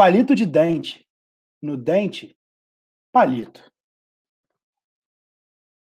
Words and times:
palito 0.00 0.34
de 0.34 0.46
dente. 0.46 1.06
No 1.60 1.76
dente, 1.76 2.34
palito. 3.12 3.62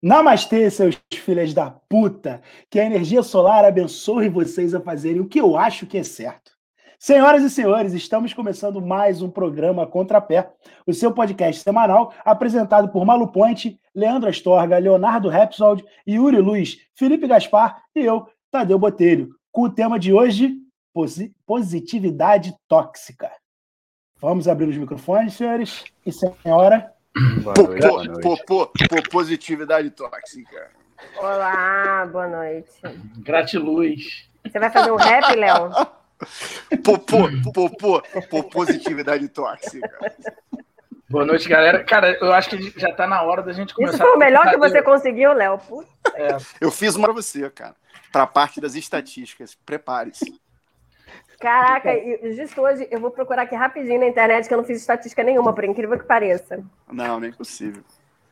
Namastê, 0.02 0.72
seus 0.72 1.00
filhos 1.14 1.54
da 1.54 1.70
puta. 1.70 2.42
Que 2.68 2.80
a 2.80 2.86
energia 2.86 3.22
solar 3.22 3.64
abençoe 3.64 4.28
vocês 4.28 4.74
a 4.74 4.82
fazerem 4.82 5.22
o 5.22 5.28
que 5.28 5.40
eu 5.40 5.56
acho 5.56 5.86
que 5.86 6.00
é 6.00 6.04
certo. 6.04 6.52
Senhoras 6.98 7.44
e 7.44 7.50
senhores, 7.52 7.94
estamos 7.94 8.34
começando 8.34 8.82
mais 8.82 9.22
um 9.22 9.30
programa 9.30 9.86
Contrapé, 9.86 10.52
o 10.88 10.94
seu 10.96 11.14
podcast 11.14 11.62
semanal 11.62 12.12
apresentado 12.26 12.90
por 12.90 13.06
Malu 13.06 13.32
Ponte, 13.32 13.80
Leandro 13.94 14.30
Astorga, 14.30 14.80
Leonardo 14.80 15.30
Repsold, 15.30 15.86
Yuri 16.10 16.42
Luiz, 16.42 16.80
Felipe 16.96 17.28
Gaspar 17.28 17.84
e 17.96 18.00
eu, 18.00 18.28
Tadeu 18.50 18.80
Botelho, 18.80 19.30
com 19.52 19.62
o 19.66 19.72
tema 19.72 20.00
de 20.00 20.12
hoje, 20.12 20.58
positividade 21.46 22.56
tóxica. 22.68 23.32
Vamos 24.22 24.48
abrir 24.48 24.70
os 24.70 24.78
microfones, 24.78 25.34
senhores 25.34 25.84
e 26.06 26.12
senhora. 26.12 26.94
Pô, 28.22 28.38
pô, 28.46 28.68
pô, 28.68 29.04
positividade 29.10 29.90
tóxica. 29.90 30.70
Olá, 31.18 32.06
boa 32.06 32.28
noite. 32.28 32.70
Gratiluz. 33.18 34.30
Você 34.46 34.60
vai 34.60 34.70
fazer 34.70 34.92
um 34.92 34.96
rap, 34.96 35.36
Léo? 35.36 35.72
Popô, 36.86 37.28
popô, 37.52 38.04
pô, 38.30 38.44
positividade 38.44 39.28
tóxica. 39.28 39.90
Boa 41.10 41.26
noite, 41.26 41.50
galera. 41.50 41.84
Cara, 41.84 42.16
eu 42.22 42.32
acho 42.32 42.52
que 42.52 42.80
já 42.80 42.94
tá 42.94 43.08
na 43.08 43.24
hora 43.24 43.42
da 43.42 43.52
gente 43.52 43.74
começar. 43.74 43.96
Isso 43.96 44.04
foi 44.04 44.16
o 44.16 44.20
melhor 44.20 44.48
que 44.52 44.58
você 44.58 44.84
conseguiu, 44.84 45.34
Léo. 45.34 45.60
É. 46.14 46.38
Eu 46.62 46.70
fiz 46.70 46.96
uma 46.96 47.08
pra 47.08 47.16
você, 47.16 47.50
cara. 47.50 47.76
Pra 48.12 48.28
parte 48.28 48.62
das 48.62 48.76
estatísticas. 48.76 49.58
Prepare-se. 49.66 50.40
Caraca, 51.42 51.90
justo 52.36 52.62
hoje 52.62 52.88
eu 52.92 53.00
vou 53.00 53.10
procurar 53.10 53.42
aqui 53.42 53.56
rapidinho 53.56 54.00
na 54.00 54.06
internet 54.06 54.48
que 54.48 54.54
eu 54.54 54.60
não 54.60 54.64
fiz 54.64 54.80
estatística 54.80 55.24
nenhuma, 55.24 55.52
por 55.54 55.64
incrível 55.64 55.98
que 55.98 56.06
pareça. 56.06 56.64
Não, 56.92 57.20
nem 57.20 57.32
possível. 57.34 57.84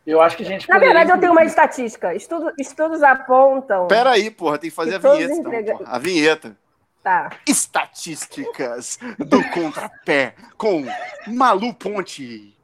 Eu 0.05 0.21
acho 0.21 0.37
que 0.37 0.43
a 0.43 0.45
gente. 0.45 0.69
Na 0.69 0.77
verdade, 0.77 1.09
eu 1.11 1.19
tenho 1.19 1.31
uma 1.31 1.43
estatística. 1.43 2.13
Estudo, 2.13 2.53
estudos 2.57 3.01
apontam. 3.01 3.87
Peraí, 3.87 4.29
porra, 4.29 4.59
tem 4.59 4.69
que 4.69 4.75
fazer 4.75 4.95
a 4.95 4.99
vinheta. 4.99 5.33
Então, 5.33 5.79
a 5.85 5.97
vinheta. 5.97 6.57
Tá. 7.01 7.29
Estatísticas 7.47 8.99
do 9.17 9.43
contrapé 9.49 10.35
com 10.55 10.85
Malu 11.27 11.73
Ponte. 11.73 12.55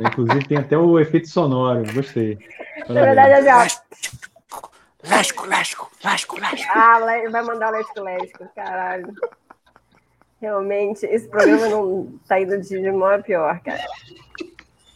Inclusive 0.00 0.46
tem 0.46 0.58
até 0.58 0.78
o 0.78 1.00
efeito 1.00 1.28
sonoro, 1.28 1.82
gostei. 1.92 2.38
Na 2.88 3.00
verdade, 3.00 3.46
é 3.46 3.50
assim, 3.50 3.78
Lasco, 5.08 5.46
lasco, 5.46 5.90
lasco, 6.04 6.40
lasco. 6.40 6.72
Ah, 6.74 6.98
vai 7.30 7.42
mandar 7.42 7.70
lasco, 7.70 8.00
lasco, 8.00 8.48
caralho. 8.54 9.12
Realmente, 10.40 11.04
esse 11.06 11.28
programa 11.28 11.68
não 11.68 12.18
tá 12.26 12.40
indo 12.40 12.58
de 12.60 12.92
mal 12.92 13.14
a 13.14 13.18
pior, 13.18 13.60
cara. 13.60 13.84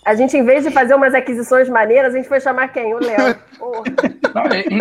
A 0.04 0.14
gente, 0.14 0.36
em 0.36 0.44
vez 0.44 0.64
de 0.64 0.70
fazer 0.70 0.94
umas 0.94 1.14
aquisições 1.14 1.68
maneiras, 1.68 2.14
a 2.14 2.16
gente 2.16 2.28
foi 2.28 2.40
chamar 2.40 2.68
quem? 2.68 2.94
O 2.94 2.98
Léo. 2.98 3.36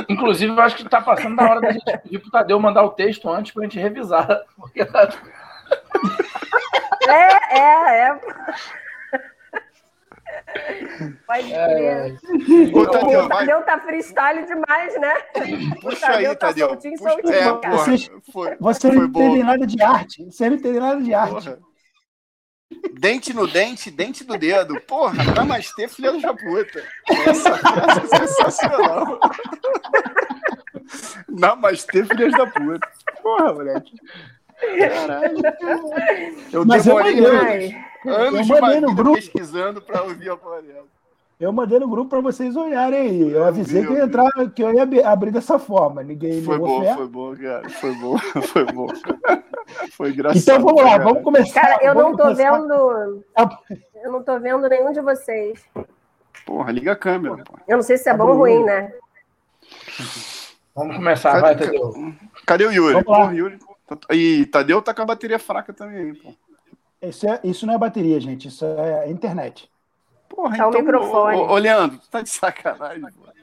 inclusive, 0.10 0.52
eu 0.52 0.62
acho 0.62 0.76
que 0.76 0.90
tá 0.90 1.02
passando 1.02 1.36
da 1.38 1.50
hora 1.50 1.62
da 1.62 1.72
gente 1.72 1.98
pedir 2.00 2.20
pro 2.20 2.32
Tadeu 2.32 2.60
mandar 2.60 2.84
o 2.84 2.92
texto 2.92 3.30
antes 3.30 3.54
pra 3.54 3.64
gente 3.64 3.80
revisar. 3.80 4.42
Porque 4.58 4.84
tá... 4.84 5.10
É, 7.08 7.58
é, 7.58 8.00
é. 8.08 8.20
Pode 11.26 11.54
é. 11.54 11.68
crer. 11.68 12.20
É... 12.74 12.78
O 12.78 12.88
Tadeu, 12.88 13.28
Tadeu 13.28 13.62
tá 13.64 13.80
freestyle 13.80 14.46
demais, 14.46 15.00
né? 15.00 15.14
Puxa 15.82 16.12
aí, 16.12 16.26
tá 16.28 16.36
Tadeu. 16.36 16.70
Soltinho, 16.70 16.98
Puxa... 16.98 17.10
soltinho, 17.10 17.34
é, 17.34 17.54
porra, 17.54 17.78
você, 17.78 18.12
foi, 18.32 18.58
você 18.60 18.88
foi 18.88 18.96
não 18.96 19.06
entende 19.06 19.44
nada 19.44 19.68
de 19.68 19.82
arte. 19.82 20.26
Você 20.26 20.50
não 20.50 20.58
entende 20.58 20.80
nada 20.80 21.02
de 21.02 21.14
arte. 21.14 21.34
Porra. 21.34 21.60
Dente 23.00 23.34
no 23.34 23.48
dente, 23.48 23.92
dente 23.92 24.24
do 24.24 24.38
dedo. 24.38 24.80
Porra, 24.82 25.24
namastê, 25.36 25.88
filha 25.88 26.12
da 26.20 26.34
puta. 26.34 26.84
Essa 27.28 27.58
frase 27.58 28.00
é 28.00 28.18
sensacional. 28.18 29.20
namastê, 31.30 32.04
filha 32.06 32.32
da 32.32 32.48
puta. 32.48 32.90
Porra, 33.22 33.54
moleque. 33.54 33.96
Caralho. 34.80 35.38
Eu 36.52 36.66
Mas 36.66 36.86
demorei 36.86 37.20
eu 37.20 37.93
anos, 38.10 38.50
eu 38.50 38.62
mandei 38.62 38.80
no 38.80 38.96
grupo. 38.96 39.16
pesquisando 39.16 39.82
para 39.82 40.04
ouvir 40.04 40.30
a 40.30 40.38
porra 40.38 40.62
Eu 41.40 41.52
mandei 41.52 41.80
no 41.80 41.88
grupo 41.88 42.10
para 42.10 42.22
vocês 42.22 42.56
olharem 42.56 43.00
aí. 43.00 43.32
Eu 43.32 43.44
avisei 43.44 43.82
Meu 43.82 43.92
que 43.92 43.94
eu 43.94 44.00
ia, 44.00 44.06
entrar, 44.06 44.50
que 44.50 44.64
eu 44.64 44.74
ia 44.74 45.10
abrir 45.10 45.32
dessa 45.32 45.60
forma. 45.60 46.04
Ninguém 46.04 46.42
foi 46.44 46.58
bom, 46.58 46.82
fé. 46.82 46.94
foi 46.96 47.08
bom, 47.08 47.36
cara. 47.36 47.70
Foi 47.70 47.96
bom, 47.96 48.18
foi 48.48 48.66
bom. 48.66 48.88
Foi 49.92 50.10
engraçado. 50.12 50.42
Então 50.42 50.60
vamos 50.60 50.84
lá, 50.84 50.92
cara. 50.92 51.04
vamos 51.04 51.24
começar. 51.24 51.62
Cara, 51.62 51.84
eu 51.84 51.96
não 51.96 52.16
tô 52.16 52.24
começar. 52.24 52.52
vendo. 52.52 53.24
Eu 54.04 54.12
não 54.12 54.24
tô 54.24 54.40
vendo 54.40 54.68
nenhum 54.68 54.92
de 54.92 55.02
vocês. 55.02 55.64
Porra, 56.46 56.72
liga 56.72 56.92
a 56.92 56.96
câmera. 56.96 57.44
Porra. 57.44 57.62
Eu 57.68 57.78
não 57.78 57.84
sei 57.84 57.98
se 57.98 58.10
é 58.10 58.14
bom 58.16 58.28
ou 58.28 58.36
ruim, 58.36 58.64
né? 58.64 58.94
Vamos 60.76 60.96
começar, 60.96 61.32
cadê, 61.34 61.42
vai, 61.42 61.56
Tadeu. 61.56 62.14
Cadê 62.46 62.66
o 62.66 62.72
Yuri? 62.72 63.04
Porra, 63.04 63.34
Yuri. 63.34 63.60
E 64.12 64.46
Tadeu 64.48 64.82
tá 64.82 64.94
com 64.94 65.04
a 65.04 65.06
bateria 65.06 65.38
fraca 65.38 65.72
também, 65.72 66.16
pô. 66.16 66.34
Isso, 67.04 67.28
é, 67.28 67.40
isso 67.44 67.66
não 67.66 67.74
é 67.74 67.78
bateria, 67.78 68.20
gente. 68.20 68.48
Isso 68.48 68.66
é 68.66 69.10
internet. 69.10 69.70
Porra, 70.30 70.58
tá 70.58 70.68
então, 70.68 70.70
o 70.70 70.84
microfone. 70.84 71.38
Ô, 71.38 71.52
ô, 71.52 71.58
Leandro, 71.58 72.00
tá 72.10 72.22
de 72.22 72.30
sacanagem, 72.30 73.04
pô. 73.04 73.34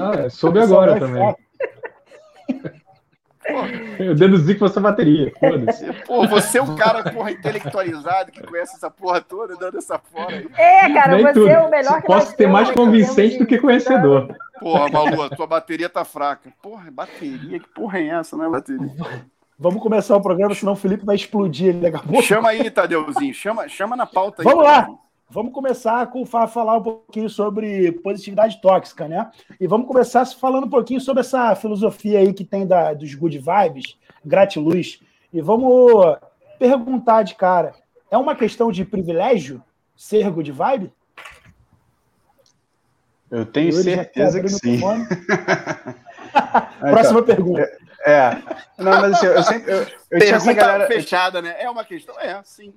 Ah, 0.00 0.20
é, 0.20 0.28
soube 0.28 0.58
agora 0.60 0.98
também. 0.98 1.34
Eu 3.98 4.14
deduzi 4.14 4.52
que 4.54 4.60
fosse 4.60 4.78
a 4.78 4.82
bateria. 4.82 5.32
Pô, 6.06 6.26
você 6.26 6.58
é 6.58 6.62
um 6.62 6.76
cara, 6.76 7.10
porra, 7.10 7.30
intelectualizado 7.30 8.30
que 8.30 8.42
conhece 8.42 8.76
essa 8.76 8.90
porra 8.90 9.22
toda, 9.22 9.56
dando 9.56 9.78
essa 9.78 9.98
fora 9.98 10.44
É, 10.56 10.92
cara, 10.92 11.14
Nem 11.14 11.24
você 11.24 11.32
tudo. 11.32 11.48
é 11.48 11.58
o 11.60 11.70
melhor 11.70 12.00
que 12.02 12.06
Posso 12.06 12.36
ter 12.36 12.46
mais 12.46 12.70
convincente 12.70 13.38
do 13.38 13.46
que 13.46 13.58
conhecedor. 13.58 14.36
Porra, 14.60 14.90
Malu, 14.90 15.22
a 15.22 15.30
tua 15.30 15.46
bateria 15.46 15.88
tá 15.88 16.04
fraca. 16.04 16.52
Porra, 16.60 16.90
bateria? 16.90 17.58
Que 17.58 17.68
porra 17.68 17.98
é 17.98 18.08
essa, 18.08 18.36
né, 18.36 18.48
bateria? 18.48 18.92
Vamos 19.60 19.82
começar 19.82 20.16
o 20.16 20.20
programa, 20.20 20.54
senão 20.54 20.74
o 20.74 20.76
Felipe 20.76 21.04
vai 21.04 21.16
explodir. 21.16 21.74
Ele 21.74 21.88
acabou. 21.88 22.22
Chama 22.22 22.50
aí, 22.50 22.70
Tadeuzinho. 22.70 23.34
Chama, 23.34 23.68
chama 23.68 23.96
na 23.96 24.06
pauta 24.06 24.42
aí. 24.42 24.44
Vamos 24.44 24.64
lá. 24.64 24.88
Vamos 25.28 25.52
começar 25.52 26.06
com 26.06 26.24
falar 26.24 26.78
um 26.78 26.82
pouquinho 26.82 27.28
sobre 27.28 27.90
positividade 27.90 28.60
tóxica, 28.62 29.08
né? 29.08 29.30
E 29.60 29.66
vamos 29.66 29.88
começar 29.88 30.24
falando 30.26 30.64
um 30.64 30.70
pouquinho 30.70 31.00
sobre 31.00 31.20
essa 31.20 31.56
filosofia 31.56 32.20
aí 32.20 32.32
que 32.32 32.44
tem 32.44 32.66
da, 32.66 32.94
dos 32.94 33.14
good 33.14 33.36
vibes, 33.36 33.98
gratiluz. 34.24 35.00
E 35.32 35.40
vamos 35.40 36.16
perguntar 36.58 37.24
de 37.24 37.34
cara: 37.34 37.74
é 38.10 38.16
uma 38.16 38.36
questão 38.36 38.70
de 38.70 38.84
privilégio 38.84 39.62
ser 39.96 40.30
good 40.30 40.52
vibe? 40.52 40.92
Eu 43.28 43.44
tenho 43.44 43.72
certeza 43.72 44.40
que 44.40 44.48
sim. 44.48 44.80
Próxima 46.80 47.20
então, 47.20 47.24
pergunta. 47.24 47.77
É. 48.04 48.30
Não, 48.78 49.00
mas 49.00 49.14
assim, 49.14 49.26
eu 49.26 49.42
sempre. 49.42 49.72
Eu, 49.72 49.86
eu 50.10 50.20
tinha 50.20 50.36
essa 50.36 50.52
galera. 50.52 50.86
fechada, 50.86 51.42
né? 51.42 51.56
É 51.58 51.68
uma 51.68 51.84
questão. 51.84 52.18
É, 52.18 52.40
sim. 52.44 52.72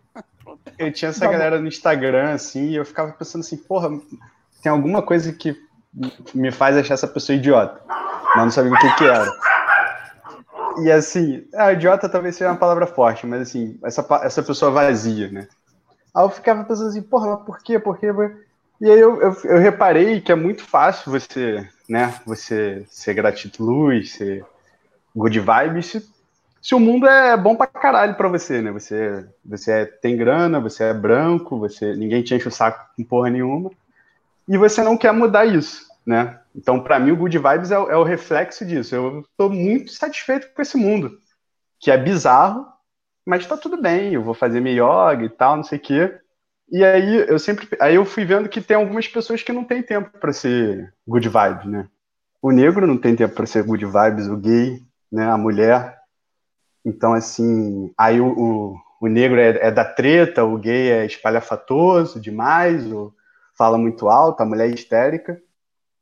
Eu 0.78 0.92
tinha 0.92 1.10
essa 1.10 1.26
tá 1.26 1.32
galera 1.32 1.60
no 1.60 1.68
Instagram, 1.68 2.34
assim, 2.34 2.70
e 2.70 2.76
eu 2.76 2.86
ficava 2.86 3.12
pensando 3.12 3.42
assim, 3.42 3.58
porra, 3.58 3.90
tem 4.62 4.72
alguma 4.72 5.02
coisa 5.02 5.32
que 5.32 5.56
me 6.34 6.52
faz 6.52 6.78
achar 6.78 6.96
essa 6.96 7.08
pessoa 7.08 7.36
idiota. 7.36 7.82
Mas 8.36 8.46
não 8.46 8.52
sabia 8.52 8.72
o 8.72 8.78
que, 8.78 8.96
que 8.96 9.04
era. 9.06 9.32
E 10.84 10.92
assim, 10.92 11.46
ah, 11.54 11.74
idiota 11.74 12.08
talvez 12.08 12.36
seja 12.36 12.50
uma 12.50 12.58
palavra 12.58 12.88
forte, 12.88 13.28
mas 13.28 13.42
assim, 13.42 13.78
essa, 13.84 14.06
essa 14.24 14.42
pessoa 14.42 14.72
vazia, 14.72 15.30
né? 15.30 15.48
Aí 16.16 16.24
eu 16.24 16.30
ficava 16.30 16.64
pensando 16.64 16.90
assim, 16.90 17.02
porra, 17.02 17.36
mas 17.36 17.46
por 17.46 17.60
quê? 17.60 17.78
Por 17.78 17.98
quê? 17.98 18.08
E 18.80 18.90
aí 18.90 19.00
eu, 19.00 19.22
eu, 19.22 19.38
eu 19.44 19.60
reparei 19.60 20.22
que 20.22 20.32
é 20.32 20.36
muito 20.36 20.64
fácil 20.64 21.12
você, 21.12 21.68
né, 21.88 22.16
você 22.26 22.86
ser 22.90 23.14
gratiluz, 23.14 24.14
ser 24.14 24.46
good 25.16 25.40
vibes 25.40 26.12
se, 26.62 26.76
o 26.76 26.80
mundo 26.80 27.08
é 27.08 27.36
bom 27.36 27.56
pra 27.56 27.66
caralho 27.66 28.16
pra 28.16 28.28
você, 28.28 28.62
né? 28.62 28.72
Você, 28.72 29.28
você 29.44 29.72
é, 29.72 29.86
tem 29.86 30.16
grana, 30.16 30.60
você 30.60 30.84
é 30.84 30.94
branco, 30.94 31.58
você 31.58 31.96
ninguém 31.96 32.22
te 32.22 32.36
enche 32.36 32.48
o 32.48 32.52
saco 32.52 32.88
com 32.96 33.04
porra 33.04 33.30
nenhuma, 33.32 33.72
e 34.48 34.58
você 34.58 34.84
não 34.84 34.96
quer 34.96 35.12
mudar 35.12 35.46
isso, 35.46 35.88
né? 36.06 36.40
Então, 36.56 36.80
para 36.80 37.00
mim, 37.00 37.12
o 37.12 37.18
good 37.18 37.38
vibes 37.38 37.72
é, 37.72 37.76
é 37.76 37.96
o 37.96 38.04
reflexo 38.04 38.66
disso. 38.66 38.94
Eu 38.94 39.26
tô 39.38 39.50
muito 39.50 39.92
satisfeito 39.92 40.54
com 40.54 40.62
esse 40.62 40.78
mundo, 40.78 41.18
que 41.80 41.90
é 41.90 41.98
bizarro, 41.98 42.68
mas 43.26 43.48
tá 43.48 43.58
tudo 43.58 43.82
bem, 43.82 44.14
eu 44.14 44.24
vou 44.24 44.34
fazer 44.34 44.60
minha 44.60 44.76
yoga 44.76 45.26
e 45.26 45.30
tal, 45.30 45.56
não 45.58 45.64
sei 45.64 45.80
o 45.80 45.82
quê. 45.82 46.20
E 46.72 46.84
aí 46.84 47.26
eu 47.28 47.40
sempre, 47.40 47.68
aí 47.80 47.96
eu 47.96 48.06
fui 48.06 48.24
vendo 48.24 48.48
que 48.48 48.62
tem 48.62 48.78
algumas 48.78 49.08
pessoas 49.08 49.42
que 49.42 49.52
não 49.52 49.64
têm 49.64 49.82
tempo 49.82 50.10
para 50.20 50.32
ser 50.32 50.94
good 51.08 51.28
vibes, 51.28 51.66
né? 51.66 51.88
O 52.42 52.52
negro 52.52 52.88
não 52.88 52.98
tem 52.98 53.16
tempo 53.16 53.34
para 53.34 53.46
ser 53.46 53.64
good 53.64 53.86
vibes, 53.86 54.28
o 54.28 54.38
gay 54.38 54.82
né, 55.12 55.30
a 55.30 55.38
mulher. 55.38 56.00
Então, 56.86 57.14
assim, 57.14 57.92
aí 57.98 58.20
o, 58.20 58.28
o, 58.28 58.78
o 59.02 59.08
negro 59.08 59.40
é, 59.40 59.68
é, 59.68 59.72
da 59.72 59.86
treta, 59.86 60.44
o 60.44 60.58
gay 60.58 60.92
é 60.92 61.06
espalhafatoso 61.06 62.20
demais, 62.20 62.86
o, 62.92 63.14
fala 63.58 63.78
muito 63.78 64.10
alto, 64.10 64.42
a 64.42 64.46
mulher 64.46 64.70
é 64.70 64.74
histérica. 64.74 65.42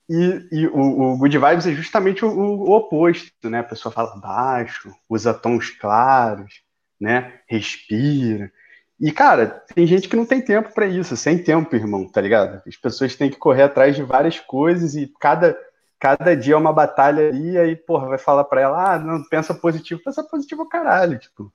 E, 0.10 0.48
e 0.52 0.68
o, 0.68 1.02
o, 1.14 1.18
Good 1.18 1.38
Vibes 1.38 1.68
é 1.68 1.72
justamente 1.72 2.26
o, 2.26 2.30
o, 2.30 2.72
oposto, 2.72 3.50
né? 3.50 3.60
A 3.60 3.64
pessoa 3.64 3.92
fala 3.92 4.20
baixo, 4.20 4.92
usa 5.08 5.34
tons 5.34 5.70
claros, 5.70 6.62
né? 7.00 7.40
Respira. 7.48 8.52
E, 9.00 9.12
cara, 9.12 9.48
tem 9.74 9.86
gente 9.86 10.10
que 10.10 10.16
não 10.16 10.26
tem 10.26 10.42
tempo 10.42 10.74
para 10.74 10.88
isso, 10.88 11.16
sem 11.16 11.42
tempo, 11.42 11.76
irmão, 11.76 12.08
tá 12.08 12.20
ligado? 12.20 12.62
As 12.68 12.76
pessoas 12.76 13.16
têm 13.16 13.30
que 13.30 13.38
correr 13.38 13.64
atrás 13.64 13.96
de 13.96 14.04
várias 14.04 14.40
coisas 14.40 14.96
e 14.96 15.12
cada, 15.20 15.58
cada 16.00 16.36
dia 16.36 16.54
é 16.54 16.58
uma 16.58 16.72
batalha 16.72 17.30
e 17.32 17.58
aí, 17.58 17.76
porra, 17.76 18.08
vai 18.08 18.18
falar 18.18 18.46
para 18.46 18.62
ela, 18.62 18.94
ah, 18.94 19.00
não, 19.00 19.24
pensa 19.24 19.54
positivo, 19.54 20.02
pensa 20.04 20.24
positivo 20.24 20.68
caralho, 20.68 21.20
tipo. 21.20 21.52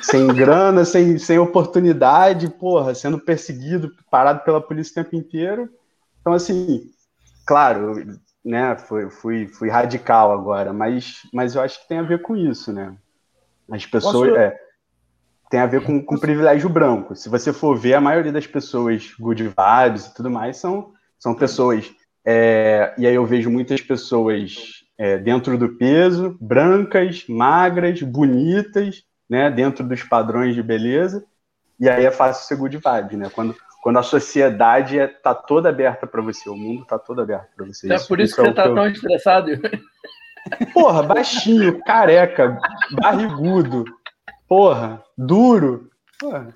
Sem 0.00 0.26
grana, 0.34 0.84
sem, 0.84 1.18
sem 1.18 1.38
oportunidade, 1.38 2.48
porra, 2.48 2.94
sendo 2.94 3.18
perseguido, 3.18 3.94
parado 4.10 4.40
pela 4.40 4.60
polícia 4.60 4.92
o 5.00 5.04
tempo 5.04 5.16
inteiro. 5.16 5.68
Então, 6.20 6.32
assim, 6.32 6.90
claro, 7.46 7.94
né, 8.44 8.76
fui, 8.76 9.10
fui, 9.10 9.46
fui 9.48 9.68
radical 9.68 10.32
agora, 10.32 10.72
mas, 10.72 11.22
mas 11.32 11.54
eu 11.54 11.62
acho 11.62 11.82
que 11.82 11.88
tem 11.88 11.98
a 11.98 12.02
ver 12.02 12.22
com 12.22 12.36
isso, 12.36 12.72
né? 12.72 12.96
As 13.70 13.84
pessoas. 13.84 14.30
Posso... 14.30 14.36
É, 14.36 14.58
tem 15.50 15.60
a 15.60 15.66
ver 15.66 15.82
com, 15.82 16.02
com 16.02 16.18
privilégio 16.18 16.68
branco. 16.68 17.16
Se 17.16 17.28
você 17.28 17.52
for 17.52 17.76
ver, 17.76 17.94
a 17.94 18.00
maioria 18.00 18.32
das 18.32 18.46
pessoas 18.46 19.14
good 19.18 19.42
vibes 19.42 20.06
e 20.06 20.14
tudo 20.14 20.30
mais 20.30 20.58
são, 20.58 20.92
são 21.18 21.34
pessoas. 21.34 21.90
É, 22.24 22.94
e 22.98 23.06
aí 23.06 23.14
eu 23.14 23.24
vejo 23.24 23.50
muitas 23.50 23.80
pessoas 23.80 24.84
é, 24.98 25.16
dentro 25.16 25.56
do 25.56 25.70
peso, 25.76 26.36
brancas, 26.40 27.24
magras, 27.28 28.02
bonitas, 28.02 29.04
né, 29.28 29.50
dentro 29.50 29.86
dos 29.86 30.02
padrões 30.02 30.54
de 30.54 30.62
beleza. 30.62 31.24
E 31.80 31.88
aí 31.88 32.04
é 32.04 32.10
fácil 32.10 32.46
ser 32.46 32.56
good 32.56 32.76
vibe, 32.76 33.16
né? 33.16 33.30
Quando, 33.32 33.54
quando 33.82 33.98
a 33.98 34.02
sociedade 34.02 34.98
está 34.98 35.30
é, 35.30 35.46
toda 35.46 35.68
aberta 35.68 36.06
para 36.06 36.20
você, 36.20 36.48
o 36.50 36.56
mundo 36.56 36.82
está 36.82 36.98
todo 36.98 37.22
aberto 37.22 37.48
para 37.56 37.66
você. 37.66 37.92
É 37.92 37.94
isso, 37.94 38.08
por 38.08 38.18
isso, 38.18 38.32
isso 38.32 38.36
que 38.36 38.42
você 38.42 38.50
está 38.50 38.64
tão 38.64 38.86
estressado. 38.88 39.50
Porra, 40.72 41.02
baixinho, 41.02 41.78
careca, 41.84 42.58
barrigudo, 42.90 43.84
porra, 44.48 45.02
duro. 45.16 45.90
Porra. 46.18 46.54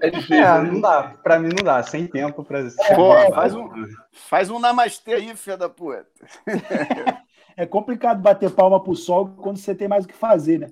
É 0.00 0.10
difícil. 0.10 0.36
É, 0.36 0.62
não 0.62 0.80
dá. 0.80 1.14
Pra 1.22 1.38
mim 1.38 1.48
não 1.48 1.64
dá. 1.64 1.82
Sem 1.82 2.06
tempo 2.06 2.44
pra. 2.44 2.60
Porra, 2.94 3.30
faz 3.32 3.54
um, 3.54 3.68
faz 4.12 4.50
um 4.50 4.58
namastê 4.58 5.14
aí, 5.14 5.36
filha 5.36 5.56
da 5.56 5.68
puta. 5.68 6.06
É 7.54 7.66
complicado 7.66 8.20
bater 8.20 8.50
palma 8.50 8.82
pro 8.82 8.96
sol 8.96 9.28
quando 9.36 9.58
você 9.58 9.74
tem 9.74 9.86
mais 9.86 10.06
o 10.06 10.08
que 10.08 10.14
fazer, 10.14 10.58
né? 10.58 10.70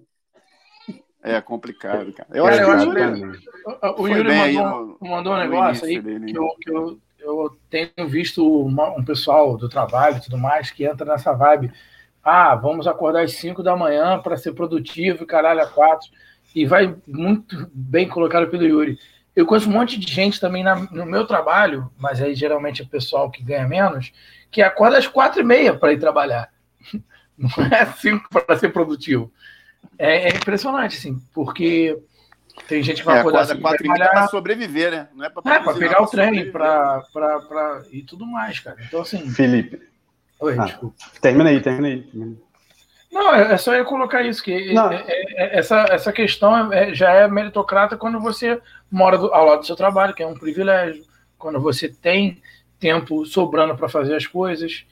É 1.23 1.39
complicado, 1.41 2.13
cara. 2.15 2.29
Eu 2.33 2.45
cara, 2.45 2.75
acho 2.75 2.91
que 2.91 4.01
o, 4.01 4.03
o 4.03 4.09
Yuri 4.09 4.35
mandou, 4.35 4.99
no, 5.01 5.09
mandou 5.09 5.35
um 5.35 5.39
negócio 5.39 5.87
aí 5.87 6.03
que, 6.03 6.35
eu, 6.35 6.49
que 6.59 6.71
eu, 6.71 6.99
eu 7.19 7.59
tenho 7.69 8.09
visto 8.09 8.63
uma, 8.63 8.89
um 8.97 9.05
pessoal 9.05 9.57
do 9.57 9.69
trabalho 9.69 10.17
e 10.17 10.21
tudo 10.23 10.39
mais 10.39 10.71
que 10.71 10.85
entra 10.85 11.05
nessa 11.05 11.35
vibe. 11.35 11.71
Ah, 12.23 12.55
vamos 12.55 12.87
acordar 12.87 13.23
às 13.23 13.33
5 13.33 13.63
da 13.63 13.77
manhã 13.77 14.19
para 14.19 14.37
ser 14.37 14.53
produtivo 14.53 15.25
e 15.25 15.27
caralho, 15.27 15.63
a 15.63 15.67
4. 15.67 16.09
E 16.55 16.67
vai 16.67 16.95
muito 17.07 17.71
bem 17.73 18.09
colocado 18.09 18.49
pelo 18.49 18.65
Yuri. 18.65 18.99
Eu 19.35 19.47
conheço 19.47 19.69
um 19.69 19.73
monte 19.73 19.99
de 19.99 20.13
gente 20.13 20.41
também 20.41 20.65
na, 20.65 20.75
no 20.75 21.07
meu 21.07 21.27
trabalho, 21.27 21.91
mas 21.97 22.21
aí 22.21 22.35
geralmente 22.35 22.83
é 22.83 22.85
pessoal 22.85 23.31
que 23.31 23.43
ganha 23.43 23.67
menos, 23.67 24.13
que 24.51 24.61
acorda 24.61 24.99
às 24.99 25.07
quatro 25.07 25.41
e 25.41 25.45
meia 25.45 25.75
para 25.75 25.93
ir 25.93 25.99
trabalhar. 25.99 26.51
Não 27.39 27.49
é 27.71 27.87
cinco 27.87 28.29
para 28.29 28.59
ser 28.59 28.71
produtivo. 28.71 29.33
É, 29.99 30.29
é, 30.29 30.37
impressionante, 30.37 30.99
assim, 30.99 31.19
porque 31.33 31.99
tem 32.69 32.83
gente 32.83 33.01
que 33.01 33.07
vai 33.07 33.17
é, 33.17 33.21
acordar 33.21 33.43
assim, 33.43 33.61
quatro 33.61 33.87
e 33.87 33.89
para 33.89 34.29
sobreviver, 34.29 34.91
né? 34.91 35.09
Não 35.15 35.25
é 35.25 35.31
para 35.31 35.55
é, 35.55 35.75
pegar 35.75 36.03
o 36.03 36.07
trem 36.07 36.51
para 36.51 37.83
e 37.91 38.03
tudo 38.03 38.27
mais, 38.27 38.59
cara. 38.61 38.77
Então, 38.87 39.01
assim. 39.01 39.31
Felipe. 39.31 39.81
Oi, 40.41 40.57
ah, 40.59 40.65
desculpa. 40.65 40.97
Termina 41.21 41.51
aí, 41.51 41.61
termina 41.61 41.89
aí. 41.89 42.37
Não, 43.13 43.35
é, 43.35 43.55
é 43.55 43.57
só 43.57 43.75
eu 43.75 43.85
colocar 43.85 44.23
isso, 44.23 44.43
que 44.43 44.53
é, 44.53 44.75
é, 44.75 45.59
essa, 45.59 45.87
essa 45.91 46.13
questão 46.13 46.71
já 46.93 47.11
é 47.11 47.27
meritocrata 47.27 47.97
quando 47.97 48.21
você 48.21 48.61
mora 48.91 49.19
do, 49.19 49.33
ao 49.35 49.47
lado 49.47 49.61
do 49.61 49.67
seu 49.67 49.77
trabalho, 49.77 50.15
que 50.15 50.23
é 50.23 50.27
um 50.27 50.35
privilégio, 50.39 51.05
quando 51.37 51.61
você 51.61 51.89
tem 51.89 52.41
tempo 52.79 53.27
sobrando 53.27 53.77
para 53.77 53.89
fazer 53.89 54.15
as 54.15 54.27
coisas, 54.27 54.85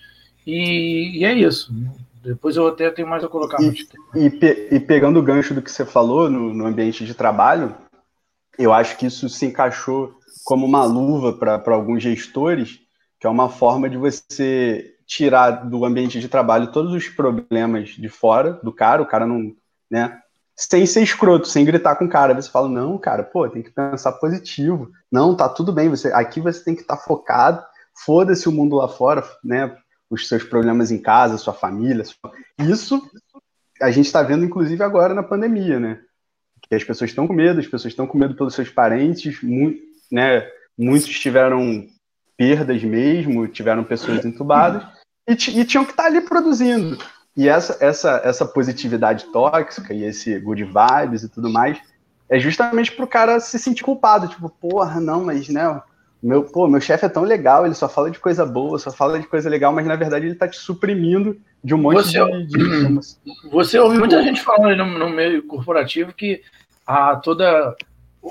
e, 0.47 1.21
e 1.21 1.25
é 1.25 1.33
isso. 1.33 1.73
Depois 2.23 2.57
eu 2.57 2.67
até 2.67 2.91
tenho 2.91 3.09
mais 3.09 3.23
a 3.23 3.29
colocar. 3.29 3.59
E, 3.63 3.87
e, 4.15 4.31
pe, 4.31 4.69
e, 4.73 4.81
pegando 4.81 5.19
o 5.19 5.23
gancho 5.23 5.55
do 5.55 5.63
que 5.63 5.71
você 5.71 5.85
falou 5.85 6.29
no, 6.29 6.53
no, 6.53 6.67
ambiente 6.67 7.05
de 7.05 7.15
trabalho, 7.15 7.75
eu 8.59 8.73
acho 8.73 8.97
que 8.99 9.07
isso 9.07 9.29
se 9.29 9.47
encaixou 9.47 10.13
como 10.45 10.67
uma 10.67 10.85
luva 10.85 11.33
para 11.33 11.75
alguns 11.75 12.03
gestores, 12.03 12.81
que 13.21 13.27
é 13.27 13.31
uma 13.31 13.49
forma 13.49 13.89
de 13.89 13.97
você 13.97 14.95
tirar 15.09 15.51
do 15.67 15.87
ambiente 15.87 16.21
de 16.21 16.29
trabalho 16.29 16.71
todos 16.71 16.93
os 16.93 17.09
problemas 17.09 17.89
de 17.89 18.11
fora 18.11 18.61
do 18.63 18.71
cara, 18.71 19.01
o 19.01 19.07
cara 19.07 19.27
não, 19.27 19.57
né, 19.91 20.21
sem 20.55 20.85
ser 20.85 21.03
escroto, 21.03 21.49
sem 21.49 21.65
gritar 21.65 21.97
com 21.97 22.05
o 22.05 22.09
cara. 22.11 22.35
Você 22.35 22.51
fala, 22.51 22.69
não, 22.69 22.99
cara, 22.99 23.23
pô, 23.23 23.49
tem 23.49 23.63
que 23.63 23.71
pensar 23.71 24.13
positivo. 24.13 24.91
Não, 25.11 25.35
tá 25.35 25.49
tudo 25.49 25.73
bem, 25.73 25.89
você 25.89 26.13
aqui 26.13 26.41
você 26.41 26.63
tem 26.63 26.75
que 26.75 26.83
estar 26.83 26.97
tá 26.97 27.03
focado, 27.03 27.65
foda-se 28.05 28.49
o 28.49 28.53
mundo 28.53 28.77
lá 28.77 28.87
fora, 28.87 29.25
né? 29.43 29.75
os 30.11 30.27
seus 30.29 30.43
problemas 30.43 30.91
em 30.91 30.99
casa, 30.99 31.39
sua 31.39 31.53
família. 31.53 32.05
Sua... 32.05 32.33
Isso 32.59 33.11
a 33.81 33.91
gente 33.91 34.07
está 34.07 34.23
vendo, 34.23 34.45
inclusive, 34.45 34.83
agora 34.83 35.15
na 35.15 35.23
pandemia, 35.23 35.79
né? 35.79 36.01
Que 36.63 36.75
as 36.75 36.85
pessoas 36.85 37.11
estão 37.11 37.27
com 37.27 37.33
medo, 37.33 37.61
as 37.61 37.67
pessoas 37.67 37.93
estão 37.93 38.07
com 38.07 38.19
medo 38.19 38.35
pelos 38.35 38.55
seus 38.55 38.71
parentes, 38.71 39.43
mu 39.43 39.73
né? 40.11 40.49
Muitos 40.77 41.19
tiveram 41.19 41.87
perdas 42.37 42.83
mesmo, 42.83 43.47
tiveram 43.49 43.85
pessoas 43.85 44.25
entubadas 44.25 44.98
e, 45.29 45.33
e 45.33 45.65
tinham 45.65 45.85
que 45.85 45.91
estar 45.91 46.05
tá 46.05 46.09
ali 46.09 46.21
produzindo. 46.23 46.99
E 47.37 47.49
essa, 47.49 47.77
essa, 47.81 48.21
essa 48.25 48.45
positividade 48.47 49.27
tóxica 49.27 49.95
e 49.95 50.03
esse 50.03 50.39
good 50.41 50.65
vibes 50.65 51.23
e 51.23 51.29
tudo 51.29 51.49
mais 51.49 51.79
é 52.29 52.39
justamente 52.39 52.93
para 52.93 53.05
o 53.05 53.09
cara 53.09 53.41
se 53.41 53.59
sentir 53.59 53.85
culpado, 53.85 54.29
tipo, 54.29 54.49
porra, 54.49 55.01
não, 55.01 55.25
mas 55.25 55.49
né, 55.49 55.81
meu, 56.23 56.43
pô, 56.43 56.67
meu 56.67 56.81
chefe 56.81 57.07
é 57.07 57.09
tão 57.09 57.23
legal, 57.23 57.65
ele 57.65 57.75
só 57.75 57.89
fala 57.89 58.11
de 58.11 58.19
coisa 58.19 58.45
boa, 58.45 58.79
só 58.79 58.91
fala 58.91 59.19
de 59.19 59.27
coisa 59.27 59.49
legal, 59.49 59.73
mas 59.73 59.87
na 59.87 59.97
verdade 59.97 60.27
ele 60.27 60.35
tá 60.35 60.49
te 60.49 60.59
suprimindo 60.59 61.41
de 61.63 61.75
um 61.75 61.79
monte 61.79 61.97
você, 61.97 62.25
de, 62.25 62.47
de... 62.47 62.99
Você 63.51 63.79
ouve 63.79 63.99
muita 63.99 64.23
gente 64.23 64.43
falando 64.43 64.77
no, 64.77 64.99
no, 64.99 65.09
meio 65.09 65.43
corporativo 65.47 66.13
que 66.13 66.43
a 66.87 67.17
toda 67.17 67.75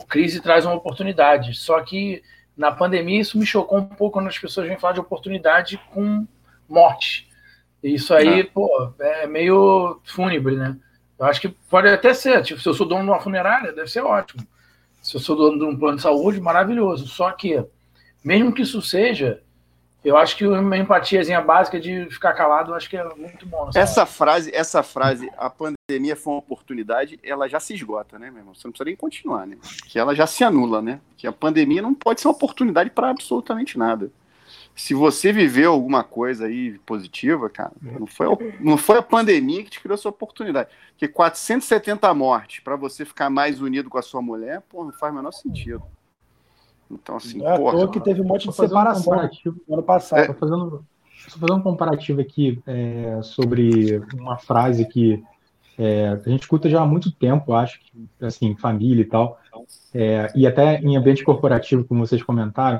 crise 0.08 0.42
traz 0.42 0.66
uma 0.66 0.76
oportunidade. 0.76 1.54
Só 1.56 1.82
que 1.82 2.22
na 2.56 2.72
pandemia 2.72 3.22
isso 3.22 3.38
me 3.38 3.46
chocou 3.46 3.80
um 3.80 3.86
pouco 3.86 4.14
quando 4.14 4.28
as 4.28 4.38
pessoas 4.38 4.68
vêm 4.68 4.78
falar 4.78 4.94
de 4.94 5.00
oportunidade 5.00 5.80
com 5.94 6.26
morte. 6.70 7.28
Isso 7.82 8.14
aí, 8.14 8.42
ah. 8.42 8.48
pô, 8.54 8.94
é 9.00 9.28
meio 9.28 10.00
fúnebre, 10.06 10.56
né? 10.56 10.78
Eu 11.20 11.26
acho 11.26 11.42
que 11.42 11.50
pode 11.50 11.88
até 11.88 12.14
ser. 12.14 12.44
Tipo, 12.44 12.62
se 12.62 12.68
eu 12.68 12.74
sou 12.74 12.88
dono 12.88 13.04
de 13.04 13.10
uma 13.10 13.20
funerária, 13.20 13.74
deve 13.74 13.88
ser 13.88 14.02
ótimo. 14.02 14.46
Se 15.02 15.16
eu 15.16 15.20
sou 15.20 15.36
dono 15.36 15.58
de 15.58 15.66
um 15.66 15.78
plano 15.78 15.98
de 15.98 16.04
saúde, 16.04 16.40
maravilhoso. 16.40 17.08
Só 17.08 17.32
que 17.32 17.64
mesmo 18.24 18.54
que 18.54 18.62
isso 18.62 18.82
seja, 18.82 19.42
eu 20.04 20.18
acho 20.18 20.38
que 20.38 20.46
uma 20.46 20.78
empatiazinha 20.78 21.42
básica 21.42 21.80
de 21.80 22.10
ficar 22.10 22.34
calado, 22.34 22.72
eu 22.72 22.76
acho 22.76 22.90
que 22.90 22.98
é 22.98 23.04
muito 23.16 23.46
bom. 23.46 23.70
Essa 23.76 24.06
frase, 24.06 24.52
essa 24.54 24.84
frase, 24.84 25.30
a 25.38 25.50
pandemia 25.50 26.16
foi 26.16 26.34
uma 26.34 26.40
oportunidade, 26.40 27.20
ela 27.24 27.48
já 27.48 27.60
se 27.60 27.74
esgota, 27.74 28.20
né, 28.20 28.30
meu 28.30 28.40
irmão? 28.40 28.54
Você 28.54 28.68
não 28.68 28.72
precisa 28.72 28.86
nem 28.86 28.96
continuar, 28.96 29.48
né? 29.48 29.58
Que 29.88 29.98
ela 29.98 30.14
já 30.14 30.28
se 30.28 30.44
anula, 30.44 30.82
né? 30.82 31.00
Que 31.18 31.26
a 31.28 31.32
pandemia 31.32 31.82
não 31.82 31.94
pode 31.94 32.22
ser 32.22 32.28
uma 32.28 32.36
oportunidade 32.36 32.90
para 32.90 33.10
absolutamente 33.10 33.78
nada. 33.78 34.12
Se 34.78 34.94
você 34.94 35.34
viveu 35.34 35.74
alguma 35.74 36.04
coisa 36.04 36.46
aí 36.46 36.78
positiva, 36.86 37.50
cara, 37.50 37.72
não 37.82 38.06
foi, 38.06 38.28
não 38.60 38.78
foi 38.78 39.00
a 39.00 39.02
pandemia 39.02 39.64
que 39.64 39.72
te 39.72 39.80
criou 39.82 39.96
essa 39.96 40.08
oportunidade. 40.08 40.70
Porque 40.92 41.08
470 41.08 42.14
mortes 42.14 42.60
para 42.64 42.76
você 42.76 43.04
ficar 43.04 43.28
mais 43.28 43.60
unido 43.60 43.90
com 43.90 43.98
a 43.98 44.04
sua 44.04 44.22
mulher, 44.22 44.62
pô, 44.70 44.86
não 44.86 44.94
faz 44.94 45.12
o 45.12 45.16
menor 45.16 45.32
sentido. 45.32 45.82
Então, 46.92 47.16
assim, 47.16 47.44
é 47.44 47.58
porra. 47.58 47.88
que 47.90 48.00
teve 48.00 48.22
um 48.22 48.26
monte 48.26 48.48
de 48.48 48.56
separação 48.56 49.14
um 49.68 49.74
ano 49.74 49.84
passado. 49.84 50.20
Estou 50.20 50.36
é. 50.36 50.38
fazendo, 50.38 50.86
fazendo 51.28 51.56
um 51.56 51.62
comparativo 51.64 52.22
aqui 52.22 52.62
é, 52.68 53.20
sobre 53.24 53.98
uma 54.14 54.38
frase 54.38 54.86
que 54.86 55.24
é, 55.76 56.10
a 56.10 56.30
gente 56.30 56.44
escuta 56.44 56.70
já 56.70 56.84
há 56.84 56.86
muito 56.86 57.12
tempo, 57.12 57.54
acho 57.54 57.80
que, 57.80 58.08
assim, 58.22 58.56
família 58.56 59.02
e 59.02 59.06
tal, 59.06 59.40
é, 59.92 60.32
e 60.36 60.46
até 60.46 60.80
em 60.82 60.96
ambiente 60.96 61.24
corporativo, 61.24 61.84
como 61.84 62.06
vocês 62.06 62.22
comentaram, 62.22 62.80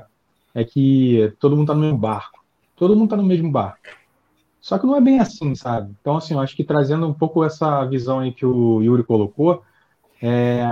é 0.58 0.64
que 0.64 1.32
todo 1.40 1.56
mundo 1.56 1.66
está 1.66 1.76
no 1.76 1.82
mesmo 1.82 2.00
barco. 2.00 2.44
Todo 2.76 2.96
mundo 2.96 3.04
está 3.04 3.16
no 3.16 3.24
mesmo 3.24 3.52
barco. 3.52 3.80
Só 4.60 4.80
que 4.80 4.88
não 4.88 4.96
é 4.96 5.02
bem 5.02 5.20
assim, 5.20 5.54
sabe? 5.54 5.96
Então, 6.02 6.18
assim, 6.18 6.34
eu 6.34 6.40
acho 6.40 6.56
que 6.56 6.64
trazendo 6.64 7.08
um 7.08 7.14
pouco 7.14 7.44
essa 7.44 7.86
visão 7.86 8.20
aí 8.20 8.34
que 8.34 8.44
o 8.44 8.82
Yuri 8.82 9.04
colocou, 9.04 9.62
é, 10.20 10.64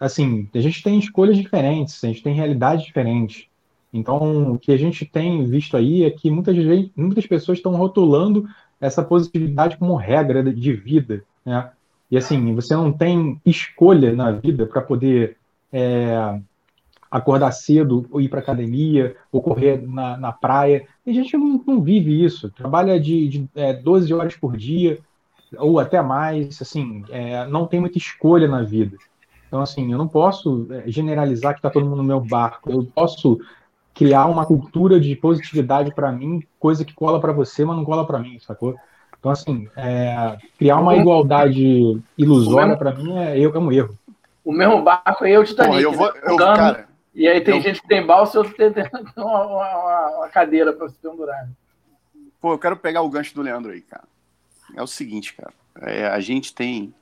assim, 0.00 0.48
a 0.54 0.60
gente 0.60 0.82
tem 0.82 0.98
escolhas 0.98 1.36
diferentes, 1.36 2.02
a 2.02 2.06
gente 2.06 2.22
tem 2.22 2.34
realidades 2.34 2.86
diferentes. 2.86 3.46
Então, 3.92 4.52
o 4.52 4.58
que 4.58 4.72
a 4.72 4.78
gente 4.78 5.04
tem 5.04 5.44
visto 5.44 5.76
aí 5.76 6.04
é 6.04 6.10
que 6.10 6.30
muitas, 6.30 6.56
muitas 6.96 7.26
pessoas 7.26 7.58
estão 7.58 7.76
rotulando 7.76 8.48
essa 8.80 9.04
positividade 9.04 9.76
como 9.76 9.94
regra 9.94 10.42
de 10.42 10.72
vida, 10.72 11.22
né? 11.44 11.70
E 12.10 12.16
assim, 12.16 12.54
você 12.54 12.74
não 12.74 12.90
tem 12.90 13.38
escolha 13.44 14.14
na 14.14 14.30
vida 14.30 14.64
para 14.66 14.80
poder 14.80 15.36
é, 15.70 16.40
acordar 17.14 17.52
cedo, 17.52 18.04
ou 18.10 18.20
ir 18.20 18.28
para 18.28 18.40
academia, 18.40 19.14
ou 19.30 19.40
correr 19.40 19.80
na, 19.86 20.16
na 20.16 20.32
praia. 20.32 20.84
E 21.06 21.12
a 21.12 21.14
gente 21.14 21.36
não, 21.36 21.62
não 21.64 21.80
vive 21.80 22.24
isso. 22.24 22.50
Trabalha 22.50 22.98
de, 22.98 23.28
de 23.28 23.48
é, 23.54 23.72
12 23.72 24.12
horas 24.12 24.36
por 24.36 24.56
dia, 24.56 24.98
ou 25.56 25.78
até 25.78 26.02
mais. 26.02 26.60
Assim, 26.60 27.04
é, 27.10 27.46
não 27.46 27.68
tem 27.68 27.78
muita 27.78 27.98
escolha 27.98 28.48
na 28.48 28.64
vida. 28.64 28.96
Então, 29.46 29.60
assim, 29.60 29.92
eu 29.92 29.96
não 29.96 30.08
posso 30.08 30.66
é, 30.70 30.90
generalizar 30.90 31.52
que 31.52 31.60
está 31.60 31.70
todo 31.70 31.86
mundo 31.86 31.98
no 31.98 32.02
meu 32.02 32.20
barco. 32.20 32.72
Eu 32.72 32.84
posso 32.92 33.38
criar 33.94 34.26
uma 34.26 34.44
cultura 34.44 34.98
de 34.98 35.14
positividade 35.14 35.94
para 35.94 36.10
mim, 36.10 36.42
coisa 36.58 36.84
que 36.84 36.92
cola 36.92 37.20
para 37.20 37.32
você, 37.32 37.64
mas 37.64 37.76
não 37.76 37.84
cola 37.84 38.04
para 38.04 38.18
mim, 38.18 38.40
sacou? 38.40 38.74
Então, 39.20 39.30
assim, 39.30 39.68
é, 39.76 40.36
criar 40.58 40.78
uma 40.78 40.96
igualdade 40.96 42.02
ilusória 42.18 42.76
para 42.76 42.92
mim 42.92 43.16
é, 43.16 43.40
é, 43.40 43.48
um 43.48 43.70
erro. 43.70 43.96
O 44.44 44.52
mesmo 44.52 44.82
barco 44.82 45.24
é 45.24 45.38
o 45.38 45.44
Titanic. 45.44 45.70
Porra, 45.70 45.80
eu 45.80 45.92
vou, 45.92 46.12
né? 46.12 46.20
eu, 46.24 46.36
cara, 46.36 46.88
e 47.14 47.28
aí 47.28 47.40
tem 47.40 47.56
eu... 47.56 47.62
gente 47.62 47.80
que 47.80 47.88
tem 47.88 48.04
balsa 48.04 48.36
e 48.36 48.38
outro 48.38 48.54
tem, 48.54 48.72
tem 48.72 48.84
uma, 49.16 49.46
uma, 49.46 50.08
uma 50.18 50.28
cadeira 50.28 50.72
para 50.72 50.88
se 50.88 50.96
pendurar. 50.96 51.48
Pô, 52.40 52.54
eu 52.54 52.58
quero 52.58 52.76
pegar 52.76 53.02
o 53.02 53.08
gancho 53.08 53.34
do 53.34 53.42
Leandro 53.42 53.72
aí, 53.72 53.80
cara. 53.80 54.04
É 54.74 54.82
o 54.82 54.86
seguinte, 54.86 55.34
cara. 55.34 55.52
É, 55.82 56.06
a 56.08 56.20
gente 56.20 56.54
tem 56.54 56.94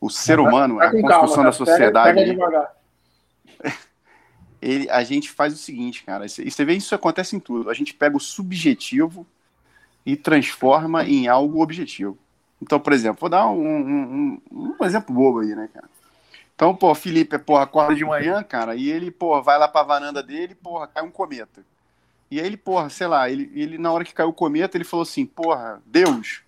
o 0.00 0.08
ser 0.08 0.38
humano, 0.38 0.80
a 0.80 0.90
construção 0.90 1.28
calma, 1.28 1.44
da 1.44 1.52
sociedade. 1.52 2.24
Pega, 2.24 2.70
pega 3.60 3.76
ele, 4.62 4.88
a 4.88 5.02
gente 5.02 5.30
faz 5.30 5.52
o 5.52 5.56
seguinte, 5.56 6.04
cara. 6.04 6.26
E 6.26 6.28
você 6.28 6.64
vê 6.64 6.74
isso 6.74 6.94
acontece 6.94 7.34
em 7.34 7.40
tudo. 7.40 7.68
A 7.68 7.74
gente 7.74 7.92
pega 7.92 8.16
o 8.16 8.20
subjetivo 8.20 9.26
e 10.04 10.16
transforma 10.16 11.04
em 11.04 11.28
algo 11.28 11.60
objetivo. 11.60 12.16
Então, 12.62 12.78
por 12.78 12.92
exemplo, 12.92 13.20
vou 13.20 13.28
dar 13.28 13.48
um, 13.48 13.66
um, 13.66 14.40
um, 14.50 14.76
um 14.80 14.84
exemplo 14.84 15.14
bobo 15.14 15.40
aí, 15.40 15.54
né, 15.54 15.68
cara? 15.74 15.88
Então, 16.56 16.74
pô, 16.74 16.94
Felipe, 16.94 17.38
porra, 17.38 17.64
acorda 17.64 17.94
de 17.94 18.02
manhã, 18.02 18.42
cara, 18.42 18.74
e 18.74 18.90
ele, 18.90 19.10
porra, 19.10 19.42
vai 19.42 19.58
lá 19.58 19.68
pra 19.68 19.82
varanda 19.82 20.22
dele, 20.22 20.54
porra, 20.54 20.86
cai 20.86 21.04
um 21.04 21.10
cometa. 21.10 21.62
E 22.30 22.40
aí 22.40 22.46
ele, 22.46 22.56
porra, 22.56 22.88
sei 22.88 23.06
lá, 23.06 23.28
ele, 23.30 23.52
ele 23.54 23.76
na 23.76 23.92
hora 23.92 24.04
que 24.04 24.14
caiu 24.14 24.30
o 24.30 24.32
cometa, 24.32 24.76
ele 24.76 24.84
falou 24.84 25.02
assim, 25.02 25.26
porra, 25.26 25.82
Deus, 25.84 26.40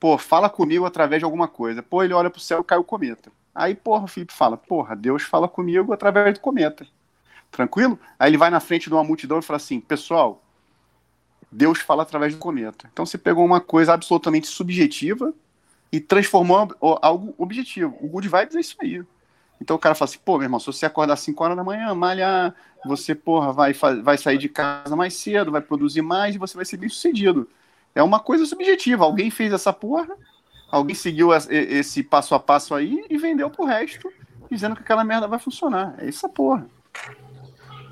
pô, 0.00 0.16
fala 0.16 0.48
comigo 0.48 0.86
através 0.86 1.20
de 1.20 1.26
alguma 1.26 1.46
coisa. 1.46 1.82
Pô, 1.82 2.02
ele 2.02 2.14
olha 2.14 2.30
pro 2.30 2.40
céu 2.40 2.60
e 2.60 2.64
cai 2.64 2.78
o 2.78 2.84
cometa. 2.84 3.30
Aí, 3.54 3.74
porra, 3.74 4.04
o 4.04 4.08
Felipe 4.08 4.32
fala, 4.32 4.56
porra, 4.56 4.96
Deus 4.96 5.22
fala 5.22 5.46
comigo 5.46 5.92
através 5.92 6.32
do 6.32 6.40
cometa. 6.40 6.86
Tranquilo? 7.50 7.98
Aí 8.18 8.30
ele 8.30 8.38
vai 8.38 8.48
na 8.48 8.58
frente 8.58 8.88
de 8.88 8.94
uma 8.94 9.04
multidão 9.04 9.38
e 9.38 9.42
fala 9.42 9.58
assim, 9.58 9.78
pessoal, 9.78 10.42
Deus 11.50 11.78
fala 11.78 12.04
através 12.04 12.32
do 12.32 12.38
cometa. 12.38 12.88
Então 12.90 13.04
você 13.04 13.18
pegou 13.18 13.44
uma 13.44 13.60
coisa 13.60 13.92
absolutamente 13.92 14.46
subjetiva 14.46 15.34
e 15.92 16.00
transformou 16.00 16.74
algo 17.02 17.34
objetivo. 17.36 17.94
O 18.00 18.08
Good 18.08 18.28
Vibes 18.28 18.56
é 18.56 18.60
isso 18.60 18.76
aí. 18.80 19.04
Então 19.62 19.76
o 19.76 19.78
cara 19.78 19.94
fala 19.94 20.08
assim, 20.08 20.18
pô, 20.24 20.32
meu 20.32 20.42
irmão, 20.42 20.58
se 20.58 20.66
você 20.66 20.84
acordar 20.84 21.14
às 21.14 21.20
5 21.20 21.44
horas 21.44 21.56
da 21.56 21.62
manhã, 21.62 21.94
malhar, 21.94 22.52
você, 22.84 23.14
porra, 23.14 23.52
vai, 23.52 23.72
vai 23.72 24.18
sair 24.18 24.36
de 24.36 24.48
casa 24.48 24.96
mais 24.96 25.14
cedo, 25.14 25.52
vai 25.52 25.60
produzir 25.60 26.02
mais 26.02 26.34
e 26.34 26.38
você 26.38 26.56
vai 26.56 26.64
ser 26.64 26.78
bem 26.78 26.88
sucedido. 26.88 27.48
É 27.94 28.02
uma 28.02 28.18
coisa 28.18 28.44
subjetiva. 28.44 29.04
Alguém 29.04 29.30
fez 29.30 29.52
essa 29.52 29.72
porra, 29.72 30.16
alguém 30.68 30.96
seguiu 30.96 31.28
esse 31.32 32.02
passo 32.02 32.34
a 32.34 32.40
passo 32.40 32.74
aí 32.74 33.04
e 33.08 33.16
vendeu 33.16 33.48
pro 33.50 33.64
resto, 33.64 34.12
dizendo 34.50 34.74
que 34.74 34.82
aquela 34.82 35.04
merda 35.04 35.28
vai 35.28 35.38
funcionar. 35.38 35.94
É 35.98 36.08
essa 36.08 36.28
porra. 36.28 36.66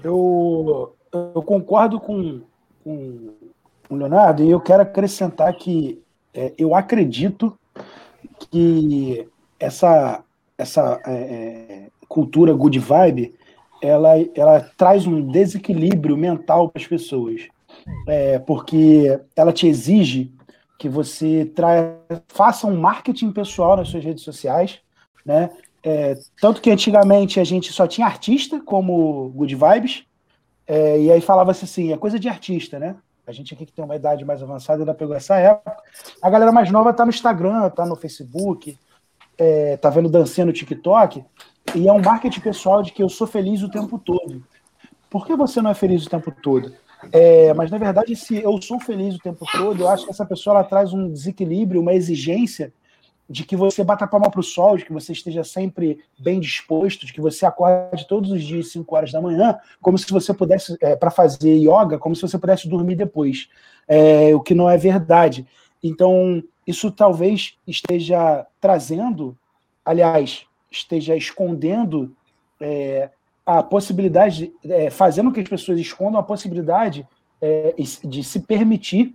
Eu, 0.02 0.96
eu 1.12 1.40
concordo 1.42 2.00
com, 2.00 2.42
com 2.82 3.32
o 3.88 3.94
Leonardo 3.94 4.42
e 4.42 4.50
eu 4.50 4.60
quero 4.60 4.82
acrescentar 4.82 5.54
que 5.54 6.02
é, 6.34 6.52
eu 6.58 6.74
acredito 6.74 7.56
que 8.50 9.28
essa 9.60 10.24
essa 10.60 11.00
é, 11.06 11.12
é, 11.12 11.86
cultura 12.08 12.52
good 12.52 12.78
vibe, 12.78 13.34
ela, 13.82 14.10
ela 14.34 14.60
traz 14.76 15.06
um 15.06 15.26
desequilíbrio 15.26 16.16
mental 16.16 16.68
para 16.68 16.82
as 16.82 16.86
pessoas. 16.86 17.48
É, 18.06 18.38
porque 18.38 19.18
ela 19.34 19.52
te 19.52 19.66
exige 19.66 20.32
que 20.78 20.88
você 20.88 21.46
tra... 21.54 21.96
faça 22.28 22.66
um 22.66 22.76
marketing 22.76 23.32
pessoal 23.32 23.76
nas 23.76 23.88
suas 23.88 24.04
redes 24.04 24.22
sociais, 24.22 24.80
né? 25.24 25.50
É, 25.82 26.14
tanto 26.40 26.60
que 26.60 26.70
antigamente 26.70 27.40
a 27.40 27.44
gente 27.44 27.72
só 27.72 27.86
tinha 27.86 28.06
artista 28.06 28.60
como 28.60 29.30
Good 29.30 29.54
Vibes, 29.54 30.04
é, 30.66 31.00
e 31.00 31.10
aí 31.10 31.20
falava-se 31.20 31.64
assim, 31.64 31.92
é 31.92 31.96
coisa 31.96 32.18
de 32.18 32.28
artista, 32.28 32.78
né? 32.78 32.96
A 33.26 33.32
gente 33.32 33.54
aqui 33.54 33.64
que 33.64 33.72
tem 33.72 33.84
uma 33.84 33.96
idade 33.96 34.24
mais 34.24 34.42
avançada 34.42 34.82
ainda 34.82 34.94
pegou 34.94 35.14
essa 35.14 35.36
época. 35.36 35.74
A 36.20 36.28
galera 36.28 36.52
mais 36.52 36.70
nova 36.70 36.92
tá 36.92 37.04
no 37.04 37.10
Instagram, 37.10 37.70
tá 37.70 37.86
no 37.86 37.96
Facebook, 37.96 38.78
é, 39.40 39.78
tá 39.78 39.88
vendo 39.88 40.10
dancinha 40.10 40.44
no 40.44 40.52
TikTok, 40.52 41.24
e 41.74 41.88
é 41.88 41.92
um 41.92 42.02
marketing 42.02 42.40
pessoal 42.40 42.82
de 42.82 42.92
que 42.92 43.02
eu 43.02 43.08
sou 43.08 43.26
feliz 43.26 43.62
o 43.62 43.70
tempo 43.70 43.98
todo. 43.98 44.44
Por 45.08 45.26
que 45.26 45.34
você 45.34 45.62
não 45.62 45.70
é 45.70 45.74
feliz 45.74 46.04
o 46.04 46.10
tempo 46.10 46.30
todo? 46.42 46.72
É, 47.10 47.54
mas 47.54 47.70
na 47.70 47.78
verdade, 47.78 48.14
se 48.14 48.36
eu 48.36 48.60
sou 48.60 48.78
feliz 48.78 49.14
o 49.14 49.18
tempo 49.18 49.46
todo, 49.50 49.82
eu 49.82 49.88
acho 49.88 50.04
que 50.04 50.10
essa 50.10 50.26
pessoa 50.26 50.56
ela 50.56 50.64
traz 50.64 50.92
um 50.92 51.10
desequilíbrio, 51.10 51.80
uma 51.80 51.94
exigência 51.94 52.70
de 53.28 53.44
que 53.44 53.56
você 53.56 53.82
bata 53.82 54.04
a 54.04 54.08
palma 54.08 54.28
para 54.28 54.40
o 54.40 54.42
sol, 54.42 54.76
de 54.76 54.84
que 54.84 54.92
você 54.92 55.12
esteja 55.12 55.42
sempre 55.42 56.00
bem 56.18 56.38
disposto, 56.38 57.06
de 57.06 57.12
que 57.12 57.20
você 57.20 57.46
acorde 57.46 58.06
todos 58.06 58.30
os 58.30 58.42
dias 58.42 58.72
5 58.72 58.94
horas 58.94 59.12
da 59.12 59.22
manhã, 59.22 59.56
como 59.80 59.96
se 59.96 60.10
você 60.10 60.34
pudesse, 60.34 60.76
é, 60.82 60.96
para 60.96 61.10
fazer 61.10 61.56
yoga, 61.56 61.96
como 61.98 62.14
se 62.14 62.22
você 62.22 62.36
pudesse 62.38 62.68
dormir 62.68 62.96
depois. 62.96 63.48
É, 63.88 64.34
o 64.34 64.40
que 64.40 64.54
não 64.54 64.68
é 64.68 64.76
verdade. 64.76 65.46
Então, 65.82 66.42
isso 66.66 66.90
talvez 66.90 67.56
esteja 67.66 68.46
trazendo, 68.60 69.36
aliás, 69.84 70.46
esteja 70.70 71.16
escondendo 71.16 72.14
é, 72.60 73.10
a 73.44 73.62
possibilidade, 73.62 74.52
é, 74.64 74.90
fazendo 74.90 75.32
que 75.32 75.40
as 75.40 75.48
pessoas 75.48 75.80
escondam 75.80 76.20
a 76.20 76.24
possibilidade 76.24 77.06
é, 77.40 77.74
de 78.04 78.22
se 78.22 78.40
permitir 78.40 79.14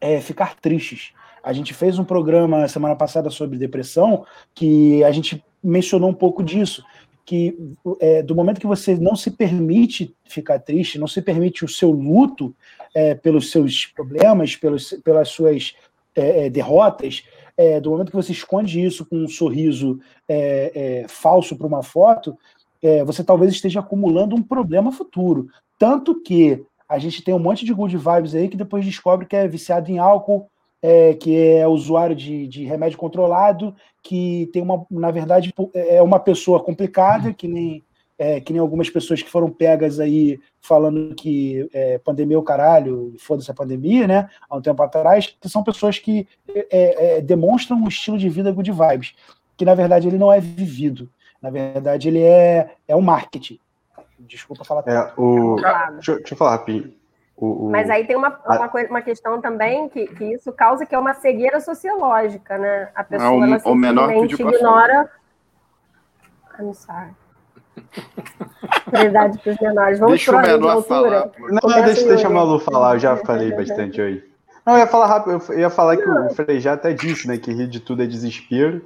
é, 0.00 0.20
ficar 0.20 0.54
tristes. 0.54 1.12
A 1.42 1.52
gente 1.52 1.72
fez 1.72 1.98
um 1.98 2.04
programa 2.04 2.68
semana 2.68 2.94
passada 2.94 3.30
sobre 3.30 3.58
depressão 3.58 4.26
que 4.54 5.02
a 5.04 5.10
gente 5.10 5.42
mencionou 5.62 6.10
um 6.10 6.14
pouco 6.14 6.42
disso, 6.42 6.84
que 7.24 7.56
é, 8.00 8.22
do 8.22 8.34
momento 8.34 8.60
que 8.60 8.66
você 8.66 8.94
não 8.96 9.16
se 9.16 9.30
permite 9.30 10.14
ficar 10.24 10.58
triste, 10.58 10.98
não 10.98 11.06
se 11.06 11.22
permite 11.22 11.64
o 11.64 11.68
seu 11.68 11.90
luto 11.90 12.54
é, 12.94 13.14
pelos 13.14 13.50
seus 13.50 13.86
problemas, 13.86 14.56
pelos, 14.56 14.92
pelas 15.04 15.28
suas 15.28 15.74
é, 16.14 16.46
é, 16.46 16.50
derrotas, 16.50 17.24
é, 17.56 17.80
do 17.80 17.90
momento 17.90 18.10
que 18.10 18.16
você 18.16 18.32
esconde 18.32 18.82
isso 18.84 19.04
com 19.04 19.16
um 19.16 19.28
sorriso 19.28 20.00
é, 20.28 20.72
é, 20.74 21.08
falso 21.08 21.56
para 21.56 21.66
uma 21.66 21.82
foto, 21.82 22.36
é, 22.82 23.04
você 23.04 23.22
talvez 23.22 23.52
esteja 23.52 23.80
acumulando 23.80 24.34
um 24.34 24.42
problema 24.42 24.90
futuro. 24.90 25.48
Tanto 25.78 26.20
que 26.20 26.64
a 26.88 26.98
gente 26.98 27.22
tem 27.22 27.34
um 27.34 27.38
monte 27.38 27.64
de 27.64 27.72
good 27.72 27.96
vibes 27.96 28.34
aí 28.34 28.48
que 28.48 28.56
depois 28.56 28.84
descobre 28.84 29.26
que 29.26 29.36
é 29.36 29.46
viciado 29.46 29.90
em 29.90 29.98
álcool, 29.98 30.48
que 31.20 31.36
é 31.36 31.68
usuário 31.68 32.16
de, 32.16 32.48
de 32.48 32.64
remédio 32.64 32.98
controlado, 32.98 33.76
que 34.02 34.48
tem 34.50 34.62
uma, 34.62 34.84
na 34.90 35.10
verdade, 35.10 35.54
é 35.74 36.00
uma 36.02 36.18
pessoa 36.18 36.58
complicada, 36.58 37.34
que 37.34 37.46
nem 37.46 37.84
é, 38.20 38.38
que 38.38 38.52
nem 38.52 38.60
algumas 38.60 38.90
pessoas 38.90 39.22
que 39.22 39.30
foram 39.30 39.48
pegas 39.48 39.98
aí 39.98 40.38
falando 40.60 41.14
que 41.14 41.66
é, 41.72 41.96
pandemia 41.96 42.36
é 42.36 42.38
o 42.38 42.42
caralho, 42.42 43.14
foda-se 43.18 43.50
a 43.50 43.54
pandemia, 43.54 44.06
né? 44.06 44.28
Há 44.48 44.58
um 44.58 44.60
tempo 44.60 44.82
atrás, 44.82 45.34
que 45.40 45.48
são 45.48 45.64
pessoas 45.64 45.98
que 45.98 46.28
é, 46.46 47.16
é, 47.16 47.20
demonstram 47.22 47.78
um 47.78 47.88
estilo 47.88 48.18
de 48.18 48.28
vida 48.28 48.52
good 48.52 48.70
vibes, 48.70 49.14
que 49.56 49.64
na 49.64 49.74
verdade 49.74 50.06
ele 50.06 50.18
não 50.18 50.30
é 50.30 50.38
vivido. 50.38 51.08
Na 51.40 51.48
verdade, 51.48 52.08
ele 52.08 52.22
é, 52.22 52.74
é 52.86 52.94
um 52.94 53.00
marketing. 53.00 53.58
Desculpa 54.18 54.66
falar. 54.66 54.84
É, 54.86 55.12
o... 55.16 55.56
deixa, 55.92 56.16
deixa 56.16 56.34
eu 56.34 56.36
falar 56.36 56.50
rapidinho. 56.50 56.92
O, 57.38 57.68
o... 57.68 57.70
Mas 57.70 57.88
aí 57.88 58.06
tem 58.06 58.16
uma, 58.16 58.38
uma, 58.44 58.68
coisa, 58.68 58.90
uma 58.90 59.00
questão 59.00 59.40
também 59.40 59.88
que, 59.88 60.06
que 60.08 60.24
isso 60.34 60.52
causa, 60.52 60.84
que 60.84 60.94
é 60.94 60.98
uma 60.98 61.14
cegueira 61.14 61.58
sociológica, 61.58 62.58
né? 62.58 62.90
A 62.94 63.02
pessoa 63.02 63.30
é, 63.30 63.38
o, 63.38 63.44
ela 63.44 63.58
simplesmente 63.58 64.42
ignora. 64.42 65.10
I'm 66.58 66.74
sorry. 66.74 67.19
Prioridade 68.90 69.38
para 69.38 69.52
os 69.52 69.60
menores. 69.60 69.98
Vamos 69.98 70.14
deixa 70.14 70.36
o 70.36 70.40
menor 70.40 70.82
falar. 70.82 71.30
Não, 71.38 71.84
deixa, 71.84 72.06
deixa 72.06 72.26
a 72.26 72.30
Malu 72.30 72.58
falar, 72.58 72.94
eu 72.94 72.98
já 72.98 73.16
falei 73.16 73.52
bastante 73.52 74.00
hoje. 74.00 74.24
Não, 74.66 74.74
eu 74.74 74.80
ia 74.80 74.86
falar 74.86 75.06
rápido, 75.06 75.42
eu 75.52 75.58
ia 75.58 75.70
falar 75.70 75.96
que 75.96 76.08
o 76.08 76.30
Frejá 76.30 76.74
até 76.74 76.92
disse, 76.92 77.26
né, 77.26 77.38
que 77.38 77.52
rir 77.52 77.66
de 77.66 77.80
tudo 77.80 78.02
é 78.02 78.06
desespero. 78.06 78.84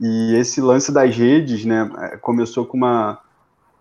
E 0.00 0.34
esse 0.34 0.60
lance 0.60 0.90
das 0.90 1.16
redes, 1.16 1.64
né, 1.64 1.90
é, 2.00 2.16
começou 2.16 2.66
com 2.66 2.76
uma 2.76 3.20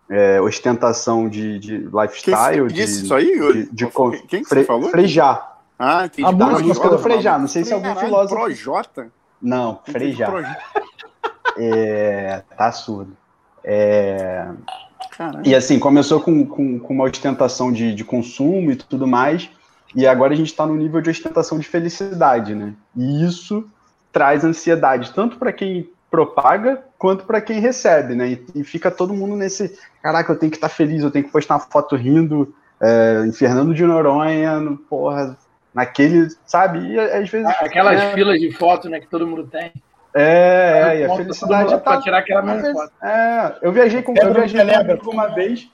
é, 0.09 0.39
ostentação 0.39 1.27
de, 1.27 1.57
de 1.57 1.77
lifestyle. 1.77 2.67
Quem 2.67 2.75
disse 2.75 2.99
de, 2.99 3.05
isso 3.05 3.15
aí? 3.15 3.39
De, 3.39 3.63
de, 3.71 3.85
de 3.85 3.87
Quem 4.27 4.43
que 4.43 4.49
Fre, 4.49 4.63
falou? 4.63 4.89
Frejá. 4.89 5.55
Ah, 5.79 6.05
entendi. 6.05 6.27
A 6.27 6.31
música 6.31 6.89
do 6.89 6.99
Frejá, 6.99 7.39
não 7.39 7.47
sei 7.47 7.63
se 7.63 7.73
algum 7.73 7.95
filósofo... 7.95 8.35
Projota? 8.35 9.07
Não, 9.41 9.79
Frejá. 9.83 10.55
É, 11.57 12.43
tá 12.55 12.71
surdo. 12.71 13.17
É... 13.63 14.47
E 15.43 15.53
assim, 15.53 15.77
começou 15.77 16.19
com, 16.19 16.45
com, 16.45 16.79
com 16.79 16.93
uma 16.93 17.03
ostentação 17.03 17.71
de, 17.71 17.93
de 17.93 18.03
consumo 18.03 18.71
e 18.71 18.75
tudo 18.75 19.05
mais, 19.05 19.49
e 19.95 20.07
agora 20.07 20.33
a 20.33 20.35
gente 20.35 20.47
está 20.47 20.65
no 20.65 20.75
nível 20.75 21.01
de 21.01 21.09
ostentação 21.09 21.59
de 21.59 21.67
felicidade, 21.67 22.55
né? 22.55 22.73
E 22.95 23.25
isso 23.25 23.69
traz 24.11 24.43
ansiedade, 24.43 25.11
tanto 25.13 25.37
para 25.37 25.51
quem 25.51 25.89
propaga 26.09 26.83
quanto 26.97 27.23
para 27.23 27.39
quem 27.39 27.59
recebe, 27.59 28.15
né? 28.15 28.31
E, 28.31 28.45
e, 28.55 28.63
fica 28.63 28.89
todo 28.91 29.13
mundo 29.13 29.35
nesse, 29.35 29.77
caraca, 30.01 30.31
eu 30.31 30.37
tenho 30.37 30.51
que 30.51 30.57
estar 30.57 30.69
tá 30.69 30.75
feliz, 30.75 31.03
eu 31.03 31.11
tenho 31.11 31.25
que 31.25 31.31
postar 31.31 31.55
uma 31.55 31.61
foto 31.61 31.95
rindo 31.95 32.53
é, 32.79 33.23
em 33.25 33.31
Fernando 33.31 33.73
de 33.73 33.83
Noronha, 33.83 34.59
no, 34.59 34.77
porra, 34.77 35.37
naquele, 35.73 36.27
sabe? 36.45 36.79
E 36.79 36.99
às 36.99 37.29
vezes. 37.29 37.47
Aquelas 37.47 37.99
é, 37.99 38.13
filas 38.13 38.39
de 38.39 38.51
foto, 38.51 38.89
né, 38.89 38.99
que 38.99 39.07
todo 39.07 39.27
mundo 39.27 39.47
tem. 39.47 39.71
É, 40.13 40.93
é, 40.93 40.99
e 40.99 41.03
a 41.05 41.15
felicidade 41.15 41.71
tá. 41.71 41.77
Pra 41.77 42.01
tirar 42.01 42.19
aquela 42.19 42.41
mesma 42.41 42.73
foto. 42.73 42.91
É, 43.01 43.55
eu 43.61 43.71
viajei 43.71 44.01
com, 44.01 44.13
eu 44.15 44.33
viajei 44.33 44.97
com 44.97 45.11
uma 45.11 45.27
vez 45.27 45.69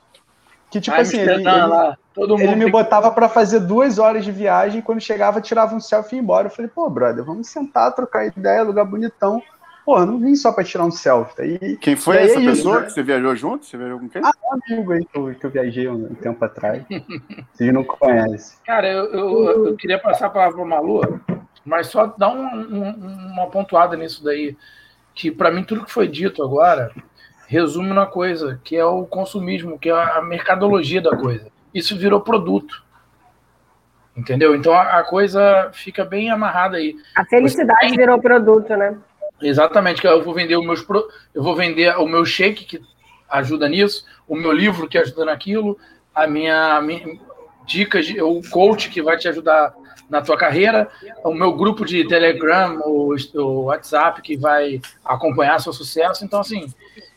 que, 0.70 0.82
tipo 0.82 0.96
assim, 0.96 1.20
ele, 1.20 1.44
ele, 1.44 2.44
ele 2.44 2.56
me 2.56 2.70
botava 2.70 3.10
para 3.12 3.29
fazer 3.29 3.62
duas 3.62 3.98
horas 3.98 4.25
de 4.25 4.32
viagem, 4.32 4.82
quando 4.82 5.00
chegava, 5.00 5.41
tirava 5.41 5.75
um 5.75 5.79
selfie 5.79 6.15
e 6.15 6.17
ia 6.17 6.22
embora. 6.22 6.48
Eu 6.48 6.51
falei, 6.51 6.70
pô, 6.74 6.89
brother, 6.89 7.24
vamos 7.24 7.48
sentar, 7.48 7.94
trocar 7.94 8.25
ideia, 8.25 8.63
lugar 8.63 8.86
bonitão. 8.86 9.41
Pô, 9.86 10.06
não 10.06 10.20
vim 10.20 10.36
só 10.36 10.51
para 10.51 10.65
tirar 10.65 10.84
um 10.84 10.91
selfie. 10.91 11.41
Aí, 11.41 11.77
quem 11.77 11.96
foi 11.96 12.17
essa 12.17 12.41
é 12.41 12.44
pessoa 12.44 12.84
que 12.84 12.91
você 12.91 13.01
viajou 13.01 13.34
junto? 13.38 13.65
Você 13.65 13.77
viajou 13.77 14.00
com 14.00 14.10
quem? 14.10 14.22
Ah, 14.22 14.32
um 14.44 14.60
amigo 14.75 14.91
aí 14.91 15.06
que 15.06 15.17
eu, 15.17 15.36
que 15.36 15.46
eu 15.46 15.50
viajei 15.50 15.88
um 15.88 16.13
tempo 16.15 16.44
atrás. 16.44 16.84
Vocês 17.53 17.74
não 17.74 17.86
conhecem. 17.86 18.58
Cara, 18.65 18.91
eu, 18.91 19.06
eu, 19.13 19.67
eu 19.67 19.75
queria 19.77 19.98
passar 19.98 20.27
a 20.27 20.29
palavra 20.29 20.58
para 20.58 20.65
Malu, 20.65 21.22
mas 21.67 21.88
só 21.88 22.05
dar 22.17 22.29
um, 22.29 22.45
um, 22.45 22.89
uma 23.33 23.47
pontuada 23.47 23.97
nisso 23.97 24.24
daí. 24.24 24.55
Que 25.13 25.29
para 25.29 25.51
mim 25.51 25.65
tudo 25.65 25.83
que 25.83 25.91
foi 25.91 26.07
dito 26.07 26.41
agora 26.41 26.91
resume 27.45 27.91
uma 27.91 28.05
coisa, 28.05 28.59
que 28.63 28.75
é 28.75 28.86
o 28.86 29.05
consumismo, 29.05 29.77
que 29.77 29.89
é 29.89 29.93
a 29.93 30.21
mercadologia 30.21 31.01
da 31.01 31.15
coisa. 31.15 31.47
Isso 31.74 31.97
virou 31.97 32.21
produto. 32.21 32.83
Entendeu? 34.15 34.55
Então 34.55 34.74
a, 34.74 35.00
a 35.00 35.03
coisa 35.03 35.69
fica 35.74 36.05
bem 36.05 36.31
amarrada 36.31 36.77
aí. 36.77 36.95
A 37.15 37.25
felicidade 37.25 37.81
tem... 37.81 37.97
virou 37.97 38.17
produto, 38.19 38.69
né? 38.77 38.97
Exatamente, 39.41 40.00
que 40.00 40.07
eu 40.07 40.24
vou 40.24 40.33
vender 40.33 40.55
o 40.55 40.63
meus 40.63 40.86
eu 41.36 41.43
vou 41.43 41.55
vender 41.55 41.95
o 41.97 42.07
meu 42.07 42.25
shake 42.25 42.63
que 42.63 42.81
ajuda 43.29 43.67
nisso, 43.67 44.05
o 44.25 44.36
meu 44.36 44.53
livro 44.53 44.88
que 44.88 44.97
ajuda 44.97 45.25
naquilo, 45.25 45.77
a 46.15 46.25
minha, 46.25 46.77
a 46.77 46.81
minha 46.81 47.19
dicas, 47.65 48.07
o 48.21 48.41
coach 48.50 48.89
que 48.89 49.01
vai 49.01 49.17
te 49.17 49.27
ajudar 49.27 49.75
na 50.09 50.21
tua 50.21 50.37
carreira, 50.37 50.89
o 51.23 51.33
meu 51.33 51.53
grupo 51.53 51.85
de 51.85 52.07
Telegram, 52.07 52.79
o, 52.85 53.15
o 53.35 53.63
WhatsApp 53.65 54.21
que 54.21 54.37
vai 54.37 54.81
acompanhar 55.03 55.59
seu 55.59 55.73
sucesso. 55.73 56.23
Então, 56.23 56.39
assim, 56.39 56.73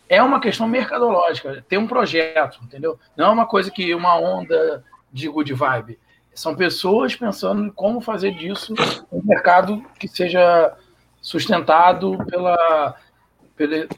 é 0.09 0.23
uma 0.23 0.40
questão 0.40 0.66
mercadológica, 0.66 1.64
tem 1.68 1.78
um 1.78 1.87
projeto, 1.87 2.59
entendeu? 2.64 2.99
Não 3.16 3.26
é 3.26 3.28
uma 3.30 3.47
coisa 3.47 3.70
que 3.70 3.94
uma 3.94 4.18
onda 4.18 4.85
de 5.12 5.28
good 5.28 5.52
vibe. 5.54 5.99
São 6.35 6.54
pessoas 6.54 7.14
pensando 7.14 7.66
em 7.66 7.70
como 7.70 8.00
fazer 8.00 8.32
disso 8.32 8.75
um 9.11 9.23
mercado 9.23 9.85
que 9.99 10.09
seja 10.09 10.75
sustentado 11.20 12.18
pela. 12.26 12.97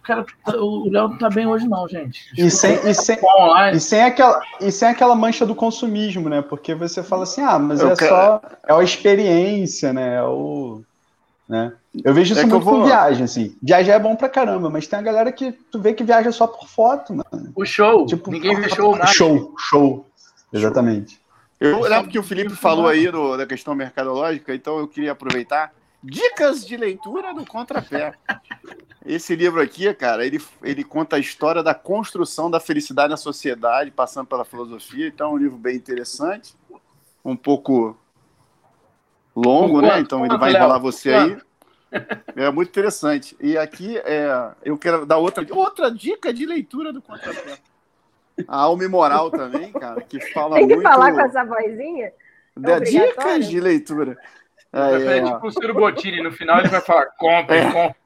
Cara, 0.02 0.24
o 0.54 0.90
Léo 0.90 1.08
não 1.08 1.18
tá 1.18 1.30
bem 1.30 1.46
hoje, 1.46 1.68
não, 1.68 1.88
gente. 1.88 2.20
E 2.36 2.50
sem, 2.50 2.74
e, 2.88 2.94
sem, 2.94 3.18
e, 3.72 3.80
sem 3.80 4.02
aquela, 4.02 4.42
e 4.60 4.72
sem 4.72 4.88
aquela 4.88 5.14
mancha 5.14 5.46
do 5.46 5.54
consumismo, 5.54 6.28
né? 6.28 6.42
Porque 6.42 6.74
você 6.74 7.02
fala 7.02 7.22
assim, 7.22 7.42
ah, 7.42 7.58
mas 7.58 7.80
Eu 7.80 7.90
é 7.90 7.96
quero... 7.96 8.10
só. 8.10 8.42
É 8.66 8.72
a 8.72 8.82
experiência, 8.82 9.92
né? 9.92 10.16
É 10.16 10.22
o 10.22 10.82
né? 11.52 11.72
Eu 12.02 12.14
vejo 12.14 12.32
isso 12.32 12.40
é 12.40 12.46
muito 12.46 12.64
vou... 12.64 12.80
com 12.80 12.86
viagem, 12.86 13.24
assim. 13.24 13.54
Viajar 13.62 13.92
é 13.92 13.98
bom 13.98 14.16
pra 14.16 14.28
caramba, 14.28 14.70
mas 14.70 14.86
tem 14.86 14.98
a 14.98 15.02
galera 15.02 15.30
que 15.30 15.52
tu 15.52 15.78
vê 15.78 15.92
que 15.92 16.02
viaja 16.02 16.32
só 16.32 16.46
por 16.46 16.66
foto, 16.66 17.12
mano. 17.12 17.52
O 17.54 17.64
show. 17.66 18.06
Tipo, 18.06 18.30
Ninguém 18.30 18.58
vê 18.58 18.68
show 18.74 18.92
nada. 18.96 19.12
Show, 19.12 19.54
show. 19.58 20.06
Exatamente. 20.50 21.20
Eu 21.60 21.80
lembro 21.82 22.10
que 22.10 22.18
o 22.18 22.22
Felipe 22.22 22.56
falou 22.56 22.88
aí 22.88 23.10
do, 23.10 23.36
da 23.36 23.46
questão 23.46 23.74
mercadológica, 23.74 24.54
então 24.54 24.78
eu 24.78 24.88
queria 24.88 25.12
aproveitar. 25.12 25.72
Dicas 26.02 26.66
de 26.66 26.76
leitura 26.76 27.32
do 27.32 27.46
Contrapé. 27.46 28.14
Esse 29.06 29.36
livro 29.36 29.60
aqui, 29.60 29.92
cara, 29.94 30.26
ele, 30.26 30.40
ele 30.62 30.82
conta 30.82 31.16
a 31.16 31.18
história 31.18 31.62
da 31.62 31.74
construção 31.74 32.50
da 32.50 32.58
felicidade 32.58 33.10
na 33.10 33.16
sociedade, 33.16 33.90
passando 33.90 34.26
pela 34.26 34.44
filosofia. 34.44 35.06
Então 35.08 35.30
é 35.30 35.34
um 35.34 35.36
livro 35.36 35.56
bem 35.56 35.76
interessante, 35.76 36.54
um 37.24 37.36
pouco 37.36 37.96
longo, 39.34 39.80
né? 39.80 40.00
Então 40.00 40.24
ele 40.26 40.36
vai 40.38 40.52
enrolar 40.52 40.80
você 40.80 41.12
aí. 41.12 41.38
É 42.34 42.50
muito 42.50 42.70
interessante. 42.70 43.36
E 43.40 43.56
aqui 43.56 43.98
é, 43.98 44.52
eu 44.64 44.78
quero 44.78 45.04
dar 45.04 45.18
outra, 45.18 45.46
outra 45.50 45.90
dica 45.90 46.32
de 46.32 46.46
leitura 46.46 46.92
do 46.92 47.02
contrapé. 47.02 47.58
A 48.48 48.56
alma 48.56 48.84
e 48.84 48.88
moral 48.88 49.30
também, 49.30 49.70
cara, 49.72 50.00
que 50.00 50.18
fala 50.32 50.56
Tem 50.56 50.66
que 50.66 50.74
muito... 50.74 50.88
falar 50.88 51.12
com 51.12 51.20
essa 51.20 51.44
vozinha? 51.44 52.12
Da 52.56 52.78
dicas 52.78 53.48
de 53.48 53.60
leitura. 53.60 54.18
É, 54.72 55.18
é, 55.18 55.24
tipo 55.24 55.46
o 55.46 55.50
Ciro 55.50 55.74
Bottini, 55.74 56.22
no 56.22 56.32
final 56.32 56.60
ele 56.60 56.68
vai 56.68 56.80
falar, 56.80 57.06
compre, 57.18 57.56
é. 57.56 57.70
compre. 57.70 58.02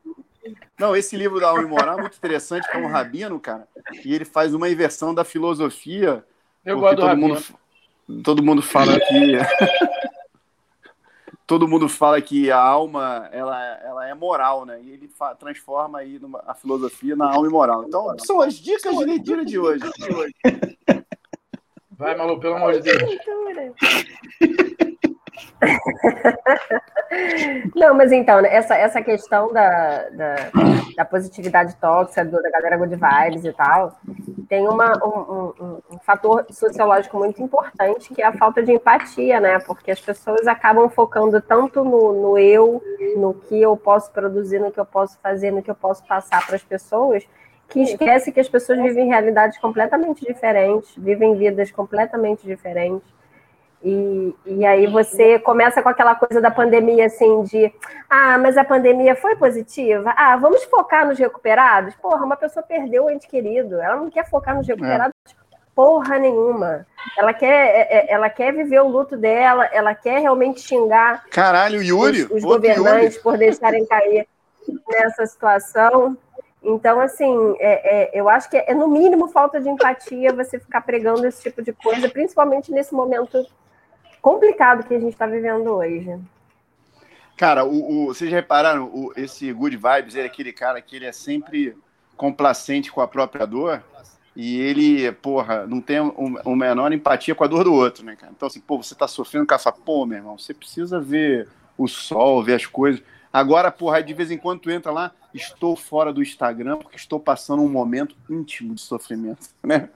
Não, 0.79 0.97
esse 0.97 1.17
livro 1.17 1.41
da 1.41 1.49
Alma 1.49 1.63
e 1.63 1.67
Moral 1.67 1.99
é 1.99 2.03
muito 2.03 2.17
interessante, 2.17 2.69
que 2.69 2.77
é 2.77 2.81
um 2.81 2.89
rabino, 2.89 3.39
cara, 3.39 3.67
e 4.05 4.15
ele 4.15 4.25
faz 4.25 4.53
uma 4.53 4.69
inversão 4.69 5.15
da 5.15 5.25
filosofia. 5.25 6.25
Eu 6.65 6.81
gosto 6.81 6.97
do 6.97 7.01
todo 7.03 7.09
rabino. 7.09 7.29
mundo, 7.29 8.23
todo 8.23 8.43
mundo 8.43 8.63
fala 8.63 8.99
que 8.99 9.33
todo 11.47 11.69
mundo 11.69 11.89
fala 11.89 12.21
que 12.21 12.51
a 12.51 12.59
alma 12.59 13.29
ela, 13.33 13.63
ela 13.85 14.09
é 14.09 14.15
moral, 14.15 14.67
né? 14.67 14.81
E 14.83 14.91
ele 14.91 15.11
transforma 15.39 16.01
aí 16.01 16.19
numa, 16.19 16.43
a 16.47 16.55
filosofia 16.55 17.15
na 17.15 17.33
alma 17.33 17.47
e 17.47 17.51
moral. 17.51 17.85
Então, 17.87 18.15
são 18.19 18.41
as 18.41 18.55
dicas 18.55 18.97
de 18.97 19.05
leitura 19.05 19.45
de 19.45 19.59
hoje. 19.59 19.85
Vai, 21.93 22.15
Malu, 22.17 22.39
pelo 22.39 22.57
amor 22.57 22.75
de 22.75 22.81
Deus. 22.81 23.03
Não, 27.75 27.95
mas 27.95 28.13
então, 28.13 28.41
né, 28.41 28.55
essa, 28.55 28.75
essa 28.75 29.03
questão 29.03 29.53
da, 29.53 30.09
da, 30.11 30.37
da 30.97 31.05
positividade 31.05 31.77
tóxica, 31.77 32.25
da 32.25 32.51
galera 32.51 32.77
good 32.77 32.97
vibes 32.97 33.45
e 33.45 33.53
tal, 33.53 33.99
tem 34.49 34.69
uma, 34.69 34.93
um, 35.05 35.65
um, 35.65 35.79
um, 35.93 35.99
fator 36.05 36.47
sociológico 36.51 37.19
muito 37.19 37.43
importante, 37.43 38.15
que 38.15 38.23
é 38.23 38.27
a 38.27 38.33
falta 38.33 38.63
de 38.63 38.73
empatia, 38.73 39.41
né? 39.41 39.59
Porque 39.61 39.91
as 39.91 40.01
pessoas 40.01 40.47
acabam 40.47 40.89
focando 40.89 41.41
tanto 41.41 41.85
no, 41.85 42.13
no 42.13 42.39
eu, 42.39 42.83
no 43.17 43.35
que 43.35 43.61
eu 43.61 43.77
posso 43.77 44.11
produzir, 44.13 44.59
no 44.59 44.71
que 44.71 44.81
eu 44.81 44.87
posso 44.87 45.19
fazer, 45.21 45.51
no 45.51 45.63
que 45.63 45.71
eu 45.71 45.75
posso 45.75 46.05
passar 46.07 46.47
para 46.47 46.57
as 46.57 46.63
pessoas, 46.63 47.25
que 47.69 47.81
esquece 47.81 48.31
que 48.31 48.41
as 48.41 48.49
pessoas 48.49 48.81
vivem 48.81 49.09
realidades 49.09 49.59
completamente 49.59 50.25
diferentes, 50.25 50.95
vivem 50.97 51.37
vidas 51.37 51.71
completamente 51.71 52.47
diferentes 52.47 53.16
e, 53.89 54.35
e 54.47 54.67
aí 54.67 54.89
você 54.89 55.39
começa 55.39 55.81
com 55.81 55.89
aquela 55.89 56.17
coisa 56.17 56.41
da 56.41 56.51
pandemia, 56.51 57.07
assim, 57.07 57.45
de 57.45 57.73
ah, 58.11 58.37
mas 58.37 58.57
a 58.57 58.65
pandemia 58.65 59.15
foi 59.15 59.37
positiva. 59.37 60.13
Ah, 60.17 60.37
vamos 60.37 60.65
focar 60.65 61.07
nos 61.07 61.17
recuperados? 61.17 61.95
Porra, 61.95 62.25
uma 62.25 62.37
pessoa 62.37 62.65
perdeu 62.67 63.05
o 63.05 63.11
ente 63.11 63.29
querido, 63.29 63.81
ela 63.81 63.95
não 63.95 64.11
quer 64.11 64.29
focar 64.29 64.57
nos 64.57 64.67
recuperados 64.67 65.15
é. 65.29 65.57
porra 65.73 66.19
nenhuma. 66.19 66.85
Ela 67.17 67.33
quer, 67.33 67.49
é, 67.49 67.81
é, 67.81 68.13
ela 68.13 68.29
quer 68.29 68.53
viver 68.53 68.81
o 68.81 68.89
luto 68.89 69.17
dela, 69.17 69.67
ela 69.67 69.95
quer 69.95 70.19
realmente 70.19 70.63
xingar 70.63 71.25
Caralho, 71.31 71.81
Yuri, 71.81 72.25
os, 72.25 72.31
os 72.33 72.43
governantes 72.43 73.15
Yuri. 73.15 73.23
por 73.23 73.39
deixarem 73.39 73.87
cair 73.87 74.27
nessa 74.89 75.25
situação. 75.27 76.19
Então, 76.61 77.01
assim, 77.01 77.55
é, 77.61 78.01
é, 78.03 78.11
eu 78.13 78.29
acho 78.29 78.51
que 78.51 78.57
é, 78.57 78.75
no 78.75 78.89
mínimo 78.89 79.29
falta 79.29 79.61
de 79.61 79.69
empatia 79.69 80.33
você 80.33 80.59
ficar 80.59 80.81
pregando 80.81 81.25
esse 81.25 81.41
tipo 81.41 81.63
de 81.63 81.73
coisa, 81.73 82.09
principalmente 82.09 82.73
nesse 82.73 82.93
momento 82.93 83.47
complicado 84.27 84.83
que 84.83 84.93
a 84.93 84.99
gente 84.99 85.13
está 85.13 85.25
vivendo 85.25 85.69
hoje. 85.69 86.19
Cara, 87.37 87.65
o, 87.65 87.69
o, 87.93 88.07
vocês 88.07 88.29
repararam, 88.29 88.87
o, 88.87 89.13
esse 89.17 89.53
Good 89.53 89.77
Vibes, 89.77 90.17
ele 90.17 90.25
é 90.25 90.27
aquele 90.27 90.53
cara 90.53 90.83
que 90.83 90.97
ele 90.97 91.07
é 91.07 91.13
sempre 91.13 91.77
complacente 92.17 92.91
com 92.91 93.01
a 93.01 93.07
própria 93.07 93.47
dor 93.47 93.85
e 94.35 94.61
ele, 94.61 95.13
porra, 95.13 95.65
não 95.65 95.81
tem 95.81 96.01
o 96.01 96.41
um, 96.45 96.57
menor 96.57 96.93
empatia 96.93 97.37
com 97.37 97.45
a 97.45 97.47
dor 97.47 97.63
do 97.63 97.73
outro, 97.73 98.05
né, 98.05 98.17
cara? 98.17 98.33
Então, 98.35 98.49
assim, 98.49 98.59
pô, 98.59 98.83
você 98.83 98.97
tá 98.97 99.07
sofrendo 99.07 99.47
com 99.47 99.55
essa, 99.55 99.71
pô, 99.71 100.05
meu 100.05 100.19
irmão, 100.19 100.37
você 100.37 100.53
precisa 100.53 101.01
ver 101.01 101.47
o 101.79 101.87
sol, 101.87 102.43
ver 102.43 102.55
as 102.55 102.67
coisas. 102.67 103.01
Agora, 103.33 103.71
porra, 103.71 104.03
de 104.03 104.13
vez 104.13 104.33
em 104.33 104.39
quando 104.39 104.59
tu 104.59 104.73
entra 104.73 104.91
lá, 104.91 105.13
estou 105.33 105.77
fora 105.77 106.13
do 106.13 106.21
Instagram 106.21 106.79
porque 106.79 106.97
estou 106.97 107.21
passando 107.21 107.63
um 107.63 107.69
momento 107.69 108.17
íntimo 108.29 108.75
de 108.75 108.81
sofrimento, 108.81 109.51
né? 109.63 109.89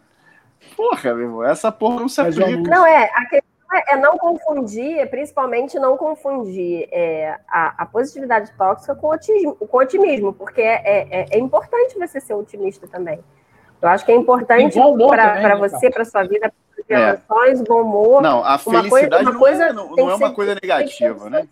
Porra, 0.76 1.14
meu 1.14 1.24
irmão, 1.24 1.42
essa 1.42 1.72
porra 1.72 1.96
não 1.96 2.08
se 2.08 2.20
aplica. 2.20 2.70
Não, 2.70 2.86
é, 2.86 3.10
a 3.12 3.26
é 3.72 3.96
não 3.96 4.18
confundir, 4.18 5.08
principalmente 5.10 5.78
não 5.78 5.96
confundir 5.96 6.88
é, 6.90 7.38
a, 7.48 7.82
a, 7.82 7.86
positividade 7.86 8.52
tóxica 8.58 8.94
com 8.96 9.08
otimismo, 9.08 9.54
com 9.54 9.78
otimismo 9.78 10.32
porque 10.32 10.60
é, 10.60 11.06
é, 11.10 11.26
é, 11.30 11.38
importante 11.38 11.96
você 11.96 12.20
ser 12.20 12.34
otimista 12.34 12.88
também. 12.88 13.20
Eu 13.80 13.88
acho 13.88 14.04
que 14.04 14.12
é 14.12 14.16
importante 14.16 14.76
para 14.76 15.56
você, 15.56 15.88
para 15.88 16.04
sua 16.04 16.24
vida, 16.24 16.52
para 16.74 16.82
as 16.82 16.88
relações, 16.88 17.60
é. 17.60 17.64
bom 17.64 17.82
humor. 17.82 18.22
Não, 18.22 18.44
a 18.44 18.58
felicidade 18.58 19.24
uma 19.24 19.30
coisa, 19.30 19.30
uma 19.30 19.38
coisa 19.38 19.72
não, 19.72 19.90
não 19.90 20.10
é 20.10 20.14
uma 20.14 20.34
coisa 20.34 20.54
negativa, 20.60 21.30
né? 21.30 21.48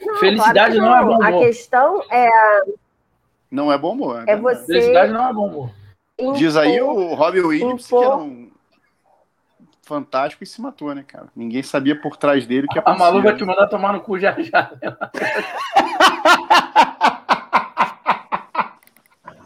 Não, 0.00 0.16
felicidade 0.16 0.78
claro 0.78 1.06
não. 1.06 1.18
não. 1.18 1.26
é 1.26 1.30
bom 1.30 1.34
humor. 1.34 1.42
A 1.42 1.46
questão 1.46 2.02
é. 2.10 2.28
Não 3.50 3.72
é 3.72 3.78
bom 3.78 3.92
humor. 3.92 4.24
É, 4.26 4.32
é 4.32 4.36
você. 4.36 4.66
Felicidade 4.66 5.12
não 5.12 5.28
é 5.28 5.32
bom 5.32 5.46
humor. 5.46 5.70
Diz 6.36 6.56
aí 6.56 6.80
o 6.80 7.14
Robbie 7.14 7.40
Williams 7.40 7.86
impor, 7.86 8.00
que 8.00 8.06
era 8.06 8.16
um 8.16 8.45
fantástico 9.86 10.42
e 10.42 10.46
se 10.46 10.60
matou, 10.60 10.94
né, 10.94 11.04
cara? 11.06 11.28
Ninguém 11.34 11.62
sabia 11.62 11.98
por 11.98 12.16
trás 12.16 12.46
dele 12.46 12.66
que 12.66 12.76
ia 12.76 12.82
passar. 12.82 13.06
A 13.06 13.12
maluca 13.12 13.34
te 13.34 13.44
mandar 13.44 13.68
tomar 13.68 13.92
no 13.92 14.00
cu 14.00 14.18
já 14.18 14.36
já. 14.42 14.70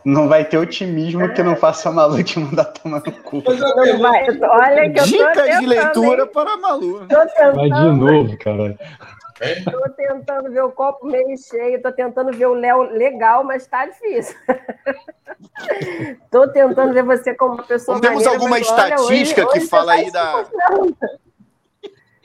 Não 0.03 0.29
vai 0.29 0.46
ter 0.46 0.57
otimismo 0.57 1.29
que 1.35 1.42
não 1.42 1.55
faça 1.55 1.90
a 1.90 1.92
Malu 1.92 2.24
te 2.24 2.40
mandar 2.40 2.64
tomar 2.64 3.03
no 3.05 3.12
cu. 3.12 3.42
Olha 3.46 4.90
que 4.90 4.98
eu 4.98 5.05
Dicas 5.05 5.61
de 5.61 5.66
leitura 5.66 6.22
hein? 6.22 6.31
para 6.33 6.55
a 6.55 6.57
Malu. 6.57 7.07
Vai 7.55 7.68
de 7.68 7.98
novo, 7.98 8.38
caralho. 8.38 8.79
Tô 9.64 9.90
tentando 9.90 10.50
ver 10.50 10.62
o 10.62 10.70
copo 10.70 11.07
meio 11.07 11.37
cheio, 11.38 11.81
tô 11.81 11.90
tentando 11.90 12.31
ver 12.31 12.46
o 12.46 12.55
Léo 12.55 12.83
legal, 12.83 13.42
mas 13.42 13.66
tá 13.66 13.87
difícil. 13.87 14.37
tô 16.31 16.46
tentando 16.48 16.92
ver 16.92 17.05
você 17.05 17.35
como 17.35 17.55
uma 17.55 17.62
pessoa. 17.62 17.94
Não 17.94 18.03
temos 18.03 18.26
alguma 18.26 18.59
estatística 18.59 19.00
olha, 19.00 19.11
hoje, 19.11 19.35
que 19.35 19.59
hoje 19.61 19.68
fala 19.68 19.92
aí 19.92 20.11
da. 20.11 20.46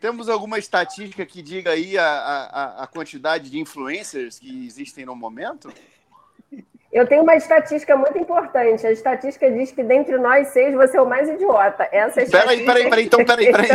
Temos 0.02 0.28
alguma 0.28 0.60
estatística 0.60 1.26
que 1.26 1.42
diga 1.42 1.72
aí 1.72 1.98
a, 1.98 2.06
a, 2.06 2.84
a 2.84 2.88
quantidade 2.88 3.50
de 3.50 3.60
influencers 3.60 4.38
que 4.38 4.66
existem 4.68 5.06
no 5.06 5.16
momento? 5.16 5.72
Eu 6.92 7.08
tenho 7.08 7.24
uma 7.24 7.36
estatística 7.36 7.96
muito 7.96 8.18
importante. 8.18 8.86
A 8.86 8.92
estatística 8.92 9.50
diz 9.50 9.72
que 9.72 9.84
dentre 9.84 10.18
nós 10.18 10.50
seis 10.50 10.76
você 10.76 10.98
é 10.98 11.02
o 11.02 11.06
mais 11.06 11.30
idiota. 11.30 11.88
Essa 11.92 12.22
é 12.22 12.26
Peraí, 12.26 12.66
peraí, 12.66 12.90
peraí, 12.90 13.06
então, 13.06 13.26
peraí, 13.26 13.52
peraí. 13.52 13.70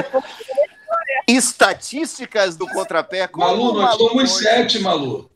Estatísticas 1.26 2.56
do 2.56 2.66
contrapé. 2.66 3.28
Malu, 3.34 3.74
nós 3.74 3.94
somos 3.96 4.38
sete, 4.38 4.80
Malu. 4.80 5.30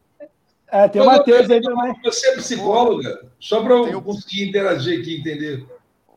É, 0.69 0.89
tem 0.89 1.01
o 1.01 1.07
Matheus 1.07 1.49
aí 1.51 1.63
também. 1.63 1.95
Você 2.03 2.29
é 2.31 2.37
psicóloga? 2.37 3.27
Só 3.39 3.63
para 3.63 3.75
eu 3.75 4.03
conseguir 4.03 4.49
interagir 4.49 5.01
aqui, 5.01 5.21
entender. 5.21 5.65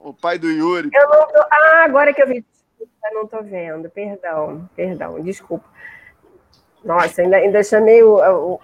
O 0.02 0.14
pai 0.14 0.40
do 0.40 0.50
Yuri. 0.50 0.90
Eu 0.94 1.10
não 1.10 1.28
tô... 1.28 1.40
Ah, 1.40 1.84
agora 1.86 2.14
que 2.14 2.22
eu 2.22 2.28
vi. 2.28 2.44
Eu 2.80 3.14
não 3.14 3.24
estou 3.24 3.44
vendo. 3.44 3.90
Perdão, 3.90 4.68
perdão, 4.76 5.22
desculpa. 5.22 5.66
Nossa, 6.84 7.22
ainda, 7.22 7.38
ainda 7.38 7.64
chamei 7.64 8.02
o, 8.02 8.16
o, 8.16 8.60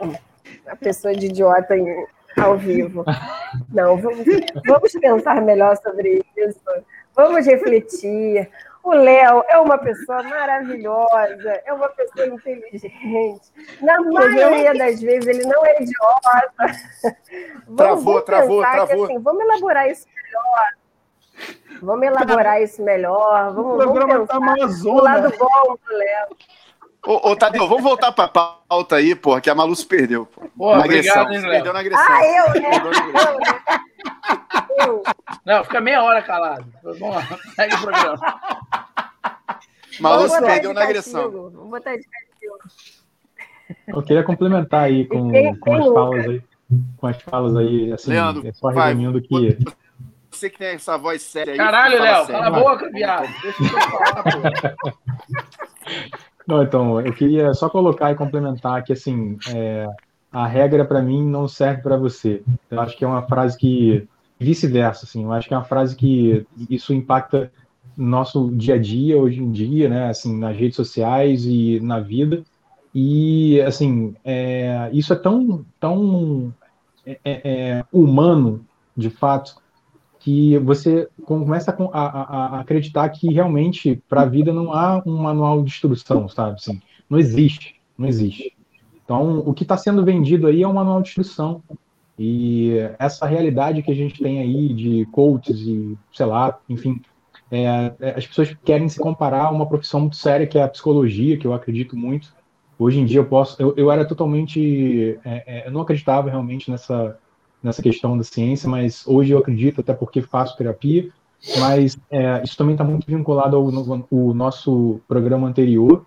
a 0.67 0.75
pessoa 0.75 1.13
de 1.13 1.27
idiota 1.27 1.77
em, 1.77 2.07
ao 2.37 2.57
vivo. 2.57 3.05
Não, 3.69 3.97
vamos, 3.97 4.25
vamos 4.65 4.91
pensar 4.93 5.41
melhor 5.41 5.77
sobre 5.77 6.23
isso. 6.37 6.59
Vamos 7.15 7.45
refletir. 7.45 8.49
O 8.83 8.91
Léo 8.91 9.45
é 9.47 9.57
uma 9.57 9.77
pessoa 9.77 10.21
maravilhosa, 10.23 11.61
é 11.65 11.71
uma 11.71 11.87
pessoa 11.87 12.27
inteligente. 12.27 13.49
Na 13.81 14.01
maioria 14.01 14.73
das 14.73 14.99
vezes 14.99 15.25
ele 15.25 15.45
não 15.45 15.65
é 15.65 15.81
idiota. 15.81 16.43
Vamos, 17.65 18.03
travou, 18.03 18.03
vamos 18.03 18.23
travou, 18.25 18.61
travou. 18.61 19.05
Assim, 19.05 19.19
vamos 19.19 19.41
elaborar 19.41 19.89
isso 19.89 20.05
melhor. 20.13 20.67
Vamos 21.81 22.07
elaborar 22.07 22.61
isso 22.61 22.83
melhor. 22.83 23.53
Vamos, 23.53 23.73
o 23.73 23.77
programa 23.77 24.27
tá 24.27 24.37
vamos 24.37 24.59
pensar 24.59 24.83
tá 24.83 24.89
o 24.89 25.01
lado 25.01 25.33
bom 25.37 25.77
do 25.87 25.97
Léo. 25.97 26.27
Ô, 27.05 27.31
ô 27.31 27.35
Tadeu, 27.35 27.67
vamos 27.67 27.83
voltar 27.83 28.13
para 28.13 28.25
a 28.25 28.27
pauta 28.29 28.95
aí, 28.95 29.13
porra, 29.13 29.41
que 29.41 29.49
a 29.49 29.55
Malu 29.55 29.75
se 29.75 29.85
perdeu. 29.85 30.25
Pô. 30.25 30.41
Pô, 30.57 30.75
na 30.75 30.85
agressão. 30.85 31.21
Obrigado, 31.23 31.45
hein, 31.45 31.51
perdeu 31.51 31.73
na 31.73 31.79
agressão. 31.79 32.05
Ah, 32.07 32.25
eu, 32.25 32.61
né? 32.61 32.71
Eu, 32.77 33.39
né? 33.39 34.87
Eu. 34.87 35.03
Não, 35.45 35.63
fica 35.65 35.81
meia 35.81 36.01
hora 36.01 36.21
calado. 36.21 36.65
Vamos 36.81 37.15
lá, 37.15 37.39
segue 37.55 37.75
o 37.75 37.81
programa. 37.81 38.39
Malu 39.99 40.29
se 40.29 40.41
perdeu 40.41 40.73
na 40.73 40.83
agressão. 40.83 41.29
Vamos 41.29 41.69
botar 41.69 41.97
de 41.97 42.03
castigo. 42.03 42.57
Eu 43.87 44.01
queria 44.01 44.23
complementar 44.23 44.83
aí 44.83 45.05
com, 45.05 45.31
com 45.59 45.75
as 45.75 45.85
falas 45.85 46.29
aí. 46.29 46.41
Com 46.97 47.07
as 47.07 47.21
falas 47.21 47.55
aí, 47.57 47.91
assim, 47.91 48.11
Leandro, 48.11 48.47
é 48.47 48.53
só 48.53 48.69
resumindo 48.69 49.21
que. 49.21 49.57
Você 50.31 50.49
que 50.49 50.57
tem 50.57 50.69
essa 50.69 50.97
voz 50.97 51.21
séria 51.21 51.53
aí. 51.53 51.57
Caralho, 51.57 52.01
Léo, 52.01 52.27
cala 52.27 52.47
a 52.47 52.49
boca, 52.49 52.89
viado. 52.89 53.29
Deixa 53.41 53.63
eu 53.63 53.69
falar, 53.69 54.23
pô. 54.23 54.91
Não, 56.47 56.61
então, 56.61 56.99
eu 56.99 57.13
queria 57.13 57.53
só 57.53 57.69
colocar 57.69 58.11
e 58.11 58.15
complementar 58.15 58.83
que, 58.83 58.93
assim, 58.93 59.37
é, 59.53 59.87
a 60.31 60.45
regra 60.45 60.83
para 60.83 61.01
mim 61.01 61.25
não 61.25 61.47
serve 61.47 61.81
para 61.81 61.95
você. 61.95 62.43
Eu 62.69 62.81
acho 62.81 62.97
que 62.97 63.05
é 63.05 63.07
uma 63.07 63.21
frase 63.23 63.57
que, 63.57 64.07
vice-versa, 64.39 65.05
assim, 65.05 65.23
eu 65.23 65.31
acho 65.31 65.47
que 65.47 65.53
é 65.53 65.57
uma 65.57 65.63
frase 65.63 65.95
que 65.95 66.45
isso 66.69 66.93
impacta 66.93 67.51
no 67.95 68.07
nosso 68.07 68.49
dia 68.51 68.75
a 68.75 68.77
dia, 68.77 69.17
hoje 69.17 69.41
em 69.41 69.51
dia, 69.51 69.87
né, 69.87 70.09
assim, 70.09 70.37
nas 70.37 70.57
redes 70.57 70.75
sociais 70.75 71.45
e 71.45 71.79
na 71.79 71.99
vida. 71.99 72.43
E, 72.93 73.61
assim, 73.61 74.15
é, 74.23 74.89
isso 74.91 75.13
é 75.13 75.15
tão, 75.15 75.65
tão 75.79 76.53
é, 77.05 77.19
é, 77.23 77.41
é 77.45 77.85
humano, 77.91 78.65
de 78.95 79.09
fato, 79.09 79.55
que 80.23 80.57
você 80.59 81.09
começa 81.25 81.75
a, 81.91 81.99
a, 81.99 82.45
a 82.55 82.59
acreditar 82.61 83.09
que 83.09 83.31
realmente 83.31 84.01
para 84.07 84.21
a 84.21 84.25
vida 84.25 84.53
não 84.53 84.71
há 84.71 85.03
um 85.05 85.17
manual 85.17 85.61
de 85.61 85.69
instrução, 85.69 86.29
sabe? 86.29 86.55
Assim, 86.55 86.81
não 87.09 87.19
existe, 87.19 87.75
não 87.97 88.07
existe. 88.07 88.55
Então, 89.03 89.39
o 89.39 89.53
que 89.53 89.63
está 89.63 89.75
sendo 89.75 90.05
vendido 90.05 90.47
aí 90.47 90.63
é 90.63 90.67
um 90.67 90.73
manual 90.73 91.01
de 91.01 91.09
instrução. 91.09 91.61
E 92.17 92.75
essa 92.97 93.25
realidade 93.25 93.83
que 93.83 93.91
a 93.91 93.95
gente 93.95 94.23
tem 94.23 94.39
aí 94.39 94.73
de 94.73 95.05
coaches 95.11 95.59
e, 95.59 95.97
sei 96.13 96.25
lá, 96.25 96.57
enfim, 96.69 97.01
é, 97.51 97.93
é, 97.99 98.09
as 98.17 98.25
pessoas 98.25 98.55
querem 98.63 98.87
se 98.87 98.99
comparar 98.99 99.47
a 99.47 99.51
uma 99.51 99.67
profissão 99.67 99.99
muito 99.99 100.15
séria 100.15 100.47
que 100.47 100.57
é 100.57 100.63
a 100.63 100.69
psicologia, 100.69 101.37
que 101.37 101.45
eu 101.45 101.53
acredito 101.53 101.97
muito. 101.97 102.33
Hoje 102.79 102.97
em 102.97 103.05
dia 103.05 103.19
eu 103.19 103.25
posso, 103.25 103.61
eu, 103.61 103.73
eu 103.75 103.91
era 103.91 104.05
totalmente, 104.05 105.19
é, 105.25 105.63
é 105.63 105.67
eu 105.67 105.71
não 105.71 105.81
acreditava 105.81 106.29
realmente 106.29 106.71
nessa 106.71 107.19
nessa 107.63 107.81
questão 107.81 108.17
da 108.17 108.23
ciência, 108.23 108.69
mas 108.69 109.07
hoje 109.07 109.31
eu 109.31 109.39
acredito, 109.39 109.81
até 109.81 109.93
porque 109.93 110.21
faço 110.21 110.57
terapia, 110.57 111.09
mas 111.59 111.97
é, 112.11 112.43
isso 112.43 112.57
também 112.57 112.73
está 112.73 112.83
muito 112.83 113.07
vinculado 113.07 113.55
ao, 113.55 113.63
ao, 113.63 114.33
nosso 114.33 114.99
programa 115.07 115.47
anterior, 115.47 116.05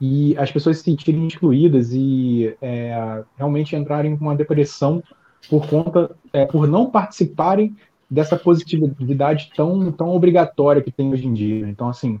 e 0.00 0.36
as 0.36 0.50
pessoas 0.50 0.78
se 0.78 0.84
sentirem 0.84 1.26
excluídas 1.26 1.92
e 1.92 2.54
é, 2.60 3.22
realmente 3.36 3.74
entrarem 3.74 4.16
com 4.16 4.24
uma 4.24 4.36
depressão 4.36 5.02
por 5.48 5.66
conta, 5.66 6.14
é, 6.32 6.44
por 6.44 6.66
não 6.66 6.90
participarem 6.90 7.74
dessa 8.10 8.36
positividade 8.36 9.50
tão, 9.56 9.90
tão 9.92 10.10
obrigatória 10.10 10.82
que 10.82 10.90
tem 10.90 11.12
hoje 11.12 11.26
em 11.26 11.32
dia. 11.32 11.68
Então, 11.68 11.88
assim, 11.88 12.20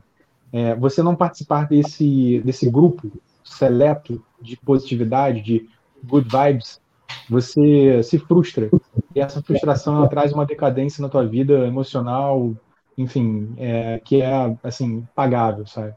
é, 0.52 0.74
você 0.74 1.02
não 1.02 1.14
participar 1.14 1.68
desse, 1.68 2.40
desse 2.44 2.68
grupo 2.70 3.12
seleto 3.44 4.22
de 4.40 4.56
positividade, 4.56 5.42
de 5.42 5.68
good 6.02 6.28
vibes, 6.28 6.80
você 7.28 8.02
se 8.02 8.18
frustra. 8.18 8.70
E 9.14 9.20
essa 9.20 9.42
frustração 9.42 10.06
traz 10.08 10.32
uma 10.32 10.46
decadência 10.46 11.02
na 11.02 11.08
tua 11.08 11.26
vida 11.26 11.66
emocional, 11.66 12.54
enfim, 12.96 13.54
é, 13.58 14.00
que 14.04 14.22
é, 14.22 14.56
assim, 14.62 15.06
pagável, 15.14 15.66
sabe? 15.66 15.94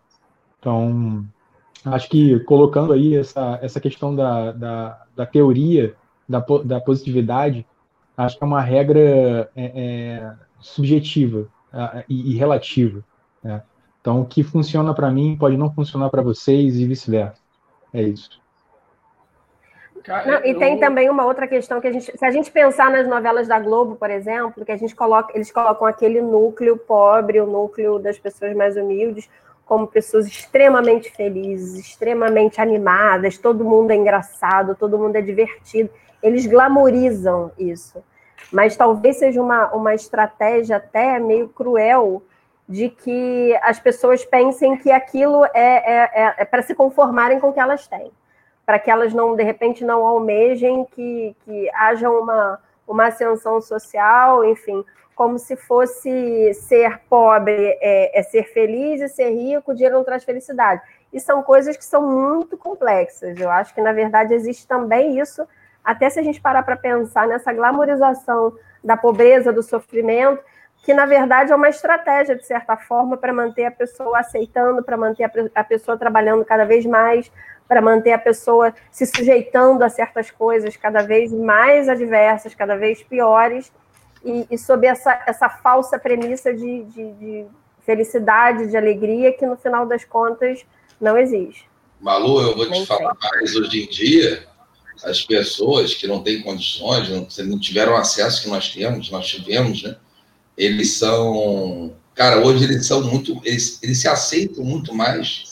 Então, 0.59 1.25
acho 1.85 2.09
que 2.09 2.39
colocando 2.41 2.93
aí 2.93 3.15
essa, 3.15 3.59
essa 3.61 3.79
questão 3.79 4.15
da, 4.15 4.51
da, 4.51 5.05
da 5.15 5.25
teoria 5.25 5.95
da, 6.27 6.43
da 6.63 6.81
positividade, 6.81 7.65
acho 8.15 8.37
que 8.37 8.43
é 8.43 8.47
uma 8.47 8.61
regra 8.61 9.49
é, 9.55 9.65
é, 9.65 10.33
subjetiva 10.59 11.47
e, 12.07 12.33
e, 12.33 12.37
relativa. 12.37 13.03
Né? 13.43 13.63
Então, 14.01 14.21
o 14.21 14.25
que 14.25 14.43
funciona 14.43 14.93
para 14.93 15.09
mim 15.09 15.37
pode 15.37 15.57
não 15.57 15.73
funcionar 15.73 16.09
para 16.09 16.21
vocês 16.21 16.77
e 16.77 16.85
vice-versa. 16.85 17.41
É 17.93 18.03
isso. 18.03 18.38
Não, 20.25 20.45
e 20.45 20.55
tem 20.55 20.79
também 20.79 21.09
uma 21.09 21.25
outra 21.25 21.47
questão 21.47 21.81
que 21.81 21.87
a 21.87 21.91
gente, 21.91 22.17
se 22.17 22.25
a 22.25 22.31
gente 22.31 22.51
pensar 22.51 22.89
nas 22.89 23.07
novelas 23.07 23.47
da 23.47 23.59
Globo, 23.59 23.95
por 23.95 24.09
exemplo, 24.09 24.65
que 24.65 24.71
a 24.71 24.77
gente 24.77 24.95
coloca, 24.95 25.31
eles 25.35 25.51
colocam 25.51 25.87
aquele 25.87 26.21
núcleo 26.21 26.77
pobre, 26.77 27.39
o 27.39 27.45
núcleo 27.45 27.99
das 27.99 28.17
pessoas 28.17 28.55
mais 28.55 28.77
humildes, 28.77 29.29
como 29.65 29.87
pessoas 29.87 30.25
extremamente 30.25 31.11
felizes, 31.11 31.79
extremamente 31.79 32.59
animadas, 32.59 33.37
todo 33.37 33.63
mundo 33.63 33.91
é 33.91 33.95
engraçado, 33.95 34.75
todo 34.75 34.97
mundo 34.97 35.15
é 35.15 35.21
divertido. 35.21 35.89
Eles 36.23 36.47
glamorizam 36.47 37.51
isso. 37.57 38.03
Mas 38.51 38.75
talvez 38.75 39.17
seja 39.17 39.41
uma, 39.41 39.71
uma 39.73 39.93
estratégia 39.93 40.77
até 40.77 41.19
meio 41.19 41.49
cruel 41.49 42.23
de 42.67 42.89
que 42.89 43.55
as 43.61 43.79
pessoas 43.79 44.25
pensem 44.25 44.75
que 44.77 44.91
aquilo 44.91 45.45
é, 45.45 45.51
é, 45.53 46.09
é, 46.13 46.35
é 46.37 46.45
para 46.45 46.61
se 46.61 46.73
conformarem 46.73 47.39
com 47.39 47.49
o 47.49 47.53
que 47.53 47.59
elas 47.59 47.87
têm 47.87 48.11
para 48.69 48.77
que 48.77 48.91
elas 48.91 49.15
não, 49.15 49.35
de 49.35 49.41
repente, 49.41 49.83
não 49.83 50.05
almejem 50.05 50.85
que, 50.91 51.35
que 51.43 51.67
haja 51.73 52.07
uma, 52.07 52.59
uma 52.87 53.07
ascensão 53.07 53.59
social, 53.59 54.45
enfim, 54.45 54.85
como 55.15 55.39
se 55.39 55.55
fosse 55.55 56.53
ser 56.53 56.99
pobre 57.09 57.51
é, 57.81 58.19
é 58.19 58.21
ser 58.21 58.43
feliz 58.43 59.01
e 59.01 59.09
ser 59.09 59.31
rico, 59.31 59.71
o 59.71 59.73
dinheiro 59.73 59.95
não 59.95 60.03
traz 60.03 60.23
felicidade. 60.23 60.83
E 61.11 61.19
são 61.19 61.41
coisas 61.41 61.75
que 61.75 61.83
são 61.83 62.03
muito 62.03 62.55
complexas. 62.59 63.39
Eu 63.39 63.49
acho 63.49 63.73
que, 63.73 63.81
na 63.81 63.91
verdade, 63.91 64.35
existe 64.35 64.67
também 64.67 65.19
isso, 65.19 65.47
até 65.83 66.07
se 66.07 66.19
a 66.19 66.23
gente 66.23 66.39
parar 66.39 66.61
para 66.61 66.77
pensar 66.77 67.27
nessa 67.27 67.51
glamorização 67.51 68.53
da 68.83 68.95
pobreza, 68.95 69.51
do 69.51 69.63
sofrimento, 69.63 70.43
que 70.83 70.93
na 70.93 71.07
verdade 71.07 71.51
é 71.51 71.55
uma 71.55 71.69
estratégia, 71.69 72.35
de 72.35 72.45
certa 72.45 72.77
forma, 72.77 73.17
para 73.17 73.33
manter 73.33 73.65
a 73.65 73.71
pessoa 73.71 74.19
aceitando, 74.19 74.83
para 74.83 74.95
manter 74.95 75.29
a, 75.55 75.63
pessoa 75.63 75.97
trabalhando 75.97 76.45
cada 76.45 76.65
vez 76.65 76.85
mais, 76.85 77.31
para 77.69 77.83
manter 77.83 78.11
a 78.11 78.17
pessoa 78.17 78.73
se 78.91 79.05
sujeitando 79.05 79.83
a 79.83 79.89
certas 79.89 80.31
coisas 80.31 80.75
cada 80.75 81.03
vez 81.03 81.31
mais 81.31 81.87
adversas, 81.87 82.55
cada 82.55 82.75
vez 82.75 83.03
piores, 83.03 83.71
e, 84.25 84.47
e 84.49 84.57
sob 84.57 84.87
essa, 84.87 85.21
essa 85.27 85.47
falsa 85.47 85.99
premissa 85.99 86.51
de, 86.51 86.83
de, 86.85 87.11
de, 87.13 87.45
felicidade, 87.85 88.67
de 88.67 88.75
alegria, 88.75 89.31
que 89.31 89.45
no 89.45 89.55
final 89.55 89.85
das 89.85 90.03
contas 90.03 90.65
não 90.99 91.15
existe. 91.17 91.69
Malu, 92.01 92.41
eu 92.41 92.55
vou 92.55 92.65
te 92.65 92.71
Nem 92.71 92.85
falar 92.87 93.15
sei. 93.19 93.29
mais 93.29 93.55
hoje 93.55 93.83
em 93.83 93.87
dia. 93.87 94.47
as 95.03 95.21
pessoas 95.21 95.93
que 95.93 96.07
não 96.07 96.21
têm 96.23 96.41
condições, 96.41 97.07
não, 97.07 97.27
não 97.45 97.59
tiveram 97.59 97.95
acesso 97.95 98.41
que 98.41 98.49
nós 98.49 98.73
temos, 98.73 99.09
nós 99.11 99.27
tivemos, 99.27 99.83
né? 99.83 99.95
Eles 100.57 100.97
são, 100.97 101.93
cara, 102.13 102.45
hoje 102.45 102.65
eles 102.65 102.85
são 102.85 103.01
muito, 103.03 103.39
eles, 103.45 103.81
eles 103.81 104.01
se 104.01 104.07
aceitam 104.07 104.63
muito 104.63 104.93
mais 104.93 105.48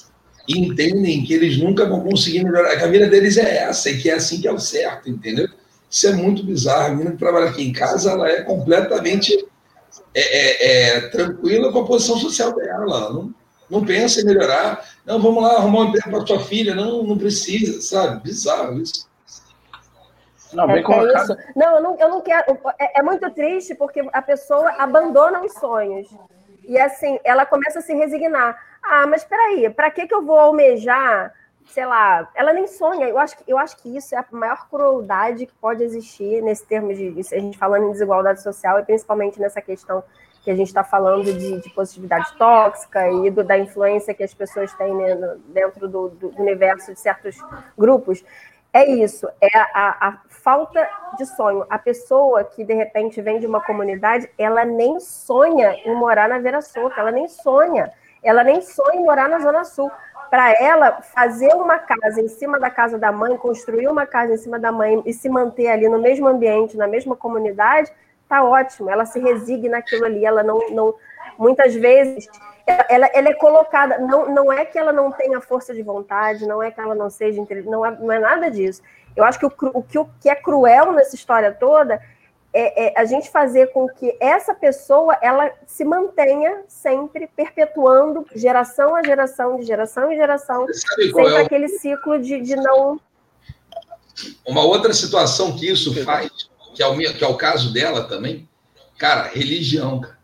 e 0.48 0.60
entendem 0.60 1.24
que 1.24 1.34
eles 1.34 1.58
nunca 1.58 1.86
vão 1.86 2.02
conseguir 2.02 2.44
melhorar, 2.44 2.78
que 2.78 2.84
a 2.84 2.88
vida 2.88 3.08
deles 3.08 3.38
é 3.38 3.58
essa 3.58 3.90
e 3.90 3.98
que 3.98 4.10
é 4.10 4.14
assim 4.14 4.40
que 4.40 4.48
é 4.48 4.52
o 4.52 4.60
certo, 4.60 5.10
entendeu? 5.10 5.48
Isso 5.90 6.08
é 6.08 6.14
muito 6.14 6.44
bizarro. 6.44 6.86
A 6.86 6.90
menina 6.90 7.12
que 7.12 7.18
trabalha 7.18 7.50
aqui 7.50 7.68
em 7.68 7.74
casa, 7.74 8.12
ela 8.12 8.30
é 8.30 8.42
completamente 8.42 9.34
é, 10.14 10.22
é, 10.22 10.98
é, 10.98 11.10
tranquila 11.10 11.72
com 11.72 11.80
a 11.80 11.86
posição 11.86 12.18
social 12.18 12.54
dela. 12.54 13.12
Não, 13.12 13.34
não 13.70 13.86
pensa 13.86 14.22
em 14.22 14.26
melhorar. 14.26 14.86
Não, 15.06 15.22
vamos 15.22 15.44
lá 15.44 15.56
arrumar 15.56 15.82
um 15.82 15.86
emprego 15.86 16.10
para 16.10 16.28
sua 16.28 16.40
filha. 16.40 16.76
Não, 16.76 17.04
não 17.04 17.18
precisa, 17.18 17.82
sabe? 17.82 18.22
Bizarro 18.24 18.82
isso. 18.82 19.08
Não, 20.54 20.68
bem 20.68 20.78
é, 20.78 20.80
é 20.80 21.24
isso. 21.24 21.38
Não, 21.56 21.76
eu 21.76 21.82
não, 21.82 22.00
eu 22.00 22.10
não 22.10 22.22
quero. 22.22 22.58
É, 22.80 23.00
é, 23.00 23.04
muito 23.04 23.30
triste 23.32 23.76
porque 23.76 24.06
a 24.12 24.22
pessoa 24.22 24.70
abandona 24.78 25.44
os 25.44 25.54
sonhos. 25.54 26.08
E 26.68 26.78
assim, 26.78 27.20
ela 27.24 27.46
começa 27.46 27.80
a 27.80 27.82
se 27.82 27.94
resignar. 27.94 28.58
Ah, 28.82 29.06
mas 29.08 29.24
peraí, 29.24 29.70
para 29.70 29.92
que, 29.92 30.08
que 30.08 30.14
eu 30.14 30.26
vou 30.26 30.40
almejar 30.40 31.34
sei 31.68 31.86
lá, 31.86 32.30
ela 32.34 32.54
nem 32.54 32.68
sonha. 32.68 33.08
Eu 33.08 33.18
acho, 33.18 33.38
que, 33.38 33.44
eu 33.48 33.58
acho 33.58 33.78
que 33.78 33.96
isso 33.96 34.16
é 34.16 34.18
a 34.18 34.26
maior 34.32 34.70
crueldade 34.70 35.46
que 35.46 35.54
pode 35.56 35.84
existir 35.84 36.42
nesse 36.42 36.66
termo 36.66 36.94
de, 36.94 37.14
a 37.34 37.40
gente 37.40 37.58
falando 37.58 37.88
em 37.88 37.92
desigualdade 37.92 38.42
social 38.42 38.80
e 38.80 38.86
principalmente 38.86 39.40
nessa 39.40 39.62
questão 39.62 40.04
que 40.44 40.52
a 40.52 40.56
gente 40.56 40.68
está 40.68 40.84
falando 40.84 41.26
de, 41.26 41.60
de, 41.60 41.70
positividade 41.72 42.34
tóxica 42.38 43.10
e 43.12 43.30
do, 43.30 43.44
da 43.44 43.58
influência 43.58 44.14
que 44.14 44.24
as 44.24 44.34
pessoas 44.34 44.74
têm 44.76 44.96
né, 44.96 45.36
dentro 45.48 45.90
do, 45.90 46.08
do, 46.08 46.34
universo 46.40 46.94
de 46.94 47.00
certos 47.00 47.38
grupos. 47.78 48.24
É 48.72 48.90
isso, 48.90 49.28
é 49.42 49.58
a, 49.58 50.08
a, 50.08 50.22
falta 50.30 50.88
de 51.18 51.26
sonho. 51.26 51.66
A 51.70 51.78
pessoa 51.78 52.46
que 52.46 52.64
de 52.64 52.74
repente 52.74 53.22
vem 53.22 53.40
de 53.40 53.48
uma 53.48 53.60
comunidade, 53.60 54.30
ela 54.38 54.64
nem 54.64 55.00
sonha 55.02 55.74
em 55.84 55.94
morar 55.96 56.30
na 56.30 56.40
Vera 56.40 56.62
Solta, 56.62 57.02
ela 57.02 57.12
nem 57.12 57.28
sonha, 57.28 57.92
ela 58.28 58.44
nem 58.44 58.62
sonha 58.62 59.00
em 59.00 59.04
morar 59.04 59.30
na 59.30 59.40
Zona 59.40 59.64
Sul 59.64 59.92
para 60.30 60.52
ela 60.62 61.02
fazer 61.02 61.54
uma 61.56 61.80
casa 61.80 62.20
em 62.22 62.28
cima 62.28 62.60
da 62.60 62.70
casa 62.70 62.98
da 62.98 63.12
mãe, 63.12 63.38
construir 63.38 63.88
uma 63.88 64.06
casa 64.06 64.34
em 64.34 64.38
cima 64.38 64.60
da 64.60 64.72
mãe 64.72 65.02
e 65.06 65.14
se 65.14 65.30
manter 65.30 65.68
ali 65.68 65.88
no 65.88 66.00
mesmo 66.00 66.28
ambiente, 66.28 66.76
na 66.76 66.88
mesma 66.88 67.16
comunidade, 67.16 67.92
tá 68.28 68.44
ótimo. 68.44 68.90
Ela 68.90 69.06
se 69.06 69.20
resigna 69.20 69.78
naquilo 69.78 70.06
ali, 70.06 70.26
ela 70.26 70.44
não, 70.44 70.70
não 70.72 70.96
muitas 71.38 71.74
vezes 71.76 72.28
ela, 72.90 73.10
ela 73.14 73.30
é 73.30 73.34
colocada, 73.34 73.98
não, 74.00 74.30
não 74.30 74.52
é 74.52 74.66
que 74.66 74.78
ela 74.78 74.92
não 74.92 75.12
tenha 75.12 75.40
força 75.40 75.74
de 75.74 75.82
vontade, 75.82 76.46
não 76.46 76.62
é 76.62 76.70
que 76.70 76.82
ela 76.82 76.94
não 76.94 77.10
seja 77.10 77.40
inteligente, 77.40 77.72
não 77.72 77.86
é, 77.86 77.92
não 77.92 78.12
é 78.12 78.20
nada 78.20 78.52
disso. 78.52 78.82
Eu 79.16 79.24
acho 79.24 79.40
que 79.40 79.46
o, 79.46 79.82
que, 79.82 79.98
o 79.98 80.10
que 80.20 80.30
é 80.30 80.36
cruel 80.36 80.92
nessa 80.92 81.16
história 81.16 81.52
toda 81.54 82.02
é, 82.60 82.88
é, 82.88 82.94
a 83.00 83.06
gente 83.06 83.30
fazer 83.30 83.68
com 83.68 83.88
que 83.88 84.18
essa 84.20 84.52
pessoa 84.52 85.16
ela 85.22 85.52
se 85.68 85.86
mantenha 85.86 86.64
sempre 86.68 87.28
perpetuando 87.28 88.26
geração 88.36 88.96
a 88.96 89.04
geração, 89.04 89.60
de 89.60 89.66
geração 89.68 90.12
em 90.12 90.16
geração, 90.16 90.66
sempre 90.74 91.36
é 91.36 91.42
aquele 91.42 91.68
ciclo 91.68 92.20
de, 92.20 92.42
de 92.42 92.56
não. 92.56 93.00
Uma 94.44 94.64
outra 94.64 94.92
situação 94.92 95.56
que 95.56 95.70
isso 95.70 95.94
faz, 96.04 96.32
que 96.74 96.82
é, 96.82 96.88
o, 96.88 96.98
que 96.98 97.24
é 97.24 97.28
o 97.28 97.36
caso 97.36 97.72
dela 97.72 98.06
também, 98.06 98.50
cara, 98.98 99.28
religião, 99.28 100.02
cara. 100.02 100.18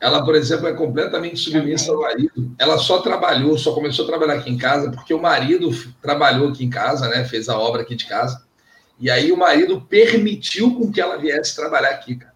Ela, 0.00 0.22
por 0.22 0.34
exemplo, 0.34 0.68
é 0.68 0.74
completamente 0.74 1.38
submissa 1.38 1.90
ao 1.90 2.02
marido. 2.02 2.54
Ela 2.58 2.76
só 2.76 3.00
trabalhou, 3.00 3.56
só 3.56 3.72
começou 3.72 4.04
a 4.04 4.08
trabalhar 4.08 4.34
aqui 4.34 4.50
em 4.50 4.58
casa 4.58 4.90
porque 4.90 5.14
o 5.14 5.20
marido 5.20 5.70
trabalhou 6.00 6.50
aqui 6.50 6.62
em 6.64 6.70
casa, 6.70 7.08
né? 7.08 7.24
Fez 7.24 7.48
a 7.48 7.58
obra 7.58 7.82
aqui 7.82 7.96
de 7.96 8.06
casa. 8.06 8.46
E 9.00 9.10
aí 9.10 9.30
o 9.30 9.36
marido 9.36 9.80
permitiu 9.80 10.74
com 10.74 10.90
que 10.90 11.00
ela 11.00 11.16
viesse 11.16 11.54
trabalhar 11.54 11.90
aqui, 11.90 12.16
cara. 12.16 12.34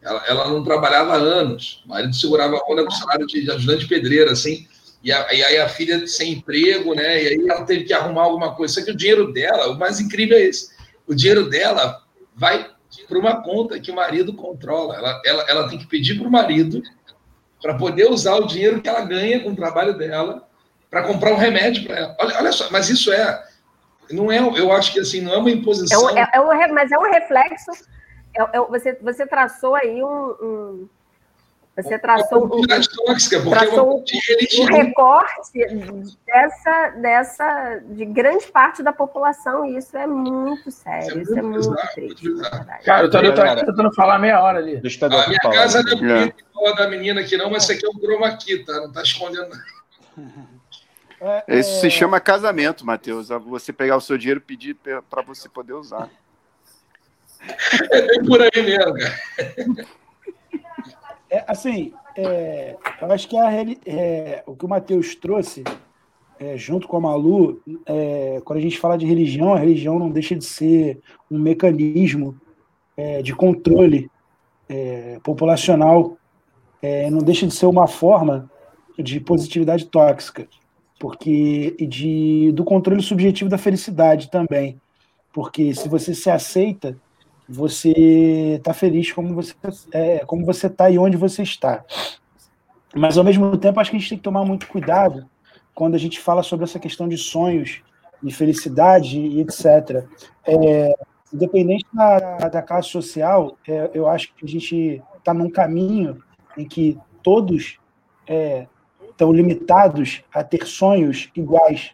Ela, 0.00 0.24
ela 0.26 0.48
não 0.48 0.64
trabalhava 0.64 1.14
há 1.14 1.16
anos. 1.16 1.82
O 1.84 1.88
marido 1.88 2.14
segurava 2.14 2.56
a 2.56 2.72
onda 2.72 2.84
com 2.84 2.90
salário 2.90 3.26
de 3.26 3.50
ajudante 3.50 3.86
pedreiro, 3.86 4.30
assim. 4.30 4.66
E, 5.02 5.12
a, 5.12 5.32
e, 5.32 5.42
aí 5.44 5.58
a 5.58 5.68
filha 5.68 6.06
sem 6.06 6.32
emprego, 6.32 6.94
né? 6.94 7.22
E 7.22 7.26
aí 7.28 7.48
ela 7.48 7.64
teve 7.64 7.84
que 7.84 7.92
arrumar 7.92 8.22
alguma 8.22 8.54
coisa. 8.54 8.74
Só 8.74 8.84
que 8.84 8.92
o 8.92 8.96
dinheiro 8.96 9.32
dela, 9.32 9.68
o 9.68 9.78
mais 9.78 10.00
incrível 10.00 10.38
é 10.38 10.42
esse. 10.42 10.70
O 11.06 11.14
dinheiro 11.14 11.48
dela 11.48 12.02
vai 12.34 12.70
para 13.06 13.18
uma 13.18 13.42
conta 13.42 13.78
que 13.78 13.90
o 13.90 13.94
marido 13.94 14.32
controla. 14.32 14.96
Ela, 14.96 15.22
ela, 15.24 15.42
ela 15.48 15.68
tem 15.68 15.78
que 15.78 15.86
pedir 15.86 16.18
para 16.18 16.28
o 16.28 16.30
marido 16.30 16.82
para 17.60 17.74
poder 17.74 18.10
usar 18.10 18.36
o 18.36 18.46
dinheiro 18.46 18.80
que 18.80 18.88
ela 18.88 19.04
ganha 19.04 19.40
com 19.40 19.50
o 19.50 19.56
trabalho 19.56 19.98
dela 19.98 20.48
para 20.88 21.02
comprar 21.02 21.32
um 21.32 21.36
remédio 21.36 21.84
para 21.84 21.98
ela. 21.98 22.16
Olha, 22.18 22.38
olha 22.38 22.52
só, 22.52 22.70
mas 22.70 22.88
isso 22.88 23.12
é 23.12 23.47
não 24.10 24.32
é, 24.32 24.38
eu 24.38 24.72
acho 24.72 24.92
que 24.92 25.00
assim, 25.00 25.20
não 25.20 25.32
é 25.32 25.38
uma 25.38 25.50
imposição. 25.50 26.08
É 26.10 26.12
um, 26.12 26.18
é, 26.18 26.30
é 26.34 26.40
um, 26.40 26.74
mas 26.74 26.90
é 26.92 26.98
um 26.98 27.10
reflexo. 27.10 27.70
É, 28.36 28.42
é, 28.42 28.60
você, 28.60 28.98
você 29.00 29.26
traçou 29.26 29.74
aí 29.74 30.02
um. 30.02 30.36
um 30.42 30.88
você 31.76 31.96
traçou, 31.96 32.44
um, 32.44 32.66
tóxica, 33.06 33.40
traçou 33.40 33.98
um, 33.98 34.04
um 34.62 34.66
recorte 34.66 35.64
dessa, 36.26 36.88
dessa, 36.96 37.82
de 37.90 38.04
grande 38.04 38.46
parte 38.48 38.82
da 38.82 38.92
população, 38.92 39.64
e 39.64 39.76
isso 39.76 39.96
é 39.96 40.04
muito 40.04 40.72
sério, 40.72 41.22
isso 41.22 41.38
é 41.38 41.40
muito, 41.40 41.60
isso 41.60 41.72
é 41.72 42.02
muito 42.02 42.18
triste. 42.18 42.84
Cara, 42.84 43.06
eu 43.06 43.10
tô, 43.10 43.18
eu 43.18 43.32
tô 43.32 43.66
tentando 43.66 43.94
falar 43.94 44.18
meia 44.18 44.42
hora 44.42 44.58
ali. 44.58 44.80
Deixa 44.80 45.06
eu 45.06 45.20
a 45.20 45.28
minha 45.28 45.38
falar. 45.40 45.54
casa 45.54 45.82
não 45.84 45.92
é 45.92 45.94
bonita 45.94 46.42
igual 46.50 46.66
a 46.66 46.76
da 46.76 46.88
menina 46.88 47.20
aqui, 47.20 47.36
não, 47.36 47.48
mas 47.48 47.62
isso 47.62 47.72
aqui 47.72 47.86
é 47.86 47.88
um 47.88 48.00
chroma 48.00 48.26
aqui, 48.26 48.58
tá? 48.64 48.72
Não 48.72 48.90
tá 48.90 49.02
escondendo 49.02 49.48
nada. 49.48 49.64
É, 51.20 51.58
Isso 51.58 51.70
é... 51.70 51.80
se 51.80 51.90
chama 51.90 52.20
casamento, 52.20 52.86
Matheus. 52.86 53.28
Você 53.46 53.72
pegar 53.72 53.96
o 53.96 54.00
seu 54.00 54.16
dinheiro 54.16 54.40
e 54.40 54.42
pedir 54.42 54.74
para 54.74 55.22
você 55.22 55.48
poder 55.48 55.74
usar. 55.74 56.08
É 57.90 58.22
por 58.24 58.40
aí 58.40 58.50
mesmo, 58.54 58.94
cara. 58.94 59.88
É, 61.30 61.44
assim, 61.46 61.92
é, 62.16 62.74
eu 63.00 63.12
acho 63.12 63.28
que 63.28 63.36
a, 63.36 63.50
é, 63.86 64.42
o 64.46 64.56
que 64.56 64.64
o 64.64 64.68
Matheus 64.68 65.14
trouxe, 65.14 65.62
é, 66.40 66.56
junto 66.56 66.88
com 66.88 66.96
a 66.96 67.00
Malu, 67.00 67.60
é, 67.84 68.40
quando 68.44 68.58
a 68.58 68.62
gente 68.62 68.78
fala 68.78 68.96
de 68.96 69.04
religião, 69.04 69.52
a 69.52 69.58
religião 69.58 69.98
não 69.98 70.10
deixa 70.10 70.34
de 70.34 70.44
ser 70.44 71.00
um 71.30 71.38
mecanismo 71.38 72.40
é, 72.96 73.22
de 73.22 73.34
controle 73.34 74.10
populacional, 75.22 76.18
não 77.10 77.20
deixa 77.20 77.46
de 77.46 77.54
ser 77.54 77.64
uma 77.64 77.86
forma 77.86 78.50
de 78.98 79.18
positividade 79.18 79.86
tóxica 79.86 80.46
porque 80.98 81.76
e 81.78 81.86
de 81.86 82.52
do 82.52 82.64
controle 82.64 83.02
subjetivo 83.02 83.48
da 83.48 83.58
felicidade 83.58 84.30
também, 84.30 84.80
porque 85.32 85.74
se 85.74 85.88
você 85.88 86.14
se 86.14 86.28
aceita, 86.28 86.96
você 87.48 88.56
está 88.56 88.74
feliz 88.74 89.12
como 89.12 89.34
você 89.34 89.54
é, 89.92 90.18
como 90.20 90.44
você 90.44 90.66
está 90.66 90.90
e 90.90 90.98
onde 90.98 91.16
você 91.16 91.42
está. 91.42 91.84
Mas 92.94 93.16
ao 93.16 93.24
mesmo 93.24 93.56
tempo 93.56 93.78
acho 93.80 93.90
que 93.90 93.96
a 93.96 94.00
gente 94.00 94.08
tem 94.08 94.18
que 94.18 94.24
tomar 94.24 94.44
muito 94.44 94.66
cuidado 94.66 95.28
quando 95.74 95.94
a 95.94 95.98
gente 95.98 96.18
fala 96.18 96.42
sobre 96.42 96.64
essa 96.64 96.78
questão 96.78 97.08
de 97.08 97.16
sonhos, 97.16 97.82
de 98.22 98.34
felicidade 98.34 99.18
e 99.18 99.40
etc. 99.40 100.04
É, 100.44 100.92
independente 101.32 101.86
da, 101.92 102.48
da 102.48 102.62
classe 102.62 102.88
social, 102.88 103.56
é, 103.66 103.90
eu 103.94 104.08
acho 104.08 104.34
que 104.34 104.44
a 104.44 104.48
gente 104.48 105.02
está 105.16 105.32
num 105.32 105.50
caminho 105.50 106.22
em 106.56 106.66
que 106.66 106.98
todos 107.22 107.78
é, 108.26 108.66
estão 109.18 109.32
limitados 109.32 110.22
a 110.32 110.44
ter 110.44 110.64
sonhos 110.64 111.28
iguais, 111.34 111.90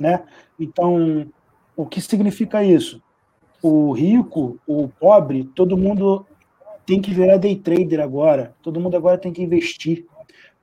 né? 0.00 0.24
Então, 0.58 1.28
o 1.76 1.86
que 1.86 2.00
significa 2.00 2.64
isso? 2.64 3.00
O 3.62 3.92
rico, 3.92 4.58
o 4.66 4.88
pobre, 4.88 5.44
todo 5.54 5.76
mundo 5.76 6.26
tem 6.84 7.00
que 7.00 7.14
virar 7.14 7.36
day 7.36 7.54
trader 7.54 8.00
agora. 8.00 8.52
Todo 8.60 8.80
mundo 8.80 8.96
agora 8.96 9.16
tem 9.16 9.32
que 9.32 9.42
investir. 9.42 10.06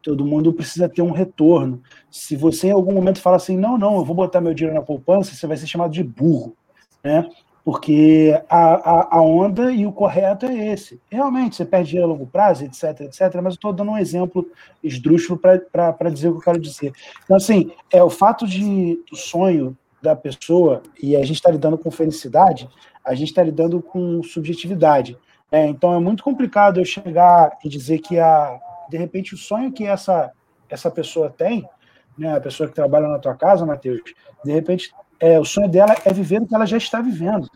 Todo 0.01 0.25
mundo 0.25 0.51
precisa 0.51 0.89
ter 0.89 1.01
um 1.01 1.11
retorno. 1.11 1.81
Se 2.11 2.35
você 2.35 2.67
em 2.67 2.71
algum 2.71 2.93
momento 2.93 3.21
fala 3.21 3.37
assim, 3.37 3.55
não, 3.55 3.77
não, 3.77 3.95
eu 3.95 4.03
vou 4.03 4.15
botar 4.15 4.41
meu 4.41 4.53
dinheiro 4.53 4.77
na 4.77 4.85
poupança, 4.85 5.33
você 5.33 5.47
vai 5.47 5.55
ser 5.55 5.67
chamado 5.67 5.93
de 5.93 6.03
burro, 6.03 6.53
né? 7.01 7.29
Porque 7.63 8.37
a, 8.49 8.73
a, 8.73 9.17
a, 9.17 9.21
onda 9.21 9.71
e 9.71 9.85
o 9.85 9.91
correto 9.91 10.45
é 10.45 10.73
esse. 10.73 11.01
Realmente, 11.09 11.55
você 11.55 11.63
perde 11.63 11.89
dinheiro 11.91 12.09
a 12.09 12.13
longo 12.13 12.27
prazo, 12.27 12.65
etc, 12.65 13.01
etc, 13.01 13.35
mas 13.35 13.53
eu 13.53 13.57
estou 13.57 13.71
dando 13.71 13.91
um 13.91 13.97
exemplo 13.97 14.45
esdrúxulo 14.83 15.39
para 15.39 16.09
dizer 16.09 16.27
o 16.27 16.33
que 16.33 16.39
eu 16.39 16.43
quero 16.43 16.59
dizer. 16.59 16.91
Então, 17.23 17.37
assim, 17.37 17.71
é 17.91 18.03
o 18.03 18.09
fato 18.09 18.45
de, 18.45 19.01
do 19.09 19.15
sonho 19.15 19.77
da 20.01 20.13
pessoa, 20.13 20.83
e 21.01 21.15
a 21.15 21.23
gente 21.23 21.37
está 21.37 21.49
lidando 21.49 21.77
com 21.77 21.89
felicidade, 21.89 22.69
a 23.05 23.15
gente 23.15 23.29
está 23.29 23.41
lidando 23.41 23.81
com 23.81 24.21
subjetividade. 24.21 25.17
Né? 25.49 25.67
Então, 25.67 25.93
é 25.93 25.99
muito 25.99 26.21
complicado 26.21 26.81
eu 26.81 26.85
chegar 26.85 27.57
e 27.63 27.69
dizer 27.69 27.99
que, 27.99 28.19
a, 28.19 28.59
de 28.89 28.97
repente, 28.97 29.33
o 29.33 29.37
sonho 29.37 29.71
que 29.71 29.85
essa, 29.85 30.33
essa 30.69 30.91
pessoa 30.91 31.29
tem, 31.29 31.65
né, 32.17 32.35
a 32.35 32.41
pessoa 32.41 32.67
que 32.67 32.75
trabalha 32.75 33.07
na 33.07 33.19
tua 33.19 33.35
casa, 33.35 33.65
Matheus, 33.65 34.01
de 34.43 34.51
repente 34.51 34.93
é, 35.23 35.39
o 35.39 35.45
sonho 35.45 35.69
dela 35.69 35.95
é 36.03 36.11
viver 36.11 36.41
o 36.41 36.45
que 36.45 36.53
ela 36.53 36.65
já 36.65 36.75
está 36.75 36.99
vivendo. 36.99 37.49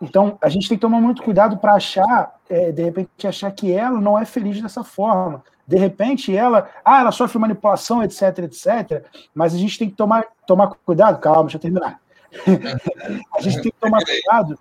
Então, 0.00 0.38
a 0.40 0.48
gente 0.48 0.68
tem 0.68 0.78
que 0.78 0.82
tomar 0.82 1.00
muito 1.00 1.24
cuidado 1.24 1.56
para 1.56 1.74
achar, 1.74 2.36
é, 2.48 2.70
de 2.70 2.84
repente, 2.84 3.26
achar 3.26 3.50
que 3.50 3.72
ela 3.72 4.00
não 4.00 4.16
é 4.16 4.24
feliz 4.24 4.62
dessa 4.62 4.84
forma. 4.84 5.42
De 5.66 5.76
repente, 5.76 6.36
ela, 6.36 6.70
ah, 6.84 7.00
ela 7.00 7.10
sofre 7.10 7.36
manipulação, 7.36 8.00
etc, 8.00 8.38
etc. 8.44 9.04
Mas 9.34 9.52
a 9.52 9.58
gente 9.58 9.76
tem 9.76 9.90
que 9.90 9.96
tomar, 9.96 10.24
tomar 10.46 10.68
cuidado, 10.86 11.18
calma, 11.18 11.42
deixa 11.42 11.56
eu 11.56 11.62
terminar. 11.62 12.00
A 13.36 13.40
gente 13.40 13.62
tem 13.62 13.72
que 13.72 13.78
tomar 13.80 14.04
cuidado 14.04 14.58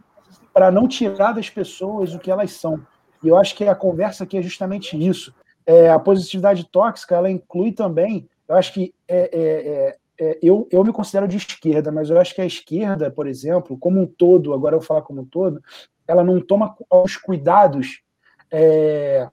para 0.52 0.72
não 0.72 0.88
tirar 0.88 1.34
das 1.34 1.50
pessoas 1.50 2.16
o 2.16 2.20
que 2.20 2.32
elas 2.32 2.52
são. 2.52 2.80
E 3.24 3.28
eu 3.28 3.38
acho 3.38 3.56
que 3.56 3.68
a 3.68 3.76
conversa 3.76 4.24
aqui 4.24 4.38
é 4.38 4.42
justamente 4.42 4.96
isso. 4.96 5.34
É, 5.66 5.90
a 5.90 6.00
positividade 6.00 6.66
tóxica, 6.66 7.16
ela 7.16 7.30
inclui 7.30 7.72
também, 7.72 8.28
eu 8.48 8.56
acho 8.56 8.74
que 8.74 8.94
é, 9.08 9.98
é, 10.24 10.40
eu, 10.42 10.68
eu 10.72 10.84
me 10.84 10.94
considero 10.94 11.28
de 11.28 11.36
esquerda, 11.36 11.92
mas 11.92 12.10
eu 12.10 12.18
acho 12.18 12.34
que 12.34 12.42
a 12.42 12.46
esquerda, 12.46 13.12
por 13.12 13.28
exemplo, 13.28 13.78
como 13.78 14.02
um 14.02 14.06
todo, 14.06 14.54
agora 14.54 14.76
eu 14.76 14.80
vou 14.80 14.88
falar 14.88 15.02
como 15.02 15.22
um 15.22 15.26
todo, 15.26 15.62
ela 16.08 16.24
não 16.24 16.40
toma 16.40 16.76
os 16.90 17.18
cuidados 17.18 18.02
é, 18.50 19.28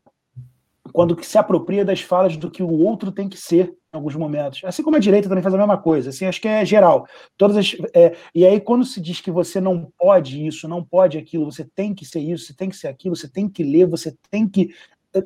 quando 0.93 1.23
se 1.23 1.39
apropria 1.39 1.85
das 1.85 2.01
falas 2.01 2.37
do 2.37 2.51
que 2.51 2.63
o 2.63 2.71
outro 2.71 3.13
tem 3.13 3.29
que 3.29 3.37
ser 3.37 3.69
em 3.69 3.97
alguns 3.97 4.17
momentos. 4.17 4.63
Assim 4.65 4.83
como 4.83 4.97
a 4.97 5.01
direita 5.01 5.29
também 5.29 5.43
faz 5.43 5.55
a 5.55 5.59
mesma 5.59 5.79
coisa, 5.79 6.11
assim, 6.11 6.27
acho 6.27 6.41
que 6.41 6.49
é 6.49 6.65
geral. 6.65 7.07
Todas 7.37 7.57
as, 7.57 7.77
é, 7.95 8.17
e 8.35 8.45
aí, 8.45 8.61
quando 8.61 8.85
se 8.85 9.01
diz 9.01 9.21
que 9.21 9.31
você 9.31 9.61
não 9.61 9.93
pode 9.97 10.45
isso, 10.45 10.67
não 10.67 10.85
pode 10.85 11.19
aquilo, 11.19 11.45
você 11.45 11.65
tem 11.65 11.95
que 11.95 12.05
ser 12.05 12.21
isso, 12.21 12.47
você 12.47 12.55
tem 12.55 12.69
que 12.69 12.77
ser 12.77 12.89
aquilo, 12.89 13.15
você 13.15 13.29
tem 13.29 13.49
que 13.49 13.63
ler, 13.63 13.87
você 13.87 14.17
tem 14.29 14.49
que. 14.49 14.75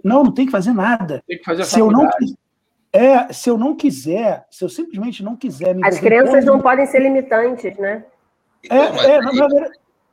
Não, 0.02 0.24
não 0.24 0.32
tem 0.32 0.44
que 0.46 0.52
fazer 0.52 0.72
nada. 0.72 1.22
Tem 1.26 1.38
que 1.38 1.44
fazer 1.44 1.64
se 1.64 1.78
eu 1.78 1.90
não 1.90 2.08
é, 2.94 3.32
se 3.32 3.50
eu 3.50 3.58
não 3.58 3.74
quiser, 3.74 4.46
se 4.48 4.64
eu 4.64 4.68
simplesmente 4.68 5.20
não 5.20 5.34
quiser 5.34 5.74
me 5.74 5.84
As 5.84 5.98
crenças 5.98 6.44
não 6.44 6.60
podem 6.60 6.86
ser 6.86 7.00
limitantes, 7.00 7.76
né? 7.76 8.04
É, 8.70 8.78
não, 8.78 8.94
mas, 8.94 9.04
é, 9.52 9.64
aí, 9.64 9.70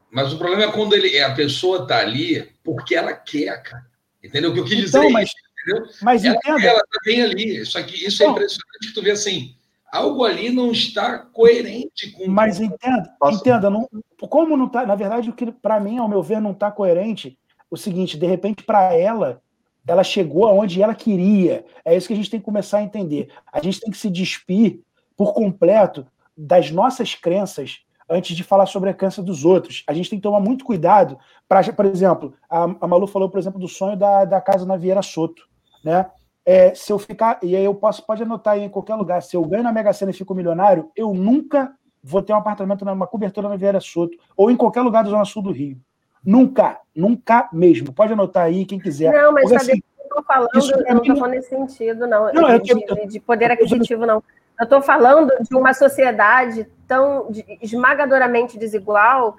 mas 0.10 0.34
o 0.34 0.38
problema 0.39 0.63
é 0.63 0.72
quando 0.72 0.94
ele, 0.94 1.20
a 1.20 1.32
pessoa 1.36 1.84
está 1.84 2.00
ali 2.00 2.52
porque 2.63 2.96
ela 2.96 3.13
quer, 3.13 3.62
cara. 3.62 3.86
Entendeu? 4.24 4.50
O 4.50 4.54
que 4.54 4.60
eu 4.62 4.65
quis 4.65 4.89
então, 4.89 5.02
dizer 5.02 5.06
é 5.06 5.12
mas, 5.12 5.30
isso, 5.30 5.36
entendeu? 5.62 5.91
Mas 6.02 6.26
ela, 6.26 6.36
entenda. 6.36 6.67
Ela 6.67 6.80
está 6.80 7.00
bem 7.06 7.22
ali. 7.22 7.65
Só 7.65 7.84
que 7.84 8.04
isso 8.04 8.24
é 8.24 8.26
impressionante 8.26 8.88
que 8.88 8.94
tu 8.94 9.04
vê 9.04 9.12
assim, 9.12 9.56
algo 9.91 10.26
ali 10.26 10.50
não 10.50 10.72
está 10.72 11.20
coerente 11.20 12.12
com. 12.12 12.28
Mas 12.28 12.60
entenda, 12.60 13.15
entenda, 13.32 13.70
não, 13.70 13.88
como 14.17 14.58
não 14.58 14.65
está, 14.65 14.88
na 14.88 14.96
verdade, 14.96 15.30
o 15.30 15.34
que 15.34 15.52
para 15.52 15.80
mim, 15.80 16.00
ao 16.00 16.10
meu 16.10 16.24
ver, 16.24 16.41
não 16.41 16.52
está 16.52 16.72
coerente, 16.72 17.38
o 17.70 17.78
seguinte, 17.78 18.17
de 18.17 18.26
repente, 18.26 18.63
para 18.63 18.94
ela, 18.96 19.39
ela 19.88 20.04
chegou 20.04 20.46
aonde 20.46 20.82
ela 20.82 20.96
queria. 20.96 21.65
É 21.84 21.96
isso 21.96 22.08
que 22.08 22.13
a 22.13 22.15
gente 22.15 22.30
tem 22.30 22.39
que 22.39 22.46
começar 22.46 22.80
a 22.80 22.84
entender. 22.84 23.30
A 23.52 23.62
gente 23.62 23.80
tem 23.80 23.91
que 23.91 23.98
se 23.98 24.10
despir 24.10 24.82
por 25.17 25.34
completo 25.34 26.06
das 26.38 26.72
nossas 26.72 27.15
crenças 27.15 27.82
antes 28.10 28.36
de 28.36 28.44
falar 28.44 28.65
sobre 28.65 28.89
a 28.89 28.94
crença 28.94 29.24
dos 29.24 29.46
outros. 29.46 29.84
A 29.88 29.94
gente 29.94 30.10
tem 30.10 30.20
que 30.20 30.24
tomar 30.24 30.39
muito 30.39 30.65
cuidado 30.65 31.17
para, 31.48 31.72
por 31.72 31.86
exemplo, 31.86 32.34
a, 32.50 32.63
a 32.63 32.88
Malu 32.88 33.08
falou, 33.08 33.30
por 33.30 33.39
exemplo, 33.39 33.60
do 33.60 33.67
sonho 33.67 33.96
da, 33.96 34.26
da 34.26 34.41
casa 34.41 34.65
na 34.65 34.76
Vieira 34.76 35.02
Soto, 35.02 35.48
né? 35.84 36.08
É, 36.44 36.74
se 36.74 36.91
eu 36.91 36.98
ficar, 36.98 37.39
e 37.44 37.56
aí 37.56 37.63
eu 37.63 37.76
posso, 37.76 38.04
pode 38.06 38.24
anotar 38.24 38.56
aí 38.56 38.63
em 38.63 38.70
qualquer 38.70 38.96
lugar, 38.96 39.22
se 39.22 39.36
eu 39.36 39.46
ganho 39.46 39.63
na 39.63 39.72
Mega 39.72 39.94
Sena 39.94 40.10
e 40.10 40.13
fico 40.13 40.34
milionário, 40.34 40.89
eu 40.96 41.13
nunca 41.13 41.72
vou 42.04 42.22
ter 42.22 42.34
um 42.34 42.38
apartamento, 42.38 42.84
numa 42.84 43.06
cobertura 43.06 43.48
na 43.48 43.56
Vieira 43.56 43.80
Soto, 43.80 44.17
ou 44.36 44.50
em 44.50 44.58
qualquer 44.58 44.82
lugar 44.82 45.04
da 45.04 45.12
Zona 45.12 45.24
Sul 45.24 45.44
do 45.44 45.52
Rio. 45.52 45.80
Nunca, 46.24 46.80
nunca 46.96 47.50
mesmo. 47.52 47.92
Pode 47.92 48.14
anotar 48.14 48.46
aí 48.46 48.66
quem 48.66 48.80
quiser. 48.80 49.12
Não, 49.12 49.32
mas 49.32 49.44
Porque, 49.44 49.56
assim, 49.56 49.82
eu 50.00 50.04
estou 50.04 50.24
falando, 50.24 50.50
eu 50.88 50.94
não 50.96 51.02
estou 51.02 51.16
falando 51.16 51.32
nesse 51.32 51.50
sentido, 51.50 52.08
não, 52.08 52.32
não 52.34 52.60
de, 52.60 52.74
de, 52.74 53.08
de, 53.08 53.20
poder 53.20 53.52
aquisitivo, 53.52 54.06
não. 54.06 54.24
Eu 54.60 54.66
estou 54.66 54.82
falando 54.82 55.32
de 55.42 55.56
uma 55.56 55.74
sociedade 55.74 56.68
tão 56.88 57.32
esmagadoramente 57.62 58.60
desigual 58.60 59.36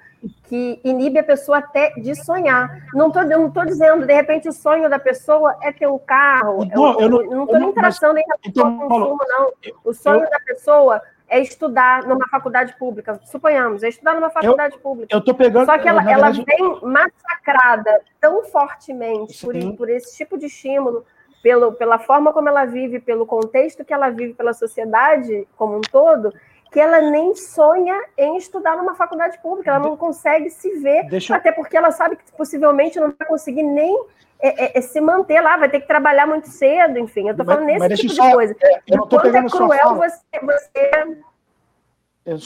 que 0.49 0.81
inibe 0.83 1.19
a 1.19 1.23
pessoa 1.23 1.59
até 1.59 1.93
de 1.93 2.15
sonhar. 2.15 2.89
Não 2.93 3.07
estou 3.09 3.25
não 3.25 3.49
tô 3.49 3.65
dizendo, 3.65 4.05
de 4.05 4.13
repente, 4.13 4.49
o 4.49 4.53
sonho 4.53 4.91
da 4.91 4.99
pessoa 4.99 5.57
é 5.63 5.71
ter 5.71 5.87
um 5.87 5.99
carro. 5.99 6.65
Não, 6.65 7.01
eu, 7.01 7.23
eu 7.23 7.31
não 7.31 7.45
estou 7.45 7.61
nem 7.61 7.73
traçando 7.73 8.19
em 8.19 8.25
relação 8.25 8.81
ao 8.81 8.89
consumo, 8.89 9.21
não. 9.29 9.53
O 9.85 9.95
sonho 9.95 10.25
eu, 10.25 10.31
da 10.31 10.41
pessoa 10.41 11.01
é 11.33 11.41
estudar 11.41 12.07
numa 12.07 12.29
faculdade 12.29 12.77
pública, 12.79 13.19
suponhamos, 13.25 13.83
é 13.83 13.89
estudar 13.89 14.15
numa 14.15 14.29
faculdade 14.29 14.75
eu, 14.75 14.81
pública. 14.81 15.17
Eu 15.17 15.25
tô 15.25 15.33
pegando. 15.35 15.65
Só 15.65 15.79
que 15.79 15.89
ela, 15.89 16.09
ela 16.09 16.31
vem 16.31 16.81
massacrada 16.83 18.03
tão 18.21 18.45
fortemente 18.45 19.41
por, 19.41 19.55
por, 19.79 19.89
esse 19.89 20.15
tipo 20.15 20.37
de 20.37 20.45
estímulo, 20.45 21.07
pelo, 21.43 21.73
pela 21.73 21.99
forma 21.99 22.35
como 22.35 22.51
ela 22.51 22.67
vive, 22.67 23.01
pelo 23.01 23.25
contexto 23.25 23.83
que 23.83 23.95
ela 23.95 24.11
vive, 24.11 24.35
pela 24.35 24.53
sociedade 24.53 25.49
como 25.57 25.79
um 25.79 25.81
todo, 25.81 26.35
que 26.71 26.79
ela 26.79 27.01
nem 27.01 27.35
sonha 27.35 27.99
em 28.19 28.37
estudar 28.37 28.77
numa 28.77 28.95
faculdade 28.95 29.41
pública, 29.41 29.71
ela 29.71 29.81
não 29.81 29.97
consegue 29.97 30.51
se 30.51 30.81
ver, 30.81 31.09
Deixa 31.09 31.35
até 31.35 31.51
porque 31.51 31.79
ela 31.79 31.93
sabe 31.93 32.17
que 32.17 32.31
possivelmente 32.37 33.01
não 33.01 33.15
vai 33.19 33.27
conseguir 33.27 33.63
nem 33.63 34.05
é, 34.43 34.65
é, 34.65 34.79
é, 34.79 34.81
se 34.81 35.01
manter 35.01 35.41
lá, 35.41 35.57
vai 35.57 35.71
ter 35.71 35.81
que 35.81 35.87
trabalhar 35.87 36.27
muito 36.27 36.49
cedo, 36.49 36.99
enfim. 36.99 37.29
Eu 37.29 37.37
tô 37.37 37.45
falando 37.45 37.65
mas, 37.65 37.79
nesse 37.79 37.89
mas 37.89 38.01
tipo 38.01 38.13
só, 38.13 38.27
de 38.27 38.35
coisa. 38.35 38.57
É, 38.61 38.83
eu 38.89 38.97
não 38.97 39.07
tô 39.07 39.21
pegando 39.21 39.47
é 39.47 39.51
cruel 39.51 39.95
você, 39.95 40.21
você. 40.43 41.23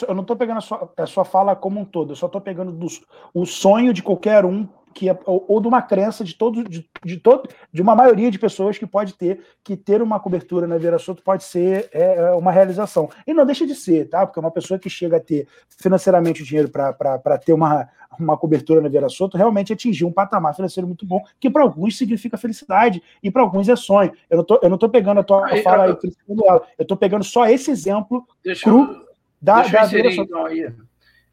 Eu 0.06 0.14
não 0.14 0.22
estou 0.22 0.37
pegando 0.37 0.59
a 0.59 0.61
sua, 0.61 0.92
a 0.96 1.06
sua 1.06 1.24
fala 1.24 1.56
como 1.56 1.80
um 1.80 1.85
todo, 1.85 2.12
eu 2.12 2.16
só 2.16 2.26
estou 2.26 2.40
pegando 2.40 2.72
do, 2.72 2.87
o 3.35 3.44
sonho 3.44 3.92
de 3.92 4.02
qualquer 4.02 4.44
um 4.44 4.68
que 4.96 5.11
é, 5.11 5.18
ou, 5.26 5.44
ou, 5.46 5.61
de 5.61 5.68
uma 5.68 5.82
crença 5.82 6.24
de 6.24 6.35
todo, 6.35 6.64
de, 6.64 6.88
de, 7.04 7.16
todo, 7.18 7.50
de 7.70 7.82
uma 7.82 7.94
maioria 7.94 8.30
de 8.30 8.38
pessoas 8.38 8.78
que 8.78 8.87
pode 8.87 9.12
ter 9.12 9.42
que 9.62 9.76
ter 9.76 10.00
uma 10.00 10.18
cobertura 10.18 10.66
na 10.66 10.78
Vieira 10.78 10.98
Soto 10.98 11.22
pode 11.22 11.44
ser 11.44 11.90
é, 11.92 12.14
é, 12.14 12.30
uma 12.32 12.50
realização. 12.50 13.11
E 13.26 13.35
não 13.35 13.44
deixa 13.44 13.66
de 13.66 13.74
ser, 13.74 14.09
tá? 14.09 14.26
Porque 14.26 14.40
uma 14.40 14.50
pessoa 14.50 14.80
que 14.80 14.88
chega 14.88 15.18
a 15.18 15.20
ter 15.20 15.46
financeiramente 15.68 16.40
o 16.40 16.46
dinheiro 16.46 16.70
para 16.70 17.38
ter 17.38 17.52
uma, 17.52 17.87
uma 18.18 18.38
cobertura 18.38 18.80
na 18.80 18.88
Vieira 18.88 19.11
Soto 19.11 19.37
realmente 19.37 19.70
atingir 19.70 20.06
um 20.06 20.12
patamar 20.12 20.56
financeiro 20.56 20.87
muito 20.87 21.04
bom, 21.04 21.22
que 21.38 21.50
para 21.50 21.62
alguns 21.62 21.98
significa 21.98 22.38
felicidade 22.38 23.02
e 23.22 23.30
para 23.30 23.42
alguns 23.42 23.68
é 23.68 23.76
sonho. 23.76 24.12
Eu 24.30 24.38
não 24.38 24.44
tô, 24.44 24.61
eu 24.62 24.70
não 24.70 24.78
tô 24.78 24.88
pegando 24.88 25.20
a 25.20 25.22
tua 25.22 25.46
aí, 25.46 25.62
fala 25.62 25.88
eu, 25.88 25.90
aí, 25.90 26.61
eu 26.78 26.82
estou 26.82 26.96
pegando 26.96 27.22
só 27.22 27.46
esse 27.46 27.70
exemplo 27.70 28.26
deixa 28.42 28.64
cru 28.64 28.80
eu, 28.80 29.06
da, 29.42 29.61
deixa 29.61 29.72
da 29.72 29.85
Vieira 29.85 30.11
Soto. 30.11 30.26
Então, 30.26 30.46
aí. 30.46 30.72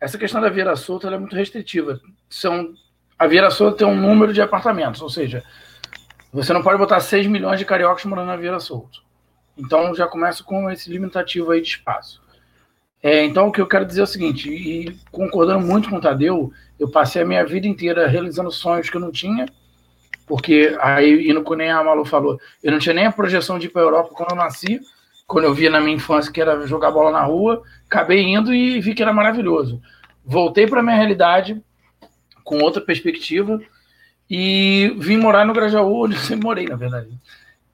Essa 0.02 0.18
questão 0.18 0.42
da 0.42 0.50
Vieira 0.50 0.76
Soto 0.76 1.08
é 1.08 1.18
muito 1.18 1.34
restritiva. 1.34 1.98
São 2.30 2.74
a 3.18 3.28
Vieira 3.28 3.52
Soto 3.52 3.78
tem 3.78 3.88
um 3.88 3.96
número 3.96 4.34
de 4.34 4.42
apartamentos, 4.42 5.02
ou 5.02 5.10
seja, 5.10 5.44
você 6.32 6.52
não 6.52 6.64
pode 6.64 6.78
botar 6.78 7.00
6 7.00 7.28
milhões 7.28 7.60
de 7.60 7.66
cariocas 7.66 8.04
morando 8.06 8.28
na 8.28 8.36
Vieira 8.36 8.60
Soto. 8.60 9.04
Então 9.58 9.94
já 9.94 10.08
começa 10.08 10.44
com 10.44 10.70
esse 10.70 10.90
limitativo 10.90 11.52
aí 11.52 11.62
de 11.62 11.68
espaço. 11.68 12.22
É, 13.02 13.24
então 13.24 13.48
o 13.48 13.52
que 13.52 13.62
eu 13.62 13.68
quero 13.68 13.86
dizer 13.86 14.02
é 14.02 14.04
o 14.04 14.08
seguinte, 14.08 14.50
e 14.50 14.98
concordando 15.12 15.66
muito 15.66 15.90
com 15.90 15.98
o 15.98 16.02
Tadeu, 16.02 16.52
eu 16.80 16.90
passei 16.90 17.22
a 17.22 17.26
minha 17.26 17.46
vida 17.46 17.68
inteira 17.68 18.08
realizando 18.08 18.50
sonhos 18.50 18.90
que 18.90 18.96
eu 18.96 19.02
não 19.02 19.12
tinha, 19.12 19.46
porque 20.26 20.76
aí, 20.80 21.30
indo 21.30 21.44
com 21.44 21.54
nem 21.54 21.70
a 21.70 21.84
Malu 21.84 22.06
falou, 22.06 22.40
eu 22.64 22.72
não 22.72 22.80
tinha 22.80 22.96
nem 22.96 23.06
a 23.06 23.12
projeção 23.12 23.60
de 23.60 23.68
ir 23.68 23.70
para 23.70 23.82
a 23.82 23.86
Europa 23.86 24.12
quando 24.16 24.32
eu 24.32 24.38
nasci, 24.38 24.80
quando 25.28 25.46
eu 25.46 25.54
via 25.54 25.70
na 25.70 25.82
minha 25.82 25.96
infância 25.96 26.32
que 26.32 26.42
era 26.42 26.66
jogar 26.66 26.92
bola 26.92 27.12
na 27.12 27.24
rua, 27.24 27.62
acabei 27.86 28.22
indo 28.22 28.54
e 28.54 28.80
vi 28.80 28.94
que 28.94 29.04
era 29.04 29.14
maravilhoso. 29.14 29.82
Voltei 30.26 30.66
para 30.66 30.82
minha 30.82 30.96
realidade, 30.96 31.62
com 32.44 32.60
outra 32.60 32.82
perspectiva 32.82 33.62
e 34.30 34.96
vim 34.98 35.18
morar 35.18 35.46
no 35.46 35.54
Grajaú, 35.54 36.06
onde 36.06 36.16
eu 36.18 36.22
sempre 36.22 36.46
morei, 36.46 36.66
na 36.66 36.76
verdade. 36.76 37.10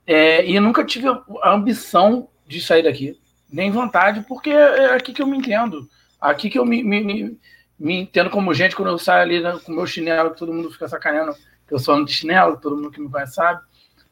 É, 0.06 0.46
e 0.46 0.56
eu 0.56 0.62
nunca 0.62 0.84
tive 0.84 1.08
a 1.08 1.54
ambição 1.54 2.28
de 2.48 2.60
sair 2.62 2.84
daqui, 2.84 3.18
nem 3.52 3.72
vontade, 3.72 4.26
porque 4.28 4.50
é 4.50 4.96
aqui 4.96 5.14
que 5.14 5.22
eu 5.22 5.28
me 5.28 5.38
entendo, 5.38 5.88
aqui 6.20 6.50
que 6.50 6.58
eu 6.58 6.66
me, 6.66 6.84
me, 6.84 7.38
me, 7.80 7.96
entendo 8.02 8.30
como 8.30 8.54
gente 8.54 8.76
quando 8.76 8.90
eu 8.90 8.98
saio 8.98 9.22
ali 9.22 9.40
né, 9.40 9.60
com 9.64 9.72
meu 9.72 9.86
chinelo, 9.86 10.32
que 10.32 10.40
todo 10.40 10.54
mundo 10.54 10.72
fica 10.72 10.88
sacaneando 10.88 11.36
que 11.68 11.74
eu 11.76 11.80
sou 11.80 12.04
de 12.04 12.12
chinelo, 12.12 12.58
todo 12.58 12.76
mundo 12.76 12.90
que 12.90 13.00
me 13.00 13.10
conhece 13.10 13.36
sabe. 13.36 13.62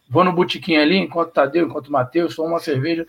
Vou 0.07 0.23
no 0.23 0.31
botiquim 0.31 0.77
ali, 0.77 0.97
enquanto 0.97 1.33
Tadeu, 1.33 1.65
enquanto 1.65 1.91
Matheus, 1.91 2.35
tomo 2.35 2.49
uma 2.49 2.59
cerveja, 2.59 3.05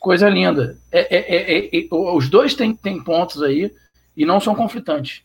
coisa 0.00 0.28
linda. 0.28 0.78
É, 0.90 1.16
é, 1.16 1.76
é, 1.76 1.76
é 1.76 1.88
os 1.90 2.28
dois 2.28 2.54
têm, 2.54 2.74
têm 2.74 3.04
pontos 3.04 3.42
aí 3.42 3.70
e 4.16 4.24
não 4.24 4.40
são 4.40 4.54
conflitantes. 4.54 5.22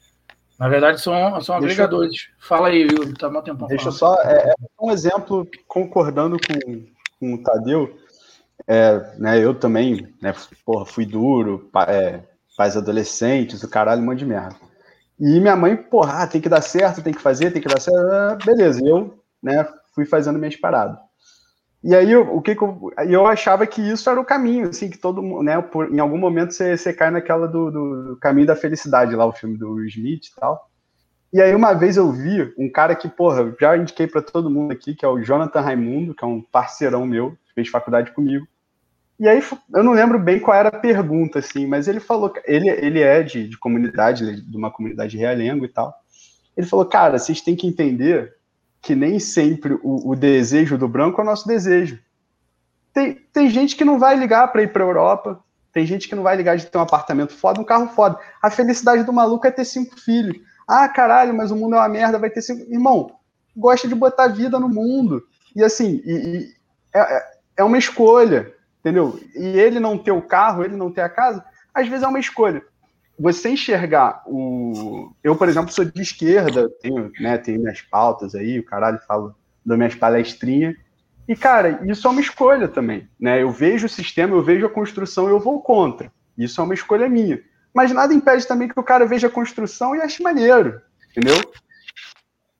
Na 0.59 0.67
verdade, 0.67 0.99
são, 0.99 1.39
são 1.41 1.55
agregadores. 1.55 2.29
Fala 2.39 2.69
aí, 2.69 2.81
Yuri, 2.81 3.13
tá 3.13 3.29
mal 3.29 3.43
tempo. 3.43 3.67
Deixa 3.67 3.89
eu 3.89 3.91
só. 3.91 4.15
É, 4.23 4.49
é, 4.49 4.53
um 4.81 4.91
exemplo, 4.91 5.47
concordando 5.67 6.37
com, 6.39 6.85
com 7.19 7.33
o 7.35 7.43
Tadeu. 7.43 7.95
É, 8.67 9.15
né, 9.17 9.39
eu 9.43 9.53
também, 9.53 10.13
né, 10.21 10.33
porra, 10.65 10.85
fui 10.85 11.05
duro, 11.05 11.69
é, 11.87 12.21
pais 12.57 12.75
adolescentes, 12.75 13.63
o 13.63 13.69
caralho, 13.69 14.01
um 14.01 14.05
monte 14.05 14.19
de 14.19 14.25
merda. 14.25 14.55
E 15.19 15.39
minha 15.39 15.55
mãe, 15.55 15.75
porra, 15.75 16.23
ah, 16.23 16.27
tem 16.27 16.41
que 16.41 16.49
dar 16.49 16.61
certo, 16.61 17.01
tem 17.01 17.13
que 17.13 17.21
fazer, 17.21 17.51
tem 17.51 17.61
que 17.61 17.67
dar 17.67 17.79
certo. 17.79 17.99
Ah, 17.99 18.37
beleza, 18.43 18.83
e 18.83 18.89
eu, 18.89 19.23
né, 19.41 19.67
fui 19.93 20.05
fazendo 20.05 20.39
minhas 20.39 20.55
paradas. 20.55 20.97
E 21.87 21.95
aí, 21.95 22.13
o 22.17 22.41
que, 22.41 22.53
que 22.53 22.61
eu, 22.61 22.91
eu 23.07 23.25
achava 23.25 23.65
que 23.65 23.81
isso 23.81 24.09
era 24.09 24.19
o 24.19 24.25
caminho, 24.25 24.67
assim, 24.67 24.89
que 24.89 24.97
todo 24.97 25.23
mundo, 25.23 25.41
né, 25.41 25.61
por, 25.61 25.89
em 25.89 25.99
algum 25.99 26.17
momento 26.17 26.53
você, 26.53 26.75
você 26.75 26.91
cai 26.91 27.09
naquela 27.09 27.47
do, 27.47 27.71
do, 27.71 28.17
caminho 28.17 28.45
da 28.45 28.57
felicidade, 28.57 29.15
lá, 29.15 29.25
o 29.25 29.31
filme 29.31 29.57
do 29.57 29.81
Smith 29.85 30.25
e 30.25 30.35
tal. 30.37 30.69
E 31.31 31.41
aí, 31.41 31.55
uma 31.55 31.73
vez 31.73 31.95
eu 31.95 32.11
vi 32.11 32.53
um 32.57 32.69
cara 32.69 32.93
que, 32.93 33.07
porra, 33.07 33.55
já 33.57 33.77
indiquei 33.77 34.05
para 34.05 34.21
todo 34.21 34.49
mundo 34.49 34.73
aqui, 34.73 34.93
que 34.93 35.05
é 35.05 35.07
o 35.07 35.21
Jonathan 35.21 35.61
Raimundo, 35.61 36.13
que 36.13 36.25
é 36.25 36.27
um 36.27 36.41
parceirão 36.41 37.07
meu, 37.07 37.37
fez 37.55 37.69
faculdade 37.69 38.11
comigo. 38.11 38.45
E 39.17 39.25
aí, 39.25 39.41
eu 39.73 39.81
não 39.81 39.93
lembro 39.93 40.19
bem 40.19 40.41
qual 40.41 40.57
era 40.57 40.67
a 40.67 40.77
pergunta, 40.77 41.39
assim, 41.39 41.65
mas 41.65 41.87
ele 41.87 42.01
falou, 42.01 42.33
ele, 42.43 42.69
ele 42.69 42.99
é 42.99 43.23
de, 43.23 43.47
de 43.47 43.57
comunidade, 43.57 44.41
de 44.41 44.57
uma 44.57 44.69
comunidade 44.71 45.15
realengo 45.15 45.63
e 45.63 45.69
tal. 45.69 45.95
Ele 46.57 46.67
falou, 46.67 46.85
cara, 46.85 47.17
vocês 47.17 47.39
têm 47.39 47.55
que 47.55 47.65
entender 47.65 48.35
que 48.81 48.95
nem 48.95 49.19
sempre 49.19 49.73
o, 49.83 50.11
o 50.11 50.15
desejo 50.15 50.77
do 50.77 50.87
branco 50.87 51.19
é 51.19 51.23
o 51.23 51.27
nosso 51.27 51.47
desejo. 51.47 51.99
Tem, 52.93 53.15
tem 53.31 53.49
gente 53.49 53.75
que 53.75 53.85
não 53.85 53.99
vai 53.99 54.15
ligar 54.15 54.47
para 54.51 54.63
ir 54.63 54.71
para 54.71 54.83
a 54.83 54.87
Europa, 54.87 55.43
Tem 55.71 55.85
gente 55.85 56.07
que 56.07 56.15
não 56.15 56.23
vai 56.23 56.35
ligar 56.35 56.57
de 56.57 56.65
ter 56.65 56.77
um 56.77 56.81
apartamento 56.81 57.33
foda, 57.33 57.61
um 57.61 57.63
carro 57.63 57.87
foda. 57.89 58.17
A 58.41 58.49
felicidade 58.49 59.03
do 59.03 59.13
maluco 59.13 59.45
é 59.45 59.51
ter 59.51 59.65
cinco 59.65 59.99
filhos. 59.99 60.35
Ah, 60.67 60.87
caralho, 60.89 61.33
mas 61.33 61.51
o 61.51 61.55
mundo 61.55 61.75
é 61.75 61.77
uma 61.77 61.87
merda, 61.87 62.17
vai 62.17 62.31
ter 62.31 62.41
cinco. 62.41 62.71
Irmão, 62.71 63.11
gosta 63.55 63.87
de 63.87 63.93
botar 63.93 64.27
vida 64.27 64.59
no 64.59 64.67
mundo. 64.67 65.23
E 65.55 65.63
assim, 65.63 66.01
e, 66.03 66.11
e 66.11 66.53
é, 66.93 66.99
é, 66.99 67.31
é 67.57 67.63
uma 67.63 67.77
escolha, 67.77 68.51
entendeu? 68.79 69.19
E 69.35 69.45
ele 69.45 69.79
não 69.79 69.97
ter 69.97 70.11
o 70.11 70.21
carro, 70.21 70.63
ele 70.63 70.75
não 70.75 70.91
ter 70.91 71.01
a 71.01 71.09
casa, 71.09 71.45
às 71.73 71.87
vezes 71.87 72.03
é 72.03 72.07
uma 72.07 72.19
escolha. 72.19 72.63
Você 73.19 73.49
enxergar 73.49 74.21
o. 74.25 75.11
Eu, 75.23 75.35
por 75.35 75.49
exemplo, 75.49 75.71
sou 75.71 75.85
de 75.85 76.01
esquerda, 76.01 76.69
tenho, 76.81 77.11
né, 77.19 77.37
tenho 77.37 77.59
minhas 77.59 77.81
pautas 77.81 78.35
aí, 78.35 78.59
o 78.59 78.65
caralho 78.65 78.99
fala 79.07 79.35
das 79.65 79.77
minhas 79.77 79.95
palestrinhas. 79.95 80.75
E, 81.27 81.35
cara, 81.35 81.81
isso 81.85 82.07
é 82.07 82.11
uma 82.11 82.21
escolha 82.21 82.67
também. 82.67 83.09
Né? 83.19 83.41
Eu 83.41 83.51
vejo 83.51 83.87
o 83.87 83.89
sistema, 83.89 84.33
eu 84.33 84.41
vejo 84.41 84.65
a 84.65 84.69
construção 84.69 85.27
eu 85.27 85.39
vou 85.39 85.61
contra. 85.61 86.11
Isso 86.37 86.61
é 86.61 86.63
uma 86.63 86.73
escolha 86.73 87.09
minha. 87.09 87.41
Mas 87.73 87.91
nada 87.91 88.13
impede 88.13 88.47
também 88.47 88.67
que 88.67 88.79
o 88.79 88.83
cara 88.83 89.05
veja 89.05 89.27
a 89.27 89.31
construção 89.31 89.95
e 89.95 90.01
ache 90.01 90.23
maneiro. 90.23 90.81
Entendeu? 91.11 91.35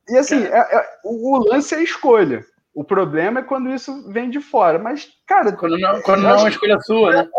E 0.09 0.17
assim, 0.17 0.43
é, 0.43 0.57
é, 0.57 0.85
o 1.03 1.37
lance 1.49 1.73
é 1.73 1.77
a 1.77 1.83
escolha. 1.83 2.45
O 2.73 2.83
problema 2.83 3.39
é 3.39 3.43
quando 3.43 3.69
isso 3.69 4.09
vem 4.11 4.29
de 4.29 4.41
fora. 4.41 4.77
Mas, 4.77 5.07
cara. 5.25 5.53
Quando 5.53 5.77
não, 5.77 6.01
quando 6.01 6.23
não 6.23 6.29
é 6.31 6.35
uma 6.35 6.49
escolha 6.49 6.79
sua, 6.81 7.11
né? 7.11 7.29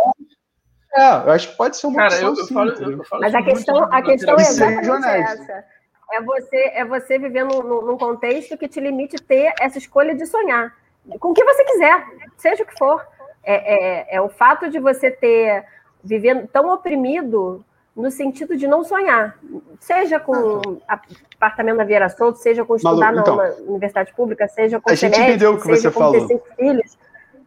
É, 0.95 1.09
eu 1.11 1.31
acho 1.31 1.51
que 1.51 1.57
pode 1.57 1.77
ser 1.77 1.87
uma 1.87 1.97
cara, 1.97 2.29
opção, 2.29 2.29
eu, 2.29 2.37
eu, 2.37 2.47
falo, 2.47 2.93
eu 2.93 3.05
falo 3.05 3.23
Mas 3.23 3.35
a 3.35 3.43
questão, 3.43 3.85
a 3.93 4.03
questão 4.03 4.37
é 4.37 4.43
exatamente 4.43 5.07
essa. 5.07 5.65
É 6.11 6.23
você, 6.23 6.57
é 6.75 6.85
você 6.87 7.19
viver 7.19 7.45
num, 7.45 7.63
num 7.63 7.99
contexto 7.99 8.57
que 8.57 8.67
te 8.67 8.81
limite 8.81 9.17
ter 9.17 9.53
essa 9.61 9.77
escolha 9.77 10.15
de 10.15 10.25
sonhar 10.25 10.75
com 11.19 11.31
o 11.31 11.35
que 11.35 11.45
você 11.45 11.65
quiser, 11.65 12.05
seja 12.37 12.63
o 12.63 12.67
que 12.67 12.77
for. 12.77 13.07
É, 13.43 14.15
é, 14.15 14.17
é 14.17 14.21
o 14.21 14.29
fato 14.29 14.69
de 14.69 14.79
você 14.79 15.11
ter 15.11 15.65
vivendo 16.05 16.47
tão 16.49 16.69
oprimido 16.73 17.65
no 17.97 18.11
sentido 18.11 18.57
de 18.57 18.69
não 18.69 18.85
sonhar, 18.85 19.37
seja 19.81 20.21
com 20.21 20.79
apartamento 20.87 21.79
na 21.79 21.85
Vieira 21.85 22.09
Solto, 22.09 22.39
seja 22.39 22.65
com 22.65 22.77
estudar 22.77 23.07
Malu, 23.07 23.21
então, 23.21 23.37
numa 23.37 23.49
universidade 23.69 24.13
pública, 24.13 24.47
seja 24.47 24.81
com 24.81 24.89
a 24.89 24.95
gente 24.95 25.19
entendeu 25.19 25.55
o 25.55 25.61
que 25.61 25.67
você 25.67 25.91
falou. 25.91 26.13
ter 26.13 26.27
cinco 26.29 26.47
filhos. 26.55 26.97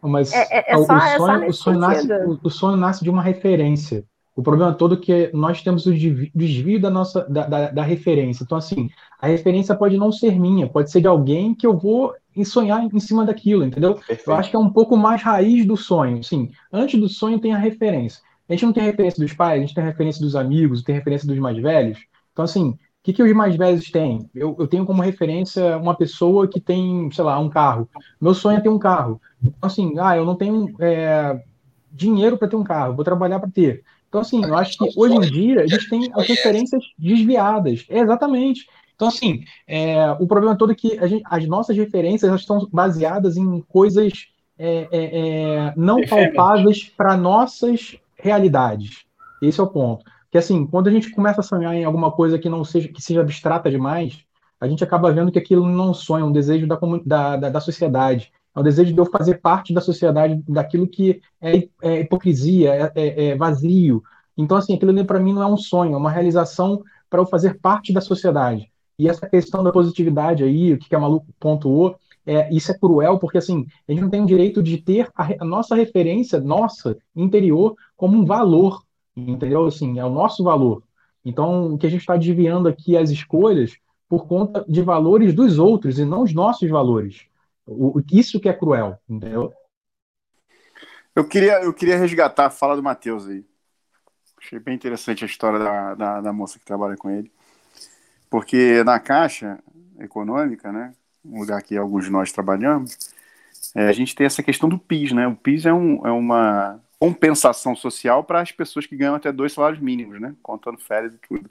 Mas 0.02 0.34
é, 0.34 0.47
é, 0.49 0.74
é 0.74 0.78
o, 0.78 0.86
só, 0.86 0.99
sonho, 0.99 1.43
é 1.43 1.47
o, 1.47 1.54
sonho 1.54 1.80
nasce, 1.80 2.14
o, 2.14 2.39
o, 2.43 2.49
sonho 2.49 2.78
nasce 2.78 3.04
de 3.04 3.10
uma 3.10 3.22
referência. 3.22 4.04
O 4.36 4.41
problema 4.41 4.74
todo 4.74 4.95
é 4.95 4.97
que 4.97 5.30
nós 5.34 5.62
temos 5.62 5.86
o 5.86 5.93
desvio 5.93 6.80
da 6.80 6.89
nossa 6.89 7.28
da, 7.30 7.45
da, 7.45 7.72
da, 7.72 7.84
referência. 7.84 8.43
Então, 8.43 8.58
assim, 8.58 8.89
a 9.20 9.28
referência 9.28 9.76
pode 9.76 9.97
não 9.97 10.12
ser 10.12 10.39
minha, 10.39 10.68
pode 10.68 10.89
ser 10.89 11.02
de 11.02 11.08
alguém 11.08 11.54
que 11.54 11.68
eu 11.68 11.78
vou 11.78 12.14
sonhar 12.45 12.84
em 12.84 12.99
cima 12.99 13.26
daquilo, 13.26 13.66
entendeu? 13.66 13.95
Perfeito. 13.95 14.30
Eu 14.30 14.36
acho 14.36 14.49
que 14.49 14.56
é 14.56 14.60
um 14.60 14.70
pouco 14.70 14.95
mais 14.95 15.22
raiz 15.22 15.66
do 15.66 15.76
sonho. 15.76 16.24
Sim, 16.24 16.49
antes 16.72 16.99
do 16.99 17.10
sonho 17.10 17.39
tem 17.39 17.54
a 17.54 17.58
referência. 17.58 18.24
A 18.47 18.54
gente 18.54 18.66
não 18.66 18.74
tem 18.74 18.84
referência 18.84 19.24
dos 19.24 19.34
pais, 19.34 19.60
a 19.60 19.62
gente 19.62 19.76
tem 19.76 19.84
a 19.84 19.88
referência 19.88 20.22
dos 20.22 20.36
amigos, 20.36 20.84
tem 20.84 20.95
referência 20.95 21.28
dos 21.28 21.38
mais 21.38 21.58
velhos. 21.58 21.99
Então, 22.32 22.45
assim, 22.45 22.78
o 23.02 23.04
que, 23.04 23.14
que 23.14 23.24
os 23.24 23.34
mais 23.34 23.56
velhos 23.56 23.89
têm? 23.89 24.30
Eu, 24.34 24.56
eu 24.60 24.68
tenho 24.68 24.86
como 24.86 25.02
referência 25.02 25.76
uma 25.78 25.95
pessoa 25.95 26.47
que 26.47 26.60
tem, 26.60 27.10
sei 27.12 27.24
lá, 27.24 27.39
um 27.39 27.49
carro. 27.49 27.89
Meu 28.22 28.36
sonho 28.36 28.60
é 28.60 28.62
ter 28.62 28.70
um 28.70 28.78
carro. 28.78 29.20
Então, 29.41 29.58
assim, 29.64 29.95
ah, 29.97 30.16
eu 30.16 30.24
não 30.24 30.36
tenho 30.36 30.72
é, 30.80 31.41
dinheiro 31.91 32.38
para 32.38 32.47
ter 32.47 32.56
um 32.56 32.64
carro, 32.64 32.95
vou 32.95 33.04
trabalhar 33.04 33.39
para 33.39 33.49
ter. 33.49 33.84
Então, 34.08 34.22
assim, 34.22 34.45
eu 34.45 34.56
acho 34.56 34.78
que 34.78 34.91
hoje 34.95 35.16
em 35.16 35.22
dia 35.22 35.62
a 35.62 35.68
gente 35.68 35.89
tem 35.89 36.12
as 36.14 36.28
referências 36.28 36.84
desviadas. 36.95 37.86
É, 37.89 37.99
exatamente. 38.02 38.68
Então, 38.93 39.08
assim, 39.08 39.45
é, 39.68 40.12
o 40.20 40.28
problema 40.28 40.56
todo 40.56 40.72
é 40.72 40.76
que 40.76 40.89
gente, 41.08 41.24
as 41.26 41.47
nossas 41.47 41.76
referências 41.76 42.30
elas 42.30 42.41
estão 42.41 42.70
baseadas 42.72 43.36
em 43.36 43.62
coisas 43.62 44.28
é, 44.60 44.88
é, 44.91 45.20
é 45.72 45.74
não 45.76 46.06
palpáveis 46.06 46.84
para 46.95 47.18
nossas 47.18 47.95
realidades. 48.16 49.06
Esse 49.41 49.60
é 49.60 49.64
o 49.64 49.68
ponto. 49.68 50.06
Que 50.32 50.38
assim, 50.38 50.66
quando 50.66 50.88
a 50.88 50.92
gente 50.92 51.12
começa 51.12 51.42
a 51.42 51.44
sonhar 51.44 51.76
em 51.76 51.84
alguma 51.84 52.12
coisa 52.12 52.40
que 52.40 52.50
não 52.50 52.64
seja 52.64 52.88
que 52.88 53.02
seja 53.02 53.22
abstrata 53.22 53.70
demais, 53.70 54.24
a 54.60 54.68
gente 54.68 54.84
acaba 54.84 55.12
vendo 55.12 55.32
que 55.32 55.40
aquilo 55.40 55.68
não 55.68 55.86
é 55.86 55.90
um 55.90 55.94
sonho, 55.94 56.24
é 56.24 56.28
um 56.28 56.32
desejo 56.32 56.68
da, 56.68 56.80
da, 57.06 57.36
da, 57.36 57.50
da 57.50 57.60
sociedade. 57.60 58.32
É 58.56 58.60
o 58.60 58.64
desejo 58.64 58.94
de 58.94 59.00
eu 59.00 59.06
fazer 59.06 59.42
parte 59.42 59.74
da 59.74 59.82
sociedade, 59.82 60.42
daquilo 60.48 60.88
que 60.88 61.22
é, 61.42 61.68
é 61.82 62.02
hipocrisia, 62.02 62.74
é, 62.74 62.92
é, 62.96 63.26
é, 63.28 63.36
vazio. 63.36 64.04
Então, 64.38 64.58
assim, 64.58 64.76
aquilo 64.76 65.06
para 65.06 65.20
mim 65.20 65.34
não 65.34 65.42
é 65.42 65.48
um 65.48 65.58
sonho, 65.58 65.94
é 65.94 65.98
uma 65.98 66.12
realização 66.12 66.82
para 67.10 67.20
eu 67.20 67.26
fazer 67.26 67.60
parte 67.60 67.94
da 67.94 68.02
sociedade. 68.02 68.72
E 69.00 69.10
essa 69.10 69.28
questão 69.28 69.64
da 69.64 69.72
positividade 69.72 70.44
aí, 70.44 70.74
o 70.74 70.78
que, 70.78 70.88
que 70.88 70.96
a 70.96 71.00
Maluco 71.00 71.28
pontuou, 71.40 71.96
é, 72.26 72.54
isso 72.54 72.72
é 72.72 72.78
cruel, 72.78 73.18
porque 73.18 73.38
assim, 73.38 73.66
a 73.88 73.92
gente 73.92 74.02
não 74.02 74.10
tem 74.10 74.22
o 74.22 74.28
direito 74.28 74.62
de 74.62 74.78
ter 74.78 75.10
a, 75.16 75.28
a, 75.40 75.46
nossa 75.46 75.76
referência, 75.76 76.40
nossa, 76.40 76.98
interior, 77.16 77.76
como 77.98 78.18
um 78.18 78.26
valor, 78.26 78.84
entendeu? 79.16 79.66
Assim, 79.66 79.99
é 79.99 80.05
o 80.05 80.09
nosso 80.09 80.43
valor. 80.43 80.84
Então, 81.24 81.74
o 81.74 81.78
que 81.78 81.86
a 81.86 81.89
gente 81.89 82.01
está 82.01 82.16
desviando 82.16 82.68
aqui 82.68 82.97
as 82.97 83.09
escolhas 83.09 83.78
por 84.09 84.28
conta 84.28 84.66
de 84.68 84.82
valores 84.82 85.34
dos 85.34 85.57
outros 85.57 85.97
e 85.97 86.03
não 86.05 86.24
os 86.24 86.34
nossos 86.34 86.70
valores. 86.70 87.26
O, 87.66 88.01
isso 88.12 88.39
que 88.39 88.49
é 88.49 88.53
cruel, 88.53 88.99
entendeu? 89.07 89.53
Eu 91.16 91.28
queria, 91.28 91.62
eu 91.64 91.74
queria 91.74 91.97
resgatar 91.97 92.47
a 92.47 92.49
fala 92.49 92.76
do 92.76 92.84
Matheus 92.84 93.28
aí. 93.28 93.45
Achei 94.38 94.59
bem 94.59 94.76
interessante 94.76 95.24
a 95.24 95.28
história 95.28 95.59
da, 95.59 95.95
da, 95.95 96.22
da, 96.22 96.34
moça 96.34 96.57
que 96.57 96.66
trabalha 96.66 96.97
com 96.97 97.09
ele. 97.09 97.32
Porque 98.30 98.84
na 98.84 98.99
Caixa 98.99 99.59
Econômica, 99.99 100.72
né, 100.72 100.93
um 101.24 101.39
lugar 101.39 101.62
que 101.62 101.78
alguns 101.78 102.05
de 102.05 102.12
nós 102.12 102.32
trabalhamos, 102.32 102.97
é, 103.76 103.88
a 103.88 103.93
gente 103.93 104.16
tem 104.16 104.26
essa 104.26 104.41
questão 104.41 104.68
do 104.68 104.80
PIS, 104.80 105.12
né? 105.12 105.28
O 105.28 105.36
PIS 105.36 105.66
é, 105.66 105.74
um, 105.74 106.05
é 106.05 106.12
uma 106.12 106.82
compensação 107.02 107.76
social 107.76 108.24
para 108.24 108.41
as 108.41 108.52
pessoas 108.52 108.86
que 108.86 108.95
ganham 108.95 109.16
até 109.16 109.32
dois 109.32 109.54
salários 109.54 109.82
mínimos, 109.82 110.22
né? 110.22 110.36
Contando 110.43 110.78
férias 110.78 111.16
e 111.16 111.18
tudo. 111.18 111.49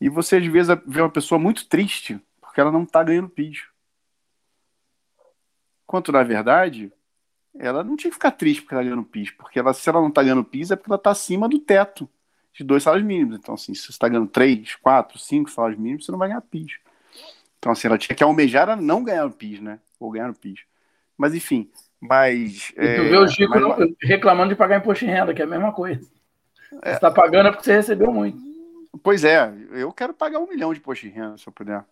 E 0.00 0.08
você, 0.08 0.36
às 0.36 0.46
vezes, 0.46 0.72
vê 0.86 1.00
uma 1.00 1.10
pessoa 1.10 1.36
muito 1.36 1.66
triste 1.66 2.20
porque 2.40 2.60
ela 2.60 2.70
não 2.70 2.84
está 2.84 3.02
ganhando 3.02 3.28
PIS. 3.28 3.64
Quanto, 5.84 6.12
na 6.12 6.22
verdade, 6.22 6.92
ela 7.58 7.82
não 7.82 7.96
tinha 7.96 8.08
que 8.08 8.14
ficar 8.14 8.30
triste 8.30 8.62
porque 8.62 8.72
ela 8.72 8.84
tá 8.84 8.88
ganhando 8.88 9.04
PIS, 9.04 9.32
porque 9.32 9.58
ela, 9.58 9.74
se 9.74 9.88
ela 9.88 10.00
não 10.00 10.10
está 10.10 10.22
ganhando 10.22 10.44
PIS 10.44 10.70
é 10.70 10.76
porque 10.76 10.90
ela 10.90 10.96
está 10.96 11.10
acima 11.10 11.48
do 11.48 11.58
teto 11.58 12.08
de 12.54 12.62
dois 12.62 12.84
salários 12.84 13.04
mínimos. 13.04 13.36
Então, 13.36 13.54
assim, 13.54 13.74
se 13.74 13.82
você 13.82 13.90
está 13.90 14.08
ganhando 14.08 14.28
três, 14.28 14.76
quatro, 14.76 15.18
cinco 15.18 15.50
salários 15.50 15.80
mínimos, 15.80 16.06
você 16.06 16.12
não 16.12 16.18
vai 16.20 16.28
ganhar 16.28 16.40
PIS. 16.40 16.78
Então, 17.58 17.72
assim, 17.72 17.88
ela 17.88 17.98
tinha 17.98 18.14
que 18.14 18.22
almejar 18.22 18.68
a 18.68 18.76
não 18.76 19.02
ganhar 19.02 19.26
o 19.26 19.32
PIS, 19.32 19.60
né? 19.60 19.80
Ou 19.98 20.12
ganhar 20.12 20.30
o 20.30 20.34
PIS. 20.34 20.60
Mas, 21.18 21.34
enfim, 21.34 21.68
mas... 22.00 22.70
E 22.70 22.74
tu 22.74 22.80
é, 22.80 23.08
vê 23.08 23.16
o 23.16 23.28
Chico 23.28 23.58
mas... 23.58 23.90
reclamando 24.02 24.48
de 24.50 24.56
pagar 24.56 24.78
imposto 24.78 25.04
de 25.04 25.10
renda, 25.10 25.34
que 25.34 25.42
é 25.42 25.44
a 25.44 25.48
mesma 25.48 25.72
coisa. 25.72 26.00
É. 26.82 26.90
Você 26.90 26.96
está 26.96 27.10
pagando 27.10 27.48
é 27.48 27.50
porque 27.50 27.64
você 27.64 27.74
recebeu 27.74 28.12
muito. 28.12 28.38
Pois 29.02 29.24
é, 29.24 29.52
eu 29.72 29.92
quero 29.92 30.14
pagar 30.14 30.38
um 30.38 30.48
milhão 30.48 30.72
de 30.72 30.80
imposto 30.80 31.06
de 31.06 31.12
renda, 31.12 31.36
se 31.36 31.46
eu 31.46 31.52
puder. 31.52 31.84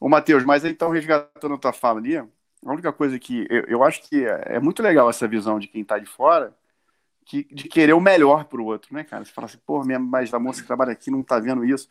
Ô, 0.00 0.08
Matheus, 0.08 0.44
mas 0.44 0.64
então, 0.64 0.90
resgatando 0.90 1.54
a 1.54 1.58
tua 1.58 1.72
fala 1.72 1.98
ali, 2.00 2.16
a 2.16 2.26
única 2.64 2.92
coisa 2.92 3.18
que 3.18 3.46
eu, 3.50 3.64
eu 3.64 3.84
acho 3.84 4.02
que 4.02 4.24
é, 4.24 4.56
é, 4.56 4.60
muito 4.60 4.82
legal 4.82 5.08
essa 5.08 5.28
visão 5.28 5.58
de 5.58 5.68
quem 5.68 5.82
está 5.82 5.98
de 5.98 6.06
fora, 6.06 6.54
que, 7.24 7.44
de 7.44 7.68
querer 7.68 7.92
o 7.92 8.00
melhor 8.00 8.44
para 8.44 8.60
o 8.60 8.64
outro, 8.64 8.94
né, 8.94 9.04
cara? 9.04 9.24
Você 9.24 9.32
fala 9.32 9.46
assim, 9.46 9.58
pô, 9.64 9.84
minha, 9.84 9.98
mas 9.98 10.32
a 10.34 10.38
moça 10.38 10.60
que 10.60 10.66
trabalha 10.66 10.92
aqui 10.92 11.10
não 11.10 11.20
está 11.20 11.38
vendo 11.38 11.64
isso. 11.64 11.88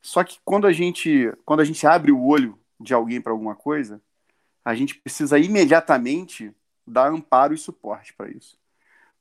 Só 0.00 0.24
que 0.24 0.38
quando 0.44 0.66
a 0.66 0.72
gente, 0.72 1.32
quando 1.44 1.60
a 1.60 1.64
gente 1.64 1.86
abre 1.86 2.12
o 2.12 2.24
olho 2.26 2.58
de 2.80 2.92
alguém 2.92 3.20
para 3.20 3.32
alguma 3.32 3.54
coisa, 3.54 4.00
a 4.64 4.74
gente 4.74 4.96
precisa 4.96 5.38
imediatamente 5.38 6.52
dar 6.86 7.08
amparo 7.08 7.54
e 7.54 7.58
suporte 7.58 8.12
para 8.14 8.30
isso. 8.30 8.58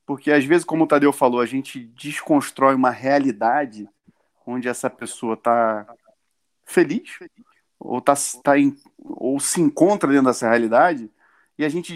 Porque 0.05 0.32
às 0.32 0.43
vezes, 0.43 0.66
como 0.66 0.84
o 0.84 0.88
Tadeu 0.88 1.14
falou, 1.14 1.39
a 1.39 1.45
gente 1.45 1.80
desconstrói 1.80 2.76
uma 2.76 2.89
realidade 2.89 3.88
onde 4.45 4.68
essa 4.68 4.89
pessoa 4.89 5.36
está 5.36 5.86
feliz, 6.66 7.20
ou, 7.80 8.01
tá, 8.01 8.14
tá 8.43 8.57
em, 8.57 8.76
ou 8.97 9.39
se 9.39 9.62
encontra 9.62 10.09
dentro 10.09 10.26
dessa 10.26 10.49
realidade 10.49 11.09
e 11.57 11.66
a 11.66 11.70
gente 11.70 11.93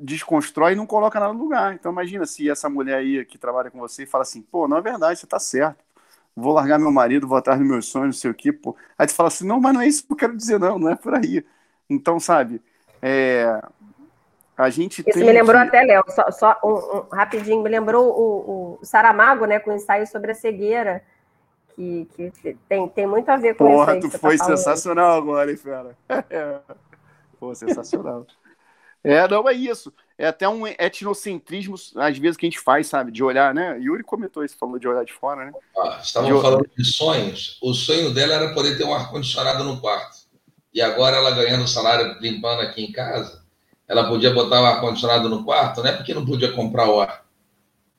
desconstrói 0.00 0.72
e 0.72 0.76
não 0.76 0.86
coloca 0.86 1.20
nada 1.20 1.32
no 1.32 1.38
lugar. 1.38 1.74
Então 1.74 1.92
imagina 1.92 2.26
se 2.26 2.50
essa 2.50 2.68
mulher 2.68 2.98
aí 2.98 3.24
que 3.24 3.38
trabalha 3.38 3.70
com 3.70 3.78
você 3.78 4.06
fala 4.06 4.22
assim, 4.22 4.42
pô, 4.42 4.66
não 4.66 4.76
é 4.76 4.80
verdade, 4.80 5.18
você 5.18 5.26
tá 5.26 5.38
certo. 5.38 5.84
Vou 6.34 6.52
largar 6.52 6.78
meu 6.80 6.90
marido, 6.90 7.28
vou 7.28 7.38
atrás 7.38 7.58
dos 7.60 7.68
meus 7.68 7.86
sonhos, 7.86 8.16
não 8.16 8.20
sei 8.20 8.30
o 8.30 8.34
quê, 8.34 8.52
pô. 8.52 8.76
Aí 8.98 9.06
tu 9.06 9.14
fala 9.14 9.28
assim, 9.28 9.46
não, 9.46 9.60
mas 9.60 9.72
não 9.72 9.80
é 9.80 9.86
isso 9.86 10.04
que 10.04 10.12
eu 10.12 10.16
quero 10.16 10.36
dizer, 10.36 10.58
não, 10.58 10.78
não 10.78 10.90
é 10.90 10.96
por 10.96 11.14
aí. 11.14 11.44
Então, 11.88 12.18
sabe, 12.18 12.60
é, 13.00 13.62
a 14.56 14.70
gente 14.70 15.04
Isso 15.06 15.18
me 15.18 15.32
lembrou 15.32 15.60
que... 15.60 15.68
até, 15.68 15.82
Léo, 15.82 16.04
só, 16.08 16.30
só 16.30 16.58
um, 16.62 16.98
um, 16.98 17.08
rapidinho, 17.10 17.62
me 17.62 17.68
lembrou 17.68 18.08
o, 18.08 18.78
o 18.80 18.84
Saramago, 18.84 19.46
né, 19.46 19.58
com 19.58 19.70
o 19.70 19.74
ensaio 19.74 20.06
sobre 20.06 20.30
a 20.30 20.34
cegueira, 20.34 21.02
que, 21.74 22.08
que 22.16 22.56
tem, 22.68 22.88
tem 22.88 23.06
muito 23.06 23.28
a 23.28 23.36
ver 23.36 23.54
com 23.56 23.66
Porra, 23.66 23.96
isso. 23.96 24.02
Porra, 24.02 24.12
tu 24.12 24.18
foi 24.18 24.38
tá 24.38 24.44
sensacional 24.44 25.16
agora, 25.16 25.50
hein, 25.50 25.56
fera? 25.56 25.96
Pô, 27.38 27.52
sensacional. 27.54 28.26
é, 29.02 29.26
não, 29.26 29.48
é 29.48 29.52
isso. 29.52 29.92
É 30.16 30.28
até 30.28 30.48
um 30.48 30.64
etnocentrismo, 30.64 31.74
às 31.96 32.16
vezes, 32.16 32.36
que 32.36 32.46
a 32.46 32.48
gente 32.48 32.60
faz, 32.60 32.86
sabe? 32.86 33.10
De 33.10 33.24
olhar, 33.24 33.52
né? 33.52 33.76
Yuri 33.80 34.04
comentou 34.04 34.44
isso, 34.44 34.56
falou 34.56 34.78
de 34.78 34.86
olhar 34.86 35.04
de 35.04 35.12
fora, 35.12 35.46
né? 35.46 35.52
Ah, 35.76 35.98
estavam 36.00 36.32
de... 36.32 36.40
falando 36.40 36.70
de 36.78 36.84
sonhos. 36.84 37.58
O 37.60 37.74
sonho 37.74 38.14
dela 38.14 38.34
era 38.34 38.54
poder 38.54 38.78
ter 38.78 38.84
um 38.84 38.94
ar-condicionado 38.94 39.64
no 39.64 39.80
quarto. 39.80 40.24
E 40.72 40.80
agora 40.80 41.16
ela 41.16 41.32
ganhando 41.32 41.66
salário 41.66 42.16
limpando 42.20 42.60
aqui 42.60 42.84
em 42.84 42.92
casa, 42.92 43.43
ela 43.88 44.08
podia 44.08 44.32
botar 44.32 44.62
o 44.62 44.66
ar-condicionado 44.66 45.28
no 45.28 45.44
quarto, 45.44 45.82
não 45.82 45.90
é 45.90 45.92
porque 45.92 46.14
não 46.14 46.24
podia 46.24 46.52
comprar 46.52 46.88
o 46.88 47.00
ar. 47.00 47.24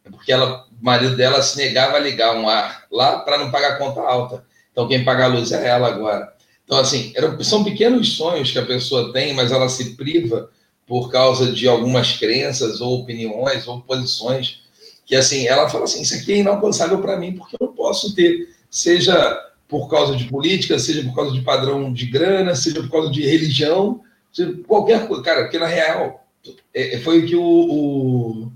É 0.03 0.09
porque 0.09 0.31
ela, 0.31 0.65
o 0.65 0.85
marido 0.85 1.15
dela 1.15 1.41
se 1.41 1.57
negava 1.57 1.97
a 1.97 1.99
ligar 1.99 2.35
um 2.35 2.47
ar 2.47 2.85
lá 2.91 3.19
para 3.19 3.37
não 3.37 3.51
pagar 3.51 3.73
a 3.73 3.77
conta 3.77 4.01
alta. 4.01 4.45
Então, 4.71 4.87
quem 4.87 5.03
paga 5.03 5.25
a 5.25 5.27
luz 5.27 5.51
é 5.51 5.67
ela 5.67 5.87
agora. 5.87 6.33
Então, 6.63 6.77
assim, 6.77 7.13
eram, 7.15 7.41
são 7.43 7.63
pequenos 7.63 8.17
sonhos 8.17 8.51
que 8.51 8.59
a 8.59 8.65
pessoa 8.65 9.13
tem, 9.13 9.33
mas 9.33 9.51
ela 9.51 9.69
se 9.69 9.95
priva 9.95 10.49
por 10.85 11.11
causa 11.11 11.51
de 11.51 11.67
algumas 11.67 12.17
crenças 12.17 12.81
ou 12.81 13.01
opiniões 13.01 13.67
ou 13.67 13.81
posições 13.81 14.63
que, 15.05 15.15
assim, 15.15 15.47
ela 15.47 15.69
fala 15.69 15.83
assim, 15.83 16.01
isso 16.01 16.15
aqui 16.15 16.33
é 16.33 16.37
inalcançável 16.37 16.99
para 16.99 17.17
mim, 17.17 17.33
porque 17.33 17.55
eu 17.59 17.67
não 17.67 17.73
posso 17.73 18.15
ter, 18.15 18.49
seja 18.69 19.39
por 19.67 19.87
causa 19.87 20.15
de 20.15 20.25
política, 20.25 20.79
seja 20.79 21.03
por 21.03 21.15
causa 21.15 21.31
de 21.31 21.41
padrão 21.41 21.93
de 21.93 22.07
grana, 22.07 22.55
seja 22.55 22.81
por 22.81 22.89
causa 22.89 23.11
de 23.11 23.21
religião, 23.21 24.01
qualquer 24.67 25.07
coisa. 25.07 25.23
Cara, 25.23 25.43
porque 25.43 25.57
na 25.57 25.67
real, 25.67 26.25
é, 26.73 26.95
é, 26.95 26.99
foi 26.99 27.19
o 27.19 27.25
que 27.25 27.35
o, 27.35 27.43
o, 27.43 28.51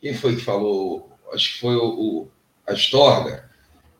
Quem 0.00 0.14
foi 0.14 0.36
que 0.36 0.42
falou? 0.42 1.10
Acho 1.32 1.54
que 1.54 1.60
foi 1.60 1.76
o, 1.76 1.86
o 1.86 2.28
Astorga, 2.66 3.50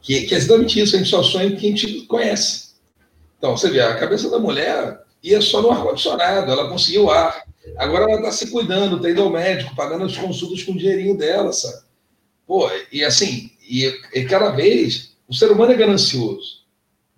que, 0.00 0.22
que 0.22 0.34
é 0.34 0.38
exatamente 0.38 0.80
isso, 0.80 0.94
a 0.94 0.98
gente 0.98 1.10
só 1.10 1.22
sonha 1.22 1.50
com 1.50 1.56
quem 1.56 1.72
a 1.72 1.76
gente 1.76 2.02
conhece. 2.02 2.74
Então, 3.38 3.56
você 3.56 3.70
vê, 3.70 3.80
a 3.80 3.96
cabeça 3.96 4.30
da 4.30 4.38
mulher 4.38 5.02
ia 5.22 5.40
só 5.40 5.60
no 5.60 5.70
ar-condicionado, 5.70 6.50
ela 6.50 6.68
conseguiu 6.68 7.10
ar. 7.10 7.44
Agora 7.76 8.04
ela 8.04 8.16
está 8.16 8.32
se 8.32 8.50
cuidando, 8.50 8.96
está 8.96 9.10
indo 9.10 9.22
ao 9.22 9.30
médico, 9.30 9.74
pagando 9.74 10.04
as 10.04 10.16
consultas 10.16 10.62
com 10.62 10.72
o 10.72 10.78
dinheirinho 10.78 11.16
dela, 11.16 11.52
sabe? 11.52 11.82
Pô, 12.46 12.70
e 12.92 13.02
assim, 13.02 13.50
e, 13.68 13.86
e 14.12 14.24
cada 14.24 14.50
vez 14.50 15.16
o 15.26 15.34
ser 15.34 15.50
humano 15.50 15.72
é 15.72 15.76
ganancioso. 15.76 16.64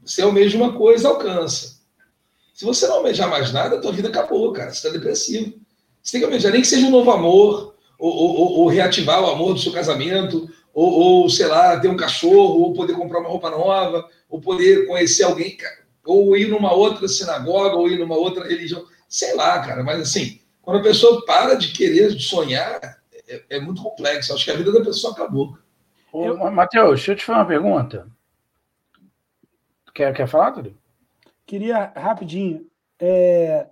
Você 0.04 0.22
almeja 0.22 0.56
uma 0.56 0.72
coisa, 0.72 1.08
alcança. 1.08 1.75
Se 2.56 2.64
você 2.64 2.88
não 2.88 2.96
almejar 2.96 3.28
mais 3.28 3.52
nada, 3.52 3.76
a 3.76 3.80
tua 3.80 3.92
vida 3.92 4.08
acabou, 4.08 4.50
cara. 4.50 4.70
Você 4.70 4.78
está 4.78 4.88
depressivo. 4.88 5.60
Você 6.02 6.12
tem 6.12 6.20
que 6.22 6.24
almejar, 6.24 6.50
nem 6.50 6.62
que 6.62 6.66
seja 6.66 6.86
um 6.86 6.90
novo 6.90 7.10
amor, 7.10 7.74
ou, 7.98 8.10
ou, 8.10 8.52
ou 8.60 8.66
reativar 8.66 9.22
o 9.22 9.30
amor 9.30 9.52
do 9.52 9.60
seu 9.60 9.70
casamento, 9.70 10.48
ou, 10.72 10.90
ou, 10.90 11.28
sei 11.28 11.48
lá, 11.48 11.78
ter 11.78 11.88
um 11.88 11.98
cachorro, 11.98 12.62
ou 12.62 12.72
poder 12.72 12.94
comprar 12.94 13.20
uma 13.20 13.28
roupa 13.28 13.50
nova, 13.50 14.08
ou 14.26 14.40
poder 14.40 14.86
conhecer 14.86 15.24
alguém, 15.24 15.58
ou 16.06 16.34
ir 16.34 16.48
numa 16.48 16.72
outra 16.72 17.06
sinagoga, 17.06 17.76
ou 17.76 17.90
ir 17.90 17.98
numa 17.98 18.16
outra 18.16 18.48
religião. 18.48 18.86
Sei 19.06 19.36
lá, 19.36 19.60
cara, 19.60 19.84
mas 19.84 20.00
assim, 20.00 20.40
quando 20.62 20.78
a 20.78 20.82
pessoa 20.82 21.26
para 21.26 21.56
de 21.56 21.72
querer 21.72 22.18
sonhar, 22.18 22.80
é, 23.28 23.42
é 23.50 23.60
muito 23.60 23.82
complexo. 23.82 24.32
Acho 24.32 24.46
que 24.46 24.50
a 24.50 24.56
vida 24.56 24.72
da 24.72 24.80
pessoa 24.82 25.12
acabou. 25.12 25.58
Eu... 26.14 26.38
Matheus, 26.50 27.00
deixa 27.00 27.12
eu 27.12 27.16
te 27.16 27.24
fazer 27.26 27.38
uma 27.38 27.46
pergunta. 27.46 28.06
Quer, 29.94 30.14
quer 30.14 30.26
falar, 30.26 30.52
Túlio? 30.52 30.74
Queria 31.46 31.92
rapidinho. 31.96 32.66
É, 33.00 33.66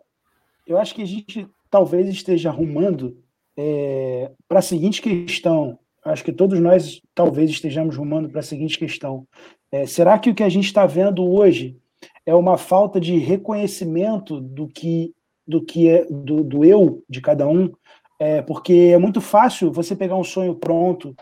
eu 0.67 0.79
acho 0.79 0.95
que 0.95 1.03
a 1.03 1.07
gente 1.07 1.47
talvez 1.71 2.09
esteja 2.09 2.51
arrumando 2.51 3.19
é, 3.57 4.31
para 4.49 4.61
a 4.61 4.63
seguinte 4.63 5.03
questão. 5.03 5.79
Acho 6.05 6.23
que 6.23 6.33
todos 6.33 6.61
nós 6.61 7.01
talvez 7.15 7.51
estejamos 7.51 7.97
rumando 7.97 8.29
para 8.29 8.41
a 8.41 8.45
seguinte 8.45 8.79
questão. 8.79 9.27
É, 9.73 9.87
será 9.87 10.19
que 10.19 10.31
o 10.31 10.35
que 10.35 10.43
a 10.43 10.49
gente 10.49 10.67
está 10.67 10.87
vendo 10.87 11.25
hoje 11.25 11.77
é 12.25 12.35
uma 12.35 12.57
falta 12.57 13.01
de 13.01 13.17
reconhecimento 13.19 14.41
do 14.41 14.69
que 14.69 15.13
do 15.47 15.63
que 15.63 15.89
é 15.91 16.07
do, 16.07 16.43
do 16.43 16.65
eu 16.65 17.03
de 17.09 17.21
cada 17.21 17.47
um, 17.47 17.71
é, 18.19 18.41
porque 18.41 18.93
é 18.95 18.99
muito 18.99 19.21
fácil 19.21 19.71
você 19.71 19.95
pegar 19.95 20.17
um 20.17 20.25
sonho 20.25 20.55
pronto. 20.55 21.15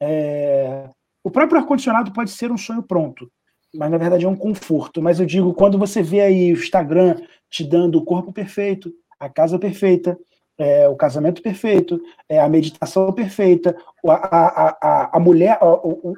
É, 0.00 0.88
o 1.22 1.30
próprio 1.30 1.60
ar-condicionado 1.60 2.12
pode 2.12 2.30
ser 2.30 2.50
um 2.50 2.56
sonho 2.56 2.82
pronto, 2.82 3.30
mas 3.74 3.90
na 3.90 3.98
verdade 3.98 4.24
é 4.24 4.28
um 4.28 4.36
conforto. 4.36 5.02
Mas 5.02 5.20
eu 5.20 5.26
digo, 5.26 5.54
quando 5.54 5.78
você 5.78 6.02
vê 6.02 6.20
aí 6.20 6.52
o 6.52 6.56
Instagram 6.56 7.16
te 7.50 7.64
dando 7.64 7.98
o 7.98 8.04
corpo 8.04 8.32
perfeito, 8.32 8.92
a 9.18 9.28
casa 9.28 9.58
perfeita, 9.58 10.18
é, 10.58 10.88
o 10.88 10.96
casamento 10.96 11.40
perfeito, 11.40 12.00
é, 12.28 12.40
a 12.40 12.48
meditação 12.48 13.12
perfeita, 13.12 13.76
a, 14.06 14.12
a, 14.12 14.78
a, 14.82 15.16
a 15.16 15.20
mulher, 15.20 15.58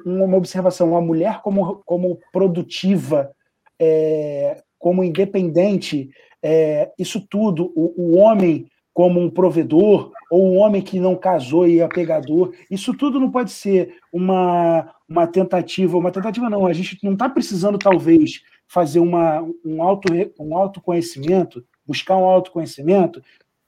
uma 0.05 0.37
observação, 0.37 0.95
a 0.95 1.01
mulher 1.01 1.41
como, 1.41 1.81
como 1.85 2.19
produtiva, 2.31 3.31
é, 3.79 4.61
como 4.79 5.03
independente, 5.03 6.09
é, 6.41 6.91
isso 6.97 7.21
tudo, 7.29 7.71
o, 7.75 7.93
o, 7.95 8.17
homem 8.17 8.65
como 8.93 9.19
um 9.19 9.29
provedor, 9.29 10.11
ou 10.29 10.53
um 10.53 10.57
homem 10.57 10.81
que 10.81 10.99
não 10.99 11.15
casou 11.15 11.67
e 11.67 11.79
é 11.79 11.87
pegador, 11.87 12.53
isso 12.69 12.93
tudo 12.93 13.19
não 13.19 13.31
pode 13.31 13.51
ser 13.51 13.97
uma, 14.11 14.93
uma 15.07 15.27
tentativa, 15.27 15.97
uma 15.97 16.11
tentativa 16.11 16.49
não, 16.49 16.65
a 16.65 16.73
gente 16.73 16.97
não 17.03 17.13
está 17.13 17.29
precisando, 17.29 17.77
talvez, 17.77 18.41
fazer 18.67 18.99
uma, 18.99 19.41
um, 19.65 19.81
auto, 19.81 20.11
um 20.39 20.55
autoconhecimento, 20.55 21.63
buscar 21.85 22.17
um 22.17 22.25
autoconhecimento, 22.25 23.21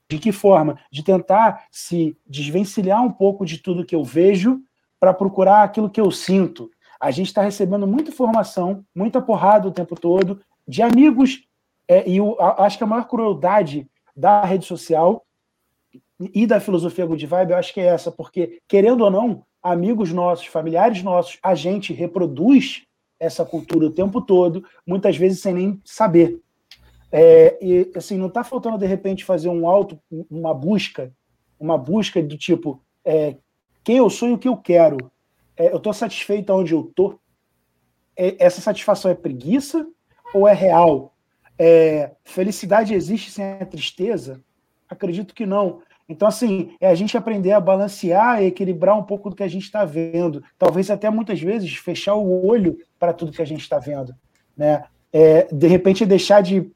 de 0.09 0.19
que 0.19 0.31
forma? 0.31 0.77
De 0.91 1.03
tentar 1.03 1.65
se 1.71 2.15
desvencilhar 2.27 3.01
um 3.01 3.11
pouco 3.11 3.45
de 3.45 3.57
tudo 3.57 3.85
que 3.85 3.95
eu 3.95 4.03
vejo 4.03 4.61
para 4.99 5.13
procurar 5.13 5.63
aquilo 5.63 5.89
que 5.89 5.99
eu 5.99 6.11
sinto. 6.11 6.69
A 6.99 7.11
gente 7.11 7.27
está 7.27 7.41
recebendo 7.41 7.87
muita 7.87 8.11
informação, 8.11 8.85
muita 8.95 9.21
porrada 9.21 9.67
o 9.67 9.71
tempo 9.71 9.99
todo, 9.99 10.39
de 10.67 10.81
amigos 10.81 11.43
é, 11.87 12.09
e 12.09 12.17
eu 12.17 12.37
acho 12.39 12.77
que 12.77 12.83
a 12.83 12.87
maior 12.87 13.05
crueldade 13.05 13.87
da 14.15 14.43
rede 14.43 14.65
social 14.65 15.25
e 16.19 16.45
da 16.45 16.59
filosofia 16.59 17.05
good 17.05 17.25
vibe, 17.25 17.51
eu 17.51 17.57
acho 17.57 17.73
que 17.73 17.81
é 17.81 17.85
essa, 17.85 18.11
porque, 18.11 18.61
querendo 18.67 19.03
ou 19.03 19.11
não, 19.11 19.45
amigos 19.61 20.11
nossos, 20.11 20.45
familiares 20.45 21.01
nossos, 21.01 21.37
a 21.41 21.55
gente 21.55 21.93
reproduz 21.93 22.83
essa 23.19 23.45
cultura 23.45 23.87
o 23.87 23.91
tempo 23.91 24.21
todo, 24.21 24.65
muitas 24.85 25.15
vezes 25.15 25.41
sem 25.41 25.53
nem 25.53 25.81
saber. 25.83 26.39
É, 27.11 27.57
e 27.61 27.91
assim, 27.95 28.17
não 28.17 28.27
está 28.27 28.43
faltando 28.43 28.77
de 28.77 28.85
repente 28.85 29.23
fazer 29.23 29.47
um 29.47 29.67
auto, 29.67 29.99
uma 30.29 30.53
busca, 30.53 31.13
uma 31.59 31.77
busca 31.77 32.21
do 32.21 32.37
tipo 32.37 32.81
é, 33.05 33.37
quem 33.83 33.97
eu 33.97 34.09
sou 34.09 34.29
e 34.29 34.33
o 34.33 34.37
que 34.37 34.47
eu 34.47 34.57
quero. 34.57 35.11
É, 35.55 35.71
eu 35.71 35.77
estou 35.77 35.93
satisfeito 35.93 36.51
onde 36.51 36.73
eu 36.73 36.81
estou. 36.81 37.19
É, 38.17 38.35
essa 38.43 38.61
satisfação 38.61 39.11
é 39.11 39.15
preguiça 39.15 39.87
ou 40.33 40.47
é 40.47 40.53
real? 40.53 41.12
É, 41.57 42.11
felicidade 42.23 42.93
existe 42.93 43.31
sem 43.31 43.53
a 43.53 43.65
tristeza? 43.65 44.41
Acredito 44.89 45.33
que 45.33 45.45
não. 45.45 45.81
Então, 46.07 46.27
assim, 46.27 46.75
é 46.81 46.87
a 46.87 46.95
gente 46.95 47.17
aprender 47.17 47.51
a 47.53 47.59
balancear 47.59 48.41
e 48.41 48.47
equilibrar 48.47 48.97
um 48.97 49.03
pouco 49.03 49.29
do 49.29 49.35
que 49.35 49.43
a 49.43 49.47
gente 49.47 49.63
está 49.63 49.85
vendo. 49.85 50.43
Talvez 50.57 50.91
até 50.91 51.09
muitas 51.09 51.39
vezes 51.39 51.73
fechar 51.75 52.15
o 52.15 52.45
olho 52.45 52.77
para 52.99 53.13
tudo 53.13 53.31
que 53.31 53.41
a 53.41 53.45
gente 53.45 53.61
está 53.61 53.79
vendo. 53.79 54.13
Né? 54.55 54.83
É, 55.11 55.47
de 55.51 55.67
repente, 55.67 56.05
deixar 56.05 56.41
de, 56.41 56.69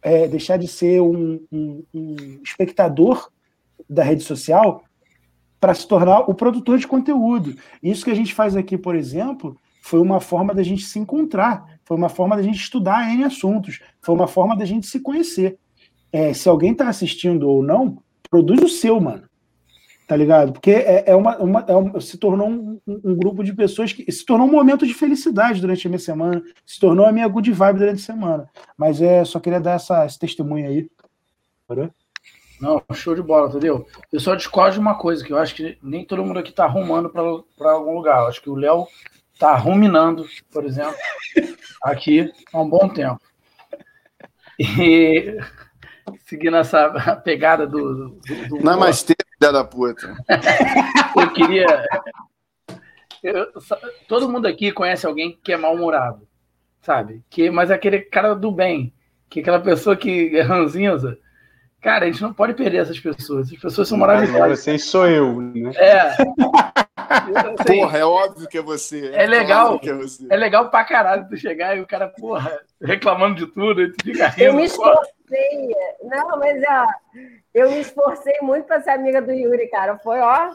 é, 0.00 0.28
deixar 0.28 0.56
de 0.56 0.68
ser 0.68 1.00
um, 1.00 1.40
um, 1.50 1.84
um 1.92 2.16
espectador 2.42 3.30
da 3.88 4.02
rede 4.02 4.22
social 4.22 4.84
para 5.60 5.74
se 5.74 5.86
tornar 5.88 6.20
o 6.30 6.34
produtor 6.34 6.78
de 6.78 6.86
conteúdo. 6.86 7.56
Isso 7.82 8.04
que 8.04 8.10
a 8.10 8.14
gente 8.14 8.32
faz 8.32 8.54
aqui, 8.56 8.78
por 8.78 8.94
exemplo, 8.94 9.56
foi 9.82 10.00
uma 10.00 10.20
forma 10.20 10.54
da 10.54 10.62
gente 10.62 10.84
se 10.84 10.98
encontrar 10.98 11.75
foi 11.86 11.96
uma 11.96 12.08
forma 12.08 12.36
da 12.36 12.42
gente 12.42 12.58
estudar 12.58 13.08
N 13.08 13.24
assuntos, 13.24 13.80
foi 14.02 14.14
uma 14.14 14.26
forma 14.26 14.56
da 14.56 14.64
gente 14.64 14.86
se 14.86 14.98
conhecer. 15.00 15.56
É, 16.12 16.34
se 16.34 16.48
alguém 16.48 16.72
está 16.72 16.88
assistindo 16.88 17.48
ou 17.48 17.62
não, 17.62 18.02
produz 18.28 18.60
o 18.60 18.68
seu, 18.68 19.00
mano. 19.00 19.22
Tá 20.06 20.16
ligado? 20.16 20.52
Porque 20.52 20.70
é, 20.70 21.04
é 21.06 21.16
uma, 21.16 21.36
uma, 21.38 21.64
é 21.66 21.74
uma, 21.74 22.00
se 22.00 22.18
tornou 22.18 22.48
um, 22.48 22.80
um, 22.86 23.14
grupo 23.14 23.42
de 23.42 23.52
pessoas 23.52 23.92
que 23.92 24.10
se 24.10 24.24
tornou 24.24 24.46
um 24.46 24.52
momento 24.52 24.86
de 24.86 24.94
felicidade 24.94 25.60
durante 25.60 25.86
a 25.86 25.90
minha 25.90 25.98
semana, 25.98 26.42
se 26.64 26.78
tornou 26.78 27.06
a 27.06 27.12
minha 27.12 27.26
good 27.26 27.50
vibe 27.50 27.78
durante 27.78 28.02
a 28.02 28.04
semana. 28.04 28.50
Mas 28.76 29.00
é, 29.00 29.24
só 29.24 29.40
queria 29.40 29.60
dar 29.60 29.72
essa, 29.72 30.04
esse 30.06 30.18
testemunho 30.18 30.68
aí. 30.68 30.88
Não, 32.60 32.82
show 32.94 33.14
de 33.14 33.22
bola, 33.22 33.48
entendeu? 33.48 33.86
Eu 34.12 34.20
só 34.20 34.34
discordo 34.34 34.74
de 34.74 34.80
uma 34.80 34.94
coisa, 34.94 35.24
que 35.24 35.32
eu 35.32 35.38
acho 35.38 35.54
que 35.54 35.76
nem 35.82 36.04
todo 36.04 36.24
mundo 36.24 36.38
aqui 36.38 36.52
tá 36.52 36.64
arrumando 36.64 37.10
para 37.10 37.72
algum 37.72 37.94
lugar. 37.94 38.22
Eu 38.22 38.28
acho 38.28 38.40
que 38.40 38.48
o 38.50 38.54
Léo 38.54 38.86
tá 39.38 39.54
ruminando, 39.56 40.26
por 40.50 40.64
exemplo, 40.64 40.96
aqui 41.82 42.32
há 42.52 42.60
um 42.60 42.68
bom 42.68 42.88
tempo. 42.88 43.20
E 44.58 45.38
seguindo 46.26 46.56
essa 46.56 47.16
pegada 47.24 47.66
do. 47.66 47.94
do, 47.94 48.48
do 48.48 48.56
Não 48.62 48.74
é 48.74 48.76
mais 48.76 49.02
tempo, 49.02 49.22
filha 49.38 49.52
da 49.52 49.64
puta. 49.64 50.16
eu 51.16 51.32
queria. 51.32 51.86
Eu, 53.22 53.48
todo 54.08 54.28
mundo 54.28 54.46
aqui 54.46 54.72
conhece 54.72 55.06
alguém 55.06 55.38
que 55.42 55.52
é 55.52 55.56
mal-humorado, 55.56 56.26
sabe? 56.80 57.22
Que, 57.28 57.50
mas 57.50 57.70
é 57.70 57.74
aquele 57.74 58.00
cara 58.00 58.34
do 58.34 58.52
bem, 58.52 58.94
que 59.28 59.40
é 59.40 59.42
aquela 59.42 59.60
pessoa 59.60 59.96
que 59.96 60.36
é 60.36 60.42
ranzinza. 60.42 61.18
Cara, 61.80 62.06
a 62.06 62.10
gente 62.10 62.22
não 62.22 62.32
pode 62.32 62.54
perder 62.54 62.78
essas 62.78 62.98
pessoas. 62.98 63.52
As 63.52 63.58
pessoas 63.58 63.88
são 63.88 63.98
maravilhosas. 63.98 64.60
Vocês 64.60 64.84
sou 64.84 65.06
eu, 65.06 65.40
né? 65.40 65.70
É. 65.76 66.16
Assim, 67.08 67.80
porra, 67.80 67.98
é 67.98 68.04
óbvio 68.04 68.48
que 68.48 68.58
é 68.58 68.62
você. 68.62 69.10
É, 69.14 69.24
é 69.24 69.26
legal. 69.26 69.80
É, 69.82 69.92
você. 69.92 70.26
é, 70.28 70.36
legal 70.36 70.70
pra 70.70 70.84
caralho 70.84 71.28
tu 71.28 71.36
chegar 71.36 71.76
e 71.76 71.80
o 71.80 71.86
cara, 71.86 72.08
porra, 72.08 72.60
reclamando 72.82 73.36
de 73.36 73.52
tudo, 73.52 73.82
e 73.82 73.92
tu 73.92 74.04
fica 74.04 74.28
rindo. 74.28 74.48
Eu 74.48 74.54
me 74.54 74.64
esforcei. 74.64 75.74
Não, 76.02 76.38
mas 76.38 76.62
ó, 76.68 76.86
eu 77.54 77.70
me 77.70 77.80
esforcei 77.80 78.38
muito 78.42 78.66
pra 78.66 78.80
ser 78.80 78.90
amiga 78.90 79.20
do 79.22 79.32
Yuri, 79.32 79.68
cara. 79.68 79.98
Foi, 79.98 80.20
ó, 80.20 80.50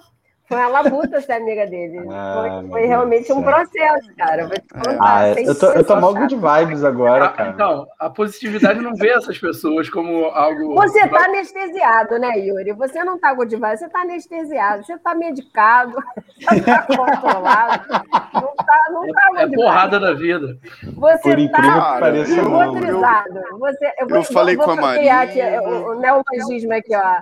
Foi 0.52 0.60
uma 0.60 0.68
labuta 0.68 1.22
ser 1.22 1.32
amiga 1.32 1.66
dele. 1.66 2.06
Ah, 2.12 2.60
foi, 2.60 2.70
foi 2.72 2.86
realmente 2.86 3.32
um 3.32 3.42
processo, 3.42 4.14
cara. 4.18 4.48
Vou 4.48 4.56
te 4.56 4.68
contar. 4.74 4.98
Ah, 5.00 5.30
eu 5.30 5.58
tô, 5.58 5.68
eu 5.68 5.82
tô 5.86 5.96
mal 5.96 6.14
good 6.14 6.36
vibes 6.36 6.84
agora, 6.84 7.24
ah, 7.24 7.30
cara. 7.30 7.50
Então, 7.52 7.88
a 7.98 8.10
positividade 8.10 8.82
não 8.82 8.94
vê 8.94 9.12
essas 9.12 9.38
pessoas 9.38 9.90
como 9.90 10.26
algo. 10.26 10.76
Você 10.76 11.08
tá 11.08 11.24
anestesiado, 11.24 12.20
né, 12.20 12.38
Yuri? 12.38 12.74
Você 12.74 13.02
não 13.02 13.18
tá 13.18 13.34
good 13.34 13.56
vibes, 13.56 13.80
você 13.80 13.88
tá 13.88 14.02
anestesiado, 14.02 14.86
você 14.86 14.98
tá 14.98 15.16
medicado, 15.16 15.96
você 16.36 16.62
tá 16.62 16.82
controlado. 16.82 17.86
Não 18.34 18.54
tá, 18.54 18.80
não 18.92 19.08
tá 19.08 19.30
é, 19.38 19.46
good 19.46 19.54
é 19.54 19.56
porrada 19.56 20.00
da 20.02 20.14
vida. 20.14 20.58
Você 20.84 21.22
Por 21.22 21.40
incrível 21.40 21.80
tá 21.80 21.94
que 21.94 22.00
pareça, 22.02 22.36
rivotrizado. 22.36 23.42
Você, 23.58 23.94
eu, 23.98 24.08
vou, 24.10 24.18
eu 24.18 24.24
falei 24.26 24.58
vou, 24.58 24.66
com 24.66 24.72
a 24.72 24.76
Maria. 24.76 25.22
Aqui, 25.22 25.40
o, 25.42 25.92
o 25.92 25.96
neologismo 25.96 26.74
aqui, 26.74 26.94
ó. 26.94 27.22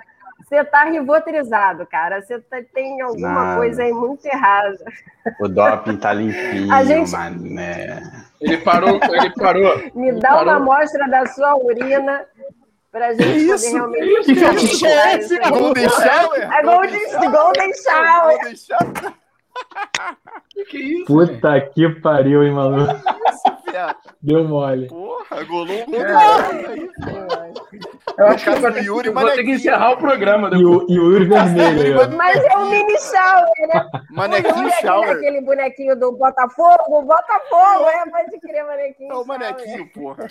Você 0.49 0.63
tá 0.65 0.85
rivotrizado, 0.85 1.85
cara. 1.85 2.21
Você 2.21 2.39
tá, 2.39 2.57
tem 2.73 2.99
alguma 3.01 3.55
coisa 3.55 3.83
aí 3.83 3.93
muito 3.93 4.25
errada. 4.25 4.83
O 5.39 5.47
doping 5.47 5.97
tá 5.97 6.11
limpinho, 6.11 6.69
a 6.73 6.83
gente... 6.83 7.11
mané. 7.11 8.01
Ele 8.41 8.57
parou, 8.57 8.99
ele 9.03 9.29
parou. 9.35 9.91
Me 9.93 10.11
dá 10.13 10.29
parou. 10.29 10.43
uma 10.43 10.55
amostra 10.55 11.07
da 11.07 11.27
sua 11.27 11.55
urina 11.55 12.25
pra 12.91 13.13
gente 13.13 13.23
que 13.23 13.47
poder 13.47 13.55
isso? 13.55 13.73
realmente... 13.75 14.23
Que 14.23 14.35
fetiche 14.35 14.87
é 14.87 15.17
esse? 15.17 15.39
Golden 15.39 15.89
Shower? 15.89 16.53
É 16.53 16.63
Golden, 16.63 17.31
Golden 17.31 17.73
Shower. 17.75 18.37
Golden 18.37 18.55
Shower. 18.55 19.13
Que, 20.49 20.66
que 20.66 20.78
é 20.78 20.82
isso? 20.82 21.05
Puta 21.05 21.51
véio? 21.51 21.72
que 21.72 21.89
pariu, 22.01 22.43
hein, 22.43 22.51
maluco? 22.51 22.93
Deu 24.22 24.43
mole. 24.43 24.88
Porra, 24.88 25.43
golou 25.45 25.76
um 25.88 25.95
é. 25.95 26.80
Eu 28.18 28.28
acho 28.28 28.43
que 28.43 28.49
eu 28.49 28.84
Yuri, 28.84 29.10
vou 29.12 29.32
ter 29.32 29.43
que 29.43 29.51
encerrar 29.51 29.91
o 29.91 29.97
programa. 29.97 30.49
E 30.53 30.66
o, 30.66 30.86
e 30.89 30.99
o 30.99 31.12
Yuri 31.14 31.26
vermelho. 31.26 32.18
Mas 32.18 32.43
é 32.43 32.57
um 32.57 32.70
mini 32.70 32.97
shower, 32.99 33.49
né? 33.74 33.89
Manequim 34.12 34.66
é 34.66 34.82
shower. 34.82 35.10
Aquele, 35.12 35.39
bonequinho 35.41 35.97
do 35.97 36.12
Botafogo, 36.12 37.03
Botafogo, 37.03 37.89
é, 37.89 38.10
pode 38.10 38.39
crer, 38.41 38.66
manequim. 38.66 39.07
É 39.07 39.14
o 39.14 39.26
manequinho, 39.26 39.89
porra. 39.93 40.28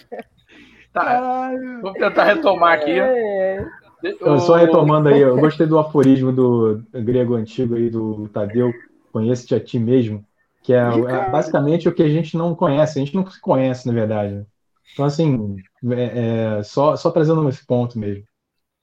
Tá, 0.93 1.51
vamos 1.83 1.99
tentar 1.99 2.25
retomar 2.25 2.75
aqui. 2.75 2.99
É. 2.99 3.65
Eu, 4.03 4.39
só 4.39 4.55
retomando 4.55 5.09
aí, 5.09 5.21
eu 5.21 5.37
gostei 5.37 5.67
do 5.67 5.79
aforismo 5.79 6.31
do 6.31 6.83
grego 6.93 7.35
antigo 7.35 7.75
aí, 7.75 7.91
do 7.91 8.29
Tadeu, 8.29 8.73
conhece-te 9.13 9.55
a 9.55 9.61
ti 9.61 9.79
mesmo, 9.79 10.25
que 10.63 10.73
é, 10.73 10.79
é, 10.79 11.31
basicamente 11.31 11.89
o 11.89 11.95
que 11.95 12.03
a 12.03 12.09
gente 12.09 12.37
não 12.37 12.55
conhece, 12.55 12.99
a 12.99 13.05
gente 13.05 13.15
não 13.15 13.29
se 13.29 13.41
conhece, 13.41 13.87
na 13.87 13.93
verdade. 13.93 14.47
Então, 14.93 15.05
assim, 15.05 15.57
é, 15.91 16.59
é 16.59 16.63
só, 16.63 16.97
só 16.97 17.11
trazendo 17.11 17.49
esse 17.49 17.65
ponto 17.67 17.99
mesmo. 17.99 18.25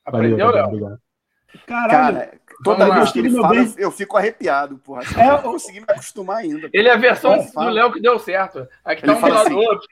Aprendeu, 0.05 0.51
Valeu, 0.51 0.87
Léo? 0.87 0.99
Caralho, 1.65 2.17
Cara, 2.17 2.31
toda 2.63 2.93
vez 2.93 3.11
que 3.11 3.19
ele 3.19 3.31
fala, 3.31 3.49
bem... 3.49 3.73
eu 3.77 3.89
fico 3.91 4.17
arrepiado, 4.17 4.77
porra. 4.79 5.03
É, 5.17 5.29
eu 5.29 5.33
não 5.33 5.41
consegui 5.53 5.79
me 5.79 5.85
acostumar 5.87 6.37
ainda. 6.37 6.69
Ele 6.73 6.87
é 6.87 6.93
a 6.93 6.97
versão 6.97 7.37
do 7.37 7.69
Léo 7.69 7.91
que 7.91 8.01
deu 8.01 8.19
certo. 8.19 8.67
Aqui 8.83 9.03
tá 9.03 9.13
um 9.13 9.21
do 9.21 9.27
lado 9.27 9.47
assim, 9.47 9.53
outro. 9.53 9.87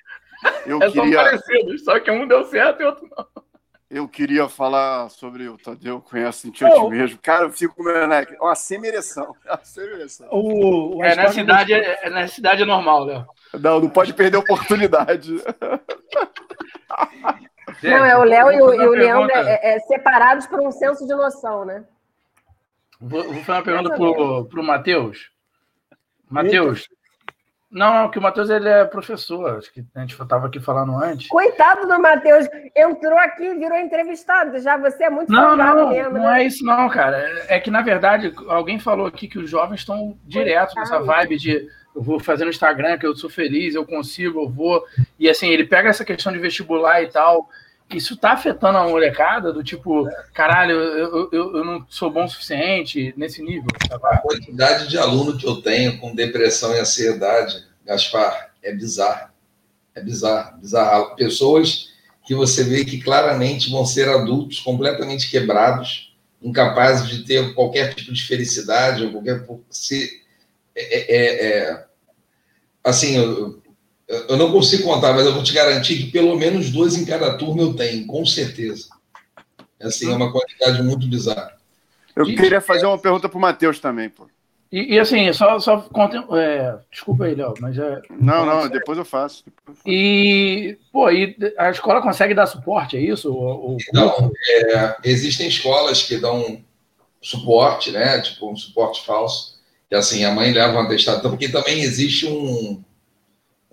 Eu 0.66 0.82
é 0.82 0.92
queria... 0.92 1.04
são 1.04 1.24
parecidos, 1.24 1.84
só 1.84 2.00
que 2.00 2.12
um 2.12 2.28
deu 2.28 2.44
certo 2.46 2.82
e 2.82 2.86
outro 2.86 3.08
não. 3.16 3.26
Eu 3.94 4.08
queria 4.08 4.50
falar 4.50 5.08
sobre 5.10 5.48
o 5.48 5.56
Tadeu 5.56 6.02
conhece 6.02 6.40
sentir 6.40 6.66
oh. 6.66 6.90
mesmo. 6.90 7.20
Cara, 7.22 7.44
eu 7.44 7.52
fico 7.52 7.84
né, 7.84 8.26
uma 8.42 8.56
semereção. 8.56 9.36
Uma 9.46 9.58
semereção. 9.64 10.28
O, 10.32 10.98
o 10.98 11.04
é, 11.04 11.16
na 11.16 11.28
cidade, 11.30 11.74
é, 11.74 12.10
na 12.10 12.28
cidade 12.28 12.64
é 12.64 12.66
normal, 12.66 13.04
Léo. 13.04 13.28
Não, 13.54 13.80
não 13.80 13.90
pode 13.90 14.12
perder 14.16 14.38
a 14.38 14.40
oportunidade. 14.40 15.36
não, 17.84 18.04
é 18.04 18.18
o 18.18 18.24
Léo 18.24 18.52
e 18.52 18.62
o, 18.64 18.74
e 18.74 18.88
o 18.88 18.92
Leandro 18.94 19.30
é, 19.32 19.76
é, 19.76 19.80
separados 19.82 20.48
por 20.48 20.60
um 20.60 20.72
senso 20.72 21.06
de 21.06 21.14
noção, 21.14 21.64
né? 21.64 21.84
Vou, 23.00 23.24
vou 23.24 23.44
fazer 23.44 23.60
uma 23.60 23.64
pergunta 23.64 24.50
para 24.50 24.60
o 24.60 24.64
Matheus. 24.64 25.30
Matheus, 26.28 26.90
não, 27.74 28.08
que 28.12 28.20
o 28.20 28.22
Matheus 28.22 28.52
ele 28.52 28.70
é 28.70 28.86
professor, 28.86 29.58
acho 29.58 29.74
que 29.74 29.84
a 29.96 30.02
gente 30.02 30.14
estava 30.14 30.46
aqui 30.46 30.60
falando 30.60 30.96
antes. 30.96 31.28
Coitado 31.28 31.88
do 31.88 32.00
Matheus, 32.00 32.48
entrou 32.76 33.18
aqui 33.18 33.44
e 33.44 33.56
virou 33.58 33.78
entrevistado. 33.80 34.60
Já 34.60 34.78
você 34.78 35.06
é 35.06 35.10
muito 35.10 35.32
Não, 35.32 35.56
não, 35.56 35.90
mesmo, 35.90 36.14
não 36.14 36.22
né? 36.22 36.44
é 36.44 36.46
isso 36.46 36.64
não, 36.64 36.88
cara. 36.88 37.18
É 37.48 37.60
que, 37.60 37.72
na 37.72 37.82
verdade, 37.82 38.32
alguém 38.48 38.78
falou 38.78 39.08
aqui 39.08 39.28
que 39.28 39.40
os 39.40 39.50
jovens 39.50 39.80
estão 39.80 40.16
direto 40.24 40.76
nessa 40.76 41.00
vibe 41.00 41.38
de 41.38 41.68
eu 41.96 42.02
vou 42.02 42.20
fazer 42.20 42.44
no 42.44 42.52
Instagram, 42.52 42.98
que 42.98 43.08
eu 43.08 43.16
sou 43.16 43.30
feliz, 43.30 43.74
eu 43.74 43.86
consigo, 43.86 44.42
eu 44.42 44.50
vou. 44.50 44.84
E 45.18 45.28
assim, 45.28 45.50
ele 45.50 45.66
pega 45.66 45.90
essa 45.90 46.06
questão 46.06 46.32
de 46.32 46.40
vestibular 46.40 47.02
e 47.02 47.08
tal. 47.08 47.50
Isso 47.90 48.18
tá 48.18 48.32
afetando 48.32 48.78
a 48.78 48.88
molecada 48.88 49.54
do 49.54 49.64
tipo, 49.64 50.08
caralho, 50.34 50.76
eu, 50.76 51.30
eu, 51.32 51.58
eu 51.58 51.66
não 51.66 51.86
sou 51.90 52.10
bom 52.10 52.26
o 52.26 52.28
suficiente 52.28 53.14
nesse 53.16 53.42
nível. 53.44 53.68
A 53.92 54.18
quantidade 54.18 54.88
de 54.88 54.98
aluno 54.98 55.38
que 55.38 55.46
eu 55.46 55.62
tenho 55.62 56.00
com 56.00 56.16
depressão 56.16 56.76
e 56.76 56.80
ansiedade, 56.80 57.64
Gaspar, 57.86 58.52
é 58.64 58.74
bizarro. 58.74 59.30
É 59.94 60.02
bizarro, 60.02 60.58
bizarro. 60.58 61.16
Pessoas 61.16 61.94
que 62.26 62.34
você 62.34 62.64
vê 62.64 62.84
que 62.84 63.02
claramente 63.02 63.70
vão 63.70 63.86
ser 63.86 64.10
adultos 64.10 64.60
completamente 64.60 65.30
quebrados, 65.30 66.16
incapazes 66.42 67.08
de 67.08 67.24
ter 67.24 67.54
qualquer 67.54 67.94
tipo 67.94 68.12
de 68.12 68.24
felicidade 68.26 69.06
ou 69.06 69.12
qualquer 69.12 69.46
se 69.70 70.22
é, 70.76 70.82
é, 70.82 71.16
é, 71.16 71.58
é 71.58 71.86
assim 72.84 73.18
eu, 73.18 73.62
eu 74.08 74.38
não 74.38 74.52
consigo 74.52 74.84
contar, 74.84 75.14
mas 75.14 75.26
eu 75.26 75.34
vou 75.34 75.44
te 75.44 75.54
garantir 75.54 75.98
que 75.98 76.12
pelo 76.12 76.36
menos 76.38 76.70
dois 76.70 76.96
em 76.96 77.06
cada 77.06 77.38
turma 77.38 77.62
eu 77.62 77.74
tenho, 77.74 78.06
com 78.06 78.26
certeza. 78.26 78.88
Assim, 79.82 80.12
é 80.12 80.16
uma 80.16 80.32
quantidade 80.32 80.82
muito 80.82 81.08
bizarra. 81.08 81.54
Eu 82.16 82.26
e, 82.26 82.36
queria 82.36 82.62
fazer 82.62 82.86
uma 82.86 82.98
pergunta 82.98 83.28
para 83.28 83.38
o 83.38 83.42
Matheus 83.42 83.80
também, 83.80 84.10
pô. 84.10 84.28
E, 84.72 84.96
e, 84.96 85.00
assim, 85.00 85.32
só, 85.34 85.60
só 85.60 85.88
é, 86.36 86.76
desculpa 86.92 87.26
aí, 87.26 87.36
Léo, 87.36 87.54
mas 87.60 87.78
é. 87.78 88.02
Não, 88.10 88.44
não, 88.44 88.68
depois 88.68 88.98
eu 88.98 89.06
faço. 89.06 89.44
Depois 89.46 89.68
eu 89.68 89.76
faço. 89.76 89.88
E, 89.88 90.78
pô, 90.92 91.12
e 91.12 91.36
a 91.60 91.70
escola 91.70 92.02
consegue 92.02 92.34
dar 92.34 92.48
suporte, 92.48 92.98
é 92.98 93.00
isso? 93.00 93.32
Ou, 93.32 93.78
não, 93.94 94.32
é, 94.50 94.98
existem 95.04 95.48
escolas 95.48 96.02
que 96.02 96.18
dão 96.18 96.64
suporte, 97.22 97.92
né? 97.92 98.20
Tipo, 98.22 98.52
um 98.52 98.56
suporte 98.56 99.06
falso. 99.06 99.60
Que 99.90 99.96
assim, 99.96 100.26
a 100.26 100.32
mãe 100.32 100.52
leva 100.52 100.74
um 100.74 100.82
atestado, 100.82 101.30
porque 101.30 101.50
também 101.50 101.82
existe 101.82 102.26
um, 102.26 102.84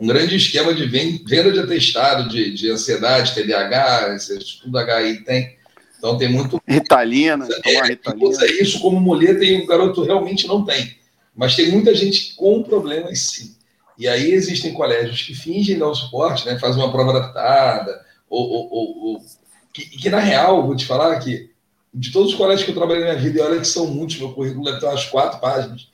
um 0.01 0.07
grande 0.07 0.35
esquema 0.35 0.73
de 0.73 0.87
venda 0.87 1.53
de 1.53 1.61
atestado 1.61 2.29
de, 2.31 2.55
de 2.55 2.71
ansiedade, 2.71 3.35
TDAH, 3.35 4.17
tudo 4.63 4.79
HI 4.79 5.25
tem. 5.25 5.57
Então 5.99 6.17
tem 6.17 6.29
muito. 6.29 6.61
Ritalina, 6.67 7.47
é, 7.63 7.83
Ritalina. 7.89 8.29
Usa 8.29 8.47
isso 8.47 8.81
como 8.81 8.99
muleta 8.99 9.45
e 9.45 9.61
o 9.63 9.67
garoto 9.67 10.03
realmente 10.03 10.49
não 10.49 10.65
tem. 10.65 10.97
Mas 11.37 11.55
tem 11.55 11.71
muita 11.71 11.95
gente 11.95 12.35
com 12.35 12.63
problemas 12.63 13.21
sim. 13.21 13.55
E 13.99 14.09
aí 14.09 14.33
existem 14.33 14.73
colégios 14.73 15.23
que 15.23 15.35
fingem 15.35 15.79
dar 15.79 15.89
o 15.89 15.95
suporte, 15.95 16.47
né? 16.47 16.59
Fazem 16.59 16.83
uma 16.83 16.91
prova 16.91 17.11
adaptada, 17.11 18.01
ou, 18.31 18.49
ou, 18.49 18.73
ou, 18.73 19.05
ou 19.05 19.23
que, 19.75 19.85
que, 19.85 20.09
na 20.09 20.19
real, 20.19 20.67
vou 20.67 20.75
te 20.75 20.87
falar 20.87 21.19
que 21.19 21.51
de 21.93 22.11
todos 22.11 22.33
os 22.33 22.39
colégios 22.39 22.65
que 22.65 22.71
eu 22.71 22.75
trabalhei 22.75 23.05
na 23.05 23.11
minha 23.11 23.23
vida, 23.23 23.41
e 23.41 23.43
olha 23.43 23.61
que 23.61 23.67
são 23.67 23.87
muitos, 23.87 24.17
meu 24.17 24.33
currículo 24.33 24.65
deve 24.65 24.81
ter 24.81 24.87
umas 24.87 25.05
quatro 25.05 25.39
páginas. 25.39 25.89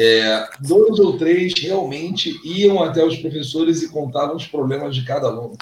É, 0.00 0.48
dois 0.60 1.00
ou 1.00 1.18
três 1.18 1.52
realmente 1.58 2.40
iam 2.44 2.80
até 2.80 3.04
os 3.04 3.16
professores 3.16 3.82
e 3.82 3.88
contavam 3.88 4.36
os 4.36 4.46
problemas 4.46 4.94
de 4.94 5.04
cada 5.04 5.26
aluno. 5.26 5.58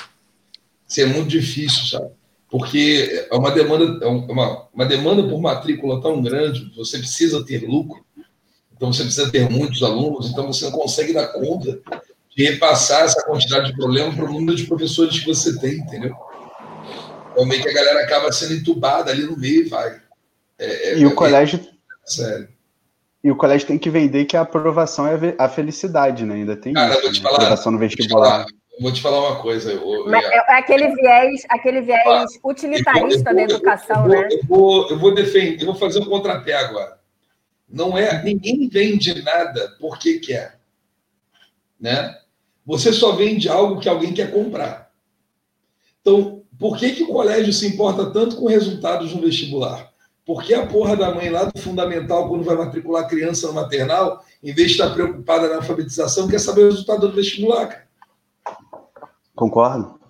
Isso 0.87 1.01
é 1.01 1.07
muito 1.07 1.29
difícil, 1.29 1.87
sabe? 1.87 2.11
Porque 2.51 3.27
é 3.31 3.35
uma 3.35 3.51
demanda, 3.51 4.05
é 4.05 4.07
uma, 4.07 4.69
uma 4.75 4.85
demanda 4.85 5.27
por 5.27 5.41
matrícula 5.41 6.03
tão 6.03 6.21
grande, 6.21 6.71
você 6.77 6.99
precisa 6.99 7.45
ter 7.47 7.67
lucro, 7.67 8.05
então 8.77 8.93
você 8.93 9.05
precisa 9.05 9.33
ter 9.33 9.49
muitos 9.49 9.83
alunos, 9.83 10.29
então 10.29 10.47
você 10.47 10.67
não 10.67 10.73
consegue 10.73 11.15
dar 11.15 11.29
conta 11.29 11.81
de 12.37 12.45
repassar 12.45 13.05
essa 13.05 13.25
quantidade 13.25 13.69
de 13.69 13.77
problemas 13.77 14.15
para 14.15 14.27
o 14.27 14.33
número 14.33 14.55
de 14.55 14.67
professores 14.67 15.19
que 15.19 15.27
você 15.27 15.59
tem, 15.59 15.79
entendeu? 15.79 16.15
Então 17.33 17.47
meio 17.47 17.63
que 17.63 17.71
a 17.71 17.75
galera 17.75 18.03
acaba 18.03 18.31
sendo 18.31 18.53
entubada 18.53 19.11
ali 19.11 19.25
no 19.25 19.37
meio 19.37 19.63
e 19.63 19.69
vai. 19.69 19.99
É, 20.59 20.91
é, 20.91 20.99
e 20.99 21.07
o 21.07 21.15
colégio. 21.15 21.67
Sério. 22.05 22.49
E 23.27 23.31
o 23.33 23.35
colégio 23.35 23.67
tem 23.67 23.77
que 23.77 23.91
vender 23.91 24.25
que 24.25 24.37
a 24.37 24.43
aprovação 24.43 25.05
é 25.05 25.35
a 25.37 25.49
felicidade, 25.49 26.25
né? 26.25 26.37
Ainda 26.37 26.57
tem 26.57 26.73
Cara, 26.73 26.93
isso, 26.93 27.03
vou 27.03 27.11
te 27.11 27.17
né? 27.17 27.23
falar, 27.25 27.37
aprovação 27.39 27.73
no 27.73 27.79
vestibular. 27.81 28.47
Vou 28.81 28.93
te 28.93 29.03
falar 29.03 29.19
uma 29.19 29.43
coisa. 29.43 29.73
Eu, 29.73 30.15
é, 30.15 30.37
é 30.37 30.59
aquele 30.59 30.95
viés, 30.95 31.43
aquele 31.49 31.81
viés 31.81 32.07
ah, 32.07 32.25
utilitarista 32.45 33.31
eu 33.31 33.35
vou, 33.35 33.35
da 33.35 33.43
educação, 33.43 33.97
eu 33.97 34.03
vou, 34.03 34.11
né? 34.11 34.29
Eu 34.31 34.47
vou, 34.47 34.91
eu 34.91 34.99
vou 35.01 35.13
defender, 35.13 35.61
eu 35.61 35.67
vou 35.67 35.75
fazer 35.75 35.99
um 35.99 36.05
contrapé 36.05 36.55
agora. 36.55 37.01
Não 37.69 37.99
é, 37.99 38.23
ninguém 38.23 38.69
vende 38.69 39.21
nada 39.23 39.75
porque 39.81 40.21
quer, 40.21 40.61
né? 41.81 42.17
Você 42.65 42.93
só 42.93 43.11
vende 43.11 43.49
algo 43.49 43.81
que 43.81 43.89
alguém 43.89 44.15
quer 44.15 44.31
comprar. 44.31 44.93
Então, 46.01 46.45
por 46.57 46.77
que, 46.77 46.93
que 46.93 47.03
o 47.03 47.09
colégio 47.09 47.53
se 47.53 47.67
importa 47.67 48.09
tanto 48.13 48.37
com 48.37 48.47
resultados 48.47 49.13
no 49.13 49.21
vestibular? 49.21 49.93
Porque 50.27 50.53
a 50.53 50.67
porra 50.67 50.97
da 50.97 51.15
mãe 51.15 51.31
lá 51.31 51.45
do 51.45 51.57
fundamental, 51.61 52.29
quando 52.29 52.43
vai 52.43 52.57
matricular 52.57 53.05
a 53.05 53.09
criança 53.09 53.47
no 53.47 53.53
maternal, 53.53 54.25
em 54.43 54.53
vez 54.53 54.73
de 54.73 54.75
estar 54.75 54.93
preocupada 54.93 55.49
na 55.49 55.57
alfabetização, 55.57 56.27
quer 56.27 56.41
saber 56.41 56.63
o 56.63 56.71
resultado 56.71 57.09
do 57.09 57.15
vestibular, 57.15 57.69
cara. 57.69 57.87
Concordo. 59.37 60.01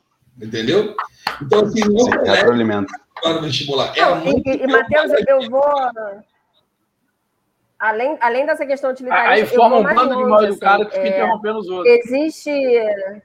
Entendeu? 0.41 0.97
Então, 1.43 1.65
assim, 1.65 1.81
não 1.81 2.09
é, 2.09 2.39
é 2.39 2.45
para 3.23 3.39
o 3.39 3.43
vestibular. 3.43 3.93
É 3.95 4.01
não, 4.01 4.27
e, 4.27 4.43
e 4.47 4.67
Matheus, 4.67 5.13
eu 5.29 5.51
vou. 5.51 5.63
além, 7.79 8.17
além 8.21 8.47
dessa 8.47 8.65
questão 8.65 8.91
utilitária. 8.93 9.31
Aí 9.31 9.47
forma 9.47 9.77
um 9.77 9.83
bando 9.83 10.17
de 10.17 10.25
mal 10.25 10.45
educado 10.45 10.83
assim, 10.85 10.91
que 10.93 10.97
fica 10.97 11.09
é, 11.09 11.19
interrompendo 11.19 11.59
os 11.59 11.69
outros. 11.69 11.95
Existe. 11.95 12.51
É, 12.51 13.21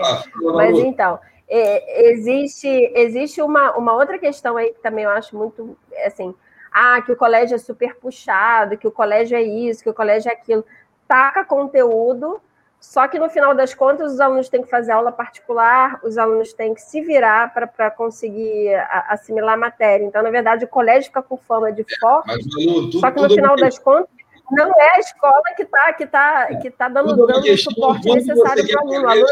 ah, 0.00 0.22
mas 0.54 0.78
então, 0.78 1.18
é, 1.48 2.10
existe, 2.10 2.68
existe 2.94 3.40
uma, 3.42 3.76
uma 3.76 3.92
outra 3.94 4.18
questão 4.18 4.56
aí 4.56 4.72
que 4.72 4.80
também 4.80 5.04
eu 5.04 5.10
acho 5.10 5.36
muito 5.36 5.76
assim. 6.04 6.34
Ah, 6.72 7.00
que 7.00 7.12
o 7.12 7.16
colégio 7.16 7.54
é 7.54 7.58
super 7.58 7.96
puxado, 7.96 8.76
que 8.76 8.86
o 8.86 8.92
colégio 8.92 9.36
é 9.36 9.42
isso, 9.42 9.82
que 9.82 9.88
o 9.88 9.94
colégio 9.94 10.28
é 10.28 10.32
aquilo. 10.32 10.64
Taca 11.08 11.44
conteúdo 11.44 12.40
só 12.80 13.08
que 13.08 13.18
no 13.18 13.28
final 13.28 13.54
das 13.54 13.74
contas, 13.74 14.12
os 14.12 14.20
alunos 14.20 14.48
têm 14.48 14.62
que 14.62 14.70
fazer 14.70 14.92
aula 14.92 15.10
particular, 15.10 15.98
os 16.04 16.16
alunos 16.16 16.52
têm 16.52 16.74
que 16.74 16.80
se 16.80 17.00
virar 17.00 17.52
para 17.52 17.90
conseguir 17.90 18.74
assimilar 19.08 19.54
a 19.54 19.56
matéria. 19.56 20.04
Então, 20.04 20.22
na 20.22 20.30
verdade, 20.30 20.64
o 20.64 20.68
colégio 20.68 21.06
fica 21.06 21.22
com 21.22 21.36
fama 21.36 21.72
de 21.72 21.84
foco. 21.98 22.24
Mas, 22.26 22.46
tudo, 22.46 23.00
só 23.00 23.10
que 23.10 23.20
no 23.20 23.28
final 23.28 23.56
das 23.56 23.78
contas, 23.78 24.08
não 24.52 24.70
é 24.70 24.96
a 24.96 24.98
escola 25.00 25.42
que 25.56 25.62
está 25.62 25.92
que 25.94 26.06
tá, 26.06 26.46
que 26.60 26.70
tá 26.70 26.88
dando, 26.88 27.26
dando 27.26 27.40
o 27.40 27.58
suporte 27.58 28.08
necessário 28.08 28.64
para 28.68 28.84
o 28.84 28.88
aluno. 28.88 29.08
aluno. 29.08 29.26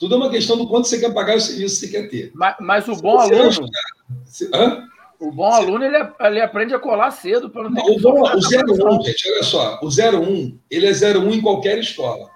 Tudo 0.00 0.14
é 0.14 0.16
uma 0.18 0.30
questão 0.30 0.56
do 0.56 0.66
quanto 0.66 0.88
você 0.88 0.98
quer 0.98 1.12
pagar 1.12 1.36
o 1.36 1.40
serviço 1.40 1.78
que 1.78 1.86
você 1.86 1.92
quer 1.92 2.08
ter. 2.08 2.30
Mas, 2.34 2.56
mas 2.58 2.88
o 2.88 2.96
bom 2.96 3.20
aluno. 3.20 3.68
Hã? 4.54 4.88
O 5.20 5.30
bom 5.30 5.52
aluno 5.52 5.84
ele, 5.84 5.98
ele 6.20 6.40
aprende 6.40 6.74
a 6.74 6.78
colar 6.78 7.10
cedo 7.10 7.50
para 7.50 7.64
não 7.64 7.74
ter 7.74 7.82
não, 7.82 7.94
o, 7.94 8.00
bom, 8.00 8.22
o 8.22 8.98
01, 8.98 9.02
gente, 9.02 9.30
olha 9.30 9.42
só, 9.42 9.78
o 9.82 9.88
01, 9.88 10.58
ele 10.70 10.86
é 10.86 10.92
01 10.92 11.34
em 11.34 11.42
qualquer 11.42 11.78
escola. 11.78 12.30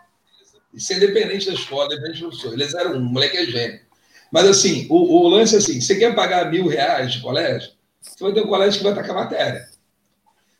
Isso 0.74 0.92
é 0.92 0.96
independente 0.96 1.46
da 1.46 1.54
escola, 1.54 1.86
independente 1.86 2.20
do 2.20 2.28
professor. 2.28 2.52
Ele 2.52 2.64
é 2.64 2.66
01, 2.66 2.98
o 2.98 3.00
moleque 3.00 3.38
é 3.38 3.46
gênio. 3.46 3.80
Mas 4.30 4.46
assim, 4.46 4.86
o, 4.90 5.22
o, 5.22 5.28
lance 5.28 5.54
é 5.54 5.58
assim: 5.58 5.80
você 5.80 5.96
quer 5.96 6.14
pagar 6.14 6.50
mil 6.50 6.66
reais 6.66 7.14
de 7.14 7.22
colégio? 7.22 7.70
Você 8.02 8.22
vai 8.22 8.34
ter 8.34 8.42
um 8.42 8.48
colégio 8.48 8.82
que 8.82 8.92
vai 8.92 9.08
a 9.08 9.14
matéria. 9.14 9.66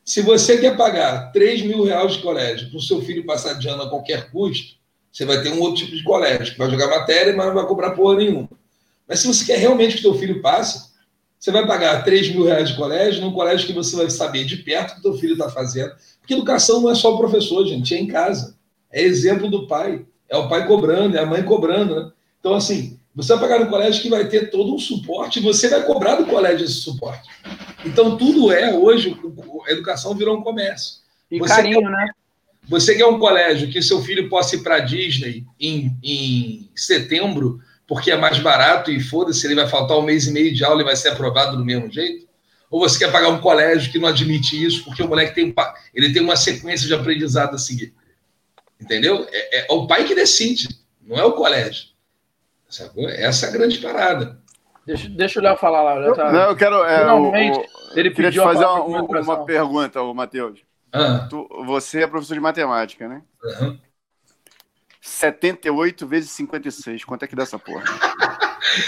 Se 0.02 0.22
você 0.22 0.56
quer 0.56 0.74
pagar 0.74 1.32
3 1.32 1.62
mil 1.62 1.84
reais 1.84 2.14
de 2.14 2.22
colégio 2.22 2.70
para 2.70 2.78
o 2.78 2.82
seu 2.82 3.02
filho 3.02 3.26
passar 3.26 3.54
de 3.54 3.68
ano 3.68 3.82
a 3.82 3.90
qualquer 3.90 4.30
custo, 4.30 4.82
você 5.14 5.24
vai 5.24 5.40
ter 5.42 5.52
um 5.52 5.60
outro 5.60 5.84
tipo 5.84 5.96
de 5.96 6.02
colégio, 6.02 6.52
que 6.52 6.58
vai 6.58 6.68
jogar 6.68 6.88
matéria, 6.88 7.34
mas 7.36 7.46
não 7.46 7.54
vai 7.54 7.66
cobrar 7.66 7.92
porra 7.92 8.16
nenhuma. 8.16 8.48
Mas 9.08 9.20
se 9.20 9.26
você 9.26 9.44
quer 9.44 9.58
realmente 9.58 9.94
que 9.94 10.00
o 10.00 10.10
seu 10.10 10.14
filho 10.14 10.42
passe, 10.42 10.92
você 11.38 11.50
vai 11.50 11.66
pagar 11.66 12.02
3 12.02 12.34
mil 12.34 12.44
reais 12.44 12.70
de 12.70 12.76
colégio 12.76 13.20
num 13.20 13.32
colégio 13.32 13.66
que 13.66 13.72
você 13.72 13.94
vai 13.94 14.10
saber 14.10 14.44
de 14.44 14.56
perto 14.56 14.90
o 14.90 14.94
que 14.94 15.00
o 15.00 15.02
seu 15.02 15.14
filho 15.20 15.34
está 15.34 15.48
fazendo. 15.48 15.94
Porque 16.20 16.34
educação 16.34 16.80
não 16.80 16.90
é 16.90 16.94
só 16.94 17.14
o 17.14 17.18
professor, 17.18 17.64
gente, 17.66 17.94
é 17.94 17.98
em 17.98 18.06
casa 18.06 18.54
é 18.94 19.02
exemplo 19.02 19.50
do 19.50 19.66
pai. 19.66 20.06
É 20.28 20.36
o 20.36 20.48
pai 20.48 20.66
cobrando, 20.66 21.16
é 21.16 21.20
a 21.20 21.26
mãe 21.26 21.42
cobrando, 21.42 21.96
né? 21.96 22.10
Então, 22.38 22.54
assim, 22.54 22.98
você 23.14 23.34
vai 23.34 23.48
pagar 23.48 23.64
no 23.64 23.70
colégio 23.70 24.00
que 24.00 24.08
vai 24.08 24.26
ter 24.28 24.50
todo 24.50 24.74
um 24.74 24.78
suporte 24.78 25.40
você 25.40 25.68
vai 25.68 25.82
cobrar 25.82 26.16
do 26.16 26.26
colégio 26.26 26.64
esse 26.64 26.74
suporte. 26.74 27.28
Então, 27.84 28.16
tudo 28.16 28.52
é, 28.52 28.72
hoje, 28.72 29.14
a 29.66 29.72
educação 29.72 30.14
virou 30.14 30.38
um 30.38 30.42
comércio. 30.42 31.00
E 31.30 31.38
você 31.38 31.54
carinho, 31.54 31.80
quer, 31.80 31.90
né? 31.90 32.10
Você 32.68 32.94
quer 32.94 33.06
um 33.06 33.18
colégio 33.18 33.70
que 33.70 33.82
seu 33.82 34.00
filho 34.02 34.28
possa 34.28 34.56
ir 34.56 34.62
para 34.62 34.80
Disney 34.80 35.44
em, 35.60 35.96
em 36.02 36.70
setembro, 36.74 37.60
porque 37.86 38.10
é 38.10 38.16
mais 38.16 38.38
barato 38.38 38.90
e 38.90 39.00
foda-se, 39.00 39.46
ele 39.46 39.54
vai 39.54 39.68
faltar 39.68 39.98
um 39.98 40.02
mês 40.02 40.26
e 40.26 40.32
meio 40.32 40.54
de 40.54 40.64
aula 40.64 40.80
e 40.80 40.84
vai 40.84 40.96
ser 40.96 41.10
aprovado 41.10 41.56
do 41.56 41.64
mesmo 41.64 41.90
jeito? 41.90 42.26
Ou 42.70 42.80
você 42.80 42.98
quer 42.98 43.12
pagar 43.12 43.28
um 43.28 43.40
colégio 43.40 43.92
que 43.92 43.98
não 43.98 44.08
admite 44.08 44.62
isso, 44.62 44.84
porque 44.84 45.02
o 45.02 45.08
moleque 45.08 45.34
tem, 45.34 45.54
ele 45.94 46.12
tem 46.12 46.22
uma 46.22 46.36
sequência 46.36 46.86
de 46.86 46.94
aprendizado 46.94 47.54
a 47.54 47.58
seguir? 47.58 47.94
Entendeu? 48.80 49.26
É, 49.30 49.60
é, 49.60 49.66
o 49.70 49.86
pai 49.86 50.04
que 50.04 50.14
decide, 50.14 50.68
não 51.02 51.16
é 51.16 51.24
o 51.24 51.32
colégio. 51.32 51.88
Essa 53.18 53.46
é 53.46 53.48
a 53.48 53.52
grande 53.52 53.78
parada. 53.78 54.38
Deixa, 54.86 55.08
deixa 55.08 55.40
o 55.40 55.42
Léo 55.42 55.56
falar 55.56 55.82
lá. 55.82 56.14
Tá... 56.14 56.32
Não, 56.32 56.50
eu 56.50 56.56
quero. 56.56 56.82
É, 56.84 56.98
Finalmente, 56.98 57.58
o, 57.58 57.98
ele 57.98 58.10
queria 58.10 58.30
te 58.30 58.38
fazer 58.38 58.64
uma, 58.64 59.02
uma 59.02 59.44
pergunta, 59.44 60.02
Matheus. 60.12 60.60
Ah. 60.94 61.28
você 61.66 62.02
é 62.02 62.06
professor 62.06 62.34
de 62.34 62.40
matemática, 62.40 63.08
né? 63.08 63.22
Uhum. 63.42 63.80
78 65.00 66.06
vezes 66.06 66.30
56. 66.30 67.04
Quanto 67.04 67.24
é 67.24 67.26
que 67.26 67.34
dá 67.34 67.42
essa 67.42 67.58
porra? 67.58 67.82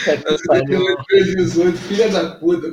78 0.05 1.05
vezes 1.11 1.37
18, 1.37 1.79
filha 1.79 2.09
da 2.09 2.37
puta. 2.37 2.73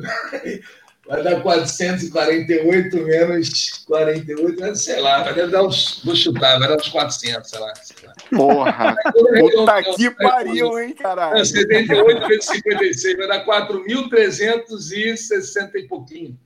Vai 1.05 1.21
dar 1.21 1.41
448 1.41 2.95
menos 2.95 3.83
48, 3.85 4.75
sei 4.75 5.01
lá, 5.01 5.21
vai 5.23 5.49
dar 5.49 5.63
uns. 5.63 6.01
Vou 6.05 6.15
chutar, 6.15 6.57
vai 6.59 6.69
dar 6.69 6.77
uns 6.77 6.87
400, 6.87 7.49
sei 7.49 7.59
lá. 7.59 7.75
Sei 7.75 8.07
lá. 8.07 8.13
Porra! 8.29 8.95
Puta 9.11 9.83
que 9.95 10.09
pariu, 10.11 10.79
hein, 10.79 10.93
caralho? 10.93 11.45
78 11.45 12.27
vezes 12.27 12.45
56 12.45 13.17
vai 13.17 13.27
dar 13.27 13.45
4.360 13.45 15.75
e 15.75 15.87
pouquinho. 15.87 16.39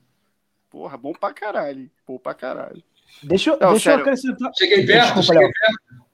Porra, 0.70 0.98
bom 0.98 1.14
pra 1.14 1.34
caralho. 1.34 1.90
Bom 2.06 2.18
pra 2.18 2.34
caralho. 2.34 2.84
Deixa, 3.24 3.58
Não, 3.58 3.72
deixa 3.72 3.92
eu 3.92 3.98
acrescentar. 3.98 4.52
Cheguei 4.58 4.86
perto, 4.86 5.16
Desculpa, 5.16 5.34
cheguei 5.34 5.52
perto. 5.52 6.08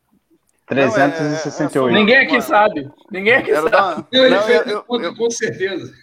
368. 0.65 1.75
Não, 1.75 1.87
é, 1.87 1.91
é, 1.91 1.99
Ninguém 1.99 2.17
aqui 2.17 2.41
sabe. 2.41 2.91
Ninguém 3.11 3.33
aqui 3.33 3.53
sabe. 3.53 3.67
Uma... 3.67 4.07
Não, 4.11 4.25
ele 4.25 4.35
não, 4.35 4.43
fez 4.43 4.67
eu, 4.67 4.85
eu, 4.89 5.15
com 5.15 5.29
certeza. 5.29 5.93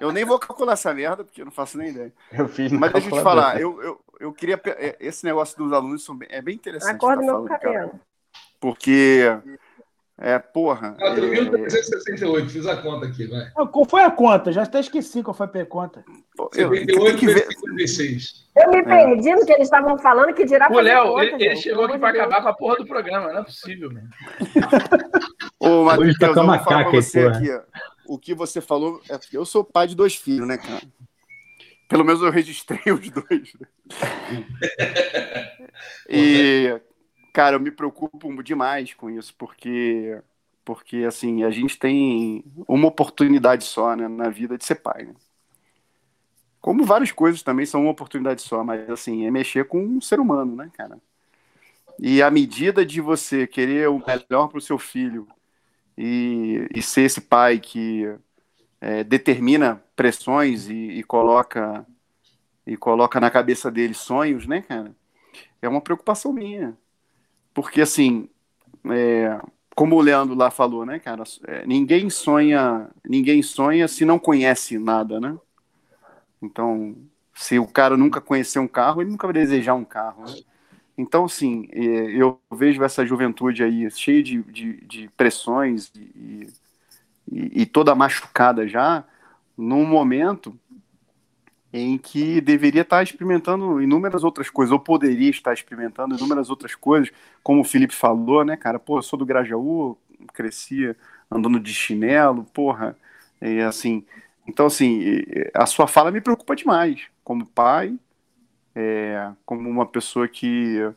Eu 0.00 0.12
nem 0.12 0.24
vou 0.24 0.38
calcular 0.38 0.74
essa 0.74 0.94
merda, 0.94 1.24
porque 1.24 1.40
eu 1.40 1.44
não 1.44 1.52
faço 1.52 1.76
nem 1.76 1.88
ideia. 1.90 2.12
Eu 2.30 2.48
fiz 2.48 2.70
Mas 2.70 2.92
deixa 2.92 3.08
eu 3.08 3.18
te 3.18 3.22
falar, 3.22 3.60
eu, 3.60 3.82
eu, 3.82 4.00
eu 4.20 4.32
queria. 4.32 4.60
É, 4.64 4.96
esse 5.00 5.24
negócio 5.24 5.56
dos 5.58 5.72
alunos 5.72 6.06
é 6.28 6.40
bem 6.40 6.54
interessante. 6.54 6.94
Acorda 6.94 7.26
tá 7.26 7.32
meu 7.32 7.44
cabelo. 7.44 8.00
Porque. 8.60 9.24
É, 10.18 10.38
porra. 10.38 10.96
4.368, 10.98 12.44
é... 12.44 12.48
fiz 12.48 12.66
a 12.66 12.76
conta 12.76 13.06
aqui, 13.06 13.26
vai. 13.26 13.50
Qual 13.70 13.84
foi 13.84 14.02
a 14.02 14.10
conta? 14.10 14.50
Já 14.50 14.62
até 14.62 14.80
esqueci 14.80 15.22
qual 15.22 15.34
foi 15.34 15.46
a 15.46 15.66
conta. 15.66 16.04
78 16.52 17.26
vezes 17.26 17.60
56. 17.60 18.46
Eu 18.56 18.70
me 18.70 18.82
perdi 18.82 19.34
no 19.34 19.44
que 19.44 19.52
eles 19.52 19.64
estavam 19.64 19.98
falando, 19.98 20.32
que 20.32 20.46
dirá 20.46 20.68
O 20.70 20.80
Léo, 20.80 21.20
ele, 21.20 21.44
ele 21.44 21.56
chegou 21.56 21.84
aqui 21.84 21.98
para 21.98 22.08
acabar 22.08 22.42
com 22.42 22.48
a 22.48 22.54
porra 22.54 22.76
do 22.76 22.86
programa, 22.86 23.30
não 23.30 23.40
é 23.40 23.44
possível, 23.44 23.92
mano. 23.92 24.08
Ô, 25.60 25.84
Matheus, 25.84 26.16
eu 26.18 26.34
vou 26.34 26.44
falar 26.44 26.84
pra 26.84 26.90
você 26.90 27.26
aqui, 27.26 27.50
ó 27.50 27.60
o 28.08 28.18
que 28.18 28.34
você 28.34 28.60
falou 28.60 29.00
é 29.10 29.18
eu 29.32 29.44
sou 29.44 29.64
pai 29.64 29.86
de 29.86 29.94
dois 29.94 30.14
filhos, 30.14 30.46
né, 30.46 30.56
cara? 30.56 30.82
Pelo 31.88 32.04
menos 32.04 32.22
eu 32.22 32.30
registrei 32.30 32.80
os 32.92 33.10
dois. 33.10 33.52
Né? 33.60 33.66
e, 36.08 36.80
cara, 37.36 37.56
eu 37.56 37.60
me 37.60 37.70
preocupo 37.70 38.42
demais 38.42 38.94
com 38.94 39.10
isso, 39.10 39.34
porque, 39.36 40.18
porque 40.64 41.04
assim, 41.06 41.44
a 41.44 41.50
gente 41.50 41.78
tem 41.78 42.42
uma 42.66 42.88
oportunidade 42.88 43.64
só 43.64 43.94
né, 43.94 44.08
na 44.08 44.30
vida 44.30 44.56
de 44.56 44.64
ser 44.64 44.76
pai, 44.76 45.04
né? 45.04 45.14
Como 46.62 46.82
várias 46.82 47.12
coisas 47.12 47.42
também 47.42 47.66
são 47.66 47.82
uma 47.82 47.90
oportunidade 47.90 48.40
só, 48.40 48.64
mas 48.64 48.88
assim, 48.88 49.26
é 49.26 49.30
mexer 49.30 49.66
com 49.68 49.84
um 49.84 50.00
ser 50.00 50.18
humano, 50.18 50.56
né, 50.56 50.70
cara? 50.72 50.98
E 51.98 52.22
à 52.22 52.30
medida 52.30 52.86
de 52.86 53.02
você 53.02 53.46
querer 53.46 53.90
o 53.90 53.98
melhor 53.98 54.48
para 54.48 54.58
o 54.58 54.60
seu 54.60 54.78
filho 54.78 55.28
e, 55.96 56.66
e 56.74 56.80
ser 56.80 57.02
esse 57.02 57.20
pai 57.20 57.58
que 57.58 58.16
é, 58.80 59.04
determina 59.04 59.84
pressões 59.94 60.68
e, 60.68 60.74
e, 60.74 61.02
coloca 61.04 61.86
e 62.66 62.78
coloca 62.78 63.20
na 63.20 63.30
cabeça 63.30 63.70
dele 63.70 63.92
sonhos, 63.92 64.46
né, 64.46 64.62
cara? 64.62 64.96
É 65.60 65.68
uma 65.68 65.82
preocupação 65.82 66.32
minha, 66.32 66.76
porque 67.56 67.80
assim, 67.80 68.28
é, 68.90 69.40
como 69.74 69.96
o 69.96 70.00
Leandro 70.02 70.34
lá 70.34 70.50
falou, 70.50 70.84
né, 70.84 70.98
cara? 70.98 71.24
É, 71.46 71.66
ninguém 71.66 72.10
sonha, 72.10 72.86
ninguém 73.02 73.40
sonha 73.40 73.88
se 73.88 74.04
não 74.04 74.18
conhece 74.18 74.78
nada, 74.78 75.18
né? 75.18 75.34
Então, 76.42 76.94
se 77.34 77.58
o 77.58 77.66
cara 77.66 77.96
nunca 77.96 78.20
conheceu 78.20 78.60
um 78.60 78.68
carro, 78.68 79.00
ele 79.00 79.10
nunca 79.10 79.26
vai 79.26 79.32
desejar 79.32 79.72
um 79.72 79.86
carro. 79.86 80.24
Né? 80.26 80.34
Então, 80.98 81.24
assim, 81.24 81.66
é, 81.72 81.80
eu 81.80 82.38
vejo 82.52 82.84
essa 82.84 83.06
juventude 83.06 83.64
aí 83.64 83.90
cheia 83.90 84.22
de, 84.22 84.42
de, 84.42 84.84
de 84.84 85.08
pressões 85.16 85.90
e, 85.96 86.50
e, 87.32 87.62
e, 87.62 87.64
toda 87.64 87.94
machucada 87.94 88.68
já, 88.68 89.02
num 89.56 89.86
momento 89.86 90.54
em 91.78 91.98
que 91.98 92.40
deveria 92.40 92.82
estar 92.82 93.02
experimentando 93.02 93.82
inúmeras 93.82 94.24
outras 94.24 94.48
coisas, 94.48 94.72
ou 94.72 94.78
poderia 94.78 95.30
estar 95.30 95.52
experimentando 95.52 96.16
inúmeras 96.16 96.48
outras 96.48 96.74
coisas, 96.74 97.10
como 97.42 97.60
o 97.60 97.64
Felipe 97.64 97.94
falou, 97.94 98.44
né, 98.44 98.56
cara? 98.56 98.78
Pô, 98.78 98.98
eu 98.98 99.02
sou 99.02 99.18
do 99.18 99.26
Grajaú, 99.26 99.96
crescia 100.32 100.96
andando 101.30 101.60
de 101.60 101.74
chinelo, 101.74 102.44
porra, 102.44 102.96
e 103.40 103.60
assim. 103.60 104.04
Então, 104.48 104.66
assim, 104.66 105.02
a 105.52 105.66
sua 105.66 105.86
fala 105.88 106.10
me 106.10 106.20
preocupa 106.20 106.54
demais, 106.54 107.02
como 107.24 107.44
pai, 107.46 107.98
é, 108.74 109.30
como 109.44 109.68
uma 109.68 109.84
pessoa 109.84 110.28
que, 110.28 110.88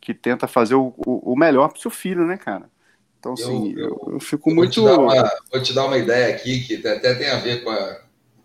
que 0.00 0.14
tenta 0.14 0.48
fazer 0.48 0.74
o, 0.74 0.94
o 0.96 1.36
melhor 1.36 1.68
para 1.68 1.80
seu 1.82 1.90
filho, 1.90 2.24
né, 2.26 2.38
cara? 2.38 2.70
Então, 3.20 3.34
assim, 3.34 3.72
eu, 3.76 3.88
eu, 3.88 4.12
eu 4.14 4.20
fico 4.20 4.50
eu 4.50 4.54
muito. 4.54 4.82
Vou 4.82 4.88
te, 4.88 5.00
uma, 5.00 5.30
vou 5.52 5.62
te, 5.62 5.72
dar 5.72 5.86
uma, 5.86 5.98
ideia 5.98 6.34
aqui 6.34 6.60
que 6.60 6.86
até 6.86 7.14
tem 7.14 7.28
a 7.30 7.38
ver 7.38 7.62
com, 7.62 7.70
a, 7.70 8.00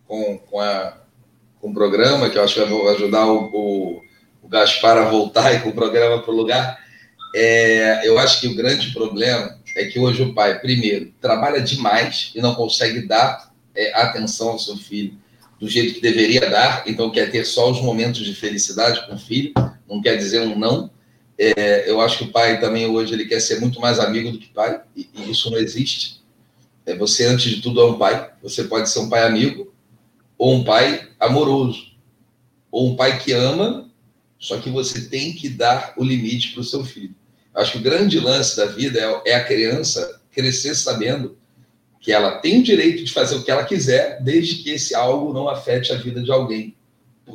com, 0.07 0.37
com, 0.37 0.59
a, 0.59 0.99
com 1.60 1.72
o 1.72 1.74
programa, 1.74 2.30
que 2.30 2.38
eu 2.38 2.43
acho 2.43 2.55
que 2.55 2.60
vai 2.62 2.95
ajudar 2.95 3.26
o, 3.26 3.49
o, 3.53 4.01
o 4.41 4.47
Gaspar 4.47 4.97
a 4.97 5.10
voltar 5.10 5.53
e 5.53 5.60
com 5.60 5.70
o 5.70 5.74
programa 5.74 6.22
para 6.22 6.32
o 6.32 6.36
lugar. 6.36 6.80
É, 7.36 8.07
eu 8.07 8.18
acho 8.18 8.39
que 8.39 8.47
o 8.47 8.55
grande 8.55 8.91
problema 8.91 9.57
é 9.76 9.86
que 9.86 9.99
hoje 9.99 10.24
o 10.24 10.34
pai, 10.34 10.60
primeiro, 10.60 11.14
trabalha 11.22 11.62
demais 11.62 12.32
e 12.34 12.41
não 12.41 12.55
consegue 12.55 13.05
dar 13.05 13.51
é, 13.76 13.93
atenção 13.93 14.49
ao 14.49 14.60
seu 14.60 14.78
filho 14.78 15.18
do 15.60 15.68
jeito 15.68 15.95
que 15.95 16.01
deveria 16.01 16.49
dar, 16.49 16.84
então 16.88 17.12
quer 17.12 17.30
ter 17.30 17.43
só 17.45 17.70
os 17.70 17.82
momentos 17.82 18.26
de 18.26 18.34
felicidade 18.34 19.05
com 19.05 19.16
o 19.16 19.20
filho, 19.20 19.53
não 19.88 20.01
quer 20.01 20.16
dizer 20.16 20.41
um 20.41 20.57
não. 20.57 20.89
É, 21.38 21.89
eu 21.89 21.99
acho 21.99 22.18
que 22.18 22.24
o 22.26 22.32
pai 22.32 22.60
também 22.60 22.86
hoje 22.88 23.14
ele 23.14 23.26
quer 23.26 23.41
ser 23.41 23.60
muito 23.60 23.80
mais 23.80 23.99
amigo 23.99 24.32
do 24.32 24.39
que 24.39 24.47
pai, 24.47 24.82
e, 24.95 25.10
e 25.14 25.30
isso 25.30 25.51
não 25.51 25.57
existe. 25.57 26.22
É, 26.86 26.95
você, 26.95 27.26
antes 27.26 27.53
de 27.53 27.62
tudo, 27.62 27.82
é 27.82 27.86
um 27.86 27.97
pai. 27.97 28.32
Você 28.41 28.64
pode 28.64 28.89
ser 28.89 28.99
um 28.99 29.10
pai 29.10 29.24
amigo 29.24 29.74
ou 30.38 30.55
um 30.55 30.64
pai 30.64 31.09
amoroso, 31.20 31.91
ou 32.72 32.89
um 32.89 32.95
pai 32.95 33.20
que 33.20 33.32
ama, 33.32 33.89
só 34.38 34.57
que 34.57 34.70
você 34.70 35.01
tem 35.09 35.34
que 35.34 35.49
dar 35.49 35.93
o 35.97 36.03
limite 36.03 36.53
para 36.53 36.61
o 36.61 36.63
seu 36.63 36.84
filho. 36.86 37.13
Acho 37.53 37.74
que 37.74 37.78
o 37.80 37.82
grande 37.82 38.20
lance 38.20 38.55
da 38.55 38.65
vida 38.65 38.99
é, 38.99 39.32
é 39.32 39.36
a 39.36 39.43
criança 39.43 40.22
crescer 40.32 40.76
sabendo 40.76 41.38
que 41.99 42.11
ela 42.11 42.38
tem 42.38 42.59
o 42.59 42.63
direito 42.63 43.03
de 43.03 43.11
fazer 43.11 43.36
o 43.36 43.43
que 43.43 43.51
ela 43.51 43.65
quiser, 43.65 44.22
desde 44.22 44.63
que 44.63 44.70
esse 44.72 44.95
algo 44.95 45.34
não 45.34 45.49
afete 45.49 45.91
a 45.91 45.97
vida 45.97 46.22
de 46.22 46.32
alguém 46.32 46.76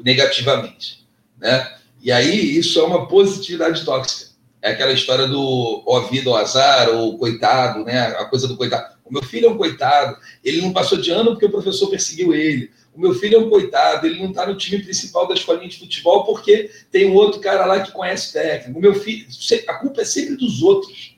negativamente, 0.03 1.07
né? 1.39 1.71
E 2.01 2.11
aí 2.11 2.57
isso 2.57 2.81
é 2.81 2.83
uma 2.83 3.07
positividade 3.07 3.85
tóxica. 3.85 4.33
É 4.61 4.71
aquela 4.71 4.93
história 4.93 5.27
do 5.27 5.83
ó 5.87 6.01
vida 6.03 6.31
ou 6.31 6.37
azar 6.37 6.89
ou 6.89 7.19
coitado, 7.19 7.85
né? 7.85 8.07
A 8.19 8.25
coisa 8.25 8.49
do 8.49 8.57
coitado. 8.57 8.95
O 9.05 9.13
meu 9.13 9.23
filho 9.23 9.47
é 9.47 9.51
um 9.51 9.59
coitado, 9.59 10.17
ele 10.43 10.63
não 10.63 10.73
passou 10.73 10.99
de 10.99 11.11
ano 11.11 11.33
porque 11.33 11.47
o 11.47 11.51
professor 11.51 11.89
perseguiu 11.91 12.35
ele. 12.35 12.71
O 12.95 13.01
meu 13.01 13.15
filho 13.15 13.37
é 13.37 13.41
um 13.41 13.51
coitado, 13.51 14.07
ele 14.07 14.21
não 14.21 14.31
está 14.31 14.47
no 14.47 14.57
time 14.57 14.81
principal 14.83 15.27
da 15.27 15.35
escolinha 15.35 15.69
de 15.69 15.79
futebol 15.79 16.25
porque 16.25 16.71
tem 16.93 17.11
um 17.11 17.15
outro 17.15 17.41
cara 17.41 17.67
lá 17.67 17.81
que 17.81 17.91
conhece 17.91 18.33
técnico. 18.33 18.79
O 18.79 18.83
meu 18.83 18.95
filho, 18.95 19.27
a 19.67 19.75
culpa 19.75 20.03
é 20.03 20.05
sempre 20.05 20.37
dos 20.37 20.63
outros. 20.63 21.17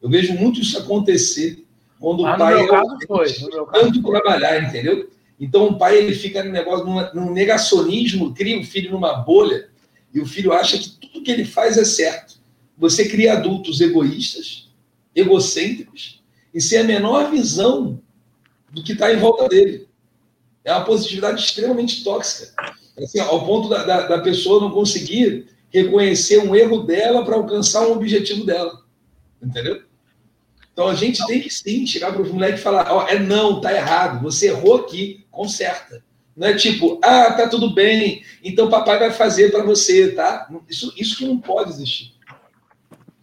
Eu 0.00 0.08
vejo 0.08 0.34
muito 0.34 0.60
isso 0.60 0.78
acontecer 0.78 1.64
quando 1.98 2.24
ah, 2.24 2.34
o 2.34 2.38
pai 2.38 2.62
no 2.62 2.68
caso 2.68 2.98
foi, 3.08 3.26
no 3.50 3.66
tanto 3.66 4.02
trabalhar, 4.02 4.62
entendeu? 4.62 5.10
Então 5.38 5.66
o 5.66 5.78
pai 5.78 5.98
ele 5.98 6.14
fica 6.14 6.42
no 6.44 6.50
negócio, 6.50 6.86
num, 7.14 7.32
negacionismo, 7.32 8.34
cria 8.34 8.58
o 8.58 8.64
filho 8.64 8.90
numa 8.90 9.14
bolha 9.14 9.68
e 10.14 10.20
o 10.20 10.26
filho 10.26 10.52
acha 10.52 10.78
que 10.78 10.90
tudo 10.90 11.22
que 11.22 11.30
ele 11.30 11.44
faz 11.44 11.76
é 11.76 11.84
certo. 11.84 12.36
Você 12.78 13.08
cria 13.08 13.34
adultos 13.34 13.80
egoístas, 13.80 14.70
egocêntricos 15.14 16.22
e 16.54 16.60
sem 16.60 16.78
a 16.78 16.84
menor 16.84 17.30
visão 17.30 18.00
do 18.70 18.82
que 18.82 18.92
está 18.92 19.12
em 19.12 19.18
volta 19.18 19.48
dele. 19.48 19.85
É 20.66 20.72
uma 20.72 20.84
positividade 20.84 21.40
extremamente 21.40 22.02
tóxica. 22.02 22.52
Assim, 22.98 23.20
ao 23.20 23.46
ponto 23.46 23.68
da, 23.68 23.84
da, 23.84 24.00
da 24.08 24.18
pessoa 24.18 24.60
não 24.60 24.72
conseguir 24.72 25.46
reconhecer 25.70 26.38
um 26.38 26.56
erro 26.56 26.82
dela 26.82 27.24
para 27.24 27.36
alcançar 27.36 27.86
um 27.86 27.92
objetivo 27.92 28.44
dela. 28.44 28.82
Entendeu? 29.40 29.82
Então 30.72 30.88
a 30.88 30.94
gente 30.94 31.24
tem 31.24 31.40
que 31.40 31.48
sim 31.48 31.86
chegar 31.86 32.12
para 32.12 32.20
o 32.20 32.26
moleque 32.26 32.58
e 32.58 32.62
falar: 32.62 32.92
ó, 32.92 33.06
é 33.06 33.16
não, 33.16 33.60
tá 33.60 33.72
errado, 33.72 34.20
você 34.20 34.48
errou 34.48 34.74
aqui, 34.74 35.24
conserta. 35.30 36.02
Não 36.36 36.48
é 36.48 36.54
tipo, 36.54 36.98
ah, 37.02 37.32
tá 37.32 37.48
tudo 37.48 37.72
bem, 37.72 38.22
então 38.42 38.68
papai 38.68 38.98
vai 38.98 39.10
fazer 39.12 39.52
para 39.52 39.62
você, 39.62 40.12
tá? 40.12 40.50
Isso, 40.68 40.92
isso 40.96 41.16
que 41.16 41.26
não 41.26 41.38
pode 41.38 41.70
existir. 41.70 42.12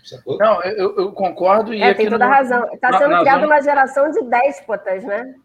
Sacou? 0.03 0.37
Não, 0.37 0.63
eu, 0.63 0.97
eu 0.97 1.11
concordo. 1.11 1.73
E 1.73 1.81
é, 1.81 1.93
tem 1.93 2.09
toda 2.09 2.25
no... 2.25 2.31
razão. 2.31 2.73
Está 2.73 2.97
sendo 2.97 3.19
criada 3.19 3.45
uma 3.45 3.61
geração 3.61 4.09
de 4.11 4.23
déspotas, 4.23 5.03
né? 5.03 5.35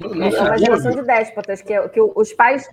Não, 0.00 0.26
é 0.26 0.40
uma 0.40 0.58
geração 0.58 0.90
de 0.92 1.02
déspotas, 1.02 1.60
que, 1.60 1.88
que 1.88 2.00
os 2.00 2.32
pais 2.32 2.68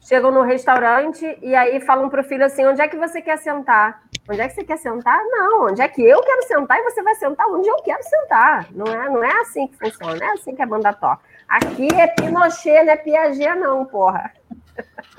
chegam 0.00 0.30
no 0.30 0.42
restaurante 0.42 1.38
e 1.42 1.54
aí 1.54 1.80
falam 1.80 2.08
para 2.08 2.20
o 2.20 2.24
filho 2.24 2.44
assim: 2.44 2.64
onde 2.64 2.80
é 2.80 2.88
que 2.88 2.96
você 2.96 3.20
quer 3.20 3.38
sentar? 3.38 4.02
Onde 4.28 4.40
é 4.40 4.48
que 4.48 4.54
você 4.54 4.64
quer 4.64 4.78
sentar? 4.78 5.18
Não, 5.24 5.66
onde 5.66 5.82
é 5.82 5.88
que 5.88 6.02
eu 6.02 6.22
quero 6.22 6.42
sentar 6.46 6.78
e 6.78 6.84
você 6.84 7.02
vai 7.02 7.14
sentar 7.16 7.46
onde 7.48 7.68
eu 7.68 7.76
quero 7.76 8.02
sentar. 8.02 8.68
Não 8.72 8.86
é, 8.86 9.08
não 9.08 9.24
é 9.24 9.40
assim 9.40 9.66
que 9.66 9.76
funciona, 9.76 10.14
não 10.14 10.26
é 10.26 10.32
assim 10.32 10.54
que 10.54 10.62
a 10.62 10.66
banda 10.66 10.92
toca. 10.92 11.20
Aqui 11.48 11.88
é 11.94 12.06
Pinochet, 12.06 12.84
não 12.84 12.92
é 12.92 12.96
Piaget, 12.96 13.58
não, 13.58 13.84
porra. 13.84 14.32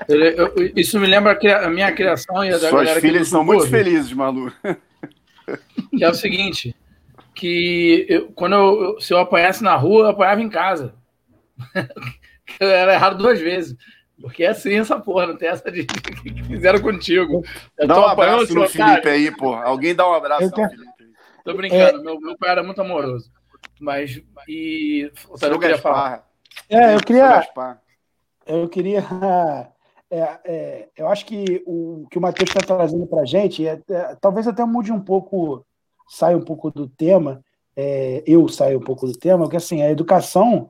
Eu, 0.08 0.18
eu, 0.18 0.72
isso 0.74 0.98
me 0.98 1.06
lembra 1.06 1.38
a 1.64 1.68
minha 1.68 1.92
criação 1.92 2.44
e 2.44 2.48
a 2.48 2.52
da 2.52 2.58
Suas 2.60 2.72
galera 2.72 3.00
filhas 3.00 3.28
são 3.28 3.44
muito 3.44 3.66
felizes, 3.68 4.12
Malu. 4.12 4.52
Que 5.90 6.04
é 6.04 6.08
o 6.08 6.14
seguinte, 6.14 6.74
que 7.34 8.06
eu, 8.08 8.30
quando 8.32 8.54
eu, 8.54 9.00
se 9.00 9.12
eu 9.12 9.18
apanhasse 9.18 9.62
na 9.62 9.74
rua, 9.74 10.04
eu 10.04 10.08
apanhava 10.10 10.40
em 10.40 10.48
casa. 10.48 10.94
Era 12.60 12.94
errado 12.94 13.18
duas 13.18 13.40
vezes. 13.40 13.76
Porque 14.20 14.44
é 14.44 14.48
assim 14.48 14.78
essa 14.78 15.00
porra, 15.00 15.28
não 15.28 15.36
tem 15.36 15.48
essa 15.48 15.70
de 15.70 15.84
que 15.86 16.44
fizeram 16.44 16.80
contigo. 16.80 17.42
Eu 17.78 17.88
dá 17.88 18.00
um 18.00 18.04
abraço 18.04 18.54
no 18.54 18.68
Felipe 18.68 19.02
cara. 19.02 19.10
aí, 19.10 19.34
pô. 19.34 19.54
Alguém 19.54 19.94
dá 19.94 20.08
um 20.08 20.12
abraço 20.12 20.50
no 20.50 20.54
Felipe 20.54 20.82
aí. 21.00 21.06
Tô 21.44 21.54
brincando, 21.54 22.00
é... 22.00 22.02
meu, 22.02 22.20
meu 22.20 22.36
pai 22.36 22.50
era 22.50 22.62
muito 22.62 22.80
amoroso. 22.80 23.30
Mas. 23.80 24.20
E. 24.46 25.10
O 25.28 25.44
eu 25.44 25.58
queria 25.58 25.78
falar. 25.78 26.26
É, 26.68 26.94
eu 26.94 27.00
queria. 27.00 27.48
Eu 28.46 28.68
queria. 28.68 29.04
É, 30.12 30.40
é, 30.44 30.88
eu 30.96 31.06
acho 31.06 31.24
que 31.24 31.62
o 31.64 32.04
que 32.10 32.18
o 32.18 32.20
Matheus 32.20 32.50
está 32.50 32.60
trazendo 32.60 33.06
para 33.06 33.20
a 33.20 33.24
gente, 33.24 33.64
é, 33.64 33.80
é, 33.88 34.16
talvez 34.20 34.48
até 34.48 34.64
mude 34.64 34.90
um 34.90 34.98
pouco, 34.98 35.64
saia 36.08 36.36
um 36.36 36.42
pouco 36.42 36.68
do 36.68 36.88
tema, 36.88 37.44
é, 37.76 38.20
eu 38.26 38.48
saio 38.48 38.80
um 38.80 38.82
pouco 38.82 39.06
do 39.06 39.16
tema, 39.16 39.44
porque 39.44 39.58
assim, 39.58 39.82
a 39.82 39.88
educação 39.88 40.68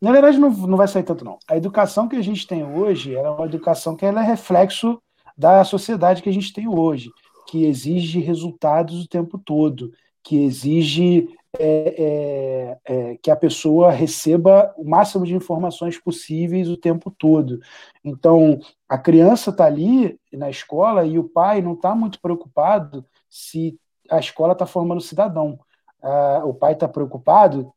na 0.00 0.12
verdade, 0.12 0.38
não, 0.38 0.50
não 0.50 0.76
vai 0.76 0.88
sair 0.88 1.02
tanto, 1.02 1.24
não. 1.24 1.38
A 1.48 1.56
educação 1.56 2.08
que 2.08 2.16
a 2.16 2.22
gente 2.22 2.46
tem 2.46 2.64
hoje 2.64 3.14
é 3.14 3.28
uma 3.28 3.46
educação 3.46 3.96
que 3.96 4.04
ela 4.04 4.22
é 4.22 4.26
reflexo 4.26 5.00
da 5.36 5.64
sociedade 5.64 6.22
que 6.22 6.28
a 6.28 6.32
gente 6.32 6.52
tem 6.52 6.68
hoje, 6.68 7.10
que 7.46 7.64
exige 7.64 8.20
resultados 8.20 9.04
o 9.04 9.08
tempo 9.08 9.38
todo, 9.38 9.92
que 10.22 10.36
exige 10.44 11.28
é, 11.58 11.94
é, 11.98 12.78
é, 12.84 13.16
que 13.16 13.30
a 13.30 13.36
pessoa 13.36 13.90
receba 13.90 14.74
o 14.76 14.84
máximo 14.84 15.24
de 15.24 15.34
informações 15.34 15.98
possíveis 15.98 16.68
o 16.68 16.76
tempo 16.76 17.10
todo. 17.10 17.60
Então, 18.04 18.58
a 18.88 18.98
criança 18.98 19.50
está 19.50 19.64
ali 19.64 20.18
na 20.32 20.50
escola 20.50 21.04
e 21.06 21.18
o 21.18 21.24
pai 21.24 21.62
não 21.62 21.72
está 21.72 21.94
muito 21.94 22.20
preocupado 22.20 23.04
se 23.28 23.78
a 24.10 24.18
escola 24.18 24.52
está 24.52 24.66
formando 24.66 25.00
cidadão. 25.00 25.58
Ah, 26.02 26.42
o 26.44 26.52
pai 26.52 26.72
está 26.72 26.86
preocupado 26.86 27.72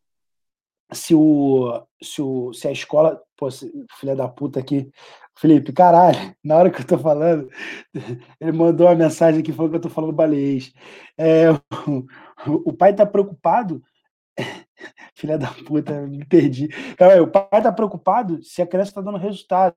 se 0.91 1.13
o, 1.13 1.83
se 2.01 2.21
o 2.21 2.53
se 2.53 2.67
a 2.67 2.71
escola, 2.71 3.21
pô, 3.37 3.49
filha 3.99 4.15
da 4.15 4.27
puta 4.27 4.59
aqui, 4.59 4.91
Felipe, 5.37 5.71
caralho, 5.71 6.17
na 6.43 6.57
hora 6.57 6.69
que 6.69 6.81
eu 6.81 6.87
tô 6.87 6.97
falando, 6.97 7.49
ele 8.41 8.51
mandou 8.51 8.87
uma 8.87 8.95
mensagem 8.95 9.41
que 9.41 9.53
falou 9.53 9.69
que 9.69 9.77
eu 9.77 9.81
tô 9.81 9.89
falando 9.89 10.13
baleiês. 10.13 10.73
É, 11.17 11.51
o, 11.51 11.59
o, 12.69 12.73
pai 12.73 12.93
tá 12.93 13.05
preocupado, 13.05 13.81
filha 15.15 15.37
da 15.37 15.47
puta, 15.65 16.01
me 16.07 16.25
perdi. 16.25 16.69
o 17.21 17.27
pai 17.27 17.61
tá 17.61 17.71
preocupado 17.71 18.41
se 18.43 18.61
a 18.61 18.67
criança 18.67 18.93
tá 18.93 19.01
dando 19.01 19.17
resultado, 19.17 19.75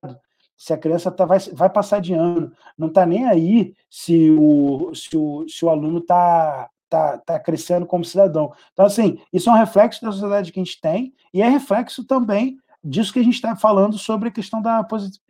se 0.57 0.73
a 0.73 0.79
criança 0.79 1.11
tá, 1.11 1.25
vai, 1.25 1.39
vai 1.53 1.71
passar 1.71 2.01
de 2.01 2.15
ano, 2.15 2.53
não 2.79 2.89
tá 2.89 3.05
nem 3.05 3.27
aí 3.27 3.75
se 3.91 4.31
o, 4.31 4.95
se 4.95 5.17
o, 5.17 5.49
se 5.49 5.65
o 5.65 5.69
aluno 5.69 6.01
tá 6.01 6.71
tá, 6.93 7.17
tá 7.17 7.41
crescendo 7.41 7.87
como 7.87 8.05
cidadão. 8.05 8.53
Então, 8.75 8.85
assim, 8.85 9.19
isso 9.33 9.49
é 9.49 9.53
um 9.53 9.57
reflexo 9.57 10.03
da 10.03 10.13
sociedade 10.13 10.53
que 10.53 10.61
a 10.61 10.65
gente 10.65 10.79
tem 10.79 11.15
e 11.33 11.41
é 11.41 11.49
reflexo 11.49 12.05
também 12.05 12.59
disso 12.85 13.13
que 13.13 13.21
a 13.21 13.23
gente 13.23 13.35
está 13.35 13.55
falando 13.55 13.97
sobre 13.97 14.29
a 14.29 14.33
questão 14.33 14.61
da 14.61 14.85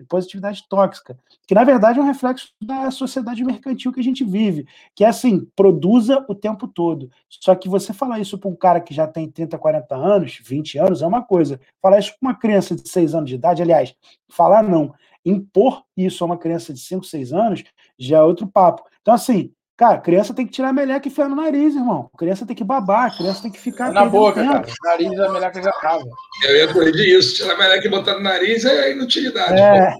positividade 0.08 0.64
tóxica, 0.70 1.18
que 1.46 1.54
na 1.54 1.62
verdade 1.64 1.98
é 1.98 2.02
um 2.02 2.06
reflexo 2.06 2.48
da 2.62 2.90
sociedade 2.90 3.44
mercantil 3.44 3.92
que 3.92 4.00
a 4.00 4.02
gente 4.02 4.24
vive, 4.24 4.66
que 4.96 5.04
é 5.04 5.08
assim, 5.08 5.46
produza 5.54 6.24
o 6.30 6.34
tempo 6.34 6.66
todo. 6.66 7.10
Só 7.28 7.54
que 7.54 7.68
você 7.68 7.92
falar 7.92 8.20
isso 8.20 8.38
para 8.38 8.48
um 8.48 8.56
cara 8.56 8.80
que 8.80 8.94
já 8.94 9.06
tem 9.06 9.30
30, 9.30 9.58
40 9.58 9.94
anos, 9.94 10.40
20 10.42 10.78
anos, 10.78 11.02
é 11.02 11.06
uma 11.06 11.22
coisa. 11.22 11.60
Falar 11.82 11.98
isso 11.98 12.14
para 12.18 12.30
uma 12.30 12.34
criança 12.34 12.74
de 12.74 12.88
6 12.88 13.14
anos 13.14 13.28
de 13.28 13.36
idade, 13.36 13.60
aliás, 13.60 13.94
falar 14.30 14.62
não, 14.62 14.94
impor 15.22 15.84
isso 15.94 16.24
a 16.24 16.26
uma 16.26 16.38
criança 16.38 16.72
de 16.72 16.80
5, 16.80 17.04
6 17.04 17.34
anos, 17.34 17.64
já 17.98 18.16
é 18.16 18.22
outro 18.22 18.46
papo. 18.46 18.82
Então, 19.02 19.12
assim, 19.12 19.52
Cara, 19.82 19.98
criança 19.98 20.32
tem 20.32 20.46
que 20.46 20.52
tirar 20.52 20.68
a 20.68 20.72
meleca 20.72 21.08
e 21.08 21.10
enfiar 21.10 21.28
no 21.28 21.34
nariz, 21.34 21.74
irmão. 21.74 22.08
Criança 22.16 22.46
tem 22.46 22.54
que 22.54 22.62
babar, 22.62 23.16
criança 23.16 23.42
tem 23.42 23.50
que 23.50 23.58
ficar. 23.58 23.90
É 23.90 23.92
na 23.92 24.04
boca, 24.04 24.40
tempo. 24.40 24.52
cara. 24.52 24.64
O 24.64 24.86
nariz 24.86 25.18
a 25.18 25.32
meleca 25.32 25.60
já 25.60 25.72
tava. 25.72 26.04
Eu 26.44 26.56
ia 26.56 26.72
corrigir 26.72 27.18
isso. 27.18 27.34
Tirar 27.34 27.54
a 27.54 27.58
meleca 27.58 27.84
e 27.84 27.90
botar 27.90 28.14
no 28.14 28.20
nariz 28.20 28.64
é 28.64 28.92
inutilidade. 28.92 29.60
É, 29.60 29.96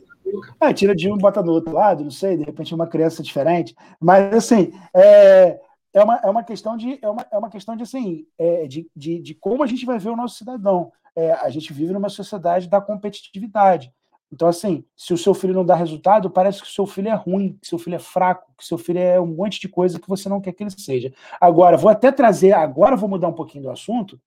é 0.61 0.73
tira 0.73 0.95
de 0.95 1.11
um 1.11 1.17
e 1.17 1.19
bota 1.19 1.43
do 1.43 1.51
outro 1.51 1.73
lado, 1.75 2.05
não 2.05 2.13
sei, 2.13 2.37
de 2.37 2.45
repente 2.45 2.73
uma 2.73 2.87
criança 2.87 3.25
diferente. 3.25 3.75
Mas, 4.01 4.33
assim, 4.33 4.73
é, 4.95 5.59
é, 5.93 6.05
uma, 6.05 6.21
é 6.23 6.31
uma 6.31 6.45
questão 6.45 6.77
de. 6.77 7.01
É 7.03 7.09
uma, 7.09 7.27
é 7.33 7.37
uma 7.37 7.51
questão 7.51 7.75
de, 7.75 7.83
assim, 7.83 8.25
é, 8.39 8.69
de, 8.69 8.89
de, 8.95 9.21
de 9.21 9.35
como 9.35 9.65
a 9.65 9.67
gente 9.67 9.85
vai 9.85 9.99
ver 9.99 10.11
o 10.11 10.17
nosso 10.17 10.37
cidadão. 10.37 10.93
É, 11.17 11.33
a 11.33 11.51
gente 11.51 11.73
vive 11.73 11.93
numa 11.93 12.09
sociedade 12.09 12.69
da 12.69 12.81
competitividade. 12.81 13.93
Então, 14.33 14.49
assim, 14.49 14.83
se 14.97 15.13
o 15.13 15.19
seu 15.19 15.35
filho 15.35 15.53
não 15.53 15.65
dá 15.65 15.75
resultado, 15.75 16.31
parece 16.31 16.63
que 16.63 16.67
o 16.67 16.71
seu 16.71 16.87
filho 16.87 17.09
é 17.09 17.15
ruim, 17.15 17.59
que 17.61 17.69
seu 17.69 17.79
filho 17.79 17.97
é 17.97 17.99
fraco, 17.99 18.51
que 18.57 18.65
seu 18.65 18.79
filho 18.79 18.99
é 18.99 19.21
um 19.21 19.27
monte 19.27 19.61
de 19.61 19.69
coisa 19.69 20.01
que 20.01 20.09
você 20.09 20.27
não 20.27 20.41
quer 20.41 20.53
que 20.53 20.63
ele 20.63 20.71
seja. 20.71 21.13
Agora, 21.39 21.77
vou 21.77 21.91
até 21.91 22.11
trazer, 22.11 22.53
agora 22.53 22.97
vou 22.97 23.11
mudar 23.11 23.29
um 23.29 23.35
pouquinho 23.35 23.65
do 23.65 23.71
assunto, 23.71 24.19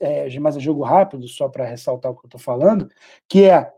é, 0.00 0.38
mas 0.38 0.56
é 0.56 0.60
jogo 0.60 0.84
rápido, 0.84 1.26
só 1.26 1.48
para 1.48 1.64
ressaltar 1.64 2.12
o 2.12 2.14
que 2.14 2.24
eu 2.24 2.28
estou 2.28 2.40
falando, 2.40 2.88
que 3.28 3.46
é, 3.46 3.72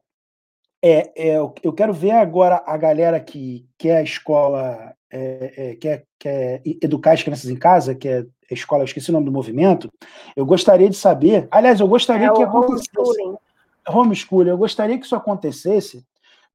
é, 0.82 1.30
é, 1.30 1.36
eu 1.62 1.72
quero 1.72 1.94
ver 1.94 2.12
agora 2.12 2.62
a 2.66 2.76
galera 2.76 3.18
que 3.18 3.66
quer 3.78 3.96
a 3.96 4.02
escola, 4.02 4.94
é, 5.10 5.54
é, 5.56 5.74
quer, 5.76 6.04
quer 6.18 6.60
educar 6.64 7.12
as 7.12 7.22
crianças 7.22 7.48
em 7.48 7.56
casa, 7.56 7.94
que 7.94 8.06
é 8.06 8.26
a 8.50 8.54
escola, 8.54 8.82
eu 8.82 8.86
esqueci 8.86 9.08
o 9.08 9.14
nome 9.14 9.26
do 9.26 9.32
movimento, 9.32 9.90
eu 10.36 10.44
gostaria 10.44 10.90
de 10.90 10.96
saber, 10.96 11.48
aliás, 11.50 11.80
eu 11.80 11.88
gostaria 11.88 12.26
é 12.26 12.32
que 12.32 12.42
acontecesse 12.42 12.90
homeschooling, 13.88 14.50
eu 14.50 14.58
gostaria 14.58 14.98
que 14.98 15.04
isso 15.04 15.16
acontecesse 15.16 16.04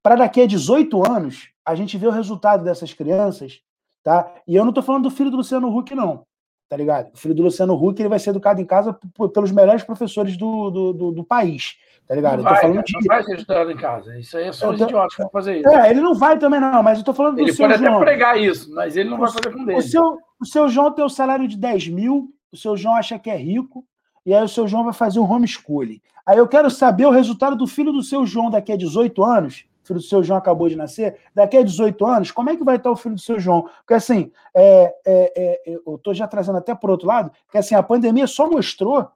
para 0.02 0.16
daqui 0.16 0.42
a 0.42 0.46
18 0.46 1.12
anos 1.12 1.50
a 1.66 1.74
gente 1.74 1.98
ver 1.98 2.08
o 2.08 2.12
resultado 2.12 2.64
dessas 2.64 2.94
crianças, 2.94 3.60
tá? 4.04 4.32
E 4.48 4.56
eu 4.56 4.64
não 4.64 4.70
estou 4.70 4.84
falando 4.84 5.04
do 5.04 5.12
filho 5.12 5.32
do 5.32 5.38
Luciano 5.38 5.76
Huck, 5.76 5.96
não, 5.96 6.24
tá 6.70 6.78
ligado? 6.78 7.12
O 7.14 7.18
filho 7.18 7.34
do 7.34 7.44
Luciano 7.44 7.74
Huck 7.74 8.00
ele 8.00 8.10
vai 8.10 8.20
ser 8.20 8.30
educado 8.30 8.62
em 8.62 8.66
casa 8.66 8.98
pelos 9.34 9.52
melhores 9.52 9.84
professores 9.84 10.38
do, 10.38 10.70
do, 10.70 10.94
do, 10.94 11.12
do 11.12 11.24
país, 11.24 11.76
tá 12.08 12.14
ligado? 12.14 12.38
Não 12.38 12.44
vai, 12.44 12.62
falando 12.62 12.84
de... 12.84 12.94
não 12.94 13.02
vai 13.02 13.24
ser 13.24 13.36
estudado 13.36 13.72
em 13.72 13.78
casa. 13.78 14.18
Isso 14.20 14.38
aí 14.38 14.48
é 14.48 14.52
só 14.52 14.70
os 14.70 14.78
tô... 14.78 14.86
idiotas 14.86 15.16
que 15.16 15.22
vão 15.24 15.32
fazer 15.32 15.58
isso. 15.58 15.70
É, 15.70 15.90
ele 15.90 16.02
não 16.02 16.14
vai 16.14 16.38
também, 16.38 16.60
não, 16.60 16.84
mas 16.84 17.00
eu 17.00 17.06
tô 17.06 17.14
falando 17.14 17.36
do 17.36 17.42
ele 17.42 17.54
seu 17.54 17.68
João. 17.68 17.72
Ele 17.72 17.84
pode 17.84 17.96
até 17.96 18.06
pregar 18.06 18.40
isso, 18.40 18.72
mas 18.74 18.96
ele 18.96 19.10
não 19.10 19.18
o, 19.18 19.22
vai 19.22 19.32
fazer 19.32 19.52
com 19.52 19.66
dele. 19.66 19.80
O 19.80 19.82
seu, 19.82 20.20
o 20.40 20.46
seu 20.46 20.70
João 20.70 20.92
tem 20.92 21.04
o 21.04 21.08
um 21.08 21.10
salário 21.10 21.48
de 21.48 21.58
10 21.58 21.88
mil, 21.88 22.30
o 22.52 22.58
seu 22.58 22.78
João 22.78 22.96
acha 22.96 23.18
que 23.18 23.30
é 23.30 23.36
rico, 23.36 23.84
e 24.26 24.34
aí 24.34 24.44
o 24.44 24.50
seu 24.50 24.68
João 24.68 24.84
vai 24.84 24.94
fazer 24.94 25.20
um 25.20 25.32
homeschooling. 25.32 26.02
Aí 26.26 26.38
eu 26.38 26.48
quero 26.48 26.70
saber 26.72 27.06
o 27.06 27.12
resultado 27.12 27.56
do 27.56 27.68
filho 27.68 27.92
do 27.92 28.02
seu 28.02 28.26
João 28.26 28.50
daqui 28.50 28.72
a 28.72 28.78
18 28.78 29.24
anos. 29.24 29.66
O 29.84 29.88
filho 29.88 30.00
do 30.00 30.06
seu 30.06 30.24
João 30.24 30.40
acabou 30.40 30.68
de 30.68 30.76
nascer. 30.76 31.18
Daqui 31.34 31.58
a 31.58 31.64
18 31.64 32.04
anos, 32.06 32.32
como 32.32 32.50
é 32.50 32.56
que 32.56 32.64
vai 32.64 32.78
estar 32.78 32.90
o 32.90 32.96
filho 32.96 33.14
do 33.14 33.22
seu 33.22 33.40
João? 33.40 33.70
Porque 33.80 33.94
assim, 33.94 34.32
é, 34.56 34.96
é, 35.06 35.34
é, 35.36 35.80
eu 35.86 35.96
estou 35.96 36.14
já 36.14 36.28
trazendo 36.28 36.58
até 36.58 36.74
por 36.74 36.90
outro 36.90 37.08
lado, 37.08 37.32
que 37.52 37.58
assim, 37.58 37.76
a 37.76 37.84
pandemia 37.84 38.26
só 38.26 38.50
mostrou 38.50 39.08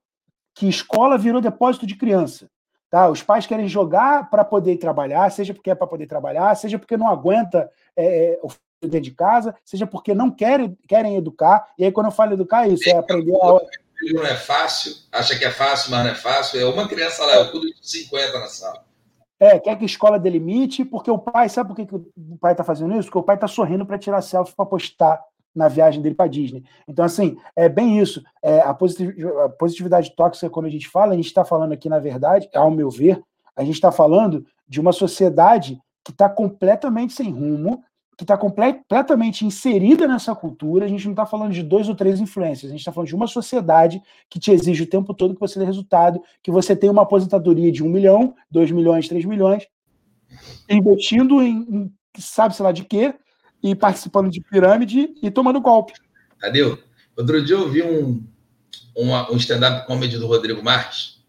que 0.53 0.68
escola 0.68 1.18
virou 1.18 1.41
depósito 1.41 1.88
de 1.88 1.95
criança. 1.95 2.49
Tá? 2.89 3.10
Os 3.10 3.24
pais 3.24 3.47
querem 3.47 3.68
jogar 3.68 4.30
para 4.30 4.43
poder 4.43 4.78
trabalhar, 4.78 5.32
seja 5.32 5.53
porque 5.53 5.72
é 5.72 5.76
para 5.76 5.88
poder 5.88 6.05
trabalhar, 6.05 6.53
seja 6.55 6.78
porque 6.78 6.97
não 6.97 7.07
aguenta 7.07 7.70
é, 7.95 8.34
é, 8.34 8.39
o 8.43 8.49
filho 8.49 8.62
dentro 8.82 9.01
de 9.01 9.12
casa, 9.12 9.55
seja 9.64 9.88
porque 9.88 10.14
não 10.14 10.30
querem, 10.30 10.78
querem 10.88 11.16
educar. 11.16 11.68
E 11.78 11.86
aí, 11.86 11.91
quando 11.91 12.07
eu 12.07 12.12
falo 12.12 12.34
educar, 12.34 12.68
é 12.68 12.70
isso, 12.70 12.89
é 12.89 12.97
aprender 12.97 13.36
a 13.36 13.60
não 14.14 14.26
é 14.26 14.36
fácil, 14.36 14.95
acha 15.12 15.38
que 15.38 15.45
é 15.45 15.52
fácil, 15.52 15.91
mas 15.91 16.04
não 16.04 16.12
é 16.12 16.16
fácil. 16.16 16.60
É 16.60 16.66
uma 16.66 16.88
criança 16.88 17.26
lá, 17.26 17.36
eu 17.36 17.52
cuido 17.52 17.68
de 17.68 17.76
50 17.82 18.39
na 18.39 18.47
sala. 18.47 18.84
É, 19.39 19.58
quer 19.58 19.78
que 19.78 19.84
a 19.84 19.86
escola 19.86 20.20
delimite, 20.20 20.84
porque 20.84 21.10
o 21.10 21.18
pai, 21.18 21.47
sabe 21.47 21.70
por 21.70 21.76
que, 21.76 21.86
que 21.86 21.95
o 21.95 22.38
pai 22.39 22.52
está 22.52 22.64
fazendo 22.64 22.93
isso? 22.95 23.06
Porque 23.06 23.20
o 23.20 23.24
pai 23.24 23.36
está 23.36 23.47
sorrindo 23.47 23.86
para 23.86 23.97
tirar 23.97 24.22
selfie 24.22 24.54
para 24.54 24.66
postar 24.66 25.24
na 25.56 25.68
viagem 25.68 26.02
dele 26.02 26.16
para 26.16 26.30
Disney. 26.30 26.64
Então, 26.88 27.06
assim, 27.06 27.38
é 27.56 27.70
bem 27.70 28.00
isso. 28.00 28.22
É, 28.43 28.60
a, 28.60 28.74
positividade 28.74 30.14
tóxica, 30.16 30.50
quando 30.50 30.66
a 30.66 30.70
gente 30.70 30.88
fala, 30.88 31.14
a 31.14 31.16
gente 31.16 31.28
está 31.28 31.45
falando 31.45 31.72
aqui, 31.72 31.88
na 31.88 32.00
verdade, 32.00 32.50
ao 32.54 32.70
meu 32.70 32.89
ver, 32.89 33.22
a 33.56 33.64
gente 33.64 33.76
está 33.76 33.91
falando 33.91 34.45
de 34.68 34.80
uma 34.80 34.91
sociedade 34.91 35.82
que 36.04 36.12
está 36.12 36.30
completamente 36.30 37.14
sem 37.14 37.32
rumo, 37.32 37.84
que 38.20 38.26
está 38.26 38.38
completamente 38.38 39.45
inserida 39.45 40.05
nessa 40.05 40.36
cultura. 40.36 40.84
A 40.84 40.89
gente 40.89 41.05
não 41.05 41.13
está 41.13 41.26
falando 41.26 41.53
de 41.53 41.63
dois 41.63 41.88
ou 41.88 41.95
três 41.95 42.20
influências, 42.20 42.70
a 42.70 42.74
gente 42.74 42.82
está 42.82 42.91
falando 42.91 43.07
de 43.07 43.15
uma 43.15 43.28
sociedade 43.28 44.01
que 44.30 44.38
te 44.38 44.51
exige 44.51 44.84
o 44.84 44.88
tempo 44.88 45.13
todo 45.13 45.34
que 45.34 45.39
você 45.39 45.57
dê 45.57 45.63
resultado, 45.63 46.22
que 46.43 46.51
você 46.51 46.76
tenha 46.76 46.91
uma 46.91 47.03
aposentadoria 47.03 47.72
de 47.72 47.82
um 47.82 47.88
milhão, 47.88 48.36
dois 48.51 48.70
milhões, 48.72 49.07
três 49.07 49.24
milhões, 49.24 49.63
investindo 50.70 51.41
em, 51.41 51.65
em 51.72 51.93
sabe-se 52.17 52.61
lá 52.61 52.74
de 52.74 52.84
quê, 52.84 53.13
e 53.63 53.74
participando 53.74 54.30
de 54.30 54.41
pirâmide 54.41 55.15
e 55.24 55.32
tomando 55.32 55.61
golpe. 55.61 55.93
Tadeu, 56.41 56.78
outro 57.15 57.41
dia 57.41 57.55
eu 57.55 57.70
vi 57.70 57.84
um, 57.84 58.22
um 58.97 59.38
stand-up 59.38 59.88
comedy 59.88 60.17
do 60.17 60.28
Rodrigo 60.28 60.61
Marques, 60.61 61.24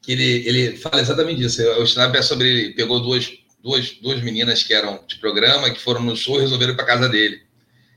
que 0.00 0.12
ele, 0.12 0.46
ele 0.46 0.76
fala 0.76 1.00
exatamente 1.00 1.42
isso. 1.42 1.60
O 1.60 1.82
stand-up 1.82 2.16
é 2.16 2.22
sobre 2.22 2.48
ele 2.48 2.74
pegou 2.74 3.02
duas 3.02 3.43
duas, 3.64 3.92
duas 4.02 4.22
meninas 4.22 4.62
que 4.62 4.74
eram 4.74 5.02
de 5.08 5.16
programa, 5.16 5.70
que 5.70 5.80
foram 5.80 6.02
no 6.02 6.14
show 6.14 6.36
e 6.36 6.42
resolveram 6.42 6.74
ir 6.74 6.76
para 6.76 6.84
casa 6.84 7.08
dele. 7.08 7.42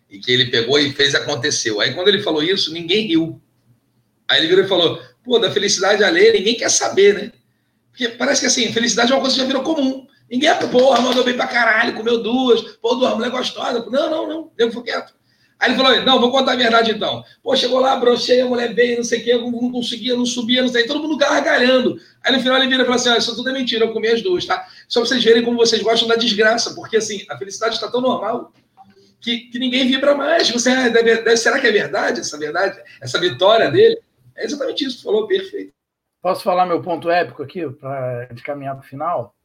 E 0.09 0.17
que 0.17 0.31
ele 0.31 0.45
pegou 0.45 0.79
e 0.79 0.93
fez 0.93 1.13
aconteceu. 1.13 1.81
Aí 1.81 1.93
quando 1.93 2.07
ele 2.07 2.23
falou 2.23 2.41
isso, 2.41 2.71
ninguém 2.71 3.05
riu. 3.05 3.41
Aí 4.25 4.39
ele 4.39 4.47
virou 4.47 4.63
e 4.63 4.67
falou: 4.67 5.01
pô, 5.21 5.37
da 5.37 5.51
felicidade 5.51 6.01
alheia, 6.01 6.31
ninguém 6.31 6.55
quer 6.55 6.71
saber, 6.71 7.13
né? 7.13 7.31
Porque 7.91 8.07
parece 8.07 8.39
que 8.39 8.47
assim, 8.47 8.71
felicidade 8.71 9.11
é 9.11 9.15
uma 9.15 9.19
coisa 9.19 9.35
que 9.35 9.41
já 9.41 9.47
virou 9.47 9.63
comum. 9.63 10.07
Ninguém, 10.31 10.49
porra, 10.71 11.01
mandou 11.01 11.23
bem 11.23 11.35
pra 11.35 11.47
caralho, 11.47 11.95
comeu 11.95 12.21
duas, 12.23 12.61
pô, 12.77 12.95
duas 12.95 13.13
mulher 13.15 13.29
gostosa. 13.29 13.85
Não, 13.89 14.09
não, 14.09 14.27
não, 14.27 14.51
nego 14.57 14.71
foi 14.71 14.83
quieto. 14.83 15.13
Aí 15.59 15.71
ele 15.71 15.77
falou: 15.77 16.01
não, 16.01 16.19
vou 16.19 16.31
contar 16.31 16.53
a 16.53 16.55
verdade 16.55 16.91
então. 16.91 17.23
Pô, 17.41 17.55
chegou 17.55 17.79
lá, 17.79 17.95
brochei, 17.95 18.41
a 18.41 18.45
mulher 18.45 18.73
bem, 18.73 18.97
não 18.97 19.03
sei 19.03 19.21
o 19.21 19.23
quê, 19.23 19.35
não, 19.35 19.71
conseguia, 19.71 20.15
não 20.15 20.25
subia, 20.25 20.61
não 20.61 20.69
sei, 20.69 20.85
todo 20.85 21.01
mundo 21.01 21.17
gargalhando. 21.17 21.97
Aí 22.23 22.31
no 22.31 22.41
final 22.41 22.57
ele 22.57 22.67
vira 22.67 22.83
e 22.83 22.85
fala 22.85 22.95
assim: 22.95 23.09
ah, 23.09 23.17
isso 23.17 23.35
tudo 23.35 23.49
é 23.49 23.53
mentira, 23.53 23.85
eu 23.85 23.93
comi 23.93 24.07
as 24.07 24.21
duas, 24.21 24.45
tá? 24.45 24.67
Só 24.87 24.99
pra 24.99 25.09
vocês 25.09 25.23
verem 25.23 25.43
como 25.43 25.57
vocês 25.57 25.81
gostam 25.81 26.07
da 26.07 26.15
desgraça, 26.15 26.75
porque 26.75 26.97
assim, 26.97 27.25
a 27.29 27.37
felicidade 27.37 27.75
está 27.75 27.89
tão 27.89 28.01
normal 28.01 28.51
que, 29.19 29.39
que 29.49 29.57
ninguém 29.57 29.87
vibra 29.87 30.13
mais. 30.13 30.49
Você, 30.49 30.69
ah, 30.69 30.89
deve, 30.89 31.21
deve, 31.21 31.37
será 31.37 31.59
que 31.59 31.67
é 31.67 31.71
verdade 31.71 32.19
essa 32.19 32.37
verdade, 32.37 32.79
essa 33.01 33.19
vitória 33.19 33.71
dele? 33.71 33.99
É 34.35 34.45
exatamente 34.45 34.85
isso, 34.85 35.03
falou 35.03 35.27
perfeito. 35.27 35.73
Posso 36.21 36.43
falar 36.43 36.65
meu 36.65 36.81
ponto 36.81 37.09
épico 37.09 37.41
aqui, 37.41 37.67
para 37.69 38.27
caminhar 38.43 38.75
para 38.75 38.85
o 38.85 38.87
final? 38.87 39.35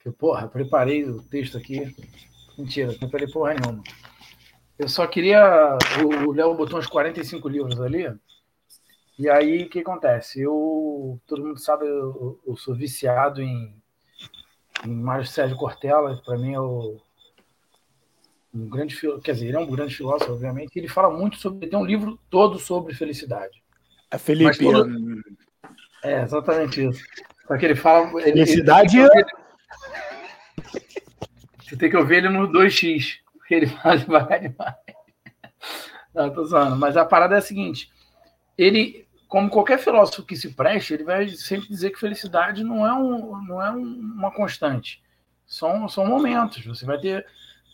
Que, 0.00 0.10
porra, 0.10 0.46
preparei 0.46 1.04
o 1.04 1.20
texto 1.22 1.58
aqui. 1.58 1.92
Mentira, 2.56 2.92
não 2.92 2.98
preparei 2.98 3.26
porra 3.26 3.54
nenhuma. 3.54 3.82
Eu 4.78 4.88
só 4.88 5.06
queria. 5.06 5.76
O 6.26 6.32
Léo 6.32 6.54
botou 6.54 6.78
uns 6.78 6.86
45 6.86 7.48
livros 7.48 7.80
ali. 7.80 8.06
E 9.18 9.28
aí, 9.28 9.64
o 9.64 9.68
que 9.68 9.80
acontece? 9.80 10.40
Eu, 10.40 11.20
todo 11.26 11.44
mundo 11.44 11.58
sabe, 11.58 11.84
eu, 11.84 12.38
eu 12.46 12.56
sou 12.56 12.74
viciado 12.74 13.42
em, 13.42 13.74
em 14.84 14.94
Mário 14.94 15.26
Sérgio 15.26 15.56
Cortella, 15.56 16.22
para 16.24 16.38
mim 16.38 16.54
é 16.54 16.60
o, 16.60 17.00
um 18.54 18.68
grande, 18.68 18.96
quer 19.24 19.32
dizer, 19.32 19.48
ele 19.48 19.56
é 19.56 19.60
um 19.60 19.70
grande 19.70 19.96
filósofo, 19.96 20.32
obviamente, 20.32 20.76
e 20.76 20.78
ele 20.78 20.86
fala 20.86 21.10
muito 21.10 21.36
sobre, 21.36 21.64
ele 21.64 21.70
tem 21.70 21.78
um 21.78 21.84
livro 21.84 22.16
todo 22.30 22.60
sobre 22.60 22.94
felicidade. 22.94 23.60
É 24.08 24.18
Felipe. 24.18 24.56
Todo, 24.58 24.88
é, 26.04 26.22
exatamente 26.22 26.86
isso. 26.88 27.02
Só 27.46 27.56
que 27.56 27.64
ele 27.64 27.74
fala. 27.74 28.08
Felicidade 28.22 28.98
ele, 28.98 29.08
ele, 29.12 29.26
você 31.60 31.76
tem 31.76 31.90
que 31.90 31.96
ouvir 31.96 32.18
ele 32.18 32.28
no 32.28 32.48
2x 32.48 33.18
porque 33.48 33.54
ele 33.54 33.66
faz 33.80 34.02
vai 34.04 34.40
demais. 34.40 34.74
Não, 36.14 36.30
tô 36.30 36.44
zoando. 36.44 36.76
Mas 36.76 36.96
a 36.96 37.04
parada 37.04 37.34
é 37.34 37.38
a 37.38 37.42
seguinte: 37.42 37.90
ele, 38.56 39.08
como 39.26 39.48
qualquer 39.48 39.78
filósofo 39.78 40.22
que 40.22 40.36
se 40.36 40.54
preste, 40.54 40.92
ele 40.92 41.04
vai 41.04 41.28
sempre 41.28 41.68
dizer 41.68 41.90
que 41.90 41.98
felicidade 41.98 42.62
não 42.62 42.86
é, 42.86 42.92
um, 42.92 43.42
não 43.42 43.62
é 43.62 43.70
uma 43.70 44.30
constante. 44.30 45.02
São, 45.46 45.88
são 45.88 46.06
momentos. 46.06 46.64
Você 46.66 46.84
vai 46.84 46.98
ter 46.98 47.26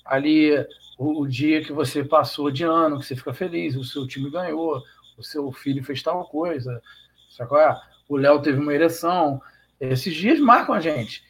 ali 0.04 0.52
o, 0.96 1.22
o, 1.22 1.26
dia 1.26 1.64
que 1.64 1.72
você 1.72 2.04
passou 2.04 2.50
de 2.50 2.62
ano, 2.62 3.00
que 3.00 3.06
você 3.06 3.16
fica 3.16 3.34
feliz, 3.34 3.74
o 3.74 3.82
seu 3.82 4.06
time 4.06 4.30
ganhou, 4.30 4.80
o 5.18 5.22
seu 5.24 5.50
filho 5.50 5.82
fez 5.82 6.02
tal 6.02 6.24
coisa, 6.28 6.80
sacou? 7.30 7.58
o 8.08 8.16
Léo 8.16 8.42
teve 8.42 8.60
uma 8.60 8.72
ereção. 8.72 9.42
Esses 9.80 10.14
dias 10.14 10.38
marcam 10.38 10.74
a 10.74 10.80
gente. 10.80 11.24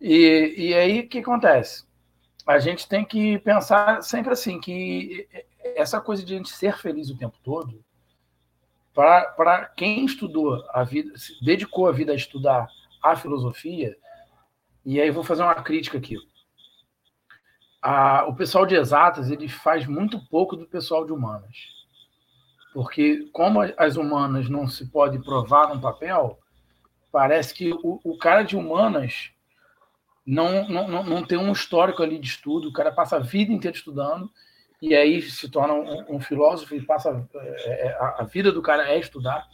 E, 0.00 0.54
e 0.58 0.74
aí 0.74 1.00
o 1.00 1.08
que 1.08 1.20
acontece? 1.20 1.84
A 2.46 2.58
gente 2.58 2.88
tem 2.88 3.04
que 3.04 3.38
pensar 3.38 4.02
sempre 4.02 4.32
assim, 4.32 4.60
que 4.60 5.28
essa 5.76 6.00
coisa 6.00 6.24
de 6.24 6.34
a 6.34 6.36
gente 6.36 6.50
ser 6.50 6.76
feliz 6.76 7.08
o 7.08 7.16
tempo 7.16 7.38
todo, 7.42 7.84
para 8.94 9.66
quem 9.76 10.04
estudou 10.04 10.62
a 10.70 10.82
vida, 10.82 11.16
se 11.16 11.42
dedicou 11.44 11.88
a 11.88 11.92
vida 11.92 12.12
a 12.12 12.16
estudar 12.16 12.68
a 13.02 13.16
filosofia, 13.16 13.96
e 14.84 15.00
aí 15.00 15.10
vou 15.10 15.24
fazer 15.24 15.42
uma 15.42 15.54
crítica 15.54 15.98
aqui. 15.98 16.16
A, 17.80 18.26
o 18.26 18.34
pessoal 18.34 18.66
de 18.66 18.74
exatas 18.74 19.30
ele 19.30 19.48
faz 19.48 19.86
muito 19.86 20.18
pouco 20.28 20.56
do 20.56 20.66
pessoal 20.66 21.04
de 21.04 21.12
humanas. 21.12 21.56
Porque, 22.72 23.28
como 23.32 23.60
as 23.76 23.96
humanas 23.96 24.48
não 24.48 24.66
se 24.66 24.86
pode 24.90 25.18
provar 25.18 25.68
num 25.68 25.80
papel, 25.80 26.38
parece 27.10 27.52
que 27.52 27.72
o, 27.72 28.00
o 28.02 28.16
cara 28.16 28.42
de 28.42 28.56
humanas 28.56 29.31
não, 30.24 30.68
não, 30.68 31.02
não 31.02 31.24
tem 31.24 31.38
um 31.38 31.52
histórico 31.52 32.02
ali 32.02 32.18
de 32.18 32.28
estudo, 32.28 32.68
o 32.68 32.72
cara 32.72 32.92
passa 32.92 33.16
a 33.16 33.20
vida 33.20 33.52
inteira 33.52 33.76
estudando, 33.76 34.30
e 34.80 34.94
aí 34.94 35.22
se 35.22 35.48
torna 35.48 35.74
um, 35.74 36.16
um 36.16 36.20
filósofo 36.20 36.74
e 36.74 36.82
passa. 36.82 37.24
É, 37.34 37.88
é 37.88 37.92
a, 37.92 38.16
a, 38.20 38.24
vida 38.24 38.50
do 38.50 38.60
cara 38.60 38.88
é 38.88 38.98
estudar. 38.98 39.46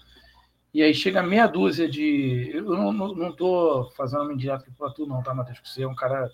E 0.73 0.83
aí 0.83 0.95
chega 0.95 1.23
meia 1.23 1.47
dúzia 1.47 1.89
de. 1.89 2.51
Eu 2.55 2.63
não 2.65 3.31
estou 3.31 3.91
fazendo 3.93 4.23
uma 4.23 4.33
indireta 4.33 4.65
para 4.77 4.91
tu, 4.91 5.07
não, 5.07 5.23
tá, 5.23 5.35
Matheus? 5.35 5.61
Você 5.63 5.83
é 5.83 5.89
um 5.89 5.95
cara 5.95 6.31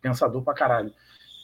pensador 0.00 0.42
pra 0.42 0.54
caralho. 0.54 0.92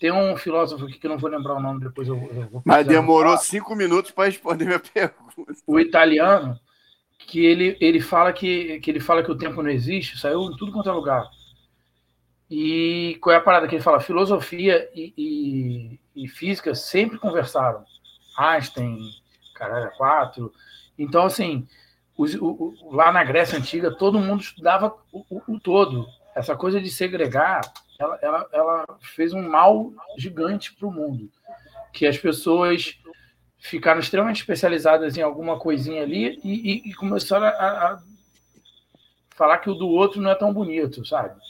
Tem 0.00 0.10
um 0.10 0.36
filósofo 0.36 0.86
aqui 0.86 0.98
que 0.98 1.06
eu 1.06 1.10
não 1.10 1.18
vou 1.18 1.30
lembrar 1.30 1.54
o 1.54 1.60
nome, 1.60 1.80
depois 1.80 2.08
eu, 2.08 2.16
eu 2.16 2.48
vou. 2.48 2.62
Mas 2.64 2.86
demorou 2.86 3.36
cinco 3.38 3.74
minutos 3.76 4.10
para 4.10 4.24
responder 4.24 4.64
minha 4.64 4.80
pergunta. 4.80 5.54
O 5.66 5.78
italiano, 5.78 6.58
que 7.18 7.44
ele, 7.44 7.76
ele 7.80 8.00
fala 8.00 8.32
que, 8.32 8.80
que 8.80 8.90
ele 8.90 9.00
fala 9.00 9.22
que 9.22 9.30
o 9.30 9.38
tempo 9.38 9.62
não 9.62 9.70
existe, 9.70 10.18
saiu 10.18 10.50
em 10.50 10.56
tudo 10.56 10.72
quanto 10.72 10.88
é 10.88 10.92
lugar. 10.92 11.30
E 12.54 13.16
qual 13.22 13.32
é 13.32 13.38
a 13.38 13.40
parada 13.40 13.66
que 13.66 13.76
ele 13.76 13.82
fala? 13.82 13.98
Filosofia 13.98 14.86
e, 14.94 15.14
e, 15.16 16.24
e 16.24 16.28
física 16.28 16.74
sempre 16.74 17.16
conversaram. 17.18 17.82
Einstein, 18.36 18.98
caralho, 19.54 19.90
quatro. 19.96 20.52
Então, 20.98 21.24
assim, 21.24 21.66
os, 22.14 22.34
o, 22.34 22.76
o, 22.82 22.94
lá 22.94 23.10
na 23.10 23.24
Grécia 23.24 23.58
Antiga, 23.58 23.90
todo 23.90 24.20
mundo 24.20 24.42
estudava 24.42 24.94
o, 25.10 25.24
o 25.48 25.58
todo. 25.58 26.06
Essa 26.36 26.54
coisa 26.54 26.78
de 26.78 26.90
segregar, 26.90 27.62
ela, 27.98 28.18
ela, 28.20 28.48
ela 28.52 28.84
fez 29.00 29.32
um 29.32 29.48
mal 29.48 29.90
gigante 30.18 30.74
para 30.74 30.86
o 30.86 30.92
mundo. 30.92 31.30
Que 31.90 32.06
as 32.06 32.18
pessoas 32.18 32.98
ficaram 33.56 33.98
extremamente 33.98 34.40
especializadas 34.40 35.16
em 35.16 35.22
alguma 35.22 35.58
coisinha 35.58 36.02
ali 36.02 36.38
e, 36.44 36.82
e, 36.84 36.90
e 36.90 36.94
começaram 36.96 37.46
a, 37.46 37.50
a 37.50 38.02
falar 39.30 39.56
que 39.56 39.70
o 39.70 39.74
do 39.74 39.88
outro 39.88 40.20
não 40.20 40.30
é 40.30 40.34
tão 40.34 40.52
bonito, 40.52 41.02
sabe? 41.06 41.40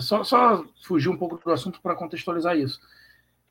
Só, 0.00 0.24
só 0.24 0.64
fugir 0.82 1.08
um 1.08 1.16
pouco 1.16 1.38
do 1.42 1.52
assunto 1.52 1.80
para 1.80 1.94
contextualizar 1.94 2.56
isso. 2.56 2.80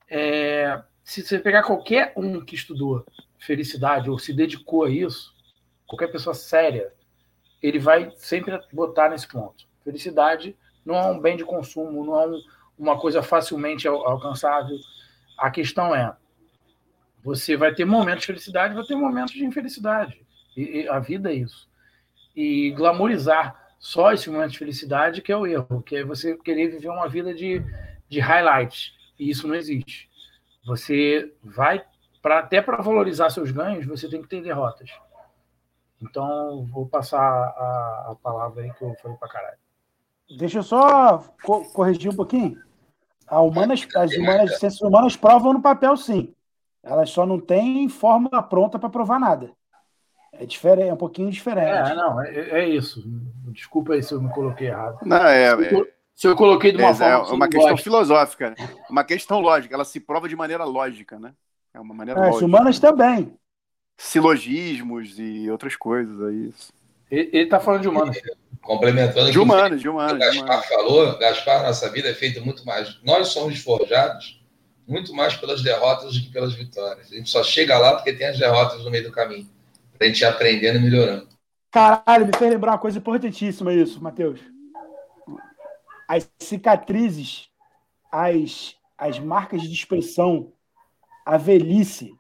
É, 0.09 0.81
se 1.03 1.23
você 1.23 1.39
pegar 1.39 1.63
qualquer 1.63 2.13
um 2.15 2.43
que 2.43 2.55
estudou 2.55 3.05
felicidade 3.37 4.09
ou 4.09 4.17
se 4.17 4.33
dedicou 4.33 4.85
a 4.85 4.89
isso, 4.89 5.33
qualquer 5.87 6.07
pessoa 6.07 6.33
séria, 6.33 6.91
ele 7.61 7.79
vai 7.79 8.11
sempre 8.17 8.59
botar 8.71 9.09
nesse 9.09 9.27
ponto. 9.27 9.67
Felicidade 9.83 10.55
não 10.85 10.95
é 10.95 11.05
um 11.05 11.19
bem 11.19 11.37
de 11.37 11.43
consumo, 11.45 12.05
não 12.05 12.19
é 12.19 12.27
um, 12.27 12.41
uma 12.77 12.99
coisa 12.99 13.21
facilmente 13.21 13.87
alcançável. 13.87 14.77
A 15.37 15.49
questão 15.49 15.95
é, 15.95 16.15
você 17.23 17.57
vai 17.57 17.73
ter 17.73 17.85
momentos 17.85 18.21
de 18.21 18.27
felicidade, 18.27 18.75
vai 18.75 18.83
ter 18.83 18.95
momentos 18.95 19.33
de 19.33 19.43
infelicidade. 19.43 20.23
E, 20.55 20.81
e 20.81 20.87
a 20.87 20.99
vida 20.99 21.31
é 21.31 21.35
isso. 21.35 21.67
E 22.35 22.71
glamorizar 22.71 23.64
só 23.85 24.11
esse 24.11 24.27
momento 24.31 24.49
de 24.49 24.57
felicidade 24.57 25.21
que 25.21 25.31
é 25.31 25.37
o 25.37 25.45
erro, 25.45 25.83
que 25.83 25.97
é 25.97 26.03
você 26.03 26.35
querer 26.37 26.69
viver 26.69 26.89
uma 26.89 27.07
vida 27.07 27.31
de, 27.35 27.63
de 28.09 28.19
highlights. 28.19 28.95
E 29.19 29.29
isso 29.29 29.47
não 29.47 29.53
existe. 29.53 30.09
Você 30.65 31.31
vai, 31.43 31.85
pra, 32.19 32.39
até 32.39 32.63
para 32.63 32.81
valorizar 32.81 33.29
seus 33.29 33.51
ganhos, 33.51 33.85
você 33.85 34.09
tem 34.09 34.23
que 34.23 34.27
ter 34.27 34.41
derrotas. 34.41 34.89
Então, 36.01 36.65
vou 36.65 36.87
passar 36.87 37.21
a, 37.21 38.07
a 38.09 38.15
palavra 38.23 38.63
aí 38.63 38.73
que 38.73 38.83
eu 38.83 38.95
falei 38.95 39.17
para 39.17 39.29
caralho. 39.29 39.57
Deixa 40.35 40.57
eu 40.57 40.63
só 40.63 41.19
co 41.43 41.71
corrigir 41.71 42.11
um 42.11 42.15
pouquinho. 42.15 42.59
Humanas, 43.29 43.87
as 43.95 44.17
humanas, 44.17 44.53
as 44.53 44.59
ciências 44.59 44.81
humanas 44.81 45.15
provam 45.15 45.53
no 45.53 45.61
papel, 45.61 45.95
sim. 45.95 46.33
Elas 46.81 47.11
só 47.11 47.23
não 47.23 47.39
têm 47.39 47.87
fórmula 47.87 48.41
pronta 48.41 48.79
para 48.79 48.89
provar 48.89 49.19
nada. 49.19 49.51
É 50.39 50.45
diferente, 50.45 50.89
é 50.89 50.93
um 50.93 50.97
pouquinho 50.97 51.31
diferente. 51.31 51.91
É, 51.91 51.95
não, 51.95 52.21
é, 52.21 52.49
é, 52.61 52.69
isso. 52.69 53.03
Desculpa 53.51 53.93
aí 53.93 54.03
se 54.03 54.13
eu 54.13 54.21
me 54.21 54.29
coloquei 54.29 54.67
errado. 54.67 54.99
Não, 55.03 55.25
é, 55.25 55.53
é 55.53 55.85
se 56.15 56.27
eu 56.27 56.35
coloquei 56.35 56.71
de 56.71 56.77
uma 56.77 56.89
é, 56.89 56.95
forma. 56.95 57.29
É 57.29 57.33
uma 57.33 57.47
questão 57.47 57.69
gosta. 57.71 57.83
filosófica, 57.83 58.49
né? 58.51 58.55
uma 58.89 59.03
questão 59.03 59.39
lógica. 59.39 59.75
Ela 59.75 59.85
se 59.85 59.99
prova 59.99 60.29
de 60.29 60.35
maneira 60.35 60.63
lógica, 60.63 61.19
né? 61.19 61.33
É 61.73 61.79
uma 61.79 61.93
maneira 61.93 62.19
é, 62.19 62.23
lógica. 62.23 62.37
As 62.37 62.43
humanas 62.43 62.79
também. 62.79 63.33
Silogismos 63.97 65.19
e 65.19 65.49
outras 65.49 65.75
coisas 65.75 66.21
aí. 66.21 66.53
Ele, 67.11 67.37
está 67.43 67.59
falando 67.59 67.81
de 67.81 67.89
humanas. 67.89 68.17
Complementando 68.61 69.31
de 69.31 69.39
humanos, 69.39 69.81
de 69.81 69.87
humanos. 69.87 70.13
O 70.13 70.19
Gaspar 70.19 70.67
falou, 70.67 71.17
Gaspar, 71.19 71.63
nossa 71.63 71.89
vida 71.91 72.09
é 72.09 72.13
feita 72.13 72.41
muito 72.41 72.65
mais. 72.65 72.99
Nós 73.03 73.27
somos 73.27 73.59
forjados 73.59 74.41
muito 74.87 75.13
mais 75.13 75.35
pelas 75.35 75.61
derrotas 75.61 76.13
do 76.13 76.21
que 76.21 76.31
pelas 76.31 76.53
vitórias. 76.53 77.11
A 77.11 77.15
gente 77.15 77.29
só 77.29 77.43
chega 77.43 77.77
lá 77.77 77.95
porque 77.95 78.13
tem 78.13 78.27
as 78.27 78.39
derrotas 78.39 78.83
no 78.83 78.89
meio 78.89 79.03
do 79.03 79.11
caminho. 79.11 79.49
Pra 79.97 80.07
gente 80.07 80.21
ir 80.21 80.25
aprendendo 80.25 80.79
e 80.79 80.81
melhorando. 80.81 81.27
Caralho, 81.71 82.25
me 82.25 82.31
fez 82.37 82.51
lembrar 82.51 82.71
uma 82.73 82.77
coisa 82.77 82.97
importantíssima 82.97 83.73
isso, 83.73 84.01
Matheus. 84.01 84.39
As 86.07 86.29
cicatrizes, 86.39 87.49
as, 88.11 88.75
as 88.97 89.19
marcas 89.19 89.61
de 89.61 89.73
expressão, 89.73 90.53
a 91.25 91.37
velhice, 91.37 92.15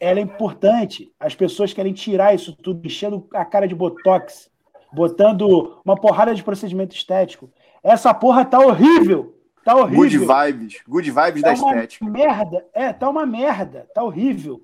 ela 0.00 0.18
é 0.18 0.22
importante. 0.22 1.12
As 1.20 1.34
pessoas 1.34 1.72
querem 1.72 1.92
tirar 1.92 2.34
isso 2.34 2.54
tudo, 2.54 2.86
enchendo 2.86 3.28
a 3.34 3.44
cara 3.44 3.68
de 3.68 3.74
botox, 3.74 4.50
botando 4.92 5.80
uma 5.84 5.96
porrada 5.96 6.34
de 6.34 6.42
procedimento 6.42 6.96
estético. 6.96 7.52
Essa 7.82 8.14
porra 8.14 8.44
tá 8.44 8.58
horrível. 8.58 9.38
Tá 9.64 9.76
horrível. 9.76 9.98
Good 9.98 10.18
vibes. 10.18 10.82
Good 10.88 11.10
vibes 11.10 11.42
tá 11.42 11.48
da 11.48 11.54
estética. 11.54 12.04
Merda. 12.04 12.66
É, 12.72 12.92
tá 12.92 13.08
uma 13.08 13.24
merda. 13.24 13.86
Tá 13.94 14.02
horrível. 14.02 14.60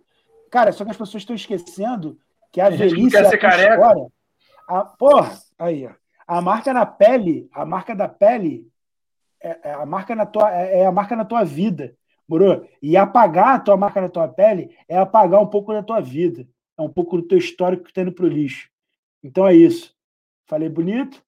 Cara, 0.50 0.72
só 0.72 0.84
que 0.84 0.90
as 0.90 0.96
pessoas 0.96 1.22
estão 1.22 1.36
esquecendo 1.36 2.18
que 2.52 2.60
a, 2.60 2.66
a 2.66 2.70
velhice 2.70 3.10
quer 3.10 3.28
ser 3.28 3.38
careca. 3.38 3.74
História, 3.74 4.06
a, 4.66 4.84
porra, 4.84 5.38
aí, 5.58 5.86
ó. 5.86 5.92
A 6.26 6.42
marca 6.42 6.74
na 6.74 6.84
pele, 6.84 7.48
a 7.52 7.64
marca 7.64 7.94
da 7.94 8.06
pele 8.06 8.70
é, 9.40 9.70
é 9.70 9.72
a 9.72 9.86
marca 9.86 10.14
na 10.14 10.26
tua, 10.26 10.54
é, 10.54 10.80
é 10.80 10.86
a 10.86 10.92
marca 10.92 11.16
na 11.16 11.24
tua 11.24 11.42
vida. 11.44 11.94
Moro? 12.28 12.68
E 12.82 12.96
apagar 12.96 13.56
a 13.56 13.58
tua 13.58 13.76
marca 13.76 14.00
na 14.00 14.08
tua 14.10 14.28
pele 14.28 14.76
é 14.86 14.98
apagar 14.98 15.40
um 15.40 15.46
pouco 15.46 15.72
da 15.72 15.82
tua 15.82 16.00
vida. 16.00 16.46
É 16.76 16.82
um 16.82 16.88
pouco 16.90 17.16
do 17.16 17.26
teu 17.26 17.38
histórico 17.38 17.84
que 17.84 17.90
está 17.90 18.02
indo 18.02 18.12
pro 18.12 18.28
lixo. 18.28 18.68
Então 19.22 19.46
é 19.48 19.54
isso. 19.54 19.94
Falei 20.46 20.68
bonito? 20.68 21.22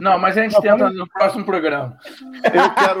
Não, 0.00 0.18
mas 0.18 0.36
a 0.36 0.42
gente 0.42 0.60
tenta 0.60 0.90
no 0.90 1.08
próximo 1.08 1.44
programa. 1.44 1.98
Eu 2.44 2.70
quero 2.74 3.00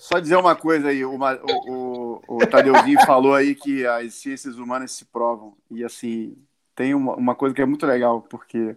só 0.00 0.18
dizer 0.18 0.36
uma 0.36 0.54
coisa 0.54 0.88
aí. 0.88 1.04
Uma, 1.04 1.34
o, 1.42 2.20
o, 2.26 2.36
o 2.36 2.46
Tadeuzinho 2.46 3.04
falou 3.04 3.34
aí 3.34 3.54
que 3.54 3.86
as 3.86 4.14
ciências 4.14 4.56
humanas 4.56 4.92
se 4.92 5.04
provam. 5.04 5.54
E 5.70 5.84
assim, 5.84 6.36
tem 6.74 6.94
uma, 6.94 7.14
uma 7.14 7.34
coisa 7.34 7.54
que 7.54 7.62
é 7.62 7.66
muito 7.66 7.86
legal, 7.86 8.22
porque 8.22 8.76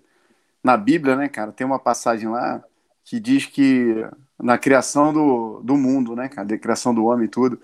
na 0.64 0.76
Bíblia, 0.76 1.16
né, 1.16 1.30
cara, 1.30 1.52
tem 1.52 1.66
uma 1.66 1.80
passagem 1.80 2.30
lá 2.30 2.64
que 3.04 3.20
diz 3.20 3.46
que 3.46 4.06
na 4.38 4.58
criação 4.58 5.14
do, 5.14 5.62
do 5.64 5.78
mundo, 5.78 6.16
né, 6.16 6.28
cara, 6.28 6.48
da 6.48 6.58
criação 6.58 6.94
do 6.94 7.06
homem 7.06 7.26
e 7.26 7.30
tudo. 7.30 7.60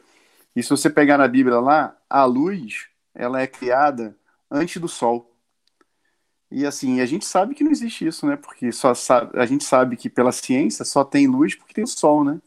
E 0.56 0.62
se 0.62 0.70
você 0.70 0.90
pegar 0.90 1.18
na 1.18 1.28
Bíblia 1.28 1.60
lá, 1.60 1.96
a 2.10 2.24
luz, 2.26 2.88
ela 3.14 3.42
é 3.42 3.48
criada 3.48 4.16
antes 4.50 4.80
do 4.82 4.88
sol. 4.88 5.31
E 6.52 6.66
assim, 6.66 7.00
a 7.00 7.06
gente 7.06 7.26
sabe 7.26 7.56
que 7.56 7.64
não 7.64 7.72
existe 7.72 8.06
isso, 8.06 8.28
né? 8.28 8.36
Porque 8.36 8.72
só 8.72 8.94
sabe, 8.94 9.40
a 9.40 9.46
gente 9.46 9.64
sabe 9.64 9.96
que 9.96 10.10
pela 10.10 10.34
ciência 10.34 10.84
só 10.84 11.04
tem 11.04 11.26
luz 11.26 11.56
porque 11.56 11.74
tem 11.74 11.84
o 11.84 11.88
sol, 11.88 12.24
né? 12.26 12.40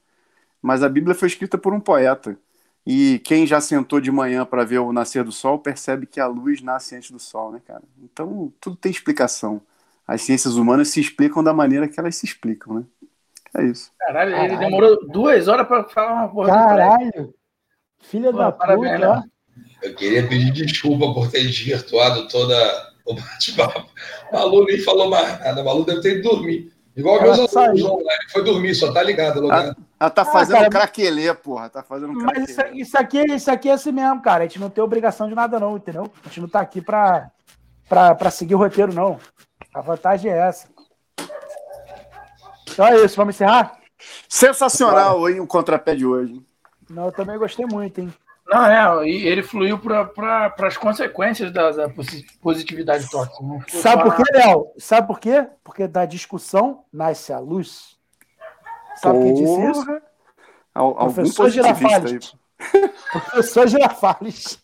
Mas 0.61 0.83
a 0.83 0.89
Bíblia 0.89 1.15
foi 1.15 1.29
escrita 1.29 1.57
por 1.57 1.73
um 1.73 1.81
poeta. 1.81 2.39
E 2.87 3.19
quem 3.21 3.47
já 3.47 3.63
sentou 3.63 4.01
de 4.01 4.11
manhã 4.11 4.45
para 4.45 4.63
ver 4.63 4.79
o 4.79 4.93
nascer 4.93 5.25
do 5.25 5.33
sol 5.33 5.59
percebe 5.59 6.07
que 6.07 6.21
a 6.21 6.27
luz 6.27 6.61
nasce 6.61 6.95
antes 6.95 7.11
do 7.11 7.19
sol, 7.19 7.51
né, 7.51 7.63
cara? 7.67 7.83
Então, 8.03 8.53
tudo 8.61 8.77
tem 8.77 8.93
explicação. 8.93 9.63
As 10.07 10.21
ciências 10.21 10.57
humanas 10.57 10.89
se 10.89 11.01
explicam 11.01 11.43
da 11.43 11.55
maneira 11.55 11.89
que 11.89 11.99
elas 11.99 12.15
se 12.15 12.27
explicam, 12.27 12.75
né? 12.75 12.85
É 13.57 13.65
isso. 13.65 13.91
Caralho, 13.99 14.33
Caralho. 14.33 14.53
ele 14.53 14.59
demorou 14.59 15.09
duas 15.09 15.49
horas 15.49 15.67
para 15.67 15.85
falar 15.85 16.13
uma 16.13 16.29
porra. 16.29 16.49
Caralho! 16.49 17.35
Filha 18.01 18.31
Pô, 18.31 18.39
da 18.39 18.53
parabéns, 18.53 19.01
puta. 19.01 19.17
Né? 19.17 19.23
Eu 19.83 19.95
queria 19.95 20.29
pedir 20.29 20.53
desculpa 20.53 21.15
por 21.15 21.31
ter 21.31 21.43
desvirtuado 21.45 22.29
toda 22.29 22.94
o 23.07 23.15
bate-papo. 23.15 23.89
Malu 24.33 24.65
nem 24.65 24.81
falou 24.81 25.11
mais 25.11 25.41
nada. 25.41 25.63
Malu 25.63 25.85
deve 25.85 26.01
ter 26.01 26.19
ido 26.19 26.29
dormir. 26.29 26.73
Igual 26.97 27.21
meus 27.21 27.57
alunos 27.57 27.83
online. 27.83 28.31
Foi 28.31 28.45
dormir, 28.45 28.75
só 28.75 28.93
tá 28.93 29.03
ligado. 29.03 29.39
Ela, 29.45 29.77
ela 29.99 30.11
tá 30.11 30.23
ah, 30.23 30.25
fazendo 30.25 30.57
ah, 30.57 30.61
cara, 30.61 30.71
craquelê, 30.71 31.35
porra. 31.35 31.69
Tá 31.69 31.83
fazendo 31.83 32.13
Mas 32.13 32.49
isso, 32.49 32.61
isso, 32.75 32.99
aqui, 32.99 33.21
isso 33.33 33.51
aqui 33.51 33.69
é 33.69 33.73
assim 33.73 33.93
mesmo, 33.93 34.23
cara. 34.23 34.45
A 34.45 34.47
gente 34.47 34.61
não 34.61 34.71
tem 34.71 34.83
obrigação 34.83 35.29
de 35.29 35.35
nada, 35.35 35.59
não, 35.59 35.77
entendeu? 35.77 36.11
A 36.25 36.29
gente 36.29 36.41
não 36.41 36.49
tá 36.49 36.61
aqui 36.61 36.81
pra, 36.81 37.31
pra, 37.89 38.15
pra 38.15 38.31
seguir 38.31 38.55
o 38.55 38.59
roteiro, 38.59 38.95
não. 38.95 39.19
A 39.75 39.81
vantagem 39.81 40.31
é 40.31 40.39
essa. 40.39 40.69
Então 42.71 42.87
é 42.87 43.05
isso, 43.05 43.17
vamos 43.17 43.35
encerrar? 43.35 43.79
Sensacional, 44.29 45.29
hein, 45.29 45.41
o 45.41 45.47
contrapé 45.47 45.95
de 45.95 46.07
hoje. 46.07 46.41
Não, 46.89 47.07
eu 47.07 47.13
também 47.13 47.39
gostei 47.39 47.67
muito, 47.67 48.01
hein? 48.01 48.13
Não, 48.47 48.67
é, 48.67 49.09
e 49.09 49.27
ele 49.27 49.43
fluiu 49.43 49.79
para 49.79 50.05
pra, 50.05 50.55
as 50.67 50.77
consequências 50.77 51.51
da, 51.51 51.71
da 51.71 51.89
positividade 52.43 53.09
tóxica. 53.11 53.43
Sabe 53.69 54.03
por 54.03 54.17
quê, 54.17 54.23
Léo? 54.35 54.67
Sabe 54.79 55.07
por 55.07 55.19
quê? 55.19 55.47
Porque 55.65 55.89
da 55.89 56.05
discussão 56.05 56.85
nasce 56.93 57.33
a 57.33 57.39
luz. 57.39 57.97
Sabe 58.97 59.19
quem 59.21 59.35
disse 59.35 59.71
isso? 59.71 60.03
Al 60.75 60.95
Professor 60.95 61.51
Girafales. 61.51 62.37
Professor 63.31 63.67
Girafales. 63.67 64.63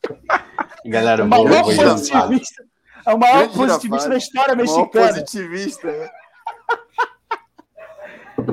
Galera, 0.85 1.25
o 1.25 1.29
maior 1.29 1.63
positivista, 1.65 2.65
é 3.07 3.15
o 3.15 3.19
maior 3.19 3.49
positivista 3.49 4.09
da 4.09 4.17
história 4.17 4.55
mexicana. 4.55 4.89
O 4.89 4.95
maior 4.95 5.09
positivista. 5.09 5.91
Né? 5.91 6.11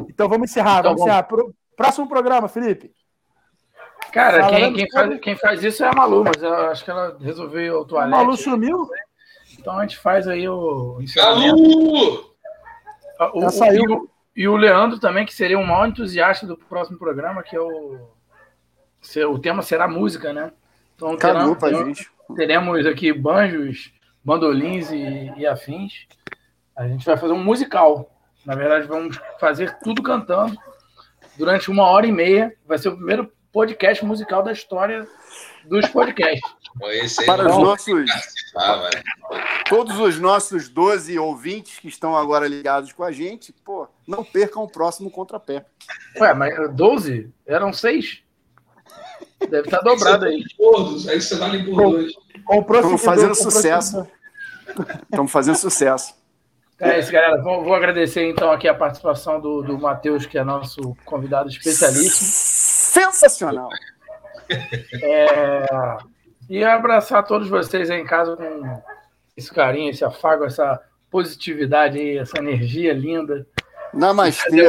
então 0.09 0.29
vamos 0.29 0.49
encerrar. 0.49 0.79
Então, 0.79 0.91
vamos 0.91 1.01
encerrar. 1.01 1.23
Pro, 1.23 1.53
próximo 1.75 2.07
programa, 2.07 2.47
Felipe. 2.47 2.93
Cara, 4.11 4.47
quem, 4.49 4.73
quem, 4.73 4.89
faz, 4.89 5.19
quem 5.19 5.35
faz 5.35 5.63
isso 5.63 5.83
é 5.83 5.89
a 5.89 5.93
Malu, 5.93 6.23
mas 6.23 6.41
eu 6.41 6.53
acho 6.53 6.83
que 6.83 6.91
ela 6.91 7.17
resolveu 7.19 7.81
o 7.81 7.85
toalete. 7.85 8.13
A 8.13 8.17
Malu 8.17 8.37
sumiu? 8.37 8.89
Então 9.59 9.77
a 9.77 9.81
gente 9.81 9.97
faz 9.97 10.27
aí 10.27 10.47
o 10.47 10.99
Malu! 11.15 12.35
O, 13.33 13.45
o, 13.45 13.49
saiu. 13.49 13.83
E 13.83 13.93
o, 13.93 14.09
e 14.35 14.47
o 14.47 14.55
Leandro 14.55 14.99
também, 14.99 15.25
que 15.25 15.33
seria 15.33 15.57
o 15.57 15.65
maior 15.65 15.87
entusiasta 15.87 16.45
do 16.45 16.55
próximo 16.55 16.97
programa, 16.97 17.43
que 17.43 17.55
é 17.55 17.59
o. 17.59 18.15
O 19.29 19.39
tema 19.39 19.61
será 19.61 19.87
música, 19.87 20.33
né? 20.33 20.51
Então 20.95 21.15
teremos, 21.15 21.57
teremos, 21.57 22.11
teremos 22.35 22.85
aqui 22.85 23.13
banjos, 23.13 23.93
bandolins 24.23 24.91
e, 24.91 25.31
e 25.37 25.47
afins. 25.47 26.07
A 26.75 26.87
gente 26.87 27.05
vai 27.05 27.15
fazer 27.17 27.33
um 27.33 27.43
musical. 27.43 28.11
Na 28.45 28.55
verdade, 28.55 28.87
vamos 28.87 29.19
fazer 29.39 29.77
tudo 29.79 30.03
cantando 30.03 30.57
durante 31.37 31.71
uma 31.71 31.83
hora 31.83 32.05
e 32.05 32.11
meia. 32.11 32.53
Vai 32.67 32.77
ser 32.77 32.89
o 32.89 32.95
primeiro 32.95 33.31
podcast 33.57 34.05
musical 34.05 34.43
da 34.43 34.51
história 34.51 35.07
dos 35.65 35.87
podcasts. 35.87 36.47
Para 37.25 37.49
os 37.49 37.57
nossos. 37.57 38.05
Todos 39.67 39.99
os 39.99 40.19
nossos 40.19 40.69
12 40.69 41.17
ouvintes 41.17 41.79
que 41.79 41.87
estão 41.87 42.15
agora 42.15 42.47
ligados 42.47 42.93
com 42.93 43.03
a 43.03 43.11
gente, 43.11 43.51
pô, 43.65 43.87
não 44.07 44.23
percam 44.23 44.61
o 44.61 44.69
próximo 44.69 45.09
contrapé. 45.09 45.65
Ué, 46.19 46.35
mas 46.35 46.71
12? 46.75 47.31
Eram 47.47 47.73
seis? 47.73 48.21
Deve 49.39 49.67
estar 49.67 49.79
dobrado 49.79 50.25
aí. 50.25 50.43
Todos, 50.55 51.07
aí 51.07 51.19
você 51.19 51.35
vale 51.35 51.63
por 51.63 51.81
dois. 51.81 52.13
Estamos 52.47 53.03
fazendo 53.03 53.33
sucesso. 53.33 54.07
Estamos 55.03 55.31
fazendo 55.31 55.57
sucesso. 55.57 56.13
É 56.79 56.99
isso, 56.99 57.11
galera. 57.11 57.41
Vou, 57.41 57.63
vou, 57.63 57.73
agradecer 57.73 58.29
então 58.29 58.51
aqui 58.51 58.67
a 58.67 58.75
participação 58.75 59.41
do, 59.41 59.63
do 59.63 59.79
Matheus, 59.79 60.27
que 60.27 60.37
é 60.37 60.43
nosso 60.43 60.95
convidado 61.03 61.49
especialíssimo. 61.49 62.66
Sensacional! 62.97 63.69
É, 65.03 65.65
e 66.49 66.63
abraçar 66.63 67.25
todos 67.25 67.49
vocês 67.49 67.89
aí 67.89 67.99
em 67.99 68.05
casa 68.05 68.35
com 68.35 68.81
esse 69.35 69.53
carinho, 69.53 69.91
esse 69.91 70.03
afago, 70.03 70.45
essa 70.45 70.81
positividade 71.11 71.99
aí, 71.99 72.17
essa 72.17 72.39
energia 72.39 72.93
linda. 72.93 73.45
Namastê. 73.93 74.63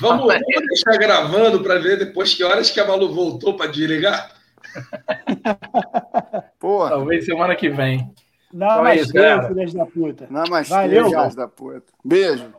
Vamos, 0.00 0.26
vamos 0.26 0.66
deixar 0.68 0.96
gravando 0.98 1.62
para 1.62 1.78
ver 1.78 1.98
depois 1.98 2.34
que 2.34 2.44
horas 2.44 2.70
que 2.70 2.80
a 2.80 2.86
Malu 2.86 3.12
voltou 3.12 3.56
para 3.56 3.70
desligar? 3.70 4.32
Porra. 6.58 6.90
Talvez 6.90 7.24
semana 7.24 7.54
que 7.54 7.68
vem. 7.68 8.12
Namastê, 8.52 9.02
então 9.02 9.24
é 9.24 9.36
isso, 9.36 9.48
filhas 9.48 9.74
da 9.74 9.86
puta. 9.86 10.26
Namastê, 10.28 10.74
Valeu, 10.74 11.04
filhas 11.06 11.34
da 11.34 11.48
puta. 11.48 11.92
Beijo. 12.04 12.52